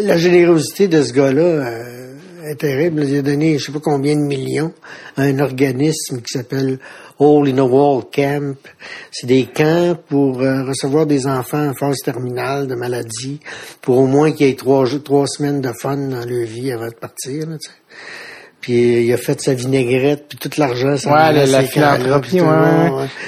la 0.04 0.16
générosité 0.16 0.88
de 0.88 1.02
ce 1.02 1.12
gars-là 1.12 1.42
euh, 1.42 2.05
terrible. 2.54 3.04
Il 3.04 3.18
a 3.18 3.22
donné, 3.22 3.58
je 3.58 3.66
sais 3.66 3.72
pas 3.72 3.80
combien 3.80 4.14
de 4.14 4.20
millions 4.20 4.72
à 5.16 5.22
un 5.22 5.38
organisme 5.38 6.18
qui 6.18 6.38
s'appelle 6.38 6.78
All 7.18 7.48
in 7.48 7.58
a 7.58 7.64
Wall 7.64 8.04
Camp. 8.12 8.56
C'est 9.10 9.26
des 9.26 9.46
camps 9.46 9.96
pour 10.08 10.40
euh, 10.40 10.64
recevoir 10.64 11.06
des 11.06 11.26
enfants 11.26 11.68
en 11.68 11.74
phase 11.74 11.98
terminale 12.04 12.66
de 12.66 12.74
maladie, 12.74 13.40
pour 13.80 13.98
au 13.98 14.06
moins 14.06 14.32
qu'il 14.32 14.46
y 14.46 14.50
ait 14.50 14.54
trois 14.54 14.86
trois 15.02 15.26
semaines 15.26 15.60
de 15.60 15.72
fun 15.72 15.96
dans 15.96 16.24
leur 16.24 16.46
vie 16.46 16.72
avant 16.72 16.88
de 16.88 16.94
partir. 16.94 17.46
Puis 18.66 19.04
il 19.06 19.12
a 19.12 19.16
fait 19.16 19.40
sa 19.40 19.54
vinaigrette, 19.54 20.24
puis 20.28 20.38
tout 20.38 20.50
l'argent. 20.58 20.96
ça 20.96 21.08
Ouais, 21.08 21.32
la- 21.32 21.46
la 21.46 21.62
philanthropie, 21.62 22.40
ouais, 22.40 22.48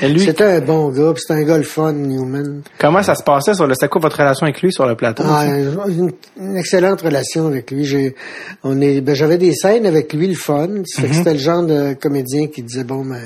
ouais. 0.03 0.09
Lui- 0.09 0.19
C'était 0.25 0.43
un 0.43 0.59
bon 0.61 0.89
gars, 0.89 1.13
puis 1.15 1.23
c'était 1.25 1.41
un 1.41 1.45
gars 1.45 1.57
le 1.59 1.63
fun, 1.63 1.93
Newman. 1.93 2.63
Comment 2.77 3.05
ça 3.05 3.15
se 3.15 3.23
passait 3.23 3.55
sur 3.55 3.69
le... 3.69 3.75
C'était 3.75 3.87
quoi 3.87 4.01
votre 4.01 4.17
relation 4.19 4.47
avec 4.47 4.61
lui 4.63 4.73
sur 4.73 4.85
le 4.85 4.97
plateau? 4.97 5.23
Ah, 5.25 5.45
une, 5.87 6.11
une 6.41 6.57
excellente 6.57 7.03
relation 7.03 7.47
avec 7.47 7.71
lui. 7.71 7.85
J'ai, 7.85 8.17
on 8.65 8.81
est, 8.81 9.01
ben, 9.01 9.15
j'avais 9.15 9.39
des 9.39 9.55
scènes 9.55 9.87
avec 9.87 10.13
lui, 10.13 10.27
le 10.27 10.35
fun. 10.35 10.67
Fait 10.97 11.07
que 11.07 11.15
C'était 11.15 11.35
le 11.35 11.39
genre 11.39 11.63
de 11.63 11.93
comédien 11.95 12.49
qui 12.49 12.65
disait 12.65 12.83
bon, 12.83 13.05
ben, 13.05 13.23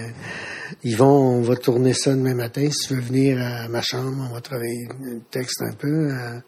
Yvon, 0.85 1.39
on 1.39 1.43
va 1.43 1.57
tourner 1.57 1.95
ça 1.95 2.11
demain 2.11 2.35
matin. 2.35 2.69
Si 2.71 2.89
tu 2.89 2.95
veux 2.95 3.01
venir 3.01 3.39
à 3.41 3.69
ma 3.69 3.83
chambre, 3.83 4.29
on 4.31 4.35
va 4.35 4.41
travailler 4.41 4.89
le 5.03 5.21
texte 5.31 5.63
un 5.63 5.73
peu. 5.73 6.11
Euh, 6.11 6.41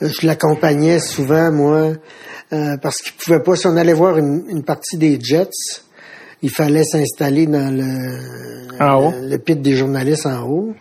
je 0.00 0.26
l'accompagnais 0.26 0.98
souvent, 1.00 1.50
moi, 1.52 1.92
euh, 2.52 2.76
parce 2.76 2.98
qu'il 2.98 3.14
pouvait 3.14 3.40
pas. 3.40 3.56
Si 3.56 3.66
on 3.66 3.76
allait 3.76 3.92
voir 3.92 4.18
une, 4.18 4.44
une 4.48 4.64
partie 4.64 4.96
des 4.96 5.18
Jets, 5.20 5.82
il 6.42 6.50
fallait 6.50 6.84
s'installer 6.84 7.46
dans 7.46 7.74
le, 7.74 9.28
le 9.28 9.36
pit 9.38 9.60
des 9.60 9.76
journalistes 9.76 10.26
en 10.26 10.42
haut. 10.42 10.74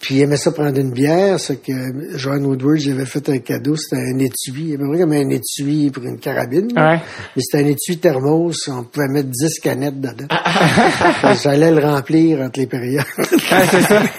Puis 0.00 0.16
il 0.16 0.22
aimait 0.22 0.36
ça 0.36 0.52
prendre 0.52 0.78
une 0.78 0.92
bière, 0.92 1.40
ce 1.40 1.54
que 1.54 2.16
John 2.16 2.44
Woodward 2.46 2.80
il 2.80 2.92
avait 2.92 3.04
fait 3.04 3.28
un 3.30 3.38
cadeau, 3.38 3.74
c'était 3.76 4.00
un 4.00 4.18
étui, 4.18 4.74
à 4.74 4.78
peu 4.78 4.88
près 4.88 5.00
comme 5.00 5.12
un 5.12 5.28
étui 5.30 5.90
pour 5.90 6.04
une 6.04 6.18
carabine. 6.18 6.68
Ouais. 6.76 7.00
Mais 7.34 7.42
c'était 7.42 7.64
un 7.64 7.66
étui 7.66 7.98
thermos, 7.98 8.68
on 8.68 8.84
pouvait 8.84 9.08
mettre 9.08 9.28
10 9.28 9.58
canettes 9.60 10.00
dedans. 10.00 10.26
J'allais 11.42 11.72
le 11.72 11.80
remplir 11.80 12.40
entre 12.40 12.60
les 12.60 12.66
périodes. 12.66 13.04
C'est 13.18 13.82
ça. 13.82 14.02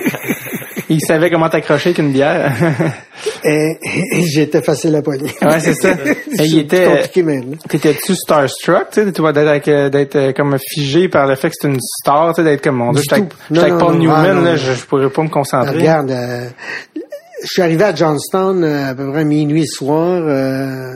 Il 0.90 1.02
savait 1.02 1.30
comment 1.30 1.50
t'accrocher 1.50 1.94
qu'une 1.94 2.12
bière. 2.12 2.52
Et, 3.44 3.78
et 4.14 4.22
j'étais 4.24 4.62
facile 4.62 4.96
à 4.96 5.02
poigner. 5.02 5.32
ouais, 5.42 5.60
c'est 5.60 5.74
ça. 5.74 5.92
Et 6.06 6.16
C'est 6.36 6.46
il 6.48 6.60
était, 6.60 6.86
compliqué. 6.86 7.58
T'étais-tu 7.68 8.16
starstruck, 8.16 8.90
tu 8.92 9.02
sais, 9.04 9.06
d'être, 9.06 9.68
euh, 9.68 9.90
d'être 9.90 10.16
euh, 10.16 10.32
comme 10.34 10.58
figé 10.58 11.10
par 11.10 11.28
le 11.28 11.36
fait 11.36 11.50
que 11.50 11.56
c'est 11.60 11.68
une 11.68 11.80
star, 11.82 12.34
tu 12.34 12.42
sais, 12.42 12.50
d'être 12.50 12.64
comme 12.64 12.78
mon 12.78 12.94
Dieu, 12.94 13.02
j'étais 13.04 13.16
avec, 13.60 13.78
Paul 13.78 13.98
Newman, 13.98 14.26
ah, 14.26 14.34
non, 14.34 14.42
là, 14.42 14.56
je, 14.56 14.74
je 14.74 14.86
pourrais 14.86 15.10
pas 15.10 15.22
me 15.24 15.30
concentrer. 15.30 15.78
Regarde, 15.78 16.12
euh, 16.12 16.48
je 17.44 17.48
suis 17.48 17.62
arrivé 17.62 17.84
à 17.84 17.94
Johnstown 17.94 18.64
à 18.64 18.96
peu 18.96 19.12
près 19.12 19.22
à 19.22 19.26
minuit 19.26 19.68
soir. 19.68 20.22
euh, 20.26 20.94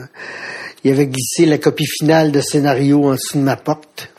il 0.82 0.92
avait 0.92 1.06
glissé 1.06 1.46
la 1.46 1.58
copie 1.58 1.86
finale 1.86 2.30
de 2.32 2.40
scénario 2.40 3.04
en 3.04 3.12
dessous 3.12 3.38
de 3.38 3.42
ma 3.42 3.56
porte 3.56 4.10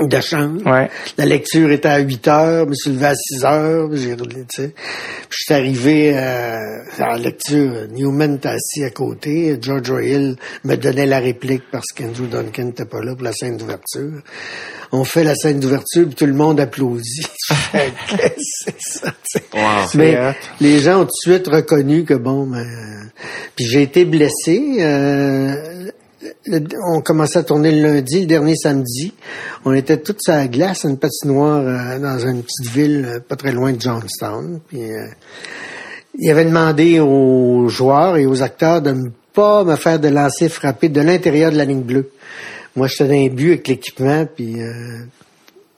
de 0.00 0.20
chambre. 0.20 0.66
Ouais. 0.70 0.90
La 1.16 1.24
lecture 1.24 1.70
était 1.70 1.88
à 1.88 1.98
8 1.98 2.28
heures, 2.28 2.64
je 2.64 2.68
me 2.70 2.74
suis 2.74 2.90
levé 2.90 3.06
à 3.06 3.14
6 3.14 3.44
heures, 3.44 3.88
j'ai 3.94 4.12
roulé, 4.14 4.44
tu 4.48 4.62
sais. 4.62 4.68
Puis 4.74 5.38
je 5.38 5.44
suis 5.44 5.54
arrivé 5.54 6.12
euh, 6.14 6.58
à 6.98 7.12
la 7.12 7.16
lecture, 7.18 7.86
Newman 7.90 8.34
était 8.36 8.48
assis 8.50 8.84
à 8.84 8.90
côté, 8.90 9.56
George 9.60 9.92
Hill 10.02 10.36
me 10.64 10.76
donnait 10.76 11.06
la 11.06 11.18
réplique 11.18 11.62
parce 11.70 11.92
qu'Andrew 11.96 12.26
Duncan 12.28 12.64
n'était 12.64 12.84
pas 12.84 13.00
là 13.02 13.14
pour 13.14 13.24
la 13.24 13.32
scène 13.32 13.56
d'ouverture. 13.56 14.20
On 14.92 15.04
fait 15.04 15.24
la 15.24 15.34
scène 15.34 15.60
d'ouverture, 15.60 16.06
puis 16.06 16.14
tout 16.14 16.26
le 16.26 16.34
monde 16.34 16.60
applaudit. 16.60 17.26
Qu'est-ce 17.72 18.66
que 18.66 18.72
c'est 18.78 19.00
ça, 19.00 19.10
tu 19.10 19.40
sais? 19.40 19.44
Wow. 19.54 19.86
Mais 19.94 20.34
les 20.60 20.78
gens 20.80 21.00
ont 21.00 21.04
tout 21.06 21.30
de 21.30 21.32
suite 21.32 21.48
reconnu 21.48 22.04
que 22.04 22.14
bon, 22.14 22.46
ben, 22.46 22.58
euh, 22.58 23.04
puis 23.56 23.64
j'ai 23.66 23.82
été 23.82 24.04
blessé. 24.04 24.76
euh, 24.80 25.90
on 26.86 27.00
commençait 27.00 27.38
à 27.38 27.42
tourner 27.42 27.72
le 27.72 27.82
lundi, 27.82 28.20
le 28.20 28.26
dernier 28.26 28.54
samedi. 28.56 29.12
On 29.64 29.72
était 29.72 29.98
tous 29.98 30.28
à 30.28 30.36
la 30.36 30.48
glace, 30.48 30.84
à 30.84 30.88
une 30.88 30.98
patinoire 30.98 31.60
euh, 31.60 31.98
dans 31.98 32.18
une 32.18 32.42
petite 32.42 32.70
ville 32.72 33.06
euh, 33.06 33.20
pas 33.20 33.36
très 33.36 33.52
loin 33.52 33.72
de 33.72 33.80
Johnstown. 33.80 34.60
Puis 34.68 34.82
euh, 34.82 35.06
il 36.18 36.30
avait 36.30 36.44
demandé 36.44 37.00
aux 37.00 37.68
joueurs 37.68 38.16
et 38.16 38.26
aux 38.26 38.42
acteurs 38.42 38.82
de 38.82 38.92
ne 38.92 39.08
pas 39.32 39.64
me 39.64 39.76
faire 39.76 40.00
de 40.00 40.08
lancer 40.08 40.48
frappé 40.48 40.88
de 40.88 41.00
l'intérieur 41.00 41.52
de 41.52 41.56
la 41.56 41.64
ligne 41.64 41.82
bleue. 41.82 42.10
Moi, 42.74 42.86
j'étais 42.88 43.08
dans 43.08 43.14
un 43.14 43.28
but 43.28 43.48
avec 43.52 43.68
l'équipement, 43.68 44.26
puis 44.26 44.56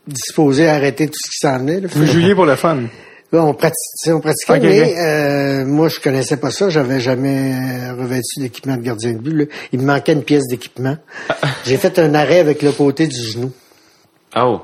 disposé 0.07 0.66
à 0.66 0.74
arrêter 0.74 1.07
tout 1.07 1.18
ce 1.18 1.30
qui 1.30 1.38
s'en 1.38 1.59
venait. 1.59 1.80
Vous 1.80 2.07
jouiez 2.07 2.34
pour 2.34 2.46
le 2.46 2.57
fun. 2.57 2.82
Là, 3.30 3.44
on 3.44 3.52
pratiquait, 3.52 4.12
on 4.12 4.20
pratiquait 4.20 4.58
mais 4.60 4.94
euh, 4.98 5.66
moi, 5.66 5.88
je 5.88 6.00
connaissais 6.00 6.38
pas 6.38 6.50
ça. 6.50 6.70
J'avais 6.70 6.98
jamais 6.98 7.90
revêtu 7.90 8.40
d'équipement 8.40 8.76
de 8.76 8.82
gardien 8.82 9.12
de 9.12 9.18
but. 9.18 9.34
là. 9.34 9.44
Il 9.72 9.80
me 9.80 9.84
manquait 9.84 10.14
une 10.14 10.22
pièce 10.22 10.46
d'équipement. 10.48 10.96
J'ai 11.66 11.76
fait 11.76 11.98
un 11.98 12.14
arrêt 12.14 12.38
avec 12.38 12.62
le 12.62 12.72
côté 12.72 13.06
du 13.06 13.20
genou. 13.20 13.52
Oh. 14.36 14.60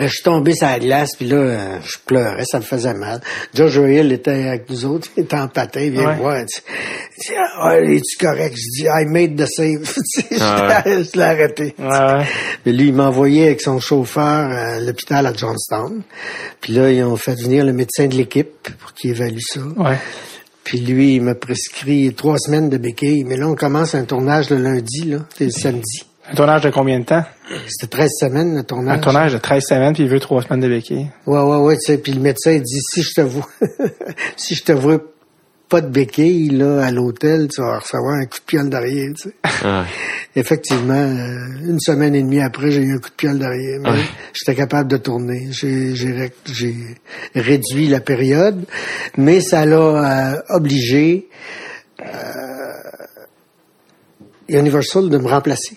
Là, 0.00 0.06
je 0.08 0.12
suis 0.12 0.22
tombé 0.24 0.54
sur 0.54 0.66
la 0.66 0.78
glace, 0.80 1.10
puis 1.16 1.26
là, 1.28 1.36
euh, 1.36 1.78
je 1.84 1.96
pleurais, 2.04 2.44
ça 2.44 2.58
me 2.58 2.64
faisait 2.64 2.92
mal. 2.92 3.20
George 3.54 3.76
Hill 3.76 4.10
était 4.12 4.48
avec 4.48 4.68
nous 4.68 4.84
autres, 4.84 5.08
il 5.16 5.22
était 5.22 5.36
en 5.36 5.46
patin, 5.48 5.80
il 5.80 5.92
vient 5.92 6.06
Ouais. 6.08 6.14
me 6.16 6.18
voir, 6.20 6.38
il 6.40 6.44
dit, 6.46 7.32
ah, 7.60 7.78
es-tu 7.80 8.16
correct? 8.18 8.56
Je 8.56 8.82
dis, 8.82 8.86
I 8.88 9.06
made 9.06 9.36
the 9.36 9.46
save. 9.46 9.82
Tu 9.94 10.22
sais, 10.22 10.36
Ah 10.40 10.82
je 10.84 10.90
l'ai- 10.90 11.04
je 11.12 11.16
l'ai 11.16 11.22
arrêté. 11.22 11.74
Ouais, 11.78 11.86
ouais. 11.86 12.24
Mais 12.66 12.72
lui, 12.72 12.88
il 12.88 12.94
m'a 12.94 13.06
envoyé 13.08 13.46
avec 13.46 13.60
son 13.62 13.78
chauffeur 13.78 14.24
à 14.24 14.80
l'hôpital 14.80 15.24
à 15.26 15.32
Johnstown. 15.32 16.02
Puis 16.60 16.72
là, 16.72 16.90
ils 16.90 17.04
ont 17.04 17.16
fait 17.16 17.34
venir 17.36 17.64
le 17.64 17.72
médecin 17.72 18.06
de 18.08 18.16
l'équipe 18.16 18.68
pour 18.80 18.92
qu'il 18.92 19.10
évalue 19.10 19.38
ça. 19.40 19.60
Ouais. 19.76 19.96
Puis 20.64 20.80
lui, 20.80 21.14
il 21.14 21.22
m'a 21.22 21.36
prescrit 21.36 22.12
trois 22.12 22.38
semaines 22.38 22.68
de 22.68 22.76
béquilles. 22.76 23.22
Mais 23.24 23.36
là, 23.36 23.46
on 23.46 23.54
commence 23.54 23.94
un 23.94 24.04
tournage 24.04 24.50
le 24.50 24.56
lundi, 24.56 25.04
là. 25.04 25.18
C'est 25.38 25.44
le 25.44 25.50
samedi. 25.52 26.02
Un 26.30 26.34
tournage 26.34 26.62
de 26.62 26.70
combien 26.70 26.98
de 26.98 27.04
temps? 27.04 27.24
C'était 27.68 27.86
13 27.98 28.10
semaines, 28.20 28.56
le 28.56 28.62
tournage. 28.64 28.96
Un 28.98 29.00
tournage 29.00 29.32
de 29.32 29.38
13 29.38 29.62
semaines, 29.64 29.92
puis 29.94 30.02
il 30.02 30.08
veut 30.08 30.18
trois 30.20 30.42
semaines 30.42 30.60
de 30.60 30.68
béquille. 30.68 31.08
Ouais, 31.26 31.40
ouais, 31.40 31.56
ouais, 31.58 31.76
tu 31.76 31.82
sais. 31.92 31.98
Puis 31.98 32.12
le 32.12 32.20
médecin, 32.20 32.52
il 32.52 32.62
dit, 32.62 32.80
si 32.80 33.02
je 33.02 33.12
te 33.14 33.20
vois, 33.20 33.48
si 34.36 34.54
je 34.56 34.64
te 34.64 34.72
vois 34.72 34.98
pas 35.68 35.80
de 35.80 35.88
béquilles, 35.88 36.48
là, 36.50 36.84
à 36.84 36.90
l'hôtel, 36.90 37.48
tu 37.48 37.60
vas 37.60 37.78
recevoir 37.78 38.14
un 38.16 38.24
coup 38.26 38.38
de 38.38 38.44
pied 38.44 38.58
en 38.60 38.64
derrière, 38.64 39.12
tu 39.14 39.28
sais. 39.30 39.34
Ah. 39.64 39.84
Effectivement, 40.36 40.94
euh, 40.94 41.68
une 41.68 41.78
semaine 41.80 42.14
et 42.14 42.22
demie 42.22 42.40
après, 42.40 42.70
j'ai 42.72 42.82
eu 42.82 42.94
un 42.96 42.98
coup 42.98 43.08
de 43.10 43.14
pied 43.14 43.28
en 43.28 43.34
derrière. 43.34 43.80
Mais 43.82 43.90
j'étais 44.34 44.54
capable 44.56 44.90
de 44.90 44.96
tourner. 44.96 45.46
J'ai, 45.50 45.94
j'ai, 45.94 46.12
ré- 46.12 46.32
j'ai 46.52 46.74
réduit 47.34 47.86
la 47.88 48.00
période, 48.00 48.64
mais 49.16 49.40
ça 49.40 49.64
l'a 49.64 50.34
euh, 50.34 50.40
obligé 50.50 51.28
euh, 52.00 52.04
Universal 54.48 55.08
de 55.08 55.18
me 55.18 55.28
remplacer 55.28 55.76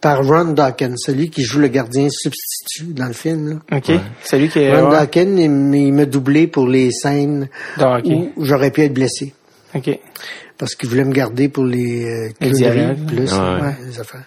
par 0.00 0.26
Ron 0.26 0.52
Dawkins, 0.52 0.94
celui 0.96 1.30
qui 1.30 1.42
joue 1.42 1.60
le 1.60 1.68
gardien 1.68 2.08
substitut 2.10 2.92
dans 2.92 3.06
le 3.06 3.12
film. 3.12 3.48
Là. 3.70 3.78
OK? 3.78 3.92
Celui 4.24 4.48
qui 4.48 4.60
est... 4.60 4.74
Ron 4.74 4.86
ouais. 4.86 4.98
Dawkins, 4.98 5.36
il, 5.36 5.92
m'a 5.92 6.04
doublé 6.06 6.46
pour 6.46 6.66
les 6.66 6.90
scènes 6.90 7.48
où 8.36 8.44
j'aurais 8.44 8.70
pu 8.70 8.82
être 8.82 8.94
blessé. 8.94 9.34
OK. 9.74 9.98
Parce 10.56 10.74
qu'il 10.74 10.88
voulait 10.88 11.04
me 11.04 11.12
garder 11.12 11.48
pour 11.48 11.64
les 11.64 12.04
euh, 12.04 12.28
clowneries, 12.40 12.94
plus, 13.06 13.32
Ouais. 13.32 13.60
ouais, 13.60 13.76
les 13.86 13.98
affaires. 14.00 14.24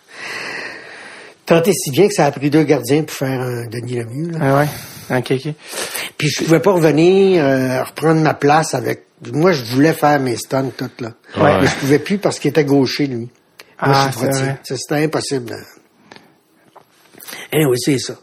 Tant 1.45 1.64
et 1.64 1.72
si 1.72 1.91
bien 1.91 2.10
que 2.10 2.14
ça 2.14 2.26
a 2.26 2.32
pris 2.32 2.49
deux 2.49 2.64
gardiens 2.64 3.03
pour 3.03 3.16
faire 3.16 3.39
un 3.39 3.68
Denis 3.68 3.95
Lemieux. 3.95 4.32
Là. 4.32 4.38
Ah 4.41 4.58
ouais? 4.60 5.18
OK, 5.18 5.32
OK. 5.32 5.53
Puis 6.18 6.28
je 6.30 6.43
pouvais 6.43 6.60
pas 6.60 6.74
revenir, 6.74 7.41
euh, 7.41 7.84
reprendre 7.84 8.22
ma 8.22 8.34
place 8.34 8.74
avec... 8.74 9.05
Moi, 9.32 9.53
je 9.53 9.64
voulais 9.64 9.93
faire 9.93 10.20
mes 10.20 10.36
stunts 10.36 10.72
toutes, 10.76 10.99
là. 10.99 11.14
Ouais. 11.38 11.62
Mais 11.62 11.68
je 11.68 11.76
pouvais 11.76 11.99
plus 11.99 12.18
parce 12.18 12.38
qu'il 12.38 12.49
était 12.49 12.66
gaucher, 12.66 13.08
lui. 13.08 13.30
Ah, 13.80 14.09
C'était 14.63 14.95
impossible. 15.03 15.55
Eh 17.53 17.65
oui, 17.65 17.78
c'est 17.80 17.97
ça. 17.99 18.13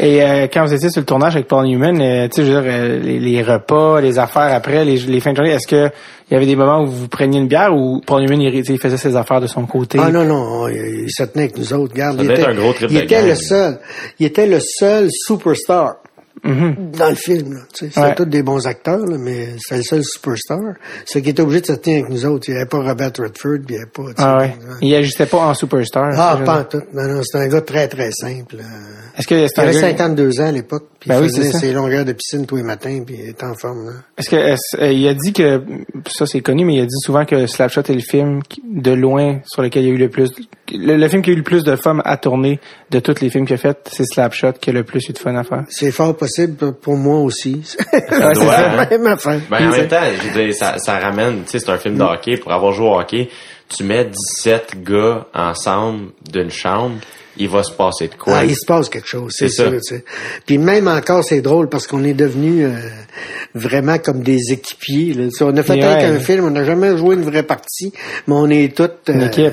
Et 0.00 0.22
euh, 0.22 0.46
quand 0.50 0.64
vous 0.64 0.72
étiez 0.72 0.88
sur 0.90 1.00
le 1.00 1.06
tournage 1.06 1.34
avec 1.36 1.48
Paul 1.48 1.66
Newman, 1.66 2.00
euh, 2.00 2.28
tu 2.28 2.36
sais, 2.36 2.46
je 2.46 2.52
veux 2.52 2.62
dire, 2.62 2.70
euh, 2.72 2.98
les, 2.98 3.18
les 3.18 3.42
repas, 3.42 4.00
les 4.00 4.18
affaires 4.18 4.54
après, 4.54 4.84
les, 4.86 4.96
les 4.96 5.20
fins 5.20 5.32
de 5.32 5.36
journée, 5.36 5.52
est-ce 5.52 5.66
que 5.66 5.90
il 6.30 6.34
y 6.34 6.36
avait 6.36 6.46
des 6.46 6.56
moments 6.56 6.82
où 6.82 6.86
vous 6.86 7.08
preniez 7.08 7.38
une 7.38 7.46
bière 7.46 7.74
ou 7.74 8.00
Paul 8.06 8.22
Newman, 8.22 8.40
il, 8.40 8.52
tu 8.52 8.64
sais, 8.64 8.72
il 8.72 8.80
faisait 8.80 8.96
ses 8.96 9.16
affaires 9.16 9.40
de 9.40 9.46
son 9.46 9.66
côté? 9.66 9.98
Ah 10.02 10.10
non, 10.10 10.24
non, 10.24 10.66
il, 10.68 11.04
il 11.04 11.10
se 11.10 11.22
tenait 11.24 11.44
avec 11.44 11.58
nous 11.58 11.72
autres. 11.74 11.92
Regarde, 11.92 12.16
Ça 12.16 12.22
il 12.22 12.28
devait 12.28 12.40
était, 12.40 12.50
être 12.50 12.56
un 12.58 12.60
gros 12.60 12.72
trip 12.72 12.88
il 12.90 12.96
était 12.96 13.06
gang. 13.16 13.26
le 13.28 13.34
seul. 13.34 13.78
Il 14.18 14.26
était 14.26 14.46
le 14.46 14.60
seul 14.60 15.08
superstar 15.10 15.96
Mhm. 16.46 16.90
dans 16.98 17.08
le 17.10 17.14
film. 17.14 17.58
C'était 17.74 18.00
Ouais. 18.00 18.14
tous 18.14 18.24
des 18.24 18.42
bons 18.42 18.66
acteurs, 18.66 19.04
là, 19.06 19.16
mais 19.18 19.48
c'était 19.58 19.78
le 19.78 19.82
seul 19.82 20.04
superstar. 20.04 20.60
C'est 21.04 21.20
qu'il 21.20 21.30
était 21.30 21.42
obligé 21.42 21.60
de 21.62 21.66
se 21.66 21.72
tenir 21.72 22.04
avec 22.04 22.10
nous 22.12 22.26
autres. 22.26 22.48
Il 22.48 22.52
n'y 22.52 22.56
avait 22.60 22.68
pas 22.68 22.78
Robert 22.82 23.12
Redford, 23.18 23.58
puis 23.66 23.70
il 23.70 23.72
n'y 23.72 23.76
avait 23.78 23.90
pas... 23.90 24.02
Ah 24.18 24.38
ouais. 24.38 24.54
Il 24.82 24.94
agissait 24.94 25.26
pas 25.26 25.38
en 25.48 25.54
superstar. 25.54 26.12
Ah, 26.16 26.38
pas 26.44 26.60
en 26.60 26.64
tout. 26.64 26.82
Non, 26.94 27.04
non, 27.08 27.20
c'était 27.22 27.44
un 27.44 27.48
gars 27.48 27.60
très, 27.62 27.88
très 27.88 28.10
simple. 28.12 28.56
euh. 28.60 28.62
Est-ce 29.18 29.26
que 29.26 29.46
c'est 29.48 29.54
Il 29.56 29.60
avait 29.60 29.72
gars- 29.72 29.80
52 29.80 30.40
ans 30.40 30.46
à 30.46 30.52
l'époque, 30.52 30.84
puis 31.00 31.08
Ben 31.08 31.16
il 31.18 31.22
oui, 31.22 31.28
faisait 31.28 31.44
c'est 31.44 31.52
ça. 31.52 31.58
ses 31.60 31.72
longueurs 31.72 32.04
de 32.04 32.12
piscine 32.12 32.44
tous 32.46 32.56
les 32.56 32.62
matins, 32.62 33.02
puis 33.04 33.16
il 33.22 33.30
était 33.30 33.44
en 33.46 33.54
forme. 33.54 34.02
Est-ce 34.18 34.28
que 34.28 34.36
euh, 34.36 34.92
il 34.92 35.08
a 35.08 35.14
dit 35.14 35.32
que 35.32 35.62
ça 36.06 36.26
c'est 36.26 36.40
connu, 36.42 36.66
mais 36.66 36.74
il 36.74 36.80
a 36.82 36.84
dit 36.86 37.00
souvent 37.00 37.24
que 37.24 37.46
Slapshot 37.46 37.80
est 37.80 37.94
le 37.94 38.00
film 38.00 38.40
de 38.70 38.90
loin 38.92 39.40
sur 39.46 39.62
lequel 39.62 39.84
il 39.84 39.88
y 39.88 39.90
a 39.90 39.94
eu 39.94 39.98
le 39.98 40.10
plus 40.10 40.30
le, 40.72 40.96
le 40.96 41.08
film 41.08 41.22
qui 41.22 41.30
a 41.30 41.32
eu 41.32 41.36
le 41.36 41.42
plus 41.42 41.62
de 41.64 41.76
fun 41.76 41.98
à 42.04 42.16
tourner 42.16 42.58
de 42.90 42.98
tous 43.00 43.20
les 43.20 43.30
films 43.30 43.46
qu'il 43.46 43.54
a 43.54 43.58
fait, 43.58 43.78
c'est 43.92 44.04
Slapshot 44.04 44.52
qui 44.60 44.70
a 44.70 44.72
le 44.72 44.84
plus 44.84 45.08
eu 45.08 45.12
de 45.12 45.18
fun 45.18 45.34
à 45.36 45.44
faire. 45.44 45.64
C'est 45.68 45.90
fort 45.92 46.16
possible 46.16 46.72
pour 46.72 46.96
moi 46.96 47.18
aussi. 47.20 47.62
Ouais, 47.92 48.00
c'est 48.34 48.40
doit, 48.44 48.54
ça. 48.56 48.70
hein. 48.82 48.86
Même 48.90 49.06
affaire. 49.06 49.40
Ben, 49.50 49.68
en 49.68 49.70
même 49.70 49.88
temps, 49.88 50.00
je 50.22 50.28
veux 50.28 50.44
dire, 50.46 50.54
ça, 50.54 50.78
ça 50.78 50.98
ramène, 50.98 51.42
tu 51.44 51.50
sais, 51.50 51.58
c'est 51.58 51.70
un 51.70 51.78
film 51.78 51.96
de 51.98 52.02
hockey. 52.02 52.36
Pour 52.36 52.52
avoir 52.52 52.72
joué 52.72 52.86
au 52.86 52.98
hockey, 52.98 53.28
tu 53.68 53.84
mets 53.84 54.04
17 54.04 54.82
gars 54.84 55.26
ensemble 55.34 56.10
d'une 56.30 56.50
chambre, 56.50 56.96
il 57.36 57.48
va 57.48 57.62
se 57.62 57.72
passer 57.72 58.08
de 58.08 58.14
quoi? 58.14 58.38
Ah, 58.38 58.44
il 58.44 58.54
se 58.54 58.64
passe 58.66 58.88
quelque 58.88 59.08
chose, 59.08 59.34
c'est 59.36 59.48
ça. 59.48 59.68
sûr. 59.68 59.78
sais. 59.82 60.04
Puis 60.46 60.56
même 60.58 60.88
encore, 60.88 61.22
c'est 61.24 61.40
drôle 61.42 61.68
parce 61.68 61.86
qu'on 61.86 62.04
est 62.04 62.14
devenus 62.14 62.66
euh, 62.66 62.72
vraiment 63.54 63.98
comme 63.98 64.22
des 64.22 64.52
équipiers. 64.52 65.12
là. 65.14 65.24
On 65.42 65.56
a 65.56 65.62
fait 65.62 65.76
Mais 65.76 65.84
avec 65.84 65.98
ouais. 66.10 66.16
un 66.16 66.20
film, 66.20 66.44
on 66.46 66.50
n'a 66.50 66.64
jamais 66.64 66.96
joué 66.96 67.14
une 67.16 67.24
vraie 67.24 67.42
partie, 67.42 67.92
mais 68.26 68.34
on 68.34 68.48
est 68.48 68.74
toutes... 68.76 69.08
Une 69.08 69.22
équipe. 69.22 69.52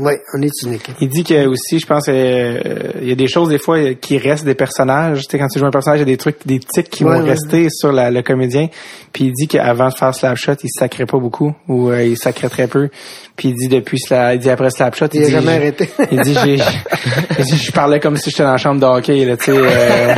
Oui, 0.00 0.12
on 0.34 0.42
est 0.42 0.50
une 0.64 0.74
équipe. 0.74 0.94
Il 1.00 1.08
dit 1.08 1.24
que 1.24 1.46
aussi, 1.46 1.78
je 1.78 1.86
pense, 1.86 2.06
euh, 2.08 2.58
il 3.00 3.08
y 3.08 3.12
a 3.12 3.14
des 3.14 3.28
choses 3.28 3.48
des 3.48 3.58
fois 3.58 3.78
qui 3.94 4.18
restent 4.18 4.44
des 4.44 4.54
personnages. 4.54 5.22
Tu 5.22 5.30
sais, 5.30 5.38
quand 5.38 5.48
tu 5.48 5.58
joues 5.58 5.66
un 5.66 5.70
personnage, 5.70 5.98
il 6.00 6.02
y 6.08 6.10
a 6.10 6.12
des 6.12 6.16
trucs, 6.16 6.38
des 6.46 6.58
tics 6.58 6.88
qui 6.90 7.04
Ouais, 7.04 7.18
vont 7.18 7.22
ouais. 7.24 7.30
rester 7.30 7.68
sur 7.70 7.92
la- 7.92 8.10
le 8.10 8.22
comédien. 8.22 8.68
Puis 9.12 9.24
il 9.24 9.32
dit 9.32 9.46
qu'avant 9.48 9.88
de 9.88 9.94
faire 9.94 10.14
Slapshot, 10.14 10.54
il 10.62 10.68
sacrait 10.70 11.06
pas 11.06 11.18
beaucoup 11.18 11.54
ou 11.68 11.90
euh, 11.90 12.02
il 12.04 12.16
sacrait 12.16 12.48
très 12.48 12.66
peu. 12.66 12.88
Puis 13.36 13.48
il 13.48 13.54
dit 13.54 13.68
depuis 13.68 13.98
Sla- 13.98 14.34
il 14.34 14.38
dit 14.38 14.50
après 14.50 14.70
Slapshot, 14.70 15.06
il, 15.12 15.20
Il 15.20 15.22
a 15.22 15.26
dit 15.26 15.32
jamais 15.32 15.54
arrêté. 15.56 15.88
il 16.12 16.20
dit 16.20 16.34
j'ai, 16.44 16.54
il 17.38 17.44
dit, 17.44 17.56
je 17.56 17.72
parlais 17.72 18.00
comme 18.00 18.16
si 18.16 18.30
j'étais 18.30 18.42
dans 18.44 18.52
la 18.52 18.56
chambre 18.58 18.80
de 18.80 18.86
hockey 18.86 19.24
là, 19.24 19.36
tu 19.36 19.44
sais. 19.46 19.52
euh, 19.56 20.14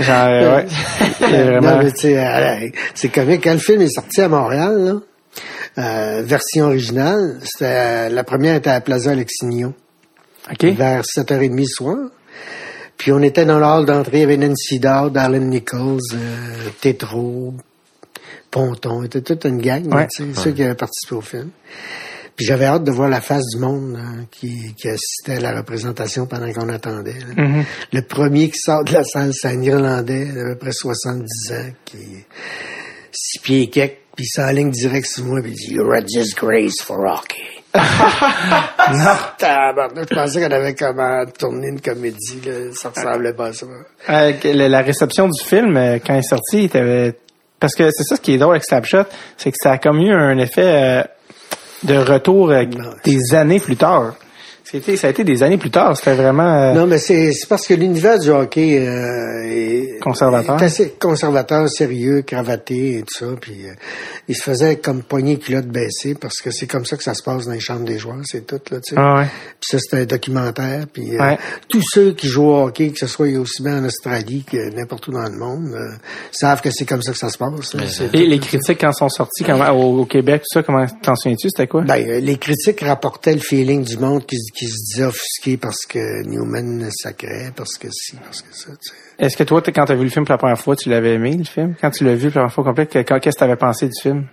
genre 0.00 0.26
euh, 0.26 0.56
ouais. 0.56 0.66
Vraiment. 1.20 1.70
Non, 1.76 1.78
mais 1.82 1.92
tu 1.92 2.00
sais, 2.00 2.18
euh, 2.18 2.68
c'est 2.94 3.08
comique. 3.08 3.42
Quand 3.44 3.52
le 3.52 3.58
film 3.58 3.82
est 3.82 3.88
sorti 3.94 4.20
à 4.20 4.28
Montréal, 4.28 4.74
là, 4.78 4.92
euh, 5.78 6.22
version 6.24 6.66
originale, 6.66 7.38
c'était 7.44 7.64
euh, 7.64 8.08
la 8.08 8.24
première 8.24 8.54
était 8.56 8.70
à 8.70 8.80
Plaza 8.80 9.10
Alexignon. 9.12 9.74
vers 10.74 11.02
7h30 11.02 11.56
le 11.56 11.64
soir. 11.66 11.96
Puis 12.96 13.12
on 13.12 13.20
était 13.22 13.44
dans 13.44 13.58
le 13.58 13.64
hall 13.64 13.86
d'entrée, 13.86 14.18
il 14.18 14.20
y 14.20 14.24
avait 14.24 14.36
Nancy 14.36 14.80
Dowd, 14.80 15.12
Darlene 15.12 15.50
Nichols, 15.50 16.00
euh, 16.14 16.70
Tétro, 16.80 17.54
Ponton, 18.50 19.04
était 19.04 19.20
toute 19.20 19.44
une 19.44 19.60
gang, 19.60 19.86
Ouais. 19.94 20.08
tu 20.10 20.32
sais, 20.34 20.40
ceux 20.42 20.52
qui 20.52 20.62
avaient 20.64 20.74
participé 20.74 21.14
au 21.14 21.20
film. 21.20 21.50
Puis 22.34 22.46
j'avais 22.46 22.66
hâte 22.66 22.84
de 22.84 22.90
voir 22.92 23.08
la 23.08 23.20
face 23.20 23.44
du 23.54 23.58
monde 23.60 23.96
hein, 24.00 24.24
qui, 24.30 24.74
qui 24.80 24.88
assistait 24.88 25.36
à 25.36 25.40
la 25.40 25.56
représentation 25.58 26.26
pendant 26.26 26.52
qu'on 26.52 26.68
attendait. 26.68 27.16
Mhm. 27.36 27.64
Le 27.92 28.02
premier 28.02 28.48
qui 28.48 28.58
sort 28.58 28.84
de 28.84 28.92
la 28.92 29.04
salle, 29.04 29.32
c'est 29.34 29.48
un 29.48 29.60
Irlandais 29.62 30.26
d'à 30.26 30.44
peu 30.44 30.56
près 30.56 30.72
70 30.72 31.52
ans, 31.52 31.70
qui 31.84 31.96
est 31.98 32.26
six 33.12 33.38
pieds 33.40 33.62
et 33.62 33.70
quelques, 33.70 33.98
puis 34.18 34.24
il 34.26 34.30
s'enligne 34.34 34.70
direct 34.72 35.06
sur 35.06 35.24
moi, 35.26 35.40
puis 35.40 35.52
il 35.52 35.54
dit 35.56 35.74
«You're 35.74 35.94
a 35.94 36.00
disgrace 36.00 36.82
for 36.82 36.98
hockey». 36.98 37.40
Tabarnak, 39.38 40.08
Je 40.10 40.14
pensais 40.16 40.40
qu'on 40.40 40.52
avait 40.52 40.74
comment 40.74 41.24
tourné 41.38 41.68
une 41.68 41.80
comédie, 41.80 42.40
là. 42.44 42.52
ça 42.72 42.88
ressemblait 42.88 43.32
pas 43.32 43.46
à 43.46 43.52
ça. 43.52 43.66
Euh, 44.10 44.32
la 44.42 44.80
réception 44.80 45.28
du 45.28 45.40
film, 45.44 45.76
euh, 45.76 45.98
quand 46.04 46.14
il 46.14 46.18
est 46.18 46.22
sorti, 46.22 46.64
il. 46.64 47.14
Parce 47.60 47.76
que 47.76 47.90
c'est 47.92 48.02
ça 48.02 48.16
ce 48.16 48.20
qui 48.20 48.34
est 48.34 48.38
drôle 48.38 48.54
avec 48.54 48.64
Slapshot, 48.64 49.04
c'est 49.36 49.50
que 49.52 49.56
ça 49.62 49.72
a 49.72 49.78
comme 49.78 50.00
eu 50.00 50.12
un 50.12 50.36
effet 50.38 50.62
euh, 50.64 51.02
de 51.84 51.96
retour 51.96 52.50
euh, 52.50 52.64
Non. 52.64 52.90
des 53.04 53.34
années 53.36 53.60
plus 53.60 53.76
tard. 53.76 54.14
C'était, 54.70 54.96
ça 54.96 55.06
a 55.06 55.10
été 55.10 55.24
des 55.24 55.42
années 55.42 55.56
plus 55.56 55.70
tard. 55.70 55.96
C'était 55.96 56.14
vraiment... 56.14 56.42
euh, 56.62 56.74
Non, 56.74 56.86
mais 56.86 56.98
c'est 56.98 57.32
c'est 57.32 57.48
parce 57.48 57.66
que 57.66 57.74
l'univers 57.74 58.18
du 58.18 58.28
hockey 58.30 58.78
euh, 58.86 59.42
est 59.46 59.98
Conservateur. 60.00 60.60
est 60.60 60.64
assez 60.66 60.90
conservateur, 61.00 61.68
sérieux, 61.70 62.22
cravaté 62.22 62.98
et 62.98 63.02
tout 63.02 63.18
ça. 63.26 63.26
Puis 63.40 63.66
euh, 63.66 63.72
il 64.28 64.36
se 64.36 64.42
faisait 64.42 64.76
comme 64.76 65.02
poignée 65.02 65.38
culotte 65.38 65.66
baissée 65.68 66.14
parce 66.14 66.36
que 66.42 66.50
c'est 66.50 66.66
comme 66.66 66.84
ça 66.84 66.96
que 66.96 67.02
ça 67.02 67.14
se 67.14 67.22
passe 67.22 67.46
dans 67.46 67.52
les 67.52 67.60
chambres 67.60 67.84
des 67.86 67.98
joueurs, 67.98 68.20
c'est 68.24 68.46
tout 68.46 68.60
là. 68.70 68.80
Tu 68.80 68.90
sais. 68.90 68.96
Ah 68.98 69.20
ouais. 69.20 69.24
Puis 69.60 69.68
ça 69.70 69.78
c'est 69.80 69.96
un 70.00 70.04
documentaire. 70.04 70.86
Puis 70.92 71.16
euh, 71.16 71.18
Ouais. 71.18 71.38
tous 71.68 71.82
ceux 71.92 72.12
qui 72.12 72.26
jouent 72.28 72.50
au 72.50 72.64
hockey, 72.66 72.90
que 72.90 72.98
ce 72.98 73.06
soit 73.06 73.28
aussi 73.38 73.62
bien 73.62 73.82
en 73.82 73.86
Australie 73.86 74.44
que 74.50 74.74
n'importe 74.74 75.08
où 75.08 75.12
dans 75.12 75.24
le 75.28 75.38
monde, 75.38 75.72
euh, 75.74 75.96
savent 76.30 76.60
que 76.60 76.70
c'est 76.70 76.84
comme 76.84 77.02
ça 77.02 77.12
que 77.12 77.18
ça 77.18 77.30
se 77.30 77.38
passe. 77.38 77.74
là. 77.74 77.82
Et 77.84 78.08
tout, 78.08 78.30
les 78.30 78.38
critiques 78.38 78.80
quand 78.80 78.92
sont 78.92 79.08
sortis 79.08 79.44
comment, 79.44 79.70
au, 79.70 80.00
au 80.00 80.04
Québec, 80.04 80.42
tout 80.42 80.58
ça, 80.58 80.62
comment 80.62 80.84
t'en 81.02 81.14
souviens-tu? 81.16 81.48
C'était 81.48 81.66
quoi? 81.66 81.82
Ben, 81.82 82.06
euh, 82.06 82.20
les 82.20 82.36
critiques 82.36 82.80
rapportaient 82.82 83.32
le 83.34 83.40
feeling 83.40 83.82
du 83.82 83.96
monde 83.96 84.26
qui, 84.26 84.36
qui 84.58 84.66
se 84.66 84.76
disait 84.92 85.04
offusqué 85.04 85.56
parce 85.56 85.86
que 85.88 86.22
Newman 86.26 86.88
sacrait, 86.90 87.52
parce 87.54 87.76
que 87.78 87.88
si, 87.90 88.16
parce 88.16 88.42
que 88.42 88.48
ça, 88.54 88.70
tu 88.72 88.88
sais. 88.90 88.94
Est-ce 89.18 89.36
que 89.36 89.44
toi, 89.44 89.62
quand 89.62 89.84
t'as 89.84 89.94
vu 89.94 90.04
le 90.04 90.10
film 90.10 90.24
pour 90.24 90.32
la 90.32 90.38
première 90.38 90.58
fois, 90.60 90.74
tu 90.76 90.88
l'avais 90.88 91.14
aimé, 91.14 91.36
le 91.36 91.44
film? 91.44 91.74
Quand 91.80 91.90
tu 91.90 92.04
l'as 92.04 92.14
vu 92.14 92.30
pour 92.30 92.40
la 92.40 92.48
première 92.48 92.54
fois 92.54 92.64
complète, 92.64 92.90
que- 92.92 93.18
qu'est-ce 93.18 93.36
que 93.36 93.40
t'avais 93.40 93.56
pensé 93.56 93.86
du 93.88 94.00
film? 94.00 94.26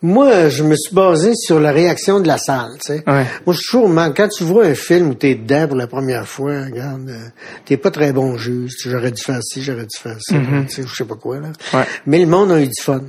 Moi, 0.00 0.48
je 0.48 0.62
me 0.62 0.76
suis 0.76 0.94
basé 0.94 1.32
sur 1.34 1.58
la 1.58 1.72
réaction 1.72 2.20
de 2.20 2.28
la 2.28 2.38
salle, 2.38 2.70
tu 2.80 2.92
sais. 2.94 3.02
Ouais. 3.04 3.26
Moi, 3.44 3.52
je 3.52 3.58
suis 3.58 3.66
toujours, 3.72 3.92
quand 4.14 4.28
tu 4.28 4.44
vois 4.44 4.66
un 4.66 4.74
film 4.76 5.08
où 5.10 5.14
t'es 5.14 5.34
dedans 5.34 5.66
pour 5.66 5.76
la 5.76 5.88
première 5.88 6.26
fois, 6.28 6.66
regarde, 6.66 7.08
euh, 7.08 7.28
t'es 7.64 7.76
pas 7.76 7.90
très 7.90 8.12
bon 8.12 8.36
juge. 8.38 8.76
Tu 8.80 8.90
J'aurais 8.90 9.10
dû 9.10 9.20
faire 9.20 9.40
ci, 9.42 9.60
j'aurais 9.60 9.86
dû 9.86 9.98
faire 10.00 10.16
ça, 10.20 10.36
tu 10.68 10.72
sais, 10.72 10.82
je 10.86 10.94
sais 10.94 11.04
pas 11.04 11.16
quoi, 11.16 11.40
là. 11.40 11.48
Ouais. 11.74 11.84
Mais 12.06 12.20
le 12.20 12.26
monde 12.26 12.52
a 12.52 12.60
eu 12.60 12.66
du 12.68 12.80
fun. 12.80 13.02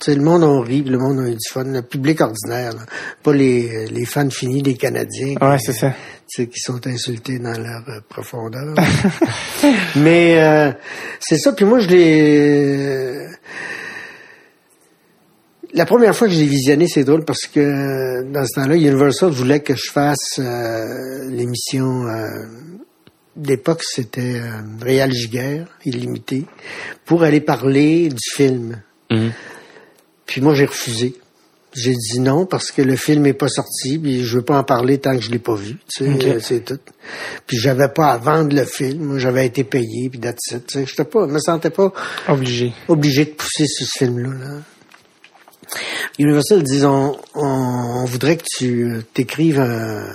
Tu 0.00 0.10
sais, 0.10 0.14
le 0.14 0.22
monde 0.22 0.42
a 0.42 0.62
ri, 0.62 0.82
puis 0.82 0.90
le 0.90 0.98
monde 0.98 1.20
a 1.20 1.28
eu 1.28 1.32
du 1.32 1.48
fun. 1.50 1.64
Le 1.64 1.82
public 1.82 2.20
ordinaire, 2.20 2.72
là. 2.72 2.86
pas 3.22 3.32
les, 3.32 3.86
les 3.86 4.04
fans 4.06 4.30
finis 4.30 4.62
des 4.62 4.74
Canadiens. 4.74 5.34
Ouais, 5.40 5.58
c'est 5.58 5.72
ça. 5.72 5.92
sais, 6.26 6.46
qui 6.46 6.58
sont 6.58 6.86
insultés 6.86 7.38
dans 7.38 7.56
leur 7.58 7.82
euh, 7.88 8.00
profondeur. 8.08 8.74
Mais 9.96 10.42
euh, 10.42 10.72
c'est 11.20 11.38
ça. 11.38 11.52
Puis 11.52 11.64
moi, 11.64 11.80
je 11.80 11.88
l'ai. 11.88 13.26
La 15.72 15.86
première 15.86 16.16
fois 16.16 16.26
que 16.26 16.34
je 16.34 16.40
l'ai 16.40 16.46
visionné, 16.46 16.88
c'est 16.88 17.04
drôle 17.04 17.24
parce 17.24 17.46
que 17.46 17.60
euh, 17.60 18.24
dans 18.24 18.44
ce 18.44 18.54
temps-là, 18.54 18.74
Universal 18.74 19.30
voulait 19.30 19.60
que 19.60 19.76
je 19.76 19.90
fasse 19.92 20.38
euh, 20.40 21.28
l'émission 21.28 22.06
euh, 22.08 22.26
d'époque, 23.36 23.82
c'était 23.84 24.40
euh, 24.40 24.62
Réal 24.80 25.12
Giguère, 25.12 25.66
illimité, 25.84 26.44
pour 27.04 27.22
aller 27.22 27.40
parler 27.40 28.08
du 28.08 28.30
film. 28.34 28.82
Mhm. 29.10 29.32
Puis 30.30 30.40
moi, 30.40 30.54
j'ai 30.54 30.66
refusé. 30.66 31.16
J'ai 31.72 31.92
dit 31.94 32.20
non 32.20 32.46
parce 32.46 32.70
que 32.70 32.82
le 32.82 32.94
film 32.96 33.26
est 33.26 33.32
pas 33.32 33.48
sorti, 33.48 33.98
puis 33.98 34.24
je 34.24 34.36
veux 34.38 34.42
pas 34.44 34.56
en 34.58 34.62
parler 34.64 34.98
tant 34.98 35.14
que 35.16 35.22
je 35.22 35.30
l'ai 35.30 35.38
pas 35.40 35.54
vu. 35.54 35.76
Tu 35.92 36.04
sais, 36.04 36.26
euh, 36.28 36.38
c'est 36.40 36.64
tout. 36.64 36.78
Puis 37.48 37.58
j'avais 37.58 37.88
pas 37.88 38.12
à 38.12 38.16
vendre 38.18 38.54
le 38.54 38.64
film. 38.64 39.18
J'avais 39.18 39.44
été 39.46 39.64
payé, 39.64 40.08
puis 40.08 40.18
that's 40.20 40.52
it. 40.52 40.66
Tu 40.66 40.78
sais, 40.80 40.86
j'étais 40.86 41.04
pas, 41.04 41.26
je 41.28 41.32
me 41.32 41.38
sentais 41.40 41.70
pas 41.70 41.92
Obligé. 42.28 42.72
obligé 42.88 43.24
de 43.24 43.30
pousser 43.30 43.66
sur 43.66 43.86
ce 43.86 43.98
film-là. 43.98 44.28
Là. 44.30 44.54
Universal 46.18 46.62
dit 46.62 46.84
on, 46.84 47.16
on, 47.34 47.44
on 48.02 48.04
voudrait 48.04 48.36
que 48.36 48.44
tu 48.56 48.84
euh, 48.84 49.02
t'écrives 49.14 49.60
un- 49.60 50.06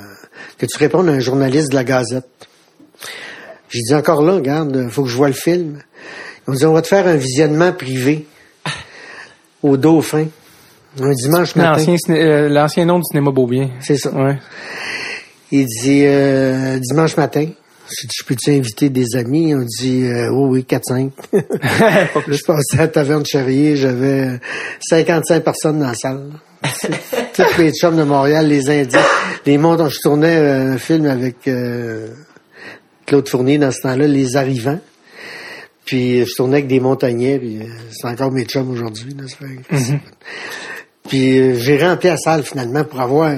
que 0.57 0.65
tu 0.65 0.77
répondes 0.77 1.07
à 1.09 1.13
un 1.13 1.19
journaliste 1.19 1.69
de 1.71 1.75
la 1.75 1.83
Gazette. 1.83 2.27
J'ai 3.69 3.81
dit 3.81 3.95
encore 3.95 4.21
là, 4.21 4.33
regarde, 4.35 4.89
faut 4.89 5.03
que 5.03 5.09
je 5.09 5.15
vois 5.15 5.27
le 5.27 5.33
film. 5.33 5.79
Ils 6.47 6.51
ont 6.51 6.53
dit 6.53 6.65
on 6.65 6.73
va 6.73 6.81
te 6.81 6.87
faire 6.87 7.07
un 7.07 7.15
visionnement 7.15 7.71
privé 7.73 8.25
au 9.65 9.77
Dauphin 9.77 10.27
un 11.01 11.11
dimanche 11.11 11.55
matin. 11.55 11.77
L'ancien, 11.77 12.15
euh, 12.15 12.49
l'ancien 12.49 12.85
nom 12.85 12.99
du 12.99 13.03
cinéma 13.03 13.31
Beaubien. 13.31 13.69
C'est 13.81 13.97
ça. 13.97 14.11
Ouais. 14.11 14.37
Il 15.51 15.65
dit 15.65 16.03
euh, 16.05 16.79
dimanche 16.79 17.17
matin. 17.17 17.47
Je 17.87 18.23
peux-tu 18.23 18.49
inviter 18.51 18.89
des 18.89 19.15
amis? 19.15 19.53
On 19.53 19.61
dit 19.61 20.05
euh, 20.05 20.29
oui, 20.31 20.65
oui, 20.65 20.65
4-5. 20.67 21.11
Pas 22.13 22.21
plus. 22.21 22.37
Je 22.37 22.43
passais 22.43 22.77
à 22.77 22.81
la 22.81 22.87
taverne 22.87 23.25
Charrier, 23.25 23.75
j'avais 23.75 24.39
55 24.89 25.43
personnes 25.43 25.79
dans 25.79 25.87
la 25.87 25.93
salle. 25.93 26.31
Toutes 27.35 27.57
les 27.59 27.71
chums 27.73 27.95
de 27.95 28.03
Montréal, 28.03 28.47
les 28.47 28.69
Indiens, 28.69 29.01
les 29.45 29.57
mondes. 29.59 29.87
Je 29.87 29.99
tournais 30.01 30.35
un 30.35 30.79
film 30.79 31.05
avec 31.05 31.47
Claude 33.05 33.29
Fournier 33.29 33.59
dans 33.59 33.71
ce 33.71 33.81
temps-là, 33.81 34.07
Les 34.07 34.35
Arrivants. 34.35 34.79
Puis 35.85 36.25
je 36.25 36.35
tournais 36.35 36.57
avec 36.57 36.67
des 36.67 36.79
montagnais, 36.79 37.37
puis 37.37 37.59
euh, 37.61 37.65
c'est 37.91 38.07
encore 38.07 38.31
mes 38.31 38.45
chums 38.45 38.69
aujourd'hui. 38.71 39.15
là, 39.17 39.23
ça 39.27 39.37
fait- 39.77 39.99
Puis 41.07 41.39
euh, 41.39 41.55
j'ai 41.59 41.77
rempli 41.83 42.09
la 42.09 42.17
salle 42.17 42.43
finalement 42.43 42.83
pour 42.83 42.99
avoir 43.01 43.29
euh, 43.29 43.37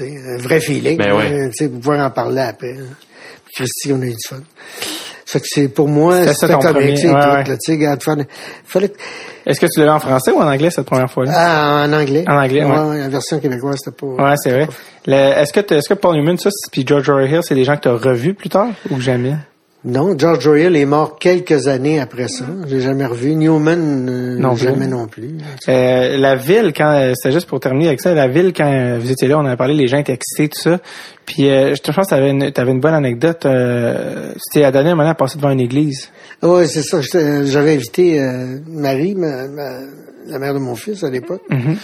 un 0.00 0.36
vrai 0.38 0.60
feeling, 0.60 0.96
Ben 0.96 1.12
ouais. 1.14 1.26
hein, 1.26 1.50
tu 1.56 1.64
sais, 1.64 1.68
pour 1.70 1.80
pouvoir 1.80 2.06
en 2.06 2.10
parler 2.10 2.40
après. 2.40 2.74
Christy, 3.54 3.92
on 3.92 4.00
a 4.02 4.06
eu 4.06 4.10
du 4.10 4.26
fun. 4.28 4.40
Fait 5.26 5.40
que 5.40 5.46
c'est 5.48 5.68
pour 5.68 5.88
moi, 5.88 6.26
c'était 6.32 6.52
ton 6.52 6.58
premier, 6.60 6.96
c'est 6.96 7.08
ouais, 7.08 7.14
ouais. 7.14 7.44
là, 7.44 7.56
tu 7.56 7.56
sais, 7.60 7.72
regarde, 7.72 8.02
fallait, 8.66 8.92
Est-ce 9.46 9.60
que 9.60 9.66
tu 9.66 9.80
l'as 9.80 9.86
vu 9.86 9.90
en 9.90 9.98
français 10.00 10.30
ou 10.32 10.36
en 10.38 10.46
anglais 10.50 10.70
cette 10.70 10.86
première 10.86 11.10
fois-là? 11.10 11.32
ah, 11.34 11.86
en 11.86 11.92
anglais. 11.92 12.24
En 12.28 12.36
anglais, 12.36 12.64
ouais. 12.64 12.98
La 12.98 13.08
version 13.08 13.38
québécoise, 13.40 13.78
c'était 13.84 13.96
pas. 13.96 14.06
Ouais, 14.06 14.34
c'est 14.36 14.50
vrai. 14.52 14.68
Le- 15.06 15.14
est-ce 15.40 15.52
que 15.52 15.74
est-ce 15.74 15.88
que 15.88 15.94
Paul 15.94 16.16
Newman, 16.16 16.36
ça, 16.38 16.50
c'est- 16.52 16.70
puis 16.70 16.84
George 16.86 17.10
R. 17.10 17.22
Hill, 17.26 17.40
c'est 17.42 17.54
des 17.54 17.64
gens 17.64 17.76
que 17.76 17.82
tu 17.82 17.88
as 17.88 17.92
revus 17.96 18.34
plus 18.34 18.48
tard 18.48 18.68
ou 18.90 19.00
jamais? 19.00 19.34
Non, 19.86 20.16
George 20.18 20.46
Royal 20.48 20.74
est 20.76 20.86
mort 20.86 21.18
quelques 21.18 21.68
années 21.68 22.00
après 22.00 22.28
ça. 22.28 22.46
J'ai 22.66 22.80
jamais 22.80 23.04
revu. 23.04 23.34
Newman, 23.34 24.08
euh, 24.08 24.38
Non 24.38 24.54
plus. 24.54 24.64
jamais 24.64 24.86
non 24.86 25.06
plus. 25.06 25.28
Euh, 25.68 26.16
la 26.16 26.36
ville, 26.36 26.72
quand 26.74 26.90
euh, 26.94 27.12
c'était 27.14 27.32
juste 27.34 27.46
pour 27.46 27.60
terminer 27.60 27.88
avec 27.88 28.00
ça, 28.00 28.14
la 28.14 28.26
ville 28.26 28.54
quand 28.56 28.64
euh, 28.66 28.98
vous 28.98 29.10
étiez 29.10 29.28
là, 29.28 29.36
on 29.38 29.42
en 29.42 29.46
a 29.46 29.56
parlé, 29.58 29.74
les 29.74 29.86
gens 29.86 29.98
étaient 29.98 30.14
excités, 30.14 30.48
tout 30.48 30.58
ça. 30.60 30.78
Puis 31.26 31.50
euh, 31.50 31.74
je 31.74 31.82
te 31.82 31.92
pense 31.92 32.06
que 32.06 32.10
t'avais 32.14 32.30
une, 32.30 32.50
t'avais 32.50 32.72
une 32.72 32.80
bonne 32.80 32.94
anecdote. 32.94 33.44
Euh, 33.44 34.32
c'était 34.38 34.64
à 34.64 34.72
donner 34.72 34.90
un 34.90 34.94
moment 34.94 35.10
à 35.10 35.14
passer 35.14 35.36
devant 35.36 35.50
une 35.50 35.60
église. 35.60 36.08
Ouais, 36.42 36.66
c'est 36.66 36.82
ça. 36.82 37.00
J'avais 37.02 37.74
invité 37.74 38.20
euh, 38.20 38.56
Marie, 38.66 39.14
ma- 39.14 39.48
ma- 39.48 39.80
la 40.26 40.38
mère 40.38 40.54
de 40.54 40.58
mon 40.60 40.74
fils 40.76 41.04
à 41.04 41.10
l'époque. 41.10 41.42
Mhm. 41.50 41.76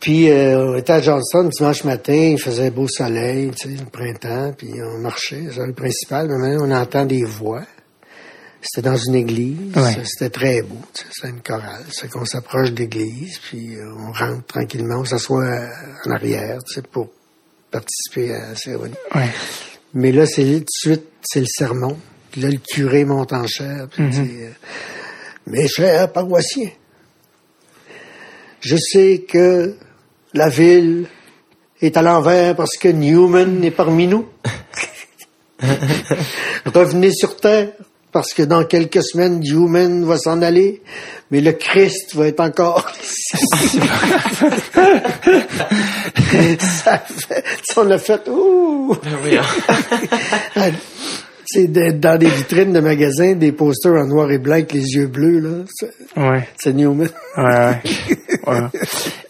Puis 0.00 0.30
euh, 0.30 0.72
on 0.72 0.76
était 0.76 0.92
à 0.92 1.00
Johnson 1.00 1.44
dimanche 1.56 1.84
matin, 1.84 2.12
il 2.14 2.38
faisait 2.40 2.70
beau 2.70 2.86
soleil, 2.86 3.50
tu 3.58 3.68
sais, 3.76 3.82
le 3.82 3.90
printemps, 3.90 4.52
puis 4.56 4.70
on 4.82 4.98
marchait, 4.98 5.44
c'est 5.52 5.66
le 5.66 5.72
principal, 5.72 6.28
mais 6.28 6.36
maintenant 6.38 6.66
on 6.66 6.70
entend 6.70 7.06
des 7.06 7.24
voix. 7.24 7.62
C'était 8.60 8.88
dans 8.88 8.96
une 8.96 9.14
église, 9.14 9.74
Ouais. 9.76 9.96
c'était 10.04 10.30
très 10.30 10.62
beau, 10.62 10.78
tu 10.92 11.02
sais, 11.02 11.08
c'était 11.12 11.28
une 11.30 11.40
chorale. 11.40 11.84
C'est 11.90 12.10
qu'on 12.10 12.24
s'approche 12.24 12.72
de 12.72 12.80
l'église, 12.80 13.38
puis 13.38 13.76
euh, 13.76 13.92
on 13.98 14.12
rentre 14.12 14.44
tranquillement, 14.46 15.00
on 15.00 15.04
s'assoit 15.04 15.44
en 16.04 16.10
arrière, 16.10 16.58
tu 16.66 16.74
sais, 16.74 16.82
pour 16.82 17.08
participer 17.70 18.34
à 18.34 18.48
la 18.50 18.54
cérémonie. 18.56 18.94
Ouais. 19.14 19.28
Mais 19.94 20.12
là, 20.12 20.26
c'est 20.26 20.44
tout 20.44 20.58
de 20.60 20.64
suite, 20.68 21.04
c'est 21.22 21.40
le 21.40 21.46
sermon. 21.48 21.96
Puis 22.32 22.40
là, 22.42 22.48
le 22.50 22.58
curé 22.58 23.04
monte 23.04 23.32
en 23.32 23.46
chair. 23.46 23.86
Puis 23.90 24.04
il 24.04 24.10
dit, 24.10 24.42
euh, 24.42 24.50
Mes 25.46 25.68
chers 25.68 26.12
paroissiens, 26.12 26.70
je 28.60 28.76
sais 28.76 29.24
que 29.28 29.74
la 30.36 30.48
ville 30.48 31.06
est 31.80 31.96
à 31.96 32.02
l'envers 32.02 32.54
parce 32.54 32.76
que 32.76 32.88
Newman 32.88 33.64
est 33.64 33.70
parmi 33.70 34.06
nous. 34.06 34.26
Revenez 36.66 37.12
sur 37.12 37.36
terre 37.36 37.70
parce 38.12 38.34
que 38.34 38.42
dans 38.42 38.64
quelques 38.64 39.02
semaines, 39.02 39.40
Newman 39.40 40.04
va 40.04 40.18
s'en 40.18 40.40
aller, 40.42 40.82
mais 41.30 41.40
le 41.40 41.52
Christ 41.52 42.14
va 42.14 42.28
être 42.28 42.40
encore 42.40 42.86
ici. 43.02 43.78
Ça 46.60 46.98
fait, 46.98 47.44
on 47.76 47.90
a 47.90 47.98
fait, 47.98 48.28
ouh! 48.28 48.96
C'est 51.46 51.68
dans 51.68 52.18
des 52.18 52.26
vitrines 52.26 52.72
de 52.72 52.80
magasins, 52.80 53.34
des 53.34 53.52
posters 53.52 53.92
en 53.94 54.06
noir 54.06 54.30
et 54.32 54.38
blanc 54.38 54.54
avec 54.54 54.72
les 54.72 54.80
yeux 54.96 55.06
bleus, 55.06 55.38
là. 55.40 55.64
C'est- 55.68 55.92
Ouais. 56.16 56.46
C'est 56.56 56.72
Newman. 56.72 57.08
Ouais, 57.36 57.44
ouais. 57.44 57.76
Ouais. 58.46 58.60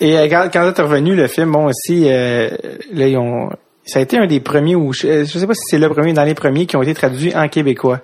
Et 0.00 0.16
euh, 0.18 0.26
quand, 0.28 0.48
quand 0.52 0.72
t'es 0.72 0.82
revenu, 0.82 1.14
le 1.14 1.26
film, 1.28 1.52
bon, 1.52 1.66
aussi, 1.66 2.04
euh, 2.08 2.48
là, 2.92 3.06
ils 3.08 3.16
ont, 3.16 3.50
ça 3.84 3.98
a 3.98 4.02
été 4.02 4.18
un 4.18 4.26
des 4.26 4.40
premiers, 4.40 4.74
ou 4.76 4.92
je, 4.92 5.24
je 5.24 5.38
sais 5.38 5.46
pas 5.46 5.54
si 5.54 5.62
c'est 5.68 5.78
le 5.78 5.88
premier, 5.88 6.12
dans 6.12 6.24
les 6.24 6.34
premiers 6.34 6.66
qui 6.66 6.76
ont 6.76 6.82
été 6.82 6.94
traduits 6.94 7.34
en 7.34 7.48
québécois. 7.48 8.00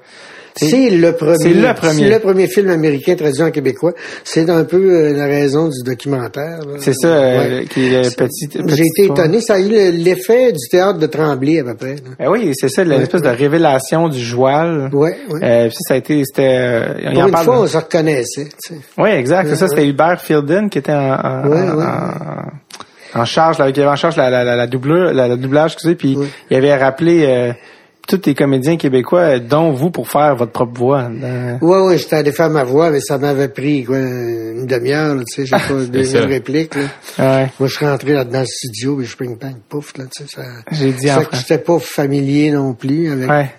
C'est 0.56 0.90
le 0.90 1.12
premier. 1.12 1.38
C'est 1.38 1.54
le 1.54 1.74
premier. 1.74 1.92
c'est 1.94 2.08
le 2.10 2.18
premier 2.18 2.46
film 2.46 2.70
américain 2.70 3.14
traduit 3.16 3.42
en 3.42 3.50
québécois. 3.50 3.92
C'est 4.24 4.48
un 4.50 4.64
peu 4.64 4.76
euh, 4.76 5.12
la 5.16 5.24
raison 5.24 5.68
du 5.68 5.82
documentaire. 5.84 6.60
C'est 6.78 6.92
ça, 6.94 7.06
euh, 7.08 7.58
Ouais. 7.60 7.64
qui 7.66 7.86
est 7.94 8.16
petit. 8.16 8.48
J'ai 8.68 8.84
été 8.84 9.04
étonné. 9.10 9.40
Ça 9.40 9.54
a 9.54 9.58
eu 9.60 9.68
le- 9.68 9.90
l'effet 9.90 10.52
du 10.52 10.68
théâtre 10.70 10.98
de 10.98 11.06
Tremblay, 11.06 11.60
à 11.60 11.64
peu 11.64 11.74
près. 11.74 11.96
Ben 12.18 12.28
oui, 12.28 12.52
c'est 12.54 12.68
ça, 12.68 12.84
l'espèce 12.84 13.22
de 13.22 13.28
révélation 13.28 14.08
du 14.08 14.20
joual. 14.20 14.90
Ouais, 14.92 15.16
ouais. 15.30 15.40
Euh, 15.42 15.68
puis 15.68 15.76
ça 15.88 15.94
a 15.94 15.96
été, 15.96 16.22
c'était, 16.24 16.48
euh, 16.50 17.10
Pour 17.12 17.22
en 17.22 17.26
une 17.26 17.32
parle- 17.32 17.44
fois, 17.44 17.60
on 17.62 17.66
se 17.66 17.76
reconnaissait. 17.78 18.44
tu 18.62 18.74
sais. 18.74 18.80
Oui, 18.98 19.08
exact. 19.10 19.48
c'est 19.48 19.56
ça, 19.56 19.68
c'était 19.68 19.86
Hubert 19.86 20.20
Fielden 20.20 20.68
qui 20.68 20.78
était 20.78 20.92
en, 20.92 21.14
en, 21.14 21.48
Ouais, 21.48 21.56
en- 21.70 21.76
ouais. 21.76 21.84
en- 21.84 23.20
en 23.20 23.24
charge, 23.24 23.58
là, 23.58 23.70
qui 23.72 23.80
avait 23.80 23.90
en 23.90 23.96
charge 23.96 24.16
la, 24.16 24.30
la, 24.30 24.42
la, 24.44 24.56
la 24.56 24.66
doubleur, 24.66 25.12
la, 25.12 25.28
la 25.28 25.36
doublage, 25.36 25.72
excusez, 25.74 25.94
puis 25.94 26.16
Ouais. 26.16 26.26
il 26.50 26.56
avait 26.56 26.74
rappelé 26.76 27.24
euh, 27.26 27.52
tous 28.08 28.20
les 28.26 28.34
comédiens 28.34 28.76
québécois, 28.76 29.20
euh, 29.20 29.38
dont 29.38 29.70
vous, 29.72 29.90
pour 29.90 30.08
faire 30.08 30.34
votre 30.36 30.52
propre 30.52 30.78
voix. 30.78 31.02
dans- 31.04 31.58
Ouais, 31.60 31.80
ouais, 31.86 31.98
j'étais 31.98 32.16
allé 32.16 32.32
faire 32.32 32.50
ma 32.50 32.64
voix, 32.64 32.90
mais 32.90 33.00
ça 33.00 33.18
m'avait 33.18 33.48
pris 33.48 33.84
quoi, 33.84 33.98
une 33.98 34.66
demi-heure, 34.66 35.16
tu 35.24 35.34
sais, 35.34 35.46
j'ai 35.46 35.56
pas 35.68 35.74
de 35.80 35.86
deuxième 35.86 36.22
ça. 36.24 36.28
réplique. 36.28 36.74
Là. 36.74 36.82
Ouais. 37.18 37.50
Moi, 37.58 37.68
je 37.68 37.74
suis 37.76 37.86
rentré 37.86 38.12
là 38.12 38.24
dans 38.24 38.40
le 38.40 38.46
studio, 38.46 39.00
et 39.00 39.04
je 39.04 39.16
ping 39.16 39.38
bang, 39.38 39.54
pouf, 39.68 39.96
là, 39.96 40.04
tu 40.14 40.24
sais, 40.24 40.28
ça. 40.36 40.42
J'ai 40.72 40.92
dit 40.92 41.06
ça 41.08 41.20
fait 41.20 41.26
que 41.26 41.36
j'étais 41.36 41.58
pas 41.58 41.78
familier 41.78 42.50
non 42.50 42.74
plus 42.74 43.10
avec. 43.10 43.28
Ouais. 43.30 43.50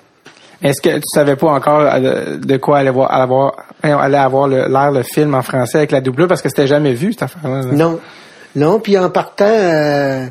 Est-ce 0.61 0.81
que 0.81 0.95
tu 0.95 1.03
savais 1.13 1.35
pas 1.35 1.47
encore 1.51 1.81
euh, 1.81 2.37
de 2.37 2.57
quoi 2.57 2.77
allait 2.77 2.87
avoir, 2.89 3.11
allait 3.11 3.23
avoir, 3.23 3.53
allait 3.81 4.17
avoir 4.17 4.47
l'air 4.47 4.91
le 4.91 5.03
film 5.03 5.35
en 5.35 5.41
français 5.41 5.79
avec 5.79 5.91
la 5.91 5.99
doublure 5.99 6.27
parce 6.27 6.41
que 6.41 6.47
c'était 6.47 6.67
jamais 6.67 6.93
vu 6.93 7.11
cette 7.11 7.23
affaire-là. 7.23 7.61
là? 7.63 7.71
Non. 7.73 7.99
Non, 8.55 8.79
puis 8.79 8.97
en 8.97 9.09
partant, 9.09 9.45
euh, 9.49 10.25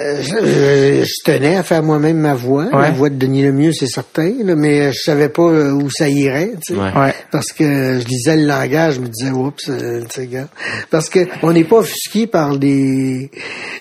euh, 0.00 0.22
je, 0.22 1.04
je 1.04 1.24
tenais 1.24 1.56
à 1.56 1.62
faire 1.62 1.82
moi-même 1.82 2.16
ma 2.18 2.34
voix, 2.34 2.66
la 2.70 2.78
Ouais. 2.78 2.90
voix 2.92 3.10
de 3.10 3.16
Denis 3.16 3.42
Lemieux, 3.42 3.72
c'est 3.72 3.86
certain, 3.86 4.32
là, 4.44 4.54
mais 4.56 4.92
je 4.92 4.98
savais 5.00 5.28
pas 5.28 5.42
euh, 5.42 5.70
où 5.72 5.90
ça 5.90 6.08
irait, 6.08 6.52
tu 6.66 6.74
sais. 6.74 6.80
Ouais. 6.80 7.14
Parce 7.30 7.52
que 7.52 7.98
je 8.00 8.06
lisais 8.06 8.36
le 8.36 8.46
langage, 8.46 8.94
je 8.94 9.00
me 9.00 9.08
disais, 9.08 9.30
oups, 9.30 9.68
euh, 9.68 10.00
tu 10.02 10.06
sais, 10.20 10.26
gars. 10.26 10.48
Parce 10.90 11.08
que 11.08 11.20
on 11.42 11.52
n'est 11.52 11.64
pas 11.64 11.76
offusqué 11.78 12.26
par 12.26 12.58
des, 12.58 13.30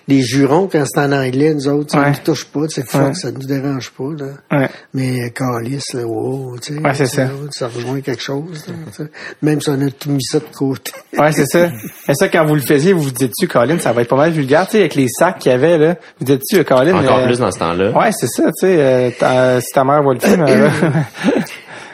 des 0.07 0.21
jurons 0.21 0.67
quand 0.71 0.83
c'est 0.85 0.99
en 1.01 1.11
anglais, 1.11 1.53
nous 1.53 1.67
autres, 1.67 1.91
ça 1.91 2.01
Ouais. 2.01 2.09
nous 2.09 2.15
touche 2.23 2.45
pas, 2.45 2.61
c'est 2.69 2.87
fuck, 2.89 3.15
ça 3.15 3.31
nous 3.31 3.45
dérange 3.45 3.91
pas, 3.91 4.09
là. 4.17 4.59
Ouais. 4.59 4.69
Mais 4.93 5.25
euh, 5.25 5.29
calice, 5.29 5.93
là, 5.93 6.05
wow, 6.05 6.57
tu 6.59 6.73
sais. 6.75 6.79
Ouais, 6.81 6.93
c'est 6.93 7.05
ça. 7.07 7.29
Ça 7.51 7.67
rejoint 7.67 8.01
quelque 8.01 8.21
chose, 8.23 8.65
là, 8.67 8.73
tu 8.91 9.03
sais. 9.03 9.09
Même 9.41 9.61
si 9.61 9.69
on 9.69 9.81
a 9.81 9.89
tout 9.91 10.09
mis 10.11 10.23
ça 10.23 10.39
de 10.39 10.45
côté. 10.55 10.91
Ouais, 11.17 11.31
c'est 11.31 11.45
ça. 11.45 11.69
Et 12.09 12.13
ça, 12.15 12.27
quand 12.29 12.45
vous 12.45 12.55
le 12.55 12.61
faisiez, 12.61 12.93
vous 12.93 13.01
vous 13.01 13.11
dites-tu, 13.11 13.47
Colin, 13.47 13.79
ça 13.79 13.93
va 13.93 14.01
être 14.01 14.09
pas 14.09 14.15
mal 14.17 14.31
vulgaire, 14.31 14.65
tu 14.65 14.73
sais, 14.73 14.79
avec 14.79 14.95
les 14.95 15.07
sacs 15.07 15.39
qu'il 15.39 15.51
y 15.51 15.55
avait, 15.55 15.77
là. 15.77 15.95
Vous 16.19 16.25
dites-tu, 16.25 16.63
Colin. 16.63 16.93
Encore 16.95 17.19
euh, 17.19 17.25
plus 17.25 17.39
dans 17.39 17.51
ce 17.51 17.59
temps-là. 17.59 17.91
Ouais, 17.91 18.11
c'est 18.11 18.27
ça, 18.27 18.43
tu 18.43 18.51
sais, 18.67 18.77
euh, 18.81 19.59
si 19.61 19.71
ta 19.73 19.83
mère 19.83 20.03
voit 20.03 20.13
le 20.13 20.19
film, 20.19 20.41
euh, 20.47 20.69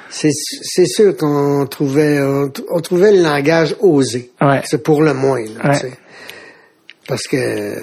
C'est 0.09 0.85
sûr 0.85 1.15
qu'on 1.17 1.65
trouvait 1.69 2.19
on, 2.21 2.79
trouvait 2.81 3.11
le 3.11 3.21
langage 3.21 3.75
osé. 3.79 4.31
Ouais. 4.41 4.61
C'est 4.65 4.81
pour 4.83 5.01
le 5.01 5.13
moins. 5.13 5.41
Là, 5.63 5.69
Ouais. 5.71 5.79
tu. 5.79 5.87
Parce 7.07 7.23
que 7.23 7.37
euh, 7.37 7.75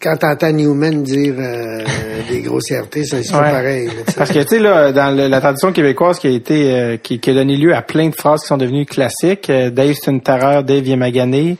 quand 0.00 0.16
t'entends 0.16 0.52
Newman 0.52 1.02
dire 1.02 1.34
euh, 1.38 1.82
des 2.30 2.40
grossièretés, 2.42 3.04
ça 3.04 3.22
c'est 3.22 3.32
Ouais. 3.34 3.40
pareil. 3.40 3.86
là, 3.88 3.92
tu. 4.06 4.12
Parce 4.14 4.30
que 4.30 4.38
tu 4.40 4.48
sais 4.48 4.58
là, 4.58 4.92
dans 4.92 5.14
le- 5.16 5.26
la 5.26 5.40
tradition 5.40 5.72
québécoise 5.72 6.18
qui 6.18 6.28
a 6.28 6.30
été 6.30 6.72
euh, 6.72 6.96
qui, 6.98 7.18
qui 7.18 7.30
a 7.30 7.34
donné 7.34 7.56
lieu 7.56 7.74
à 7.74 7.82
plein 7.82 8.08
de 8.08 8.14
phrases 8.14 8.42
qui 8.42 8.46
sont 8.46 8.56
devenues 8.58 8.86
classiques. 8.86 9.50
euh, 9.50 9.70
Dave 9.70 9.94
c'est 10.00 10.10
une 10.10 10.20
terreur, 10.22 10.62
Dave 10.62 10.86
il 10.86 10.92
est 10.92 10.96
magané. 10.96 11.56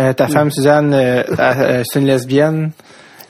Euh, 0.00 0.12
ta 0.14 0.28
femme 0.28 0.50
Suzanne 0.50 0.92
euh, 0.94 1.22
euh, 1.38 1.82
c'est 1.86 1.98
une 2.00 2.06
lesbienne. 2.06 2.72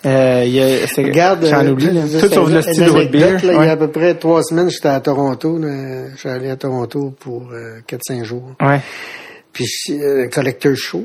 Euh, 0.07 0.43
il 0.47 0.53
y 0.53 0.61
a, 0.63 0.87
Regarde, 0.97 1.45
j'en 1.45 1.65
euh, 1.67 1.73
oublie. 1.73 1.89
Tout 2.21 2.29
sauf 2.29 2.49
le 2.51 2.63
style 2.63 2.85
de 2.87 3.19
là, 3.19 3.39
Il 3.43 3.51
y 3.53 3.57
Ouais. 3.57 3.69
a 3.69 3.73
à 3.73 3.77
peu 3.77 3.89
près 3.91 4.15
trois 4.15 4.43
semaines, 4.43 4.71
j'étais 4.71 4.89
à 4.89 5.01
Toronto. 5.01 5.59
là. 5.59 6.09
Je 6.15 6.17
suis 6.19 6.29
allé 6.29 6.49
à 6.49 6.57
Toronto 6.57 7.15
pour 7.21 7.51
euh, 7.53 7.81
4-5 7.87 8.25
jours. 8.25 8.55
Ouais. 8.63 8.81
Puis 9.53 9.67
euh, 9.91 10.29
collecteur 10.29 10.75
show. 10.77 11.05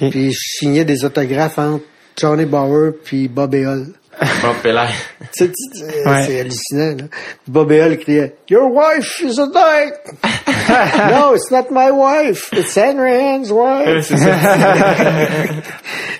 Ok. 0.00 0.10
Puis 0.10 0.32
je 0.32 0.38
signais 0.38 0.84
des 0.84 1.04
autographes 1.04 1.58
entre 1.58 1.84
Johnny 2.16 2.46
Bauer 2.46 2.92
puis 3.04 3.28
Bob 3.28 3.54
Eol. 3.54 3.86
Ouais. 6.06 6.24
C'est 6.26 6.40
hallucinant. 6.40 6.96
Là. 6.98 7.04
Bob 7.46 7.70
Eol 7.72 7.96
criait 7.98 8.34
Your 8.50 8.70
wife 8.70 9.20
is 9.22 9.38
a 9.38 9.46
dyke! 9.46 10.12
no, 11.10 11.34
it's 11.34 11.50
not 11.50 11.70
my 11.70 11.90
wife. 11.90 12.50
It's 12.52 12.74
Henry 12.76 13.12
Ann's 13.12 13.50
wife. 13.50 14.04
c'est 14.06 14.16
ça. 14.16 14.36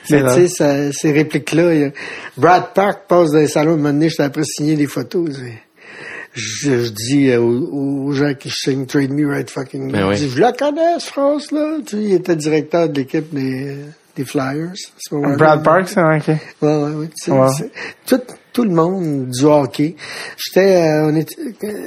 Tu 0.06 0.18
sais, 0.18 0.48
ça- 0.48 0.92
ces 0.92 1.12
répliques-là, 1.12 1.90
Brad 2.36 2.72
Park 2.74 3.02
passe 3.06 3.30
dans 3.30 3.38
les 3.38 3.46
salons, 3.48 3.74
un 3.74 3.76
moment 3.76 3.90
donné, 3.92 4.08
j'étais 4.08 4.24
après 4.24 4.42
signer 4.44 4.74
des 4.74 4.86
photos. 4.88 5.30
c'est- 5.36 5.62
Je, 6.32 6.84
je 6.84 6.90
dis 6.90 7.28
euh, 7.30 7.40
aux, 7.40 8.06
aux 8.08 8.12
gens 8.12 8.34
qui 8.34 8.50
signent 8.50 8.86
Trade 8.86 9.10
Me 9.12 9.28
Right 9.28 9.48
Fucking 9.50 9.90
Ben 9.92 10.00
je 10.00 10.06
oui. 10.06 10.16
dis, 10.16 10.30
je 10.30 10.40
la 10.40 10.52
connais, 10.52 10.94
cette 10.98 11.10
phrase-là. 11.10 11.78
Tu 11.86 11.96
sais, 11.96 12.02
il 12.02 12.14
était 12.14 12.34
directeur 12.36 12.88
de 12.88 13.00
l'équipe 13.00 13.32
des, 13.34 13.76
des 14.16 14.24
Flyers. 14.24 14.72
Brad 15.10 15.62
Park, 15.62 15.88
ça, 15.88 16.16
ok. 16.16 16.28
Ouais, 16.28 16.36
ouais, 16.62 16.90
ouais. 16.92 17.06
tu 17.08 17.12
sais, 17.24 17.30
Wow. 17.30 17.48
c'est- 17.50 17.70
tout, 18.06 18.20
tout 18.52 18.64
le 18.64 18.70
monde 18.70 19.28
du 19.28 19.44
hockey. 19.44 19.96
J'étais, 20.36 20.76
euh, 20.82 21.06
on 21.10 21.16
était, 21.16 21.36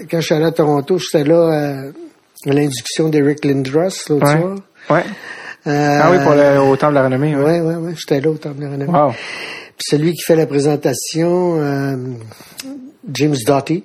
quand 0.10 0.20
je 0.20 0.26
suis 0.26 0.36
allé 0.36 0.46
à 0.46 0.52
Toronto, 0.52 0.98
j'étais 0.98 1.24
là 1.24 1.36
euh, 1.36 1.92
à 2.50 2.54
l'induction 2.54 3.10
d'Eric 3.10 3.44
Lindros 3.46 3.90
l'autre 4.10 4.26
Ouais. 4.26 4.40
soir. 4.42 4.56
Ouais. 4.90 5.04
Euh, 5.68 6.00
Ah 6.04 6.12
oui, 6.12 6.18
pour 6.24 6.34
le, 6.34 6.60
au 6.60 6.76
temps 6.76 6.90
de 6.90 6.96
la 6.96 7.04
renommée. 7.04 7.36
Ouais. 7.36 7.44
Ouais, 7.44 7.62
ouais, 7.62 7.76
ouais. 7.76 7.94
J'étais 7.98 8.20
là 8.20 8.30
au 8.30 8.36
Temple 8.38 8.58
de 8.60 8.66
la 8.66 8.72
Renommée. 8.72 8.92
Wow. 8.92 9.12
Puis 9.12 9.86
celui 9.90 10.14
qui 10.14 10.22
fait 10.24 10.36
la 10.36 10.46
présentation, 10.46 11.58
euh, 11.60 11.96
James 13.12 13.36
Doughty, 13.46 13.84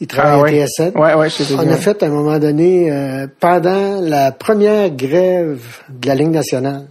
il 0.00 0.06
travaille 0.06 0.60
Ah 0.60 0.62
à. 0.62 0.66
TSN. 0.66 0.98
Ouais, 0.98 1.14
ouais, 1.14 1.30
je 1.30 1.54
On 1.54 1.68
a 1.70 1.76
fait 1.76 2.02
à 2.02 2.06
un 2.06 2.10
moment 2.10 2.38
donné, 2.38 2.90
euh, 2.90 3.26
pendant 3.38 4.00
la 4.00 4.32
première 4.32 4.90
grève 4.90 5.60
de 5.88 6.06
la 6.08 6.14
Ligue 6.14 6.30
nationale, 6.30 6.86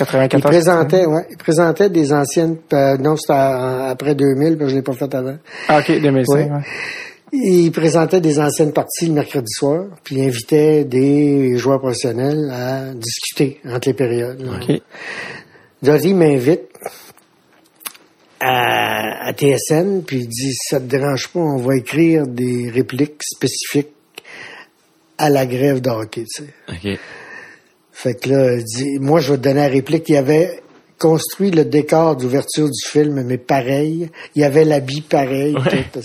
il 0.00 0.40
94. 0.40 0.42
présentait, 0.50 1.06
ouais, 1.06 1.26
il 1.30 1.36
présentait 1.36 1.90
des 1.90 2.12
anciennes, 2.12 2.56
euh, 2.72 2.96
non, 2.98 3.16
c'était 3.16 3.32
après 3.32 4.14
2000, 4.14 4.56
parce 4.56 4.66
que 4.66 4.70
je 4.70 4.76
l'ai 4.76 4.82
pas 4.82 4.92
fait 4.94 5.14
avant. 5.14 5.36
Ah, 5.68 5.80
ok, 5.80 6.00
2005. 6.00 6.34
Ouais. 6.34 6.50
Ouais. 6.50 6.60
Il 7.32 7.70
présentait 7.70 8.20
des 8.20 8.40
anciennes 8.40 8.72
parties 8.72 9.06
le 9.06 9.12
mercredi 9.12 9.52
soir, 9.52 9.84
puis 10.02 10.16
il 10.16 10.22
invitait 10.26 10.84
des 10.84 11.56
joueurs 11.58 11.78
professionnels 11.78 12.50
à 12.52 12.92
discuter 12.94 13.60
entre 13.64 13.88
les 13.88 13.94
périodes. 13.94 14.40
là. 14.40 14.52
Ok. 14.60 14.80
Doughty 15.82 16.12
m'invite 16.12 16.68
à, 18.40 19.28
à 19.28 19.32
TSN, 19.32 20.02
puis 20.04 20.18
il 20.18 20.28
dit, 20.28 20.52
si 20.52 20.68
ça 20.70 20.80
te 20.80 20.86
dérange 20.86 21.28
pas, 21.28 21.40
on 21.40 21.58
va 21.58 21.76
écrire 21.76 22.26
des 22.26 22.70
répliques 22.70 23.22
spécifiques 23.22 23.94
à 25.18 25.30
la 25.30 25.46
grève 25.46 25.80
de 25.80 25.90
hockey, 25.90 26.24
tu 26.24 26.44
sais. 26.44 26.54
OK. 26.68 26.98
Fait 28.02 28.14
que 28.14 28.30
là, 28.30 28.54
il 28.56 28.64
dit, 28.64 28.98
moi, 28.98 29.20
je 29.20 29.32
vais 29.32 29.36
te 29.38 29.42
donner 29.42 29.60
la 29.60 29.68
réplique. 29.68 30.08
Il 30.08 30.16
avait 30.16 30.62
construit 30.98 31.50
le 31.50 31.64
décor 31.66 32.16
d'ouverture 32.16 32.66
du 32.70 32.88
film, 32.88 33.22
mais 33.26 33.36
pareil. 33.36 34.08
Il 34.34 34.40
y 34.40 34.44
avait 34.44 34.64
l'habit 34.64 35.02
pareil. 35.02 35.54
tout. 35.92 36.00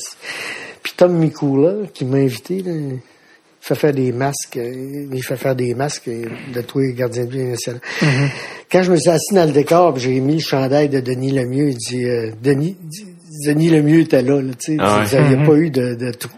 Puis 0.83 0.93
Tom 0.97 1.13
Mikula, 1.17 1.87
qui 1.93 2.03
m'a 2.03 2.17
invité, 2.17 2.61
là, 2.61 2.71
il 2.73 2.99
fait 3.61 3.75
faire 3.75 3.93
des 3.93 4.11
masques. 4.11 4.57
euh, 4.57 5.07
Il 5.13 5.23
fait 5.23 5.37
faire 5.37 5.55
des 5.55 5.73
masques 5.73 6.09
euh, 6.09 6.25
de 6.53 6.61
tous 6.61 6.79
les 6.79 6.93
gardiens 6.93 7.23
de 7.25 7.29
but 7.29 7.43
national. 7.43 7.81
Quand 8.71 8.83
je 8.83 8.91
me 8.91 8.97
suis 8.97 9.09
assis 9.09 9.33
dans 9.33 9.45
le 9.45 9.53
décor, 9.53 9.97
j'ai 9.97 10.19
mis 10.19 10.33
le 10.35 10.39
chandail 10.41 10.89
de 10.89 10.99
Denis 10.99 11.31
Lemieux, 11.31 11.69
il 11.69 11.77
dit, 11.77 12.03
euh, 12.05 12.31
Denis, 12.43 12.75
Denis 13.47 13.69
Lemieux 13.69 14.01
était 14.01 14.21
là, 14.21 14.41
là 14.41 14.51
tu 14.59 14.73
sais. 14.73 14.77
Ah 14.81 15.03
Il 15.11 15.37
n'y 15.37 15.43
a 15.43 15.45
pas 15.45 15.55
eu 15.55 15.69
de, 15.69 15.95
de 15.95 16.11
trou. 16.11 16.31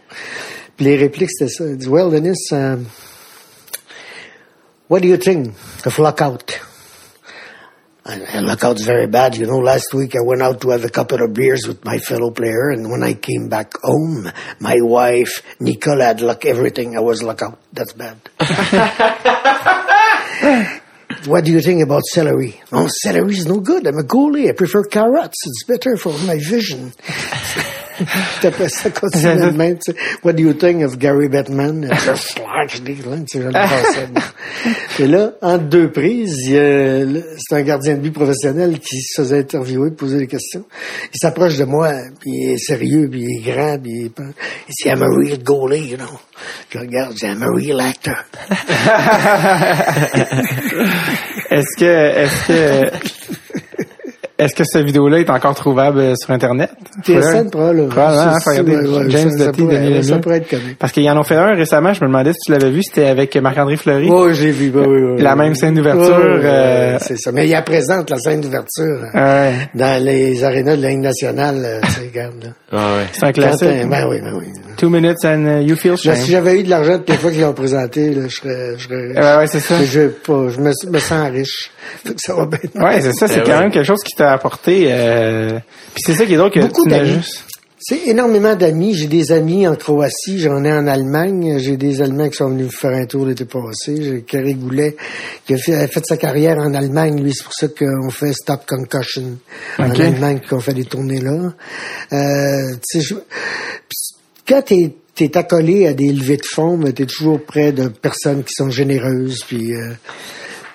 Puis 0.78 0.86
les 0.86 0.95
répliques, 0.97 1.32
c'était 1.32 1.51
ça. 1.51 1.66
Il 1.68 1.78
dit, 1.78 1.88
well, 1.89 2.10
Denis, 2.12 2.36
um, 2.51 2.86
What 4.88 5.01
do 5.01 5.09
you 5.09 5.17
think 5.17 5.53
of 5.85 5.99
lockout? 5.99 6.59
And, 8.05 8.21
and 8.23 8.45
lockout's 8.45 8.83
very 8.83 9.07
bad. 9.07 9.35
You 9.35 9.45
know, 9.45 9.57
last 9.57 9.93
week 9.93 10.15
I 10.15 10.21
went 10.23 10.41
out 10.41 10.61
to 10.61 10.69
have 10.69 10.85
a 10.85 10.89
couple 10.89 11.21
of 11.21 11.33
beers 11.33 11.67
with 11.67 11.83
my 11.83 11.97
fellow 11.97 12.31
player, 12.31 12.69
and 12.69 12.89
when 12.89 13.03
I 13.03 13.13
came 13.13 13.49
back 13.49 13.73
home, 13.83 14.31
my 14.61 14.77
wife, 14.79 15.43
Nicole, 15.59 15.99
had 15.99 16.21
lock 16.21 16.45
everything. 16.45 16.95
I 16.95 17.01
was 17.01 17.21
lockout. 17.21 17.59
That's 17.73 17.91
bad. 17.91 18.17
what 21.25 21.43
do 21.43 21.51
you 21.51 21.59
think 21.59 21.83
about 21.83 22.05
celery? 22.05 22.61
Oh, 22.71 22.88
celery 22.88 23.33
is 23.33 23.45
no 23.45 23.59
good. 23.59 23.88
I'm 23.88 23.97
a 23.97 24.03
goalie. 24.03 24.47
I 24.47 24.53
prefer 24.53 24.85
carrots. 24.85 25.45
It's 25.45 25.65
better 25.65 25.97
for 25.97 26.17
my 26.19 26.39
vision. 26.39 26.93
Après 28.43 28.69
ça, 28.69 28.89
continue 28.89 29.23
de 29.51 29.57
même, 29.57 29.77
tu 29.77 29.91
sais. 29.91 29.97
What 30.23 30.33
do 30.33 30.43
you 30.43 30.53
think 30.53 30.83
of 30.83 30.97
Gary 30.97 31.27
passais. 33.53 34.07
Et 34.99 35.07
là, 35.07 35.31
entre 35.41 35.63
deux 35.65 35.91
prises, 35.91 36.35
c'est 36.47 37.55
un 37.55 37.61
gardien 37.61 37.95
de 37.95 37.99
but 38.01 38.11
professionnel 38.13 38.79
qui 38.79 39.01
se 39.01 39.21
faisait 39.21 39.39
interviewer, 39.39 39.91
poser 39.91 40.17
des 40.17 40.27
questions. 40.27 40.65
Il 41.13 41.17
s'approche 41.19 41.57
de 41.57 41.65
moi, 41.65 41.91
puis 42.19 42.31
il 42.31 42.51
est 42.53 42.57
sérieux, 42.57 43.07
puis 43.09 43.21
il 43.23 43.37
est 43.37 43.51
grand, 43.51 43.77
puis 43.79 43.91
il, 43.91 44.05
est- 44.07 44.19
il 44.67 44.73
dit, 44.73 44.89
I'm 44.89 45.01
a 45.03 45.07
real 45.07 45.37
goalie, 45.43 45.89
you 45.89 45.97
know. 45.97 46.05
Je 46.71 46.79
regarde, 46.79 47.13
je 47.13 47.25
dis, 47.25 47.25
I'm 47.25 47.43
a 47.43 47.47
real 47.53 47.79
actor. 47.79 48.15
Est-ce 51.49 51.77
que, 51.79 51.85
est-ce 51.85 52.47
que, 52.47 52.91
est-ce 54.38 54.55
que 54.55 54.63
cette 54.63 54.85
vidéo-là 54.85 55.19
est 55.19 55.29
encore 55.29 55.55
trouvable 55.55 55.99
euh, 55.99 56.13
sur 56.15 56.31
Internet? 56.31 56.69
TSN, 57.03 57.49
probablement. 57.49 57.88
Probablement, 57.89 58.33
faut 58.33 58.39
Ça, 58.39 58.51
regarder 58.51 58.75
ouais, 58.88 59.09
James 59.09 59.31
ça- 59.31 59.38
ça 59.38 59.45
Doty, 59.47 59.61
pourrait- 59.61 59.79
Denis 59.79 60.03
Ça 60.03 60.19
pourrait 60.19 60.38
être 60.38 60.49
comique. 60.49 60.77
Parce 60.79 60.91
qu'ils 60.93 61.09
en 61.09 61.17
ont 61.19 61.23
fait 61.23 61.35
un 61.35 61.55
récemment, 61.55 61.93
je 61.93 62.01
me 62.01 62.07
demandais 62.07 62.33
si 62.33 62.39
tu 62.45 62.51
l'avais 62.51 62.69
vu, 62.71 62.81
c'était 62.83 63.07
avec 63.07 63.35
Marc-André 63.38 63.77
Fleury. 63.77 64.09
Oh, 64.11 64.31
j'ai 64.33 64.51
vu, 64.51 64.69
bah, 64.69 64.81
oui, 64.88 65.01
oui, 65.01 65.21
La 65.21 65.33
oui. 65.33 65.39
même 65.39 65.55
scène 65.55 65.73
d'ouverture, 65.75 66.15
euh, 66.43 66.97
C'est 67.01 67.17
ça. 67.17 67.31
Mais 67.31 67.45
il 67.45 67.49
y 67.49 67.55
a 67.55 67.61
présente 67.61 68.09
la 68.09 68.17
scène 68.17 68.41
d'ouverture 68.41 68.99
hein, 69.13 69.23
Ouais, 69.49 69.53
dans 69.75 70.03
les 70.03 70.43
arénas 70.43 70.75
de 70.77 70.81
la 70.83 70.89
Ligue 70.89 70.99
nationale. 70.99 71.55
euh, 71.63 71.79
tu 71.83 71.91
sais, 71.91 72.01
regarde, 72.13 72.43
là. 72.43 72.49
Ah 72.71 72.75
ouais. 72.97 73.03
c'est 73.13 73.25
un 73.25 73.31
classique. 73.31 73.59
t'as- 73.67 73.85
Ben 73.88 74.07
oui, 74.09 74.17
ben 74.21 74.33
oui. 74.38 74.45
Two 74.77 74.89
minutes 74.89 75.25
and 75.25 75.45
uh, 75.47 75.63
you 75.63 75.75
feel 75.75 75.91
Là, 75.93 75.97
shame. 75.97 76.15
si 76.17 76.31
j'avais 76.31 76.59
eu 76.59 76.63
de 76.63 76.69
l'argent 76.69 76.97
toutes 76.97 77.09
les 77.09 77.15
fois 77.15 77.31
qu'ils 77.31 77.41
l'ont 77.41 77.53
présenté, 77.53 78.13
là, 78.13 78.27
je 78.27 78.35
serais, 78.35 78.73
je 78.77 78.83
serais 78.88 79.07
riche. 79.07 79.17
Ouais, 79.17 79.38
ouais, 79.38 79.47
c'est 79.47 79.59
ça. 79.59 79.75
Je, 79.83 80.01
pas, 80.09 80.49
je 80.49 80.59
me, 80.59 80.71
me 80.91 80.99
sens 80.99 81.29
riche. 81.31 81.71
Ça 82.17 82.35
va 82.35 82.45
bien. 82.45 82.59
Ouais, 82.83 82.99
c'est 83.01 83.13
ça, 83.13 83.27
c'est 83.27 83.39
Eh 83.43 83.49
quand 83.49 83.59
même 83.59 83.71
quelque 83.71 83.85
chose 83.88 84.03
qui 84.03 84.13
t'a 84.15 84.26
apporté. 84.32 84.88
Euh... 84.91 85.59
Puis 85.93 86.03
c'est 86.05 86.13
ça 86.13 86.25
qui 86.25 86.34
est 86.34 86.38
drôle 86.38 86.51
que 86.51 86.59
Beaucoup 86.59 86.84
tu 86.88 87.05
juste. 87.05 87.43
C'est 87.80 88.07
énormément 88.07 88.55
d'amis. 88.55 88.95
J'ai 88.95 89.05
des 89.07 89.32
amis 89.32 89.67
en 89.67 89.75
Croatie, 89.75 90.39
j'en 90.39 90.63
ai 90.65 90.71
en 90.73 90.88
Allemagne. 90.88 91.57
J'ai 91.59 91.78
des 91.78 92.01
Allemands 92.01 92.28
qui 92.28 92.36
sont 92.38 92.49
venus 92.49 92.65
me 92.65 92.71
faire 92.71 92.91
un 92.91 93.05
tour 93.05 93.25
l'été 93.28 93.45
passé. 93.45 94.01
J'ai 94.01 94.21
Carré 94.23 94.55
Goulet 94.55 94.97
qui 95.45 95.53
a 95.53 95.57
fait, 95.57 95.75
a 95.75 95.88
fait 95.88 96.03
sa 96.05 96.17
carrière 96.17 96.57
en 96.57 96.73
Allemagne. 96.73 97.21
Lui, 97.21 97.34
c'est 97.34 97.43
pour 97.43 97.53
ça 97.53 97.67
qu'on 97.67 98.09
fait 98.09 98.34
Stop 98.34 98.61
Concussion 98.67 99.38
en. 99.78 99.91
Allemagne, 99.91 100.41
qu'on 100.49 100.59
fait 100.59 100.73
des 100.73 100.86
tournées 100.86 101.21
là. 101.21 101.53
Euh, 102.13 102.75
je- 102.95 103.13
quand 104.47 104.61
t'es 104.63 104.93
t'es 105.13 105.36
accolé 105.36 105.88
à 105.88 105.93
des 105.93 106.11
levées 106.11 106.38
de 106.38 106.45
fonds, 106.45 106.78
mais 106.78 106.93
t'es 106.93 107.05
toujours 107.05 107.43
près 107.43 107.71
de 107.71 107.88
personnes 107.88 108.43
qui 108.43 108.53
sont 108.55 108.69
généreuses. 108.69 109.43
Puis 109.47 109.73
euh, 109.73 109.93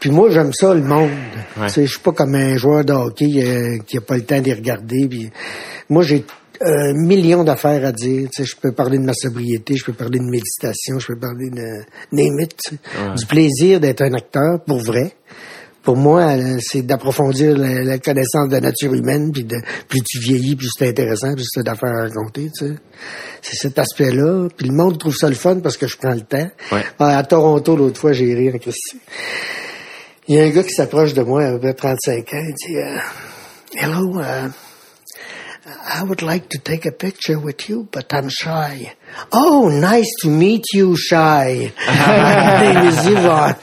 puis 0.03 0.11
moi, 0.11 0.31
j'aime 0.31 0.53
ça, 0.53 0.75
le 0.75 0.83
monde. 0.83 1.13
Ouais. 1.57 1.69
Tu 1.69 1.75
sais, 1.75 1.87
je 1.87 1.93
suis 1.93 2.01
pas 2.01 2.11
comme 2.11 2.35
un 2.35 2.57
joueur 2.57 2.85
de 2.85 2.93
hockey 2.93 3.35
euh, 3.37 3.79
qui 3.87 3.99
a 3.99 4.01
pas 4.01 4.17
le 4.17 4.25
temps 4.25 4.41
d'y 4.41 4.53
regarder. 4.53 5.07
Puis 5.07 5.31
moi, 5.89 6.03
j'ai 6.03 6.25
un 6.61 6.93
million 6.93 7.45
d'affaires 7.45 7.85
à 7.85 7.93
dire. 7.93 8.29
Tu 8.35 8.43
sais, 8.43 8.45
je 8.45 8.57
peux 8.57 8.73
parler 8.73 8.99
de 8.99 9.05
ma 9.05 9.15
sobriété, 9.15 9.77
je 9.77 9.85
peux 9.85 9.93
parler 9.93 10.19
de 10.19 10.25
méditation, 10.25 10.99
je 10.99 11.07
peux 11.07 11.21
parler 11.21 11.51
de 11.51 11.85
sais. 12.59 12.79
du 13.17 13.27
plaisir 13.27 13.79
d'être 13.79 14.03
un 14.03 14.13
acteur 14.15 14.65
pour 14.67 14.81
vrai. 14.81 15.13
Pour 15.85 15.97
moi, 15.97 16.37
euh, 16.37 16.59
c'est 16.61 16.83
d'approfondir 16.83 17.57
la, 17.57 17.85
la 17.85 17.99
connaissance 18.01 18.49
de 18.49 18.55
la 18.55 18.61
nature 18.61 18.95
humaine, 18.95 19.31
puis 19.31 19.45
de 19.45 19.59
plus 19.87 20.01
tu 20.01 20.19
vieillis, 20.19 20.57
plus 20.57 20.71
c'est 20.77 20.89
intéressant, 20.89 21.33
plus 21.35 21.47
c'est 21.49 21.63
d'affaires 21.63 21.95
à 21.95 22.03
raconter, 22.09 22.51
tu 22.59 22.67
sais. 22.67 22.75
C'est 23.41 23.57
cet 23.57 23.79
aspect-là. 23.79 24.49
Puis 24.57 24.67
le 24.67 24.75
monde 24.75 24.99
trouve 24.99 25.15
ça 25.15 25.29
le 25.29 25.37
fun 25.37 25.61
parce 25.61 25.77
que 25.77 25.87
je 25.87 25.97
prends 25.97 26.15
le 26.15 26.23
temps. 26.23 26.51
Ouais. 26.73 26.83
À 26.99 27.23
Toronto, 27.23 27.77
l'autre 27.77 28.01
fois, 28.01 28.13
j'ai 28.13 28.35
ri 28.35 28.51
en 28.51 28.59
Christy. 28.59 28.99
Il 30.29 30.37
y 30.37 30.41
a 30.41 30.45
un 30.45 30.51
gars 30.51 30.63
qui 30.63 30.71
s'approche 30.71 31.15
de 31.15 31.23
moi, 31.23 31.45
à 31.45 31.51
peu 31.53 31.59
près 31.59 31.75
35 31.75 32.33
ans, 32.35 32.45
il 32.49 32.55
dit 32.55 32.77
euh, 32.77 32.97
Hello, 33.75 34.21
uh, 34.21 34.49
I 35.67 36.03
would 36.05 36.23
like 36.23 36.49
to 36.51 36.59
take 36.59 36.87
a 36.87 36.93
picture 36.93 37.39
with 37.41 37.69
you, 37.69 37.87
but 37.93 38.07
I'm 38.13 38.29
shy. 38.29 38.93
Oh, 39.33 39.69
nice 39.71 40.11
to 40.23 40.29
meet 40.29 40.65
you, 40.75 40.97
shy. 40.97 41.73
My 41.89 42.61
name 42.61 42.89
is 42.89 43.07
Yvonne. 43.07 43.55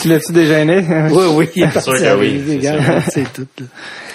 Tu 0.00 0.08
l'as-tu 0.08 0.32
déjeuné? 0.32 0.84
oui, 1.10 1.24
oui, 1.34 1.48
il 1.56 1.62
est 1.64 1.80
Sûr 1.80 1.92
que 1.94 2.18
oui, 2.18 2.60
c'est 3.08 3.32
tout. 3.32 3.46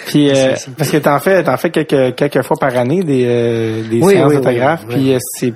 Puis 0.06 0.30
euh, 0.30 0.54
parce 0.76 0.90
que 0.90 0.96
t'en 0.98 1.18
fais, 1.20 1.42
t'en 1.44 1.56
fais 1.56 1.70
quelques 1.70 2.14
quelques 2.16 2.42
fois 2.42 2.56
par 2.58 2.76
année 2.76 3.02
des 3.02 3.24
des, 3.26 3.82
des 3.88 4.00
Oui, 4.02 4.14
séances 4.14 4.30
oui, 4.30 4.36
d'autographes. 4.36 4.84
oui, 4.88 4.94
Puis 4.94 5.14
euh, 5.14 5.18
c'est 5.38 5.52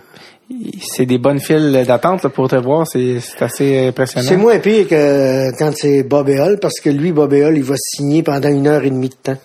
c'est 0.81 1.07
des 1.07 1.19
bonnes 1.19 1.41
files 1.41 1.85
d'attente 1.87 2.29
pour 2.29 2.49
te 2.49 2.57
voir. 2.57 2.87
C'est 2.87 3.21
c'est 3.21 3.43
assez 3.43 3.87
impressionnant. 3.89 4.27
C'est 4.29 4.37
moins 4.37 4.59
pire 4.59 4.89
que 4.89 5.57
quand 5.59 5.73
c'est 5.75 6.03
Bob 6.03 6.29
Hall, 6.29 6.59
parce 6.61 6.81
que 6.81 6.91
lui, 6.91 7.13
Bob 7.13 7.33
Hall, 7.33 7.57
il 7.57 7.65
va 7.65 7.75
signer 7.77 8.23
pendant 8.23 8.49
une 8.49 8.67
heure 8.67 8.85
et 8.85 8.91
demie 8.91 9.09
de 9.09 9.15
temps. 9.15 9.39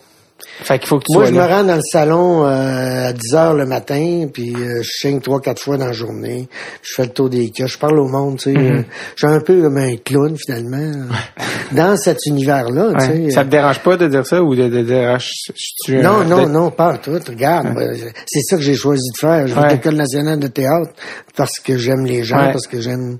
Fait 0.63 0.79
qu'il 0.79 0.87
faut 0.87 0.97
que 0.99 1.05
tu 1.09 1.13
Moi, 1.17 1.25
sois 1.27 1.33
je 1.33 1.39
me 1.39 1.45
rends 1.45 1.63
dans 1.63 1.75
le 1.75 1.81
salon 1.81 2.45
euh, 2.45 3.07
à 3.09 3.13
10 3.13 3.35
heures 3.35 3.53
le 3.53 3.65
matin, 3.65 4.27
puis 4.33 4.53
euh, 4.55 4.81
je 4.81 4.89
signe 4.89 5.19
trois, 5.21 5.39
quatre 5.41 5.61
fois 5.61 5.77
dans 5.77 5.85
la 5.87 5.93
journée. 5.93 6.47
Je 6.81 6.93
fais 6.95 7.03
le 7.03 7.09
tour 7.09 7.29
des 7.29 7.49
cas, 7.51 7.67
je 7.67 7.77
parle 7.77 7.99
au 7.99 8.07
monde, 8.07 8.37
tu 8.39 8.51
sais. 8.53 8.57
Euh, 8.57 8.81
je 9.15 9.25
suis 9.27 9.35
un 9.35 9.39
peu 9.39 9.61
comme 9.61 9.77
un 9.77 9.95
clown, 9.97 10.35
finalement, 10.37 10.77
euh, 10.77 11.43
dans 11.71 11.95
cet 11.97 12.25
univers-là, 12.25 12.93
tu 12.99 13.05
sais. 13.05 13.31
Ça 13.31 13.43
te 13.45 13.49
dérange 13.49 13.79
pas 13.79 13.97
de 13.97 14.07
dire 14.07 14.25
ça 14.25 14.41
ou 14.43 14.55
de, 14.55 14.67
de 14.67 14.81
dire 14.83 15.11
ah, 15.15 15.17
je, 15.19 15.51
je 15.55 15.65
suis 15.83 16.01
Non, 16.01 16.23
non, 16.23 16.47
non, 16.47 16.71
pas 16.71 16.97
tout. 16.97 17.19
Regarde, 17.27 17.73
moi, 17.73 17.83
c'est 18.25 18.41
ça 18.41 18.57
que 18.57 18.63
j'ai 18.63 18.75
choisi 18.75 19.09
de 19.13 19.17
faire. 19.17 19.47
Je 19.47 19.53
vais 19.53 19.61
à 19.61 19.67
l'École 19.67 19.95
nationale 19.95 20.39
de 20.39 20.47
théâtre 20.47 20.91
parce 21.35 21.59
que 21.63 21.77
j'aime 21.77 22.05
les 22.05 22.23
gens, 22.23 22.37
Ouais. 22.37 22.51
parce 22.51 22.67
que 22.67 22.79
j'aime 22.81 23.17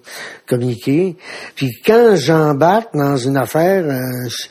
communiquer. 0.47 1.15
Puis 1.55 1.70
quand 1.86 2.15
j'embarque 2.15 2.89
dans 2.93 3.18
une 3.18 3.38
affaire, 3.38 3.84
euh, 3.86 4.28
je, 4.30 4.47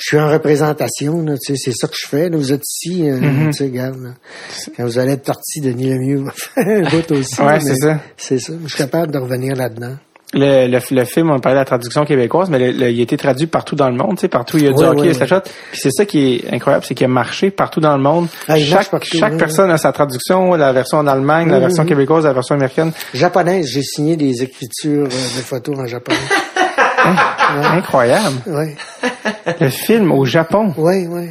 je 0.00 0.06
suis 0.06 0.18
en 0.18 0.28
représentation. 0.30 1.22
là, 1.22 1.34
tu 1.38 1.54
sais, 1.54 1.56
c'est 1.56 1.76
ça 1.76 1.86
que 1.86 1.94
je 1.96 2.08
fais. 2.08 2.28
là. 2.30 2.36
vous 2.36 2.52
êtes 2.52 2.62
ici, 2.66 3.08
euh, 3.08 3.18
Mm-hmm. 3.20 3.46
tu 3.46 3.52
sais, 3.52 3.64
regarde. 3.64 4.02
là. 4.02 4.10
Quand 4.76 4.84
vous 4.84 4.98
allez 4.98 5.12
être 5.12 5.24
parti, 5.24 5.60
Denis 5.60 5.90
Lemieux 5.90 6.24
un 6.56 6.80
bout 6.82 7.12
aussi. 7.12 7.40
Ouais, 7.40 7.60
c'est 7.60 7.76
ça. 7.76 8.00
C'est 8.16 8.38
ça. 8.38 8.52
Je 8.64 8.68
suis 8.68 8.78
capable 8.78 9.12
de 9.12 9.18
revenir 9.18 9.54
là-dedans. 9.54 9.96
Le, 10.32 10.68
le, 10.68 10.78
le 10.92 11.04
film, 11.06 11.28
on 11.32 11.40
parlait 11.40 11.56
de 11.56 11.60
la 11.62 11.64
traduction 11.64 12.04
québécoise, 12.04 12.48
mais 12.50 12.60
le- 12.72 12.88
il 12.90 13.00
a 13.00 13.02
été 13.02 13.16
traduit 13.16 13.48
partout 13.48 13.74
dans 13.74 13.88
le 13.90 13.96
monde, 13.96 14.14
tu 14.16 14.20
sais, 14.20 14.28
partout 14.28 14.58
il 14.58 14.64
y 14.64 14.68
a 14.68 14.70
du 14.72 14.76
Ouais, 14.76 14.86
hockey 14.86 15.00
ouais, 15.12 15.22
et 15.24 15.26
shot. 15.26 15.40
Puis 15.72 15.80
c'est 15.80 15.90
ça 15.90 16.04
qui 16.04 16.36
est 16.46 16.54
incroyable, 16.54 16.84
c'est 16.86 16.94
qu'il 16.94 17.04
a 17.06 17.08
marché 17.08 17.50
partout 17.50 17.80
dans 17.80 17.96
le 17.96 18.02
monde. 18.02 18.28
Ah, 18.46 18.56
chaque 18.56 18.90
partout, 18.90 19.18
chaque 19.18 19.36
personne 19.36 19.70
a 19.72 19.76
sa 19.76 19.90
traduction, 19.90 20.54
la 20.54 20.72
version 20.72 20.98
en 20.98 21.06
Allemagne, 21.08 21.48
la 21.48 21.56
Mhm. 21.56 21.60
version 21.62 21.84
québécoise, 21.84 22.24
la 22.26 22.32
version 22.32 22.54
américaine. 22.54 22.92
Japonaise, 23.12 23.66
j'ai 23.66 23.82
signé 23.82 24.16
des 24.16 24.44
écritures 24.44 25.06
euh, 25.06 25.36
de 25.36 25.42
photos 25.42 25.76
en 25.80 25.86
japonais. 25.86 26.16
Incroyable. 27.74 28.36
Oui, 28.46 28.66
Le 29.60 29.68
film 29.68 30.12
au 30.12 30.24
Japon. 30.24 30.72
oui, 30.78 31.06
oui. 31.08 31.26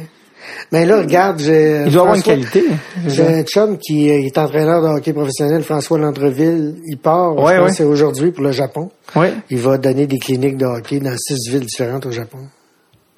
Mais 0.72 0.84
là, 0.84 0.98
regarde, 0.98 1.38
j'ai... 1.40 1.82
Il 1.86 1.92
doit 1.92 2.02
avoir 2.02 2.16
une 2.16 2.22
qualité. 2.22 2.64
J'ai 3.06 3.22
un 3.26 3.42
chum 3.44 3.76
qui 3.78 4.10
euh, 4.10 4.22
est 4.26 4.36
entraîneur 4.38 4.82
de 4.82 4.88
hockey 4.88 5.12
professionnel, 5.12 5.62
François 5.62 5.98
Landreville. 5.98 6.76
Il 6.86 6.96
part, 6.96 7.36
Ouais, 7.36 7.54
je 7.54 7.58
pense 7.58 7.64
ouais. 7.64 7.70
que 7.70 7.76
c'est 7.76 7.84
aujourd'hui 7.84 8.30
pour 8.32 8.42
le 8.44 8.50
Japon. 8.52 8.90
Oui. 9.16 9.28
Il 9.50 9.58
va 9.58 9.78
donner 9.78 10.06
des 10.06 10.18
cliniques 10.18 10.56
de 10.56 10.64
hockey 10.66 10.98
dans 10.98 11.14
six 11.16 11.48
villes 11.50 11.66
différentes 11.66 12.06
au 12.06 12.10
Japon. 12.10 12.38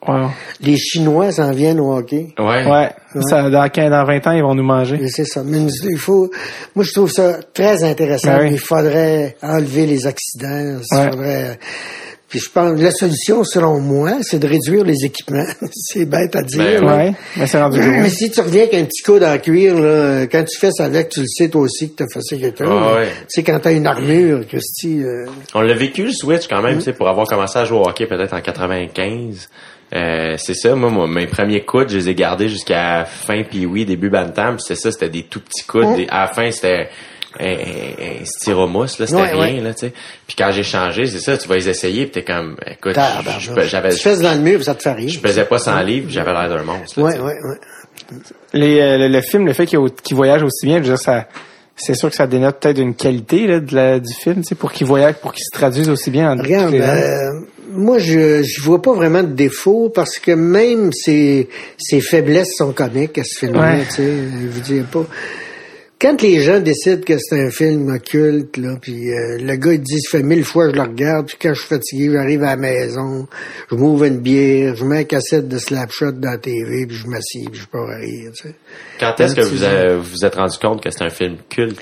Wow. 0.06 0.30
Les 0.60 0.76
Chinois 0.76 1.30
s'en 1.30 1.52
viennent 1.52 1.78
au 1.80 1.94
hockey. 1.96 2.34
Ouais. 2.38 2.66
Ouais. 2.68 2.90
Ça, 3.22 3.48
dans, 3.48 3.68
15, 3.68 3.90
dans 3.90 4.04
20 4.04 4.26
ans, 4.26 4.32
ils 4.32 4.42
vont 4.42 4.54
nous 4.54 4.64
manger. 4.64 5.00
C'est 5.08 5.24
ça. 5.24 5.42
Mais 5.44 5.58
il 5.84 5.98
faut, 5.98 6.28
moi, 6.74 6.84
je 6.84 6.92
trouve 6.92 7.10
ça 7.10 7.38
très 7.54 7.84
intéressant. 7.84 8.36
Ben 8.36 8.52
Il 8.52 8.58
faudrait 8.58 9.36
enlever 9.42 9.86
les 9.86 10.06
accidents. 10.06 10.80
Il 10.90 10.96
Ouais. 10.98 11.10
faudrait, 11.10 11.58
puis 12.33 12.41
je 12.41 12.49
pense, 12.49 12.80
la 12.80 12.91
solution, 12.91 13.45
selon 13.45 13.78
moi, 13.78 14.12
c'est 14.22 14.39
de 14.39 14.47
réduire 14.49 14.85
les 14.85 15.05
équipements. 15.05 15.45
c'est 15.70 16.07
bête 16.07 16.35
à 16.35 16.41
dire. 16.41 16.80
Ben. 16.80 16.87
Ouais. 16.87 17.12
Mais 17.37 17.47
c'est 17.47 17.61
rendu. 17.61 17.78
Mais 17.78 18.09
si 18.09 18.30
tu 18.30 18.41
reviens 18.41 18.62
avec 18.62 18.72
un 18.72 18.85
petit 18.85 19.03
coude 19.03 19.22
en 19.22 19.37
cuir, 19.37 19.78
là, 19.78 20.22
quand 20.28 20.43
tu 20.43 20.59
fais 20.59 20.70
ça 20.70 20.87
avec, 20.87 21.11
tu 21.11 21.20
le 21.20 21.26
sais 21.26 21.51
toi 21.51 21.61
aussi 21.61 21.93
que 21.93 22.03
t'as 22.03 22.07
fait 22.07 22.39
quelqu'un. 22.39 22.64
Ah 22.70 22.95
ouais. 22.95 23.09
Tu 23.09 23.24
sais, 23.28 23.43
quand 23.43 23.61
t'as 23.61 23.74
une 23.74 23.87
armure, 23.87 24.47
Christy, 24.49 25.03
euh, 25.03 25.26
On 25.53 25.61
l'a 25.61 25.74
vécu 25.74 26.05
le 26.05 26.12
Switch 26.12 26.49
quand 26.49 26.62
même, 26.62 26.78
tu 26.78 26.85
sais, 26.85 26.95
pour 26.95 27.07
avoir 27.07 27.26
commencé 27.26 27.59
à 27.59 27.66
jouer 27.66 27.80
au 27.80 27.87
hockey 27.87 28.07
peut-être 28.07 28.33
en 28.33 28.41
95. 28.41 29.51
Euh, 29.95 30.37
c'est 30.39 30.55
ça, 30.55 30.74
moi, 30.74 30.89
moi, 30.89 31.07
mes 31.07 31.26
premiers 31.26 31.66
coudes, 31.66 31.91
je 31.91 31.99
les 31.99 32.09
ai 32.09 32.14
gardés 32.14 32.49
jusqu'à 32.49 33.05
fin 33.05 33.43
puis 33.43 33.66
oui, 33.66 33.85
début 33.85 34.09
bantam, 34.09 34.55
puis 34.57 34.64
c'est 34.66 34.74
ça, 34.74 34.91
c'était 34.91 35.11
des 35.11 35.24
tout 35.24 35.41
petits 35.41 35.66
coudes. 35.66 35.97
Des- 35.97 36.09
à 36.09 36.22
la 36.22 36.26
fin, 36.28 36.51
c'était 36.51 36.89
un, 37.41 37.45
un, 37.47 38.20
un 38.20 38.24
styromousse, 38.24 38.99
là, 38.99 39.07
c'était 39.07 39.20
Ouais, 39.20 39.30
rien, 39.33 39.55
ouais. 39.57 39.61
là, 39.61 39.74
tu 39.74 39.87
sais. 39.87 39.93
Puis 40.26 40.37
quand 40.37 40.51
j'ai 40.53 40.62
changé, 40.62 41.07
c'est 41.07 41.18
ça, 41.20 41.37
tu 41.37 41.49
vas 41.49 41.57
les 41.57 41.68
essayer, 41.68 42.07
puis 42.07 42.12
t'es 42.12 42.24
comme, 42.24 42.57
écoute, 42.66 42.97
j'avais, 43.66 43.91
tu 43.91 43.99
fais 43.99 44.16
dans 44.18 44.35
le 44.35 44.41
mur, 44.41 44.62
ça 44.62 44.74
te 44.74 44.83
fait 44.83 44.93
rire. 44.93 45.09
je 45.09 45.18
pesais 45.20 45.45
pas 45.45 45.59
100 45.59 45.80
livres, 45.83 46.07
j'avais 46.11 46.33
l'air 46.33 46.49
d'un 46.49 46.62
monstre. 46.64 46.99
là, 47.01 47.05
Ouais, 47.07 47.18
ouais, 47.18 47.35
ouais. 47.35 48.16
Les, 48.55 48.80
euh, 48.80 48.99
le, 48.99 49.09
le 49.09 49.20
film, 49.22 49.47
le 49.47 49.53
fait 49.53 49.66
qu'il, 49.66 49.78
voyage 50.16 50.43
aussi 50.43 50.66
bien, 50.66 50.76
je 50.78 50.83
veux 50.83 50.95
dire, 50.97 50.99
ça, 50.99 51.26
c'est 51.76 51.95
sûr 51.95 52.11
que 52.11 52.16
ça 52.16 52.26
dénote 52.26 52.61
peut-être 52.61 52.78
une 52.78 52.95
qualité 52.95 53.47
là, 53.47 53.61
de 53.61 53.74
la, 53.74 53.99
du 53.99 54.12
film, 54.12 54.37
tu 54.43 54.49
sais, 54.49 54.55
pour 54.55 54.72
qu'il 54.72 54.87
voyage, 54.87 55.14
pour 55.22 55.33
qu'il 55.33 55.45
se 55.45 55.57
traduise 55.57 55.89
aussi 55.89 56.11
bien. 56.11 56.30
En 56.33 56.43
Regarde, 56.43 56.74
euh, 56.74 57.30
moi, 57.70 57.99
je 57.99 58.43
je 58.43 58.62
vois 58.62 58.83
pas 58.83 58.93
vraiment 58.93 59.22
de 59.22 59.33
défaut 59.33 59.91
parce 59.95 60.18
que 60.18 60.33
même 60.33 60.93
ses, 60.93 61.49
ses 61.78 62.01
faiblesses 62.03 62.55
sont 62.57 62.72
comiques 62.72 63.16
à 63.16 63.24
ce 63.24 63.39
film-là, 63.39 63.61
Ouais. 63.76 63.85
tu 63.89 63.95
sais. 63.97 64.03
Je 64.07 64.47
veux 64.49 64.61
dire 64.61 64.85
pas. 64.93 65.07
Quand 66.03 66.20
les 66.20 66.40
gens 66.40 66.59
décident 66.59 67.00
que 67.00 67.16
c'est 67.16 67.40
un 67.40 67.50
film 67.53 67.88
occulte, 67.94 68.57
là, 68.57 68.74
puis 68.82 69.12
euh, 69.12 69.38
le 69.38 69.55
gars 69.55 69.72
il 69.72 69.80
dit 69.80 70.00
ça 70.00 70.18
fait 70.18 70.24
mille 70.24 70.44
fois 70.44 70.68
je 70.68 70.74
le 70.74 70.82
regarde, 70.82 71.28
puis 71.28 71.36
quand 71.40 71.55
je 71.55 71.61
suis 71.61 71.68
fatigué, 71.68 72.11
j'arrive 72.12 72.42
à 72.42 72.46
la 72.46 72.57
maison, 72.57 73.28
je 73.70 73.76
m'ouvre 73.76 74.07
une 74.07 74.18
bière, 74.18 74.74
je 74.74 74.84
mets 74.84 74.98
un 74.98 75.05
cassette 75.05 75.46
de 75.46 75.59
Slapshot 75.59 76.11
dans 76.11 76.32
la 76.32 76.38
TV, 76.38 76.86
puis 76.88 76.96
je 76.96 77.07
m'assieds, 77.07 77.46
puis 77.48 77.61
je 77.61 77.68
pars 77.68 77.88
à 77.88 77.98
rire, 77.98 78.32
tu 78.34 78.48
sais. 78.48 78.55
Quand 78.98 79.20
est-ce 79.20 79.36
que 79.36 79.42
vous 79.42 80.03
vous 80.03 80.24
êtes 80.24 80.34
rendu 80.34 80.59
compte 80.59 80.82
que 80.82 80.90
c'est 80.90 81.05
un 81.05 81.11
film 81.11 81.36
culte? 81.48 81.80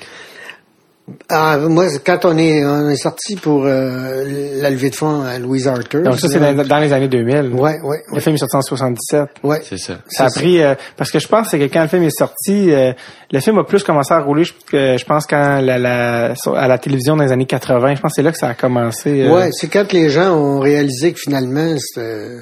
Ah, 1.29 1.59
moi, 1.59 1.87
quand 2.05 2.25
on 2.25 2.37
est, 2.39 2.65
on 2.65 2.89
est 2.89 2.97
sorti 2.97 3.37
pour 3.37 3.65
euh, 3.67 4.61
la 4.61 4.71
levée 4.71 4.91
de 4.91 4.95
fonds 4.95 5.23
à 5.23 5.39
Louise 5.39 5.69
Arthur. 5.69 6.03
Donc 6.03 6.19
ça, 6.19 6.29
c'est 6.29 6.41
dans, 6.41 6.55
dans 6.67 6.79
les 6.79 6.93
années 6.93 7.09
2000. 7.09 7.53
Ouais, 7.55 7.79
ouais, 7.83 8.03
Le 8.09 8.15
ouais. 8.15 8.21
film 8.21 8.35
est 8.35 8.39
sorti 8.39 8.57
en 8.57 8.63
77. 8.63 9.29
ouais. 9.43 9.61
C'est 9.69 9.79
ça. 9.79 9.99
Ça 10.09 10.25
a 10.27 10.31
pris 10.31 10.61
euh, 10.63 10.75
parce 10.97 11.11
que 11.11 11.19
je 11.19 11.29
pense 11.29 11.51
que 11.51 11.57
quand 11.69 11.83
le 11.83 11.89
film 11.89 12.03
est 12.05 12.17
sorti, 12.19 12.73
euh, 12.73 12.93
le 13.31 13.41
film 13.41 13.59
a 13.59 13.65
plus 13.65 13.83
commencé 13.83 14.13
à 14.13 14.21
rouler. 14.21 14.45
Je, 14.45 14.53
que, 14.71 14.97
je 14.99 15.05
pense 15.05 15.27
quand 15.27 15.61
la, 15.61 15.79
la, 15.79 16.35
à 16.57 16.69
la 16.69 16.79
télévision 16.79 17.17
dans 17.17 17.25
les 17.25 17.33
années 17.33 17.47
80, 17.47 17.95
je 17.97 18.01
pense 18.01 18.13
que 18.13 18.17
c'est 18.17 18.23
là 18.23 18.33
que 18.33 18.39
ça 18.39 18.49
a 18.49 18.55
commencé. 18.55 19.23
euh, 19.23 19.35
Ouais, 19.35 19.51
c'est 19.53 19.69
quand 19.69 19.93
les 19.93 20.11
gens 20.11 20.35
ont 20.35 20.61
réalisé 20.61 21.13
que 21.13 21.19
finalement, 21.21 21.77
c'était- 21.79 22.39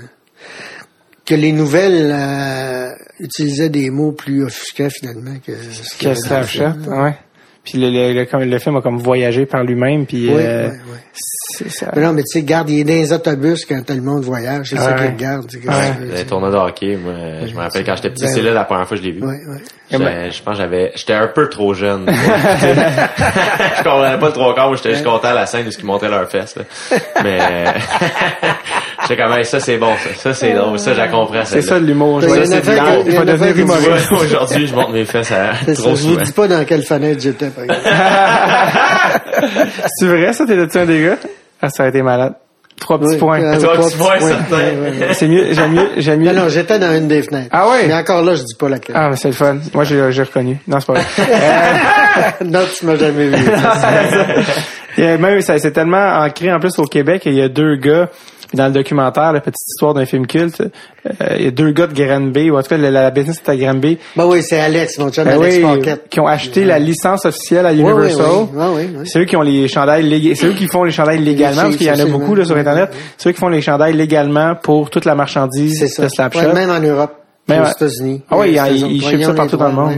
que 1.27 1.35
les 1.35 1.53
nouvelles, 1.53 2.11
euh, 2.11 2.89
utilisait 3.21 3.69
des 3.69 3.91
mots 3.91 4.13
plus 4.13 4.45
offusquants 4.45 4.89
finalement 4.91 5.35
que 5.47 5.53
ce 5.53 5.99
Que 5.99 6.15
film. 6.47 6.87
ouais. 6.89 7.15
Puis 7.65 7.77
le, 7.79 7.91
le, 7.91 8.25
le, 8.25 8.45
le 8.47 8.59
film 8.59 8.77
a 8.77 8.81
comme 8.81 8.97
voyagé 8.99 9.45
par 9.45 9.63
lui-même, 9.63 10.07
puis 10.07 10.29
Oui, 10.29 10.41
euh, 10.43 10.69
oui, 10.71 10.77
oui. 10.93 10.99
c'est 11.13 11.71
ça. 11.71 11.93
Mais 11.95 12.01
non, 12.03 12.13
mais 12.15 12.23
tu 12.23 12.39
sais, 12.39 12.43
garde, 12.43 12.71
il 12.71 12.81
est 12.81 12.85
dans 12.85 12.93
les 12.95 13.13
autobus 13.13 13.67
quand 13.67 13.85
tout 13.85 13.93
le 13.93 14.01
monde 14.01 14.23
voyage. 14.25 14.69
C'est 14.71 14.77
ça 14.79 14.93
qu'il 14.95 15.07
regarde. 15.09 15.47
Les 16.15 16.25
tournois 16.25 16.51
de 16.51 16.57
hockey, 16.57 16.97
moi, 16.97 17.13
je 17.47 17.53
me 17.55 17.59
rappelle 17.61 17.85
quand 17.85 17.97
j'étais 17.97 18.11
petit, 18.11 18.25
Ben 18.25 18.31
c'est 18.33 18.43
là 18.43 18.53
la 18.55 18.65
première 18.65 18.89
fois 18.89 18.97
que 18.97 19.03
je 19.03 19.09
l'ai 19.09 19.13
vu. 19.15 19.21
Ouais, 19.23 19.29
ouais. 19.49 19.59
J'étais- 19.91 20.31
Je 20.31 20.43
pense 20.43 20.55
que 20.57 20.63
j'avais, 20.63 20.93
j'étais 20.95 21.15
un 21.15 21.29
peu 21.29 21.49
trop 21.49 21.75
jeune. 21.75 22.07
je 22.09 23.83
comprenais 23.83 24.19
pas 24.19 24.27
le 24.27 24.33
trois 24.33 24.55
quarts, 24.55 24.75
j'étais 24.77 24.93
juste 24.93 25.05
content 25.05 25.29
à 25.29 25.35
la 25.35 25.47
scène 25.47 25.67
de 25.67 25.71
ce 25.71 25.77
qu'ils 25.77 25.87
montraient 25.87 26.09
leurs 26.11 26.31
fesses, 26.31 26.57
là. 26.57 26.63
Mais, 27.23 27.39
quand 29.17 29.29
même, 29.31 29.45
ça 29.45 29.61
c'est 29.61 29.77
bon, 29.77 29.93
ça, 29.97 30.11
ça 30.17 30.35
c'est 30.35 30.53
drôle, 30.53 30.79
ça 30.79 30.93
j'ai 30.95 31.09
compris 31.11 31.39
C'est 31.45 31.63
ça 31.63 31.79
l'humour. 31.79 32.21
Ben, 32.21 32.29
Je 32.29 32.35
y 32.35 32.39
vais 32.61 32.79
a 32.79 33.21
a 33.21 33.25
devenir 33.25 33.59
humoriste. 33.59 34.13
Aujourd'hui, 34.13 34.67
je 34.67 34.75
monte 34.75 34.93
mes 34.93 35.05
fesses 35.05 35.33
à 35.33 35.53
C'est 35.65 35.75
trop 35.75 35.95
ça, 35.95 36.03
je 36.03 36.09
vous 36.09 36.17
dis 36.17 36.33
pas 36.33 36.49
dans 36.49 36.65
quelle 36.65 36.83
fenêtre 36.85 37.21
j'étais, 37.21 37.49
par 37.51 37.65
exemple. 37.65 37.89
C'est 39.99 40.07
vrai, 40.07 40.33
ça? 40.33 40.45
T'es-tu 40.47 40.79
un 40.79 40.87
des 40.87 41.03
gars? 41.05 41.17
Ah, 41.61 41.69
ça 41.71 41.83
aurait 41.85 41.91
été 41.91 42.03
malade. 42.03 42.35
Trois 42.81 42.99
petits 43.01 43.15
Oui, 43.15 43.19
points. 43.19 43.41
euh, 43.43 43.57
Trois 43.59 43.75
trois 43.75 43.87
petits 43.89 43.97
points, 43.99 44.19
points. 44.19 44.29
certain. 44.29 44.57
Ouais, 44.57 44.63
ouais, 44.63 45.07
ouais. 45.09 45.15
C'est 45.15 45.27
mieux, 45.27 45.47
j'aime 45.53 45.73
mieux, 45.73 45.89
j'aime 45.97 46.21
mieux. 46.21 46.33
Non, 46.33 46.43
non, 46.45 46.49
j'étais 46.49 46.79
dans 46.79 46.95
une 46.97 47.09
des 47.09 47.23
fenêtres. 47.25 47.49
Ah 47.51 47.69
ouais? 47.69 47.89
Mais 47.89 47.95
encore 47.95 48.23
là, 48.23 48.37
je 48.37 48.43
dis 48.43 48.55
pas 48.57 48.69
laquelle. 48.69 48.95
Ah, 48.97 49.09
mais 49.11 49.17
c'est 49.17 49.29
le 49.29 49.35
fun. 49.35 49.57
Moi, 49.75 49.83
j'ai, 49.83 50.13
j'ai 50.13 50.23
reconnu. 50.23 50.59
Non, 50.69 50.79
c'est 50.79 50.87
pas 50.87 50.93
vrai. 50.93 52.35
non, 52.45 52.61
tu 52.79 52.87
m'as 52.87 52.95
jamais 52.97 53.27
vu. 53.27 53.51
A 54.99 55.17
même, 55.17 55.41
ça, 55.43 55.59
c'est 55.59 55.73
tellement 55.73 56.21
ancré 56.21 56.53
en 56.53 56.59
plus 56.61 56.77
au 56.79 56.85
Québec. 56.85 57.23
Il 57.27 57.35
y 57.35 57.43
a 57.43 57.49
deux 57.49 57.77
gars, 57.77 58.09
puis 58.49 58.57
dans 58.57 58.67
le 58.67 58.73
documentaire, 58.73 59.33
la 59.33 59.41
petite 59.41 59.69
histoire 59.69 59.95
d'un 59.95 60.07
film 60.07 60.27
culte, 60.27 60.61
euh, 60.63 61.37
il 61.39 61.45
y 61.45 61.47
a 61.49 61.51
deux 61.51 61.71
gars 61.71 61.87
de 61.87 61.95
Granby, 61.95 62.51
ou 62.51 62.57
en 62.59 62.63
tout 62.63 62.69
cas, 62.71 62.77
la, 62.79 62.91
la 62.91 63.11
business 63.11 63.41
est 63.47 63.49
à 63.51 63.57
Granby, 63.57 63.99
ben 64.17 64.25
oui, 64.27 64.43
c'est 64.43 64.59
Alex, 64.59 64.99
mon 64.99 65.11
chum, 65.11 65.25
ben 65.25 65.41
Alex 65.41 65.57
oui, 65.57 65.63
Paquette. 65.63 66.09
qui 66.09 66.19
ont 66.21 66.27
acheté 66.27 66.65
la 66.65 66.79
licence 66.79 67.25
officielle 67.27 67.67
à 67.67 67.73
Universal. 67.73 68.27
oui. 68.75 68.89
C'est 69.05 69.21
eux 69.21 69.25
qui 69.27 69.37
ont 69.37 69.43
les 69.43 69.69
chandails 69.69 70.05
lég- 70.09 70.35
c'est 70.35 70.47
eux 70.47 70.53
qui 70.55 70.67
font 70.67 70.83
les 70.85 70.91
chandails 70.93 71.19
légalement, 71.23 71.63
parce 71.63 71.77
qu'il 71.77 71.87
y 71.87 71.91
en 71.91 71.99
a 71.99 72.05
beaucoup 72.07 72.35
là, 72.35 72.45
sur 72.45 72.57
Internet. 72.57 72.91
C'est 73.17 73.29
eux 73.29 73.33
qui 73.33 73.39
font 73.39 73.49
les 73.49 73.61
chandails 73.63 73.95
légalement 73.95 74.55
pour 74.55 74.91
toute 74.91 75.05
la 75.05 75.15
marchandise 75.15 75.81
de 75.99 76.09
Slapshot. 76.09 76.41
Ouais, 76.41 76.53
même 76.55 76.71
en 76.71 76.81
Europe. 76.81 77.13
Même 77.49 77.63
aux 77.63 77.67
États-Unis. 77.71 78.23
Ah 78.31 78.37
oui, 78.37 78.59
ils- 78.71 78.93
ils 78.97 79.03
shippent 79.03 79.23
ça 79.25 79.33
partout 79.33 79.57
dans 79.57 79.69
le 79.69 79.73
monde. 79.75 79.95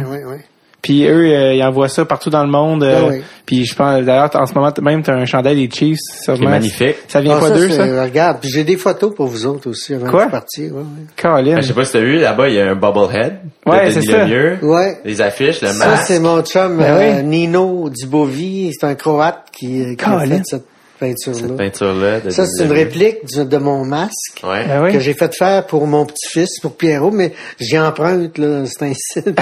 Puis 0.82 1.04
eux, 1.06 1.32
euh, 1.34 1.52
ils 1.54 1.62
envoient 1.62 1.88
ça 1.88 2.04
partout 2.04 2.30
dans 2.30 2.42
le 2.42 2.50
monde. 2.50 2.82
euh, 2.82 3.08
oui. 3.10 3.22
Puis 3.44 3.64
je 3.66 3.74
pense, 3.74 4.02
d'ailleurs, 4.02 4.30
en 4.34 4.46
ce 4.46 4.54
moment, 4.54 4.72
même, 4.80 5.02
tu 5.02 5.10
as 5.10 5.14
un 5.14 5.24
chandail 5.26 5.56
des 5.56 5.68
Chiefs. 5.74 5.98
Qui 6.24 6.30
est 6.30 6.38
magnifique. 6.46 6.96
Ça 7.08 7.20
vient 7.20 7.36
Ah, 7.36 7.40
pas 7.40 7.48
ça, 7.48 7.54
d'eux, 7.54 7.68
c'est- 7.68 7.76
ça? 7.76 8.02
Regarde, 8.02 8.38
puis 8.40 8.48
j'ai 8.50 8.64
des 8.64 8.76
photos 8.76 9.14
pour 9.14 9.26
vous 9.26 9.44
autres 9.46 9.68
aussi 9.68 9.94
avant 9.94 10.08
Quoi? 10.10 10.26
de 10.26 10.30
partir. 10.30 10.72
Ouais, 10.72 10.78
ouais. 10.80 10.84
Caroline. 11.16 11.54
Ben, 11.56 11.60
je 11.62 11.66
sais 11.68 11.74
pas 11.74 11.84
si 11.84 11.92
t'as 11.92 12.00
vu, 12.00 12.18
là-bas, 12.18 12.48
il 12.48 12.54
y 12.54 12.60
a 12.60 12.70
un 12.70 12.76
bobblehead. 12.76 13.40
Ouais, 13.66 13.86
de 13.86 13.90
c'est 13.90 14.02
ça. 14.02 14.24
Lemieux. 14.24 14.58
Ouais. 14.62 14.98
Les 15.04 15.20
affiches, 15.20 15.60
le 15.60 15.68
Ça, 15.68 15.86
masque. 15.86 16.04
c'est 16.06 16.20
mon 16.20 16.42
chum 16.42 16.78
Ben 16.78 16.84
euh, 16.84 17.16
oui. 17.18 17.24
Nino 17.24 17.90
Dubovi. 17.90 18.70
C'est 18.72 18.86
un 18.86 18.94
Croate 18.94 19.44
qui, 19.52 19.82
euh, 19.82 19.94
qui 19.96 20.04
a 20.04 20.20
fait 20.20 20.40
cette 20.44 20.64
peinture-là. 21.00 21.54
Peinture-là. 21.56 22.20
de 22.20 22.30
Ça, 22.30 22.46
c'est 22.46 22.64
une 22.64 22.72
réplique 22.72 23.24
du- 23.24 23.44
de 23.44 23.56
mon 23.58 23.84
masque 23.84 24.40
Ouais. 24.44 24.64
Ben 24.66 24.84
oui? 24.84 24.92
que 24.92 25.00
j'ai 25.00 25.14
fait 25.14 25.34
faire 25.36 25.66
pour 25.66 25.86
mon 25.86 26.04
petit-fils, 26.06 26.60
pour 26.60 26.76
Pierrot, 26.76 27.10
mais 27.10 27.32
j'y 27.58 27.78
emprunte, 27.78 28.38
là. 28.38 28.62
C'est 28.66 28.84
un 28.84 28.92
site. 28.94 29.26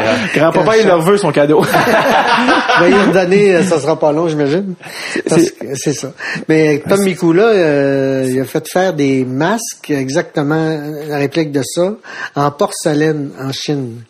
Grand-papa, 0.34 0.78
il 0.78 0.86
leur 0.86 1.02
veut 1.02 1.18
son 1.18 1.32
cadeau. 1.32 1.60
va 2.80 2.88
y 2.88 2.94
redonner, 2.94 3.56
euh, 3.56 3.62
ça 3.64 3.78
sera 3.80 3.98
pas 3.98 4.12
long, 4.12 4.28
j'imagine. 4.28 4.74
C'est 5.74 5.92
ça. 5.92 6.12
Mais 6.48 6.82
Tom 6.88 7.02
Mikula, 7.04 7.44
euh, 7.48 8.26
il 8.28 8.40
a 8.40 8.44
fait 8.44 8.66
faire 8.68 8.94
des 8.94 9.24
masques, 9.24 9.90
exactement 9.90 10.78
la 11.08 11.18
réplique 11.18 11.52
de 11.52 11.62
ça, 11.64 11.94
en 12.36 12.50
porcelaine, 12.50 13.30
en 13.40 13.52
Chine. 13.52 14.02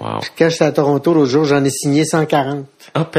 Wow. 0.00 0.20
Quand 0.38 0.48
j'étais 0.48 0.64
à 0.64 0.70
Toronto 0.72 1.12
l'autre 1.12 1.30
jour, 1.30 1.44
j'en 1.44 1.64
ai 1.64 1.70
signé 1.70 2.04
140. 2.04 2.64
Hop 2.94 3.16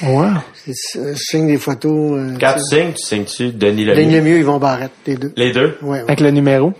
C'est- 0.00 1.14
Je 1.14 1.14
signe 1.14 1.46
des 1.48 1.58
photos. 1.58 2.18
euh, 2.18 2.36
Quand 2.40 2.54
tu 2.54 2.76
signes, 2.76 2.92
tu 2.92 3.02
signes-tu 3.04 3.52
Denis 3.52 3.84
Denis 3.84 4.04
Lemieux? 4.04 4.18
Lemieux, 4.18 4.38
Yvon 4.38 4.58
Barrette, 4.58 4.92
les 5.06 5.16
deux. 5.16 5.32
Les 5.36 5.52
deux? 5.52 5.76
Ouais, 5.82 5.98
ouais. 5.98 6.00
Avec 6.02 6.20
le 6.20 6.30
numéro? 6.30 6.72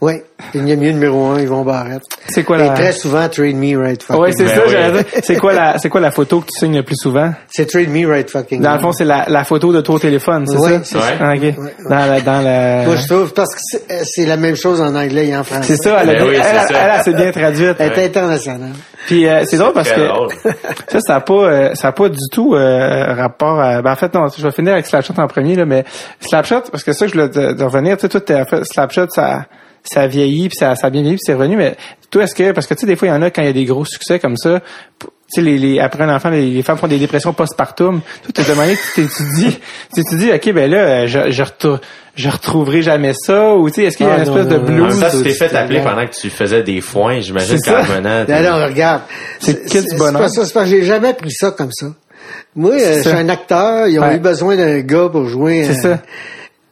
Ouais. 0.00 0.24
Denis 0.54 0.70
Lemieux, 0.76 0.92
numéro 0.92 1.26
un, 1.26 1.40
Yvon 1.40 1.62
Barrette. 1.64 2.02
C'est 2.28 2.44
quoi 2.44 2.56
Et 2.58 2.60
la... 2.68 2.70
très 2.70 2.92
souvent, 2.92 3.28
Trade 3.28 3.56
Me 3.56 3.76
Right 3.76 4.02
Fucking. 4.02 4.22
Ouais, 4.22 4.30
c'est 4.36 4.44
Ben 4.44 4.54
ça, 4.54 4.62
oui. 4.64 4.70
j'allais 4.72 4.92
dire. 4.92 5.04
C'est 5.22 5.36
quoi 5.36 5.52
la, 5.52 5.78
c'est 5.78 5.88
quoi 5.88 6.00
la 6.00 6.10
photo 6.12 6.40
que 6.40 6.46
tu 6.46 6.58
signes 6.60 6.76
le 6.76 6.82
plus 6.84 6.96
souvent? 6.96 7.32
C'est 7.50 7.66
Trade 7.66 7.88
Me 7.88 8.06
Right 8.08 8.30
Fucking. 8.30 8.62
Dans 8.62 8.74
le 8.74 8.78
fond, 8.80 8.92
c'est 8.92 9.04
la, 9.04 9.24
la 9.28 9.44
photo 9.44 9.72
de 9.72 9.82
au 9.90 9.98
téléphone, 9.98 10.46
c'est 10.46 10.56
Ouais, 10.56 10.70
ça? 10.78 10.80
c'est 10.84 10.98
ça. 10.98 11.04
Ah, 11.20 11.34
ok. 11.34 11.40
ouais. 11.42 11.54
Dans 11.88 11.96
la, 12.06 12.20
dans 12.20 12.40
la... 12.40 12.84
Moi, 12.86 12.96
je 12.96 13.06
trouve, 13.08 13.32
parce 13.34 13.52
que 13.54 13.60
c'est- 13.62 13.90
euh, 13.90 14.02
c'est 14.04 14.26
la 14.26 14.36
même 14.36 14.54
chose 14.56 14.80
en 14.80 14.94
anglais 14.94 15.26
et 15.28 15.36
en 15.36 15.42
français. 15.44 15.76
C'est 15.76 15.82
ça, 15.88 15.98
elle, 16.02 16.10
a 16.10 16.12
Ben 16.14 16.22
bien- 16.22 16.28
oui, 16.30 16.36
c'est 16.40 16.48
elle, 16.48 16.56
ça. 16.60 16.66
elle, 16.70 16.92
elle, 16.96 17.02
c'est 17.04 17.14
bien 17.14 17.30
traduite. 17.32 17.76
Elle 17.80 17.92
est 17.98 18.04
internationale. 18.06 18.72
Puis 19.06 19.26
euh, 19.26 19.44
c'est 19.46 19.56
drôle 19.56 19.72
parce 19.72 19.90
que 19.90 20.00
drôle. 20.06 20.28
ça, 20.88 21.00
ça 21.00 21.14
a 21.16 21.20
pas, 21.20 21.32
euh, 21.34 21.74
ça 21.74 21.88
a 21.88 21.92
pas 21.92 22.08
du 22.08 22.18
tout 22.30 22.54
euh, 22.54 23.14
rapport. 23.14 23.58
À, 23.60 23.82
ben 23.82 23.92
en 23.92 23.96
fait, 23.96 24.12
non, 24.14 24.26
je 24.36 24.42
vais 24.42 24.52
finir 24.52 24.74
avec 24.74 24.86
Slapshot 24.86 25.14
en 25.18 25.26
premier 25.26 25.56
là, 25.56 25.64
mais 25.66 25.84
Slapshot 26.20 26.62
parce 26.70 26.84
que 26.84 26.92
ça, 26.92 27.06
je 27.06 27.12
voulais 27.12 27.28
de, 27.28 27.52
de 27.54 27.64
revenir. 27.64 27.96
Tu 27.96 28.02
sais, 28.02 28.08
toi, 28.08 28.20
t'as 28.20 28.44
fait 28.44 28.64
Slapshot, 28.64 29.06
ça, 29.10 29.46
ça 29.92 30.02
a 30.02 30.06
vieilli 30.06 30.48
puis 30.48 30.56
ça, 30.58 30.74
ça 30.76 30.86
a 30.88 30.90
bien 30.90 31.02
vieilli 31.02 31.16
puis 31.16 31.24
c'est 31.24 31.34
revenu. 31.34 31.56
Mais 31.56 31.76
toi, 32.10 32.24
est-ce 32.24 32.34
que 32.34 32.52
parce 32.52 32.66
que 32.66 32.74
tu 32.74 32.80
sais, 32.80 32.86
des 32.86 32.96
fois, 32.96 33.08
il 33.08 33.10
y 33.10 33.14
en 33.14 33.22
a 33.22 33.30
quand 33.30 33.42
il 33.42 33.46
y 33.46 33.50
a 33.50 33.52
des 33.52 33.64
gros 33.64 33.84
succès 33.84 34.18
comme 34.18 34.36
ça. 34.36 34.60
Tu 35.00 35.06
sais, 35.28 35.40
les, 35.42 35.58
les, 35.58 35.78
après 35.78 36.04
un 36.04 36.14
enfant, 36.16 36.30
les, 36.30 36.50
les 36.50 36.62
femmes 36.62 36.78
font 36.78 36.86
des 36.86 36.96
dépressions 36.98 37.34
postpartum. 37.34 38.00
Toi, 38.22 38.30
t'as 38.32 38.44
demandé 38.44 38.74
que 38.76 39.00
tu 39.02 39.06
t'étudies. 39.08 39.58
tu 39.94 40.02
t'étudies, 40.02 40.32
ok, 40.32 40.52
ben 40.54 40.70
là, 40.70 40.78
euh, 40.78 41.06
je, 41.06 41.30
je, 41.30 41.42
retou- 41.42 41.78
je 42.14 42.28
retrouverai 42.30 42.80
jamais 42.80 43.12
ça. 43.12 43.54
Ou 43.54 43.68
tu 43.68 43.74
sais, 43.74 43.82
est-ce 43.84 43.98
qu'il 43.98 44.06
y 44.06 44.08
a 44.08 44.14
Ah, 44.14 44.18
une 44.20 44.24
non, 44.24 44.36
espèce 44.38 44.52
non, 44.58 44.64
de 44.64 44.64
blues? 44.72 45.00
temps, 45.00 45.06
tu 45.10 45.22
t'es 45.22 45.30
c'est- 45.32 45.48
fait 45.48 45.54
appeler 45.54 45.80
c'est- 45.80 45.84
pendant 45.84 46.06
que 46.06 46.14
tu 46.14 46.30
faisais 46.30 46.62
des 46.62 46.80
foins, 46.80 47.20
j'imagine 47.20 47.58
C'est 47.58 47.70
qu'en 47.70 47.76
ça. 47.84 47.92
revenant. 47.92 48.24
t'es- 48.24 48.42
Non, 48.42 48.58
non, 48.58 48.64
regarde. 48.66 49.02
C'est 49.38 49.70
quel 49.70 49.84
du 49.84 49.96
bonheur. 49.96 50.22
pas 50.22 50.28
ça, 50.30 50.46
c'est 50.46 50.52
parce 50.54 50.70
que 50.70 50.76
j'ai 50.76 50.84
jamais 50.84 51.12
pris 51.12 51.30
ça 51.30 51.50
comme 51.50 51.72
ça. 51.72 51.88
Moi, 52.56 52.72
euh, 52.72 52.96
je 52.98 53.02
ça. 53.02 53.10
suis 53.10 53.18
un 53.18 53.28
acteur, 53.28 53.86
ils 53.86 53.98
ont 53.98 54.02
Ouais. 54.04 54.16
eu 54.16 54.20
besoin 54.20 54.56
d'un 54.56 54.80
gars 54.80 55.10
pour 55.12 55.28
jouer 55.28 55.64
C'est 55.64 55.78
un, 55.86 55.96
ça. 55.96 56.02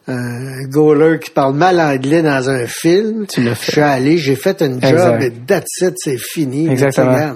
Un 0.08 0.62
goaler 0.68 1.18
qui 1.18 1.30
parle 1.30 1.54
mal 1.54 1.80
anglais 1.80 2.22
dans 2.22 2.48
un 2.48 2.66
film. 2.66 3.26
Tu 3.26 3.42
l'as 3.42 3.54
fait. 3.56 3.66
Je 3.66 3.70
suis 3.72 3.80
allé, 3.80 4.18
j'ai 4.18 4.36
fait 4.36 4.60
une 4.62 4.80
job 4.80 4.92
Exact. 4.92 5.22
et 5.22 5.30
that's 5.46 5.80
it, 5.82 5.94
c'est 5.96 6.16
fini. 6.18 6.68
Exactement. 6.70 7.34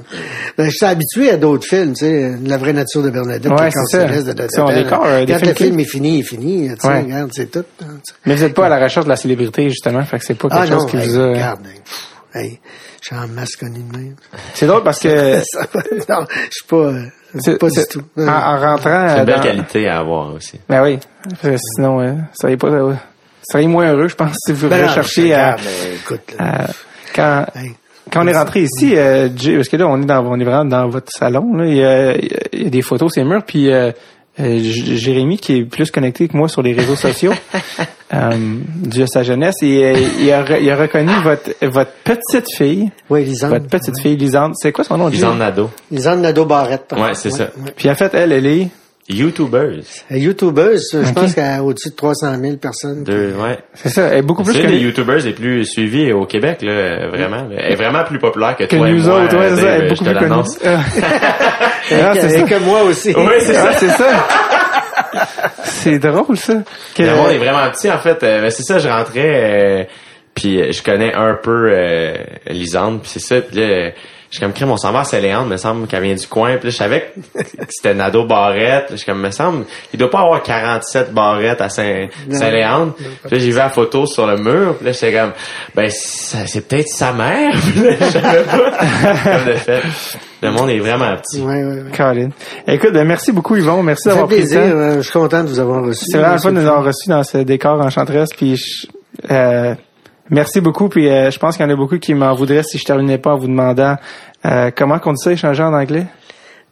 Ben, 0.56 0.66
je 0.70 0.76
suis 0.76 0.86
habitué 0.86 1.30
à 1.30 1.36
d'autres 1.36 1.66
films, 1.66 1.94
tu 1.94 2.04
sais, 2.04 2.32
La 2.44 2.58
vraie 2.58 2.72
nature 2.72 3.02
de 3.02 3.10
Bernadette, 3.10 3.50
Ouais, 3.50 3.70
c'est 3.70 3.96
ça. 3.98 4.04
de 4.06 4.22
Dada 4.22 4.46
C'est 4.48 4.60
un 4.60 4.66
Bell. 4.66 4.84
décor, 4.84 5.04
euh, 5.04 5.24
des 5.24 5.32
Quand 5.32 5.46
le 5.46 5.54
film 5.54 5.80
est 5.80 5.84
fini, 5.84 6.18
il 6.18 6.20
est 6.20 6.22
fini, 6.22 6.68
tu 6.68 6.76
sais, 6.80 6.88
Ouais. 6.88 7.00
regarde, 7.02 7.30
c'est 7.32 7.50
tout. 7.50 7.64
hein. 7.82 7.86
Mais 8.26 8.36
vous 8.36 8.44
êtes 8.44 8.54
pas 8.54 8.66
à 8.66 8.68
la 8.68 8.78
recherche 8.82 9.04
de 9.06 9.10
la 9.10 9.16
célébrité 9.16 9.68
justement, 9.68 10.04
fait 10.04 10.18
que 10.20 10.24
c'est 10.24 10.34
pas 10.34 10.48
quelque 10.48 10.60
Ah 10.62 10.66
chose 10.66 10.82
non, 10.82 10.86
qui 10.86 10.96
hey, 10.98 11.08
vous 11.08 11.18
a. 11.18 11.26
regarde, 11.28 11.60
hey, 12.34 12.60
je 13.02 13.06
suis 13.08 13.16
en 13.16 13.26
masse 13.28 13.56
connu 13.56 13.80
de 13.80 13.96
même. 13.98 14.14
C'est 14.54 14.66
drôle 14.66 14.84
parce 14.84 15.00
que 15.02 15.08
non, 15.38 16.24
je 16.28 16.50
suis 16.52 16.66
pas, 16.68 16.76
euh, 16.76 17.02
pas 17.58 17.68
du 17.68 17.74
c'est- 17.74 17.86
tout. 17.88 18.02
En, 18.18 18.26
en 18.28 18.58
rentrant. 18.60 18.80
C'est 18.82 19.14
euh, 19.14 19.18
une 19.18 19.24
belle 19.24 19.36
dans- 19.36 19.42
qualité 19.42 19.88
à 19.88 19.98
avoir 20.00 20.34
aussi. 20.34 20.58
Ben 20.68 20.82
oui. 20.82 20.98
Que 21.42 21.56
sinon, 21.56 22.00
euh, 22.00 22.12
ça 22.32 22.42
serait 22.48 22.56
pas. 22.56 22.68
euh, 22.68 22.92
ça 23.42 23.58
serait 23.58 23.66
moins 23.66 23.92
heureux, 23.92 24.08
je 24.08 24.14
pense, 24.16 24.34
si 24.46 24.52
vous 24.52 24.68
Ben 24.68 24.82
non, 24.82 24.88
recherchez 24.88 25.32
à, 25.34 25.54
euh, 25.54 25.56
écoute, 26.02 26.34
à- 26.38 26.66
quand. 27.14 27.46
Hey. 27.54 27.72
Quand 28.12 28.24
on 28.24 28.26
est 28.26 28.36
rentré 28.36 28.62
ici, 28.62 28.96
euh, 28.96 29.28
Jay, 29.36 29.54
parce 29.54 29.68
que 29.68 29.76
là, 29.76 29.86
on 29.86 30.02
est 30.02 30.04
dans, 30.06 30.24
on 30.26 30.38
est 30.40 30.44
vraiment 30.44 30.64
dans 30.64 30.88
votre 30.88 31.12
salon, 31.12 31.54
là, 31.54 31.66
il, 31.66 31.76
y 31.76 31.84
a, 31.84 32.16
il 32.16 32.62
y 32.64 32.66
a 32.66 32.70
des 32.70 32.82
photos, 32.82 33.12
c'est 33.14 33.22
murs, 33.22 33.44
puis 33.46 33.70
euh, 33.70 33.88
euh, 33.88 33.92
Jérémy, 34.38 35.36
qui 35.38 35.56
est 35.58 35.64
plus 35.64 35.90
connecté 35.90 36.28
que 36.28 36.36
moi 36.36 36.48
sur 36.48 36.62
les 36.62 36.72
réseaux 36.72 36.96
sociaux, 36.96 37.32
euh, 38.14 38.30
dû 38.76 39.02
à 39.02 39.06
sa 39.06 39.22
jeunesse, 39.22 39.56
et, 39.62 39.84
euh, 39.84 39.94
il, 40.20 40.30
a, 40.32 40.42
re- 40.42 40.58
il 40.62 40.70
a 40.70 40.76
reconnu 40.76 41.12
votre, 41.22 41.50
votre 41.62 41.92
petite 42.04 42.46
fille, 42.56 42.90
Oui, 43.10 43.24
Lisande. 43.24 43.50
votre 43.50 43.66
petite 43.66 44.00
fille, 44.00 44.16
Lisande. 44.16 44.52
C'est 44.56 44.72
quoi 44.72 44.84
son 44.84 44.96
nom? 44.98 45.08
Lisande 45.08 45.38
Nadeau. 45.38 45.70
Lisande 45.90 46.20
Nadeau-Barrette. 46.20 46.94
Ouais, 46.96 47.14
c'est 47.14 47.30
ça. 47.30 47.48
Puis 47.76 47.90
en 47.90 47.94
fait, 47.94 48.12
elle, 48.14 48.32
elle 48.32 48.46
est... 48.46 48.68
YouTubers. 49.10 49.82
Euh, 50.12 50.16
YouTubeuse, 50.16 50.90
je 51.04 51.12
pense 51.12 51.34
qu'elle 51.34 51.44
a 51.44 51.62
au-dessus 51.62 51.90
de 51.90 51.94
300 51.96 52.36
000 52.40 52.56
personnes. 52.56 53.04
Deux, 53.04 53.32
ouais. 53.34 53.58
C'est 53.74 53.88
ça, 53.90 54.08
elle 54.08 54.18
est 54.18 54.22
beaucoup 54.22 54.42
plus 54.42 54.54
C'est 54.54 54.62
une 54.62 54.70
des. 54.70 54.78
YouTubers 54.78 55.18
les 55.24 55.32
plus 55.32 55.64
suivies 55.64 56.12
au 56.12 56.24
Québec, 56.26 56.62
là, 56.62 57.08
vraiment. 57.08 57.48
là. 57.48 57.56
Elle 57.58 57.72
est 57.72 57.76
vraiment 57.76 58.04
plus 58.04 58.18
populaire 58.18 58.56
que, 58.56 58.64
que 58.64 58.76
toi 58.76 58.88
et 58.88 58.92
nous 58.92 59.02
moi. 59.04 59.24
autres, 59.24 59.36
ouais, 59.36 59.48
c'est 59.50 59.56
ça, 59.56 59.62
Dave, 59.62 59.74
elle 59.78 59.82
est 59.84 59.88
je 59.88 59.94
beaucoup 59.94 60.04
te 60.04 60.10
plus 60.10 60.14
connue. 60.18 60.28
l'annonce. 60.30 60.58
Ah, 60.64 60.80
c'est 62.14 62.28
ça. 62.30 62.38
Et 62.38 62.44
que 62.44 62.58
moi 62.64 62.82
aussi. 62.82 63.14
Oui, 63.16 63.32
c'est 63.40 63.54
ça. 63.54 63.68
Ah, 63.70 63.76
c'est 63.78 63.88
ça. 63.88 65.26
c'est 65.64 65.98
drôle, 65.98 66.36
ça. 66.36 66.54
Que- 66.94 67.02
Le 67.02 67.14
monde 67.14 67.30
est 67.32 67.38
vraiment 67.38 67.68
petit, 67.70 67.90
en 67.90 67.98
fait. 67.98 68.22
Euh, 68.22 68.42
ben, 68.42 68.50
c'est 68.50 68.62
ça, 68.62 68.78
je 68.78 68.88
rentrais, 68.88 69.80
euh, 69.80 69.84
puis 70.34 70.60
euh, 70.60 70.72
je 70.72 70.82
connais 70.82 71.12
un 71.14 71.34
peu 71.42 71.70
euh, 71.72 72.14
Lisande, 72.48 73.00
puis 73.02 73.10
c'est 73.12 73.20
ça. 73.20 73.40
Puis 73.40 73.56
là, 73.58 73.62
euh, 73.66 73.90
je 74.30 74.36
suis 74.36 74.40
comme, 74.44 74.52
crème, 74.52 74.70
on 74.70 74.76
s'en 74.76 74.92
va 74.92 75.00
à 75.00 75.04
Saint-Léandre, 75.04 75.48
me 75.48 75.56
semble 75.56 75.86
qu'elle 75.88 76.02
vient 76.04 76.14
du 76.14 76.26
coin. 76.28 76.56
Puis 76.56 76.66
là, 76.66 76.70
je 76.70 76.76
savais 76.76 77.12
que 77.36 77.42
c'était 77.68 77.94
Nado 77.94 78.24
Barrette. 78.24 78.86
Je 78.92 78.96
suis 78.96 79.06
comme, 79.06 79.20
me 79.20 79.30
semble, 79.32 79.64
il 79.92 79.98
doit 79.98 80.08
pas 80.10 80.20
avoir 80.20 80.42
47 80.42 81.12
barrettes 81.12 81.60
à 81.60 81.68
Saint- 81.68 82.06
Saint-Léandre. 82.30 82.94
Puis 82.94 83.04
là, 83.32 83.38
j'ai 83.38 83.50
vu 83.50 83.56
la 83.56 83.68
photo 83.70 84.06
sur 84.06 84.26
le 84.28 84.36
mur. 84.36 84.76
Puis 84.76 84.86
là, 84.86 84.92
j'étais 84.92 85.12
comme, 85.12 85.32
ben, 85.74 85.90
c'est 85.90 86.68
peut-être 86.68 86.88
sa 86.88 87.12
mère. 87.12 87.52
Puis 87.72 87.82
là, 87.82 87.96
je 87.98 88.04
savais 88.04 88.42
pas. 88.44 89.36
Comme 89.36 89.46
de 89.52 89.58
fait. 89.58 89.82
Le 90.42 90.52
monde 90.52 90.70
est 90.70 90.78
vraiment 90.78 91.14
petit. 91.16 91.40
Ouais, 91.42 91.62
ouais, 91.64 91.82
ouais. 91.82 91.90
Colin. 91.96 92.28
Écoute, 92.66 92.92
ben, 92.92 93.04
merci 93.06 93.32
beaucoup, 93.32 93.56
Yvon. 93.56 93.82
Merci 93.82 94.04
Ça 94.04 94.10
fait 94.10 94.16
d'avoir 94.16 94.28
pris 94.28 94.36
le 94.36 94.42
plaisir. 94.46 94.60
temps. 94.60 94.78
euh, 94.78 94.96
Je 94.96 95.02
suis 95.02 95.12
content 95.12 95.42
de 95.44 95.48
vous 95.48 95.58
avoir 95.60 95.84
reçu. 95.84 96.04
C'est 96.08 96.18
vraiment 96.18 96.34
le 96.34 96.38
fun 96.40 96.52
de 96.52 96.60
nous 96.60 96.66
avoir 96.66 96.84
reçus 96.84 97.08
dans 97.08 97.22
ce 97.24 97.38
décor 97.38 97.80
enchanteresse. 97.80 98.30
Puis, 98.36 98.56
je- 98.56 98.86
euh, 99.30 99.74
Merci 100.30 100.60
beaucoup. 100.60 100.88
Puis 100.88 101.08
euh, 101.08 101.30
je 101.30 101.38
pense 101.38 101.56
qu'il 101.56 101.66
y 101.66 101.68
en 101.68 101.72
a 101.72 101.76
beaucoup 101.76 101.98
qui 101.98 102.14
m'en 102.14 102.32
voudraient 102.34 102.62
si 102.62 102.78
je 102.78 102.84
terminais 102.84 103.18
pas 103.18 103.34
en 103.34 103.38
vous 103.38 103.48
demandant 103.48 103.96
euh, 104.46 104.70
comment 104.74 104.98
qu'on 104.98 105.12
dit 105.12 105.22
ça 105.22 105.32
échanger 105.32 105.62
en 105.62 105.74
anglais? 105.74 106.06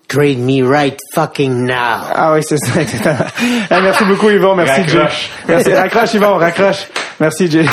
Trade 0.08 0.38
me 0.38 0.62
right 0.66 0.98
fucking 1.14 1.66
now. 1.66 1.74
Ah 2.14 2.32
oui, 2.32 2.42
c'est 2.42 2.56
ça, 2.56 2.80
exactement. 2.80 3.28
Eh, 3.70 3.80
merci 3.82 4.04
beaucoup, 4.06 4.30
Yvon. 4.30 4.54
Merci, 4.54 4.88
Jay. 4.88 4.98
Raccroche. 4.98 5.30
Merci. 5.46 5.74
Raccroche, 5.74 6.14
Yvon. 6.14 6.36
Raccroche. 6.38 6.88
Merci, 7.20 7.50
Jay. 7.50 7.66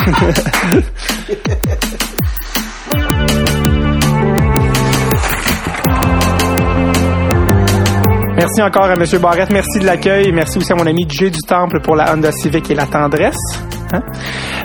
Merci 8.35 8.61
encore 8.61 8.83
à 8.83 8.93
M. 8.93 9.05
Barrette. 9.21 9.49
Merci 9.51 9.79
de 9.79 9.85
l'accueil. 9.85 10.33
Merci 10.33 10.57
aussi 10.57 10.73
à 10.73 10.75
mon 10.75 10.85
ami 10.85 11.07
Jay 11.07 11.29
du 11.29 11.39
Temple 11.39 11.79
pour 11.79 11.95
la 11.95 12.13
Honda 12.13 12.33
Civic 12.33 12.69
et 12.69 12.75
la 12.75 12.85
tendresse. 12.85 13.37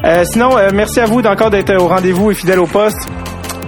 Euh, 0.04 0.24
sinon, 0.24 0.56
euh, 0.56 0.70
merci 0.72 1.00
à 1.00 1.06
vous 1.06 1.22
d'encore 1.22 1.50
d'être 1.50 1.74
au 1.76 1.88
rendez-vous 1.88 2.30
et 2.30 2.34
fidèle 2.34 2.58
au 2.58 2.66
poste. 2.66 3.08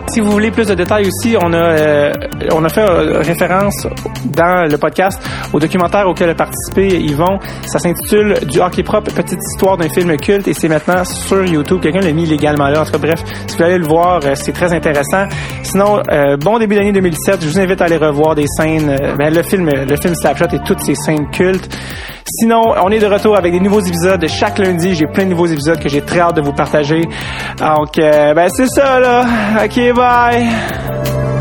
Si 0.09 0.21
vous 0.21 0.31
voulez 0.31 0.51
plus 0.51 0.67
de 0.67 0.75
détails 0.75 1.07
aussi, 1.07 1.37
on 1.41 1.53
a 1.53 1.57
euh, 1.57 2.13
on 2.53 2.65
a 2.65 2.69
fait 2.69 2.83
euh, 2.89 3.21
référence 3.21 3.87
dans 4.25 4.69
le 4.71 4.77
podcast 4.77 5.21
au 5.53 5.61
documentaire 5.61 6.07
auquel 6.09 6.31
a 6.31 6.35
participé 6.35 6.99
Yvon. 7.01 7.39
Ça 7.67 7.79
s'intitule 7.79 8.35
Du 8.47 8.61
hockey 8.61 8.83
propre, 8.83 9.13
petite 9.13 9.39
histoire 9.53 9.77
d'un 9.77 9.89
film 9.89 10.17
culte 10.17 10.49
et 10.49 10.55
c'est 10.55 10.69
maintenant 10.69 11.05
sur 11.05 11.45
YouTube. 11.45 11.81
Quelqu'un 11.81 12.01
l'a 12.01 12.13
mis 12.13 12.27
légalement 12.27 12.69
là. 12.69 12.83
En 12.83 12.85
tout 12.85 12.93
cas, 12.93 12.99
bref, 12.99 13.23
si 13.47 13.57
vous 13.57 13.63
aller 13.63 13.79
le 13.79 13.87
voir, 13.87 14.21
euh, 14.25 14.35
c'est 14.35 14.53
très 14.53 14.73
intéressant. 14.73 15.27
Sinon, 15.63 16.03
euh, 16.11 16.37
bon 16.37 16.59
début 16.59 16.75
d'année 16.75 16.93
2017. 16.93 17.43
Je 17.43 17.49
vous 17.49 17.61
invite 17.61 17.81
à 17.81 17.85
aller 17.85 17.97
revoir 17.97 18.35
des 18.35 18.47
scènes, 18.47 18.97
ben, 19.19 19.33
le 19.33 19.43
film, 19.43 19.69
le 19.69 19.97
film 19.97 20.15
Snapshot 20.15 20.47
et 20.53 20.59
toutes 20.61 20.83
ces 20.85 20.95
scènes 20.95 21.31
cultes. 21.31 21.69
Sinon, 22.41 22.75
on 22.83 22.89
est 22.91 23.01
de 23.01 23.07
retour 23.07 23.37
avec 23.37 23.53
des 23.53 23.61
nouveaux 23.61 23.81
épisodes 23.81 24.25
chaque 24.29 24.59
lundi. 24.59 24.95
J'ai 24.95 25.07
plein 25.07 25.25
de 25.25 25.31
nouveaux 25.31 25.47
épisodes 25.47 25.79
que 25.81 25.89
j'ai 25.89 26.01
très 26.03 26.21
hâte 26.21 26.37
de 26.37 26.41
vous 26.41 26.53
partager. 26.53 27.03
Donc, 27.59 27.97
ben 27.97 28.49
c'est 28.49 28.69
ça 28.69 29.01
là. 29.01 29.25
Ok, 29.65 29.92
Bye 29.93 29.99
bye. 29.99 31.32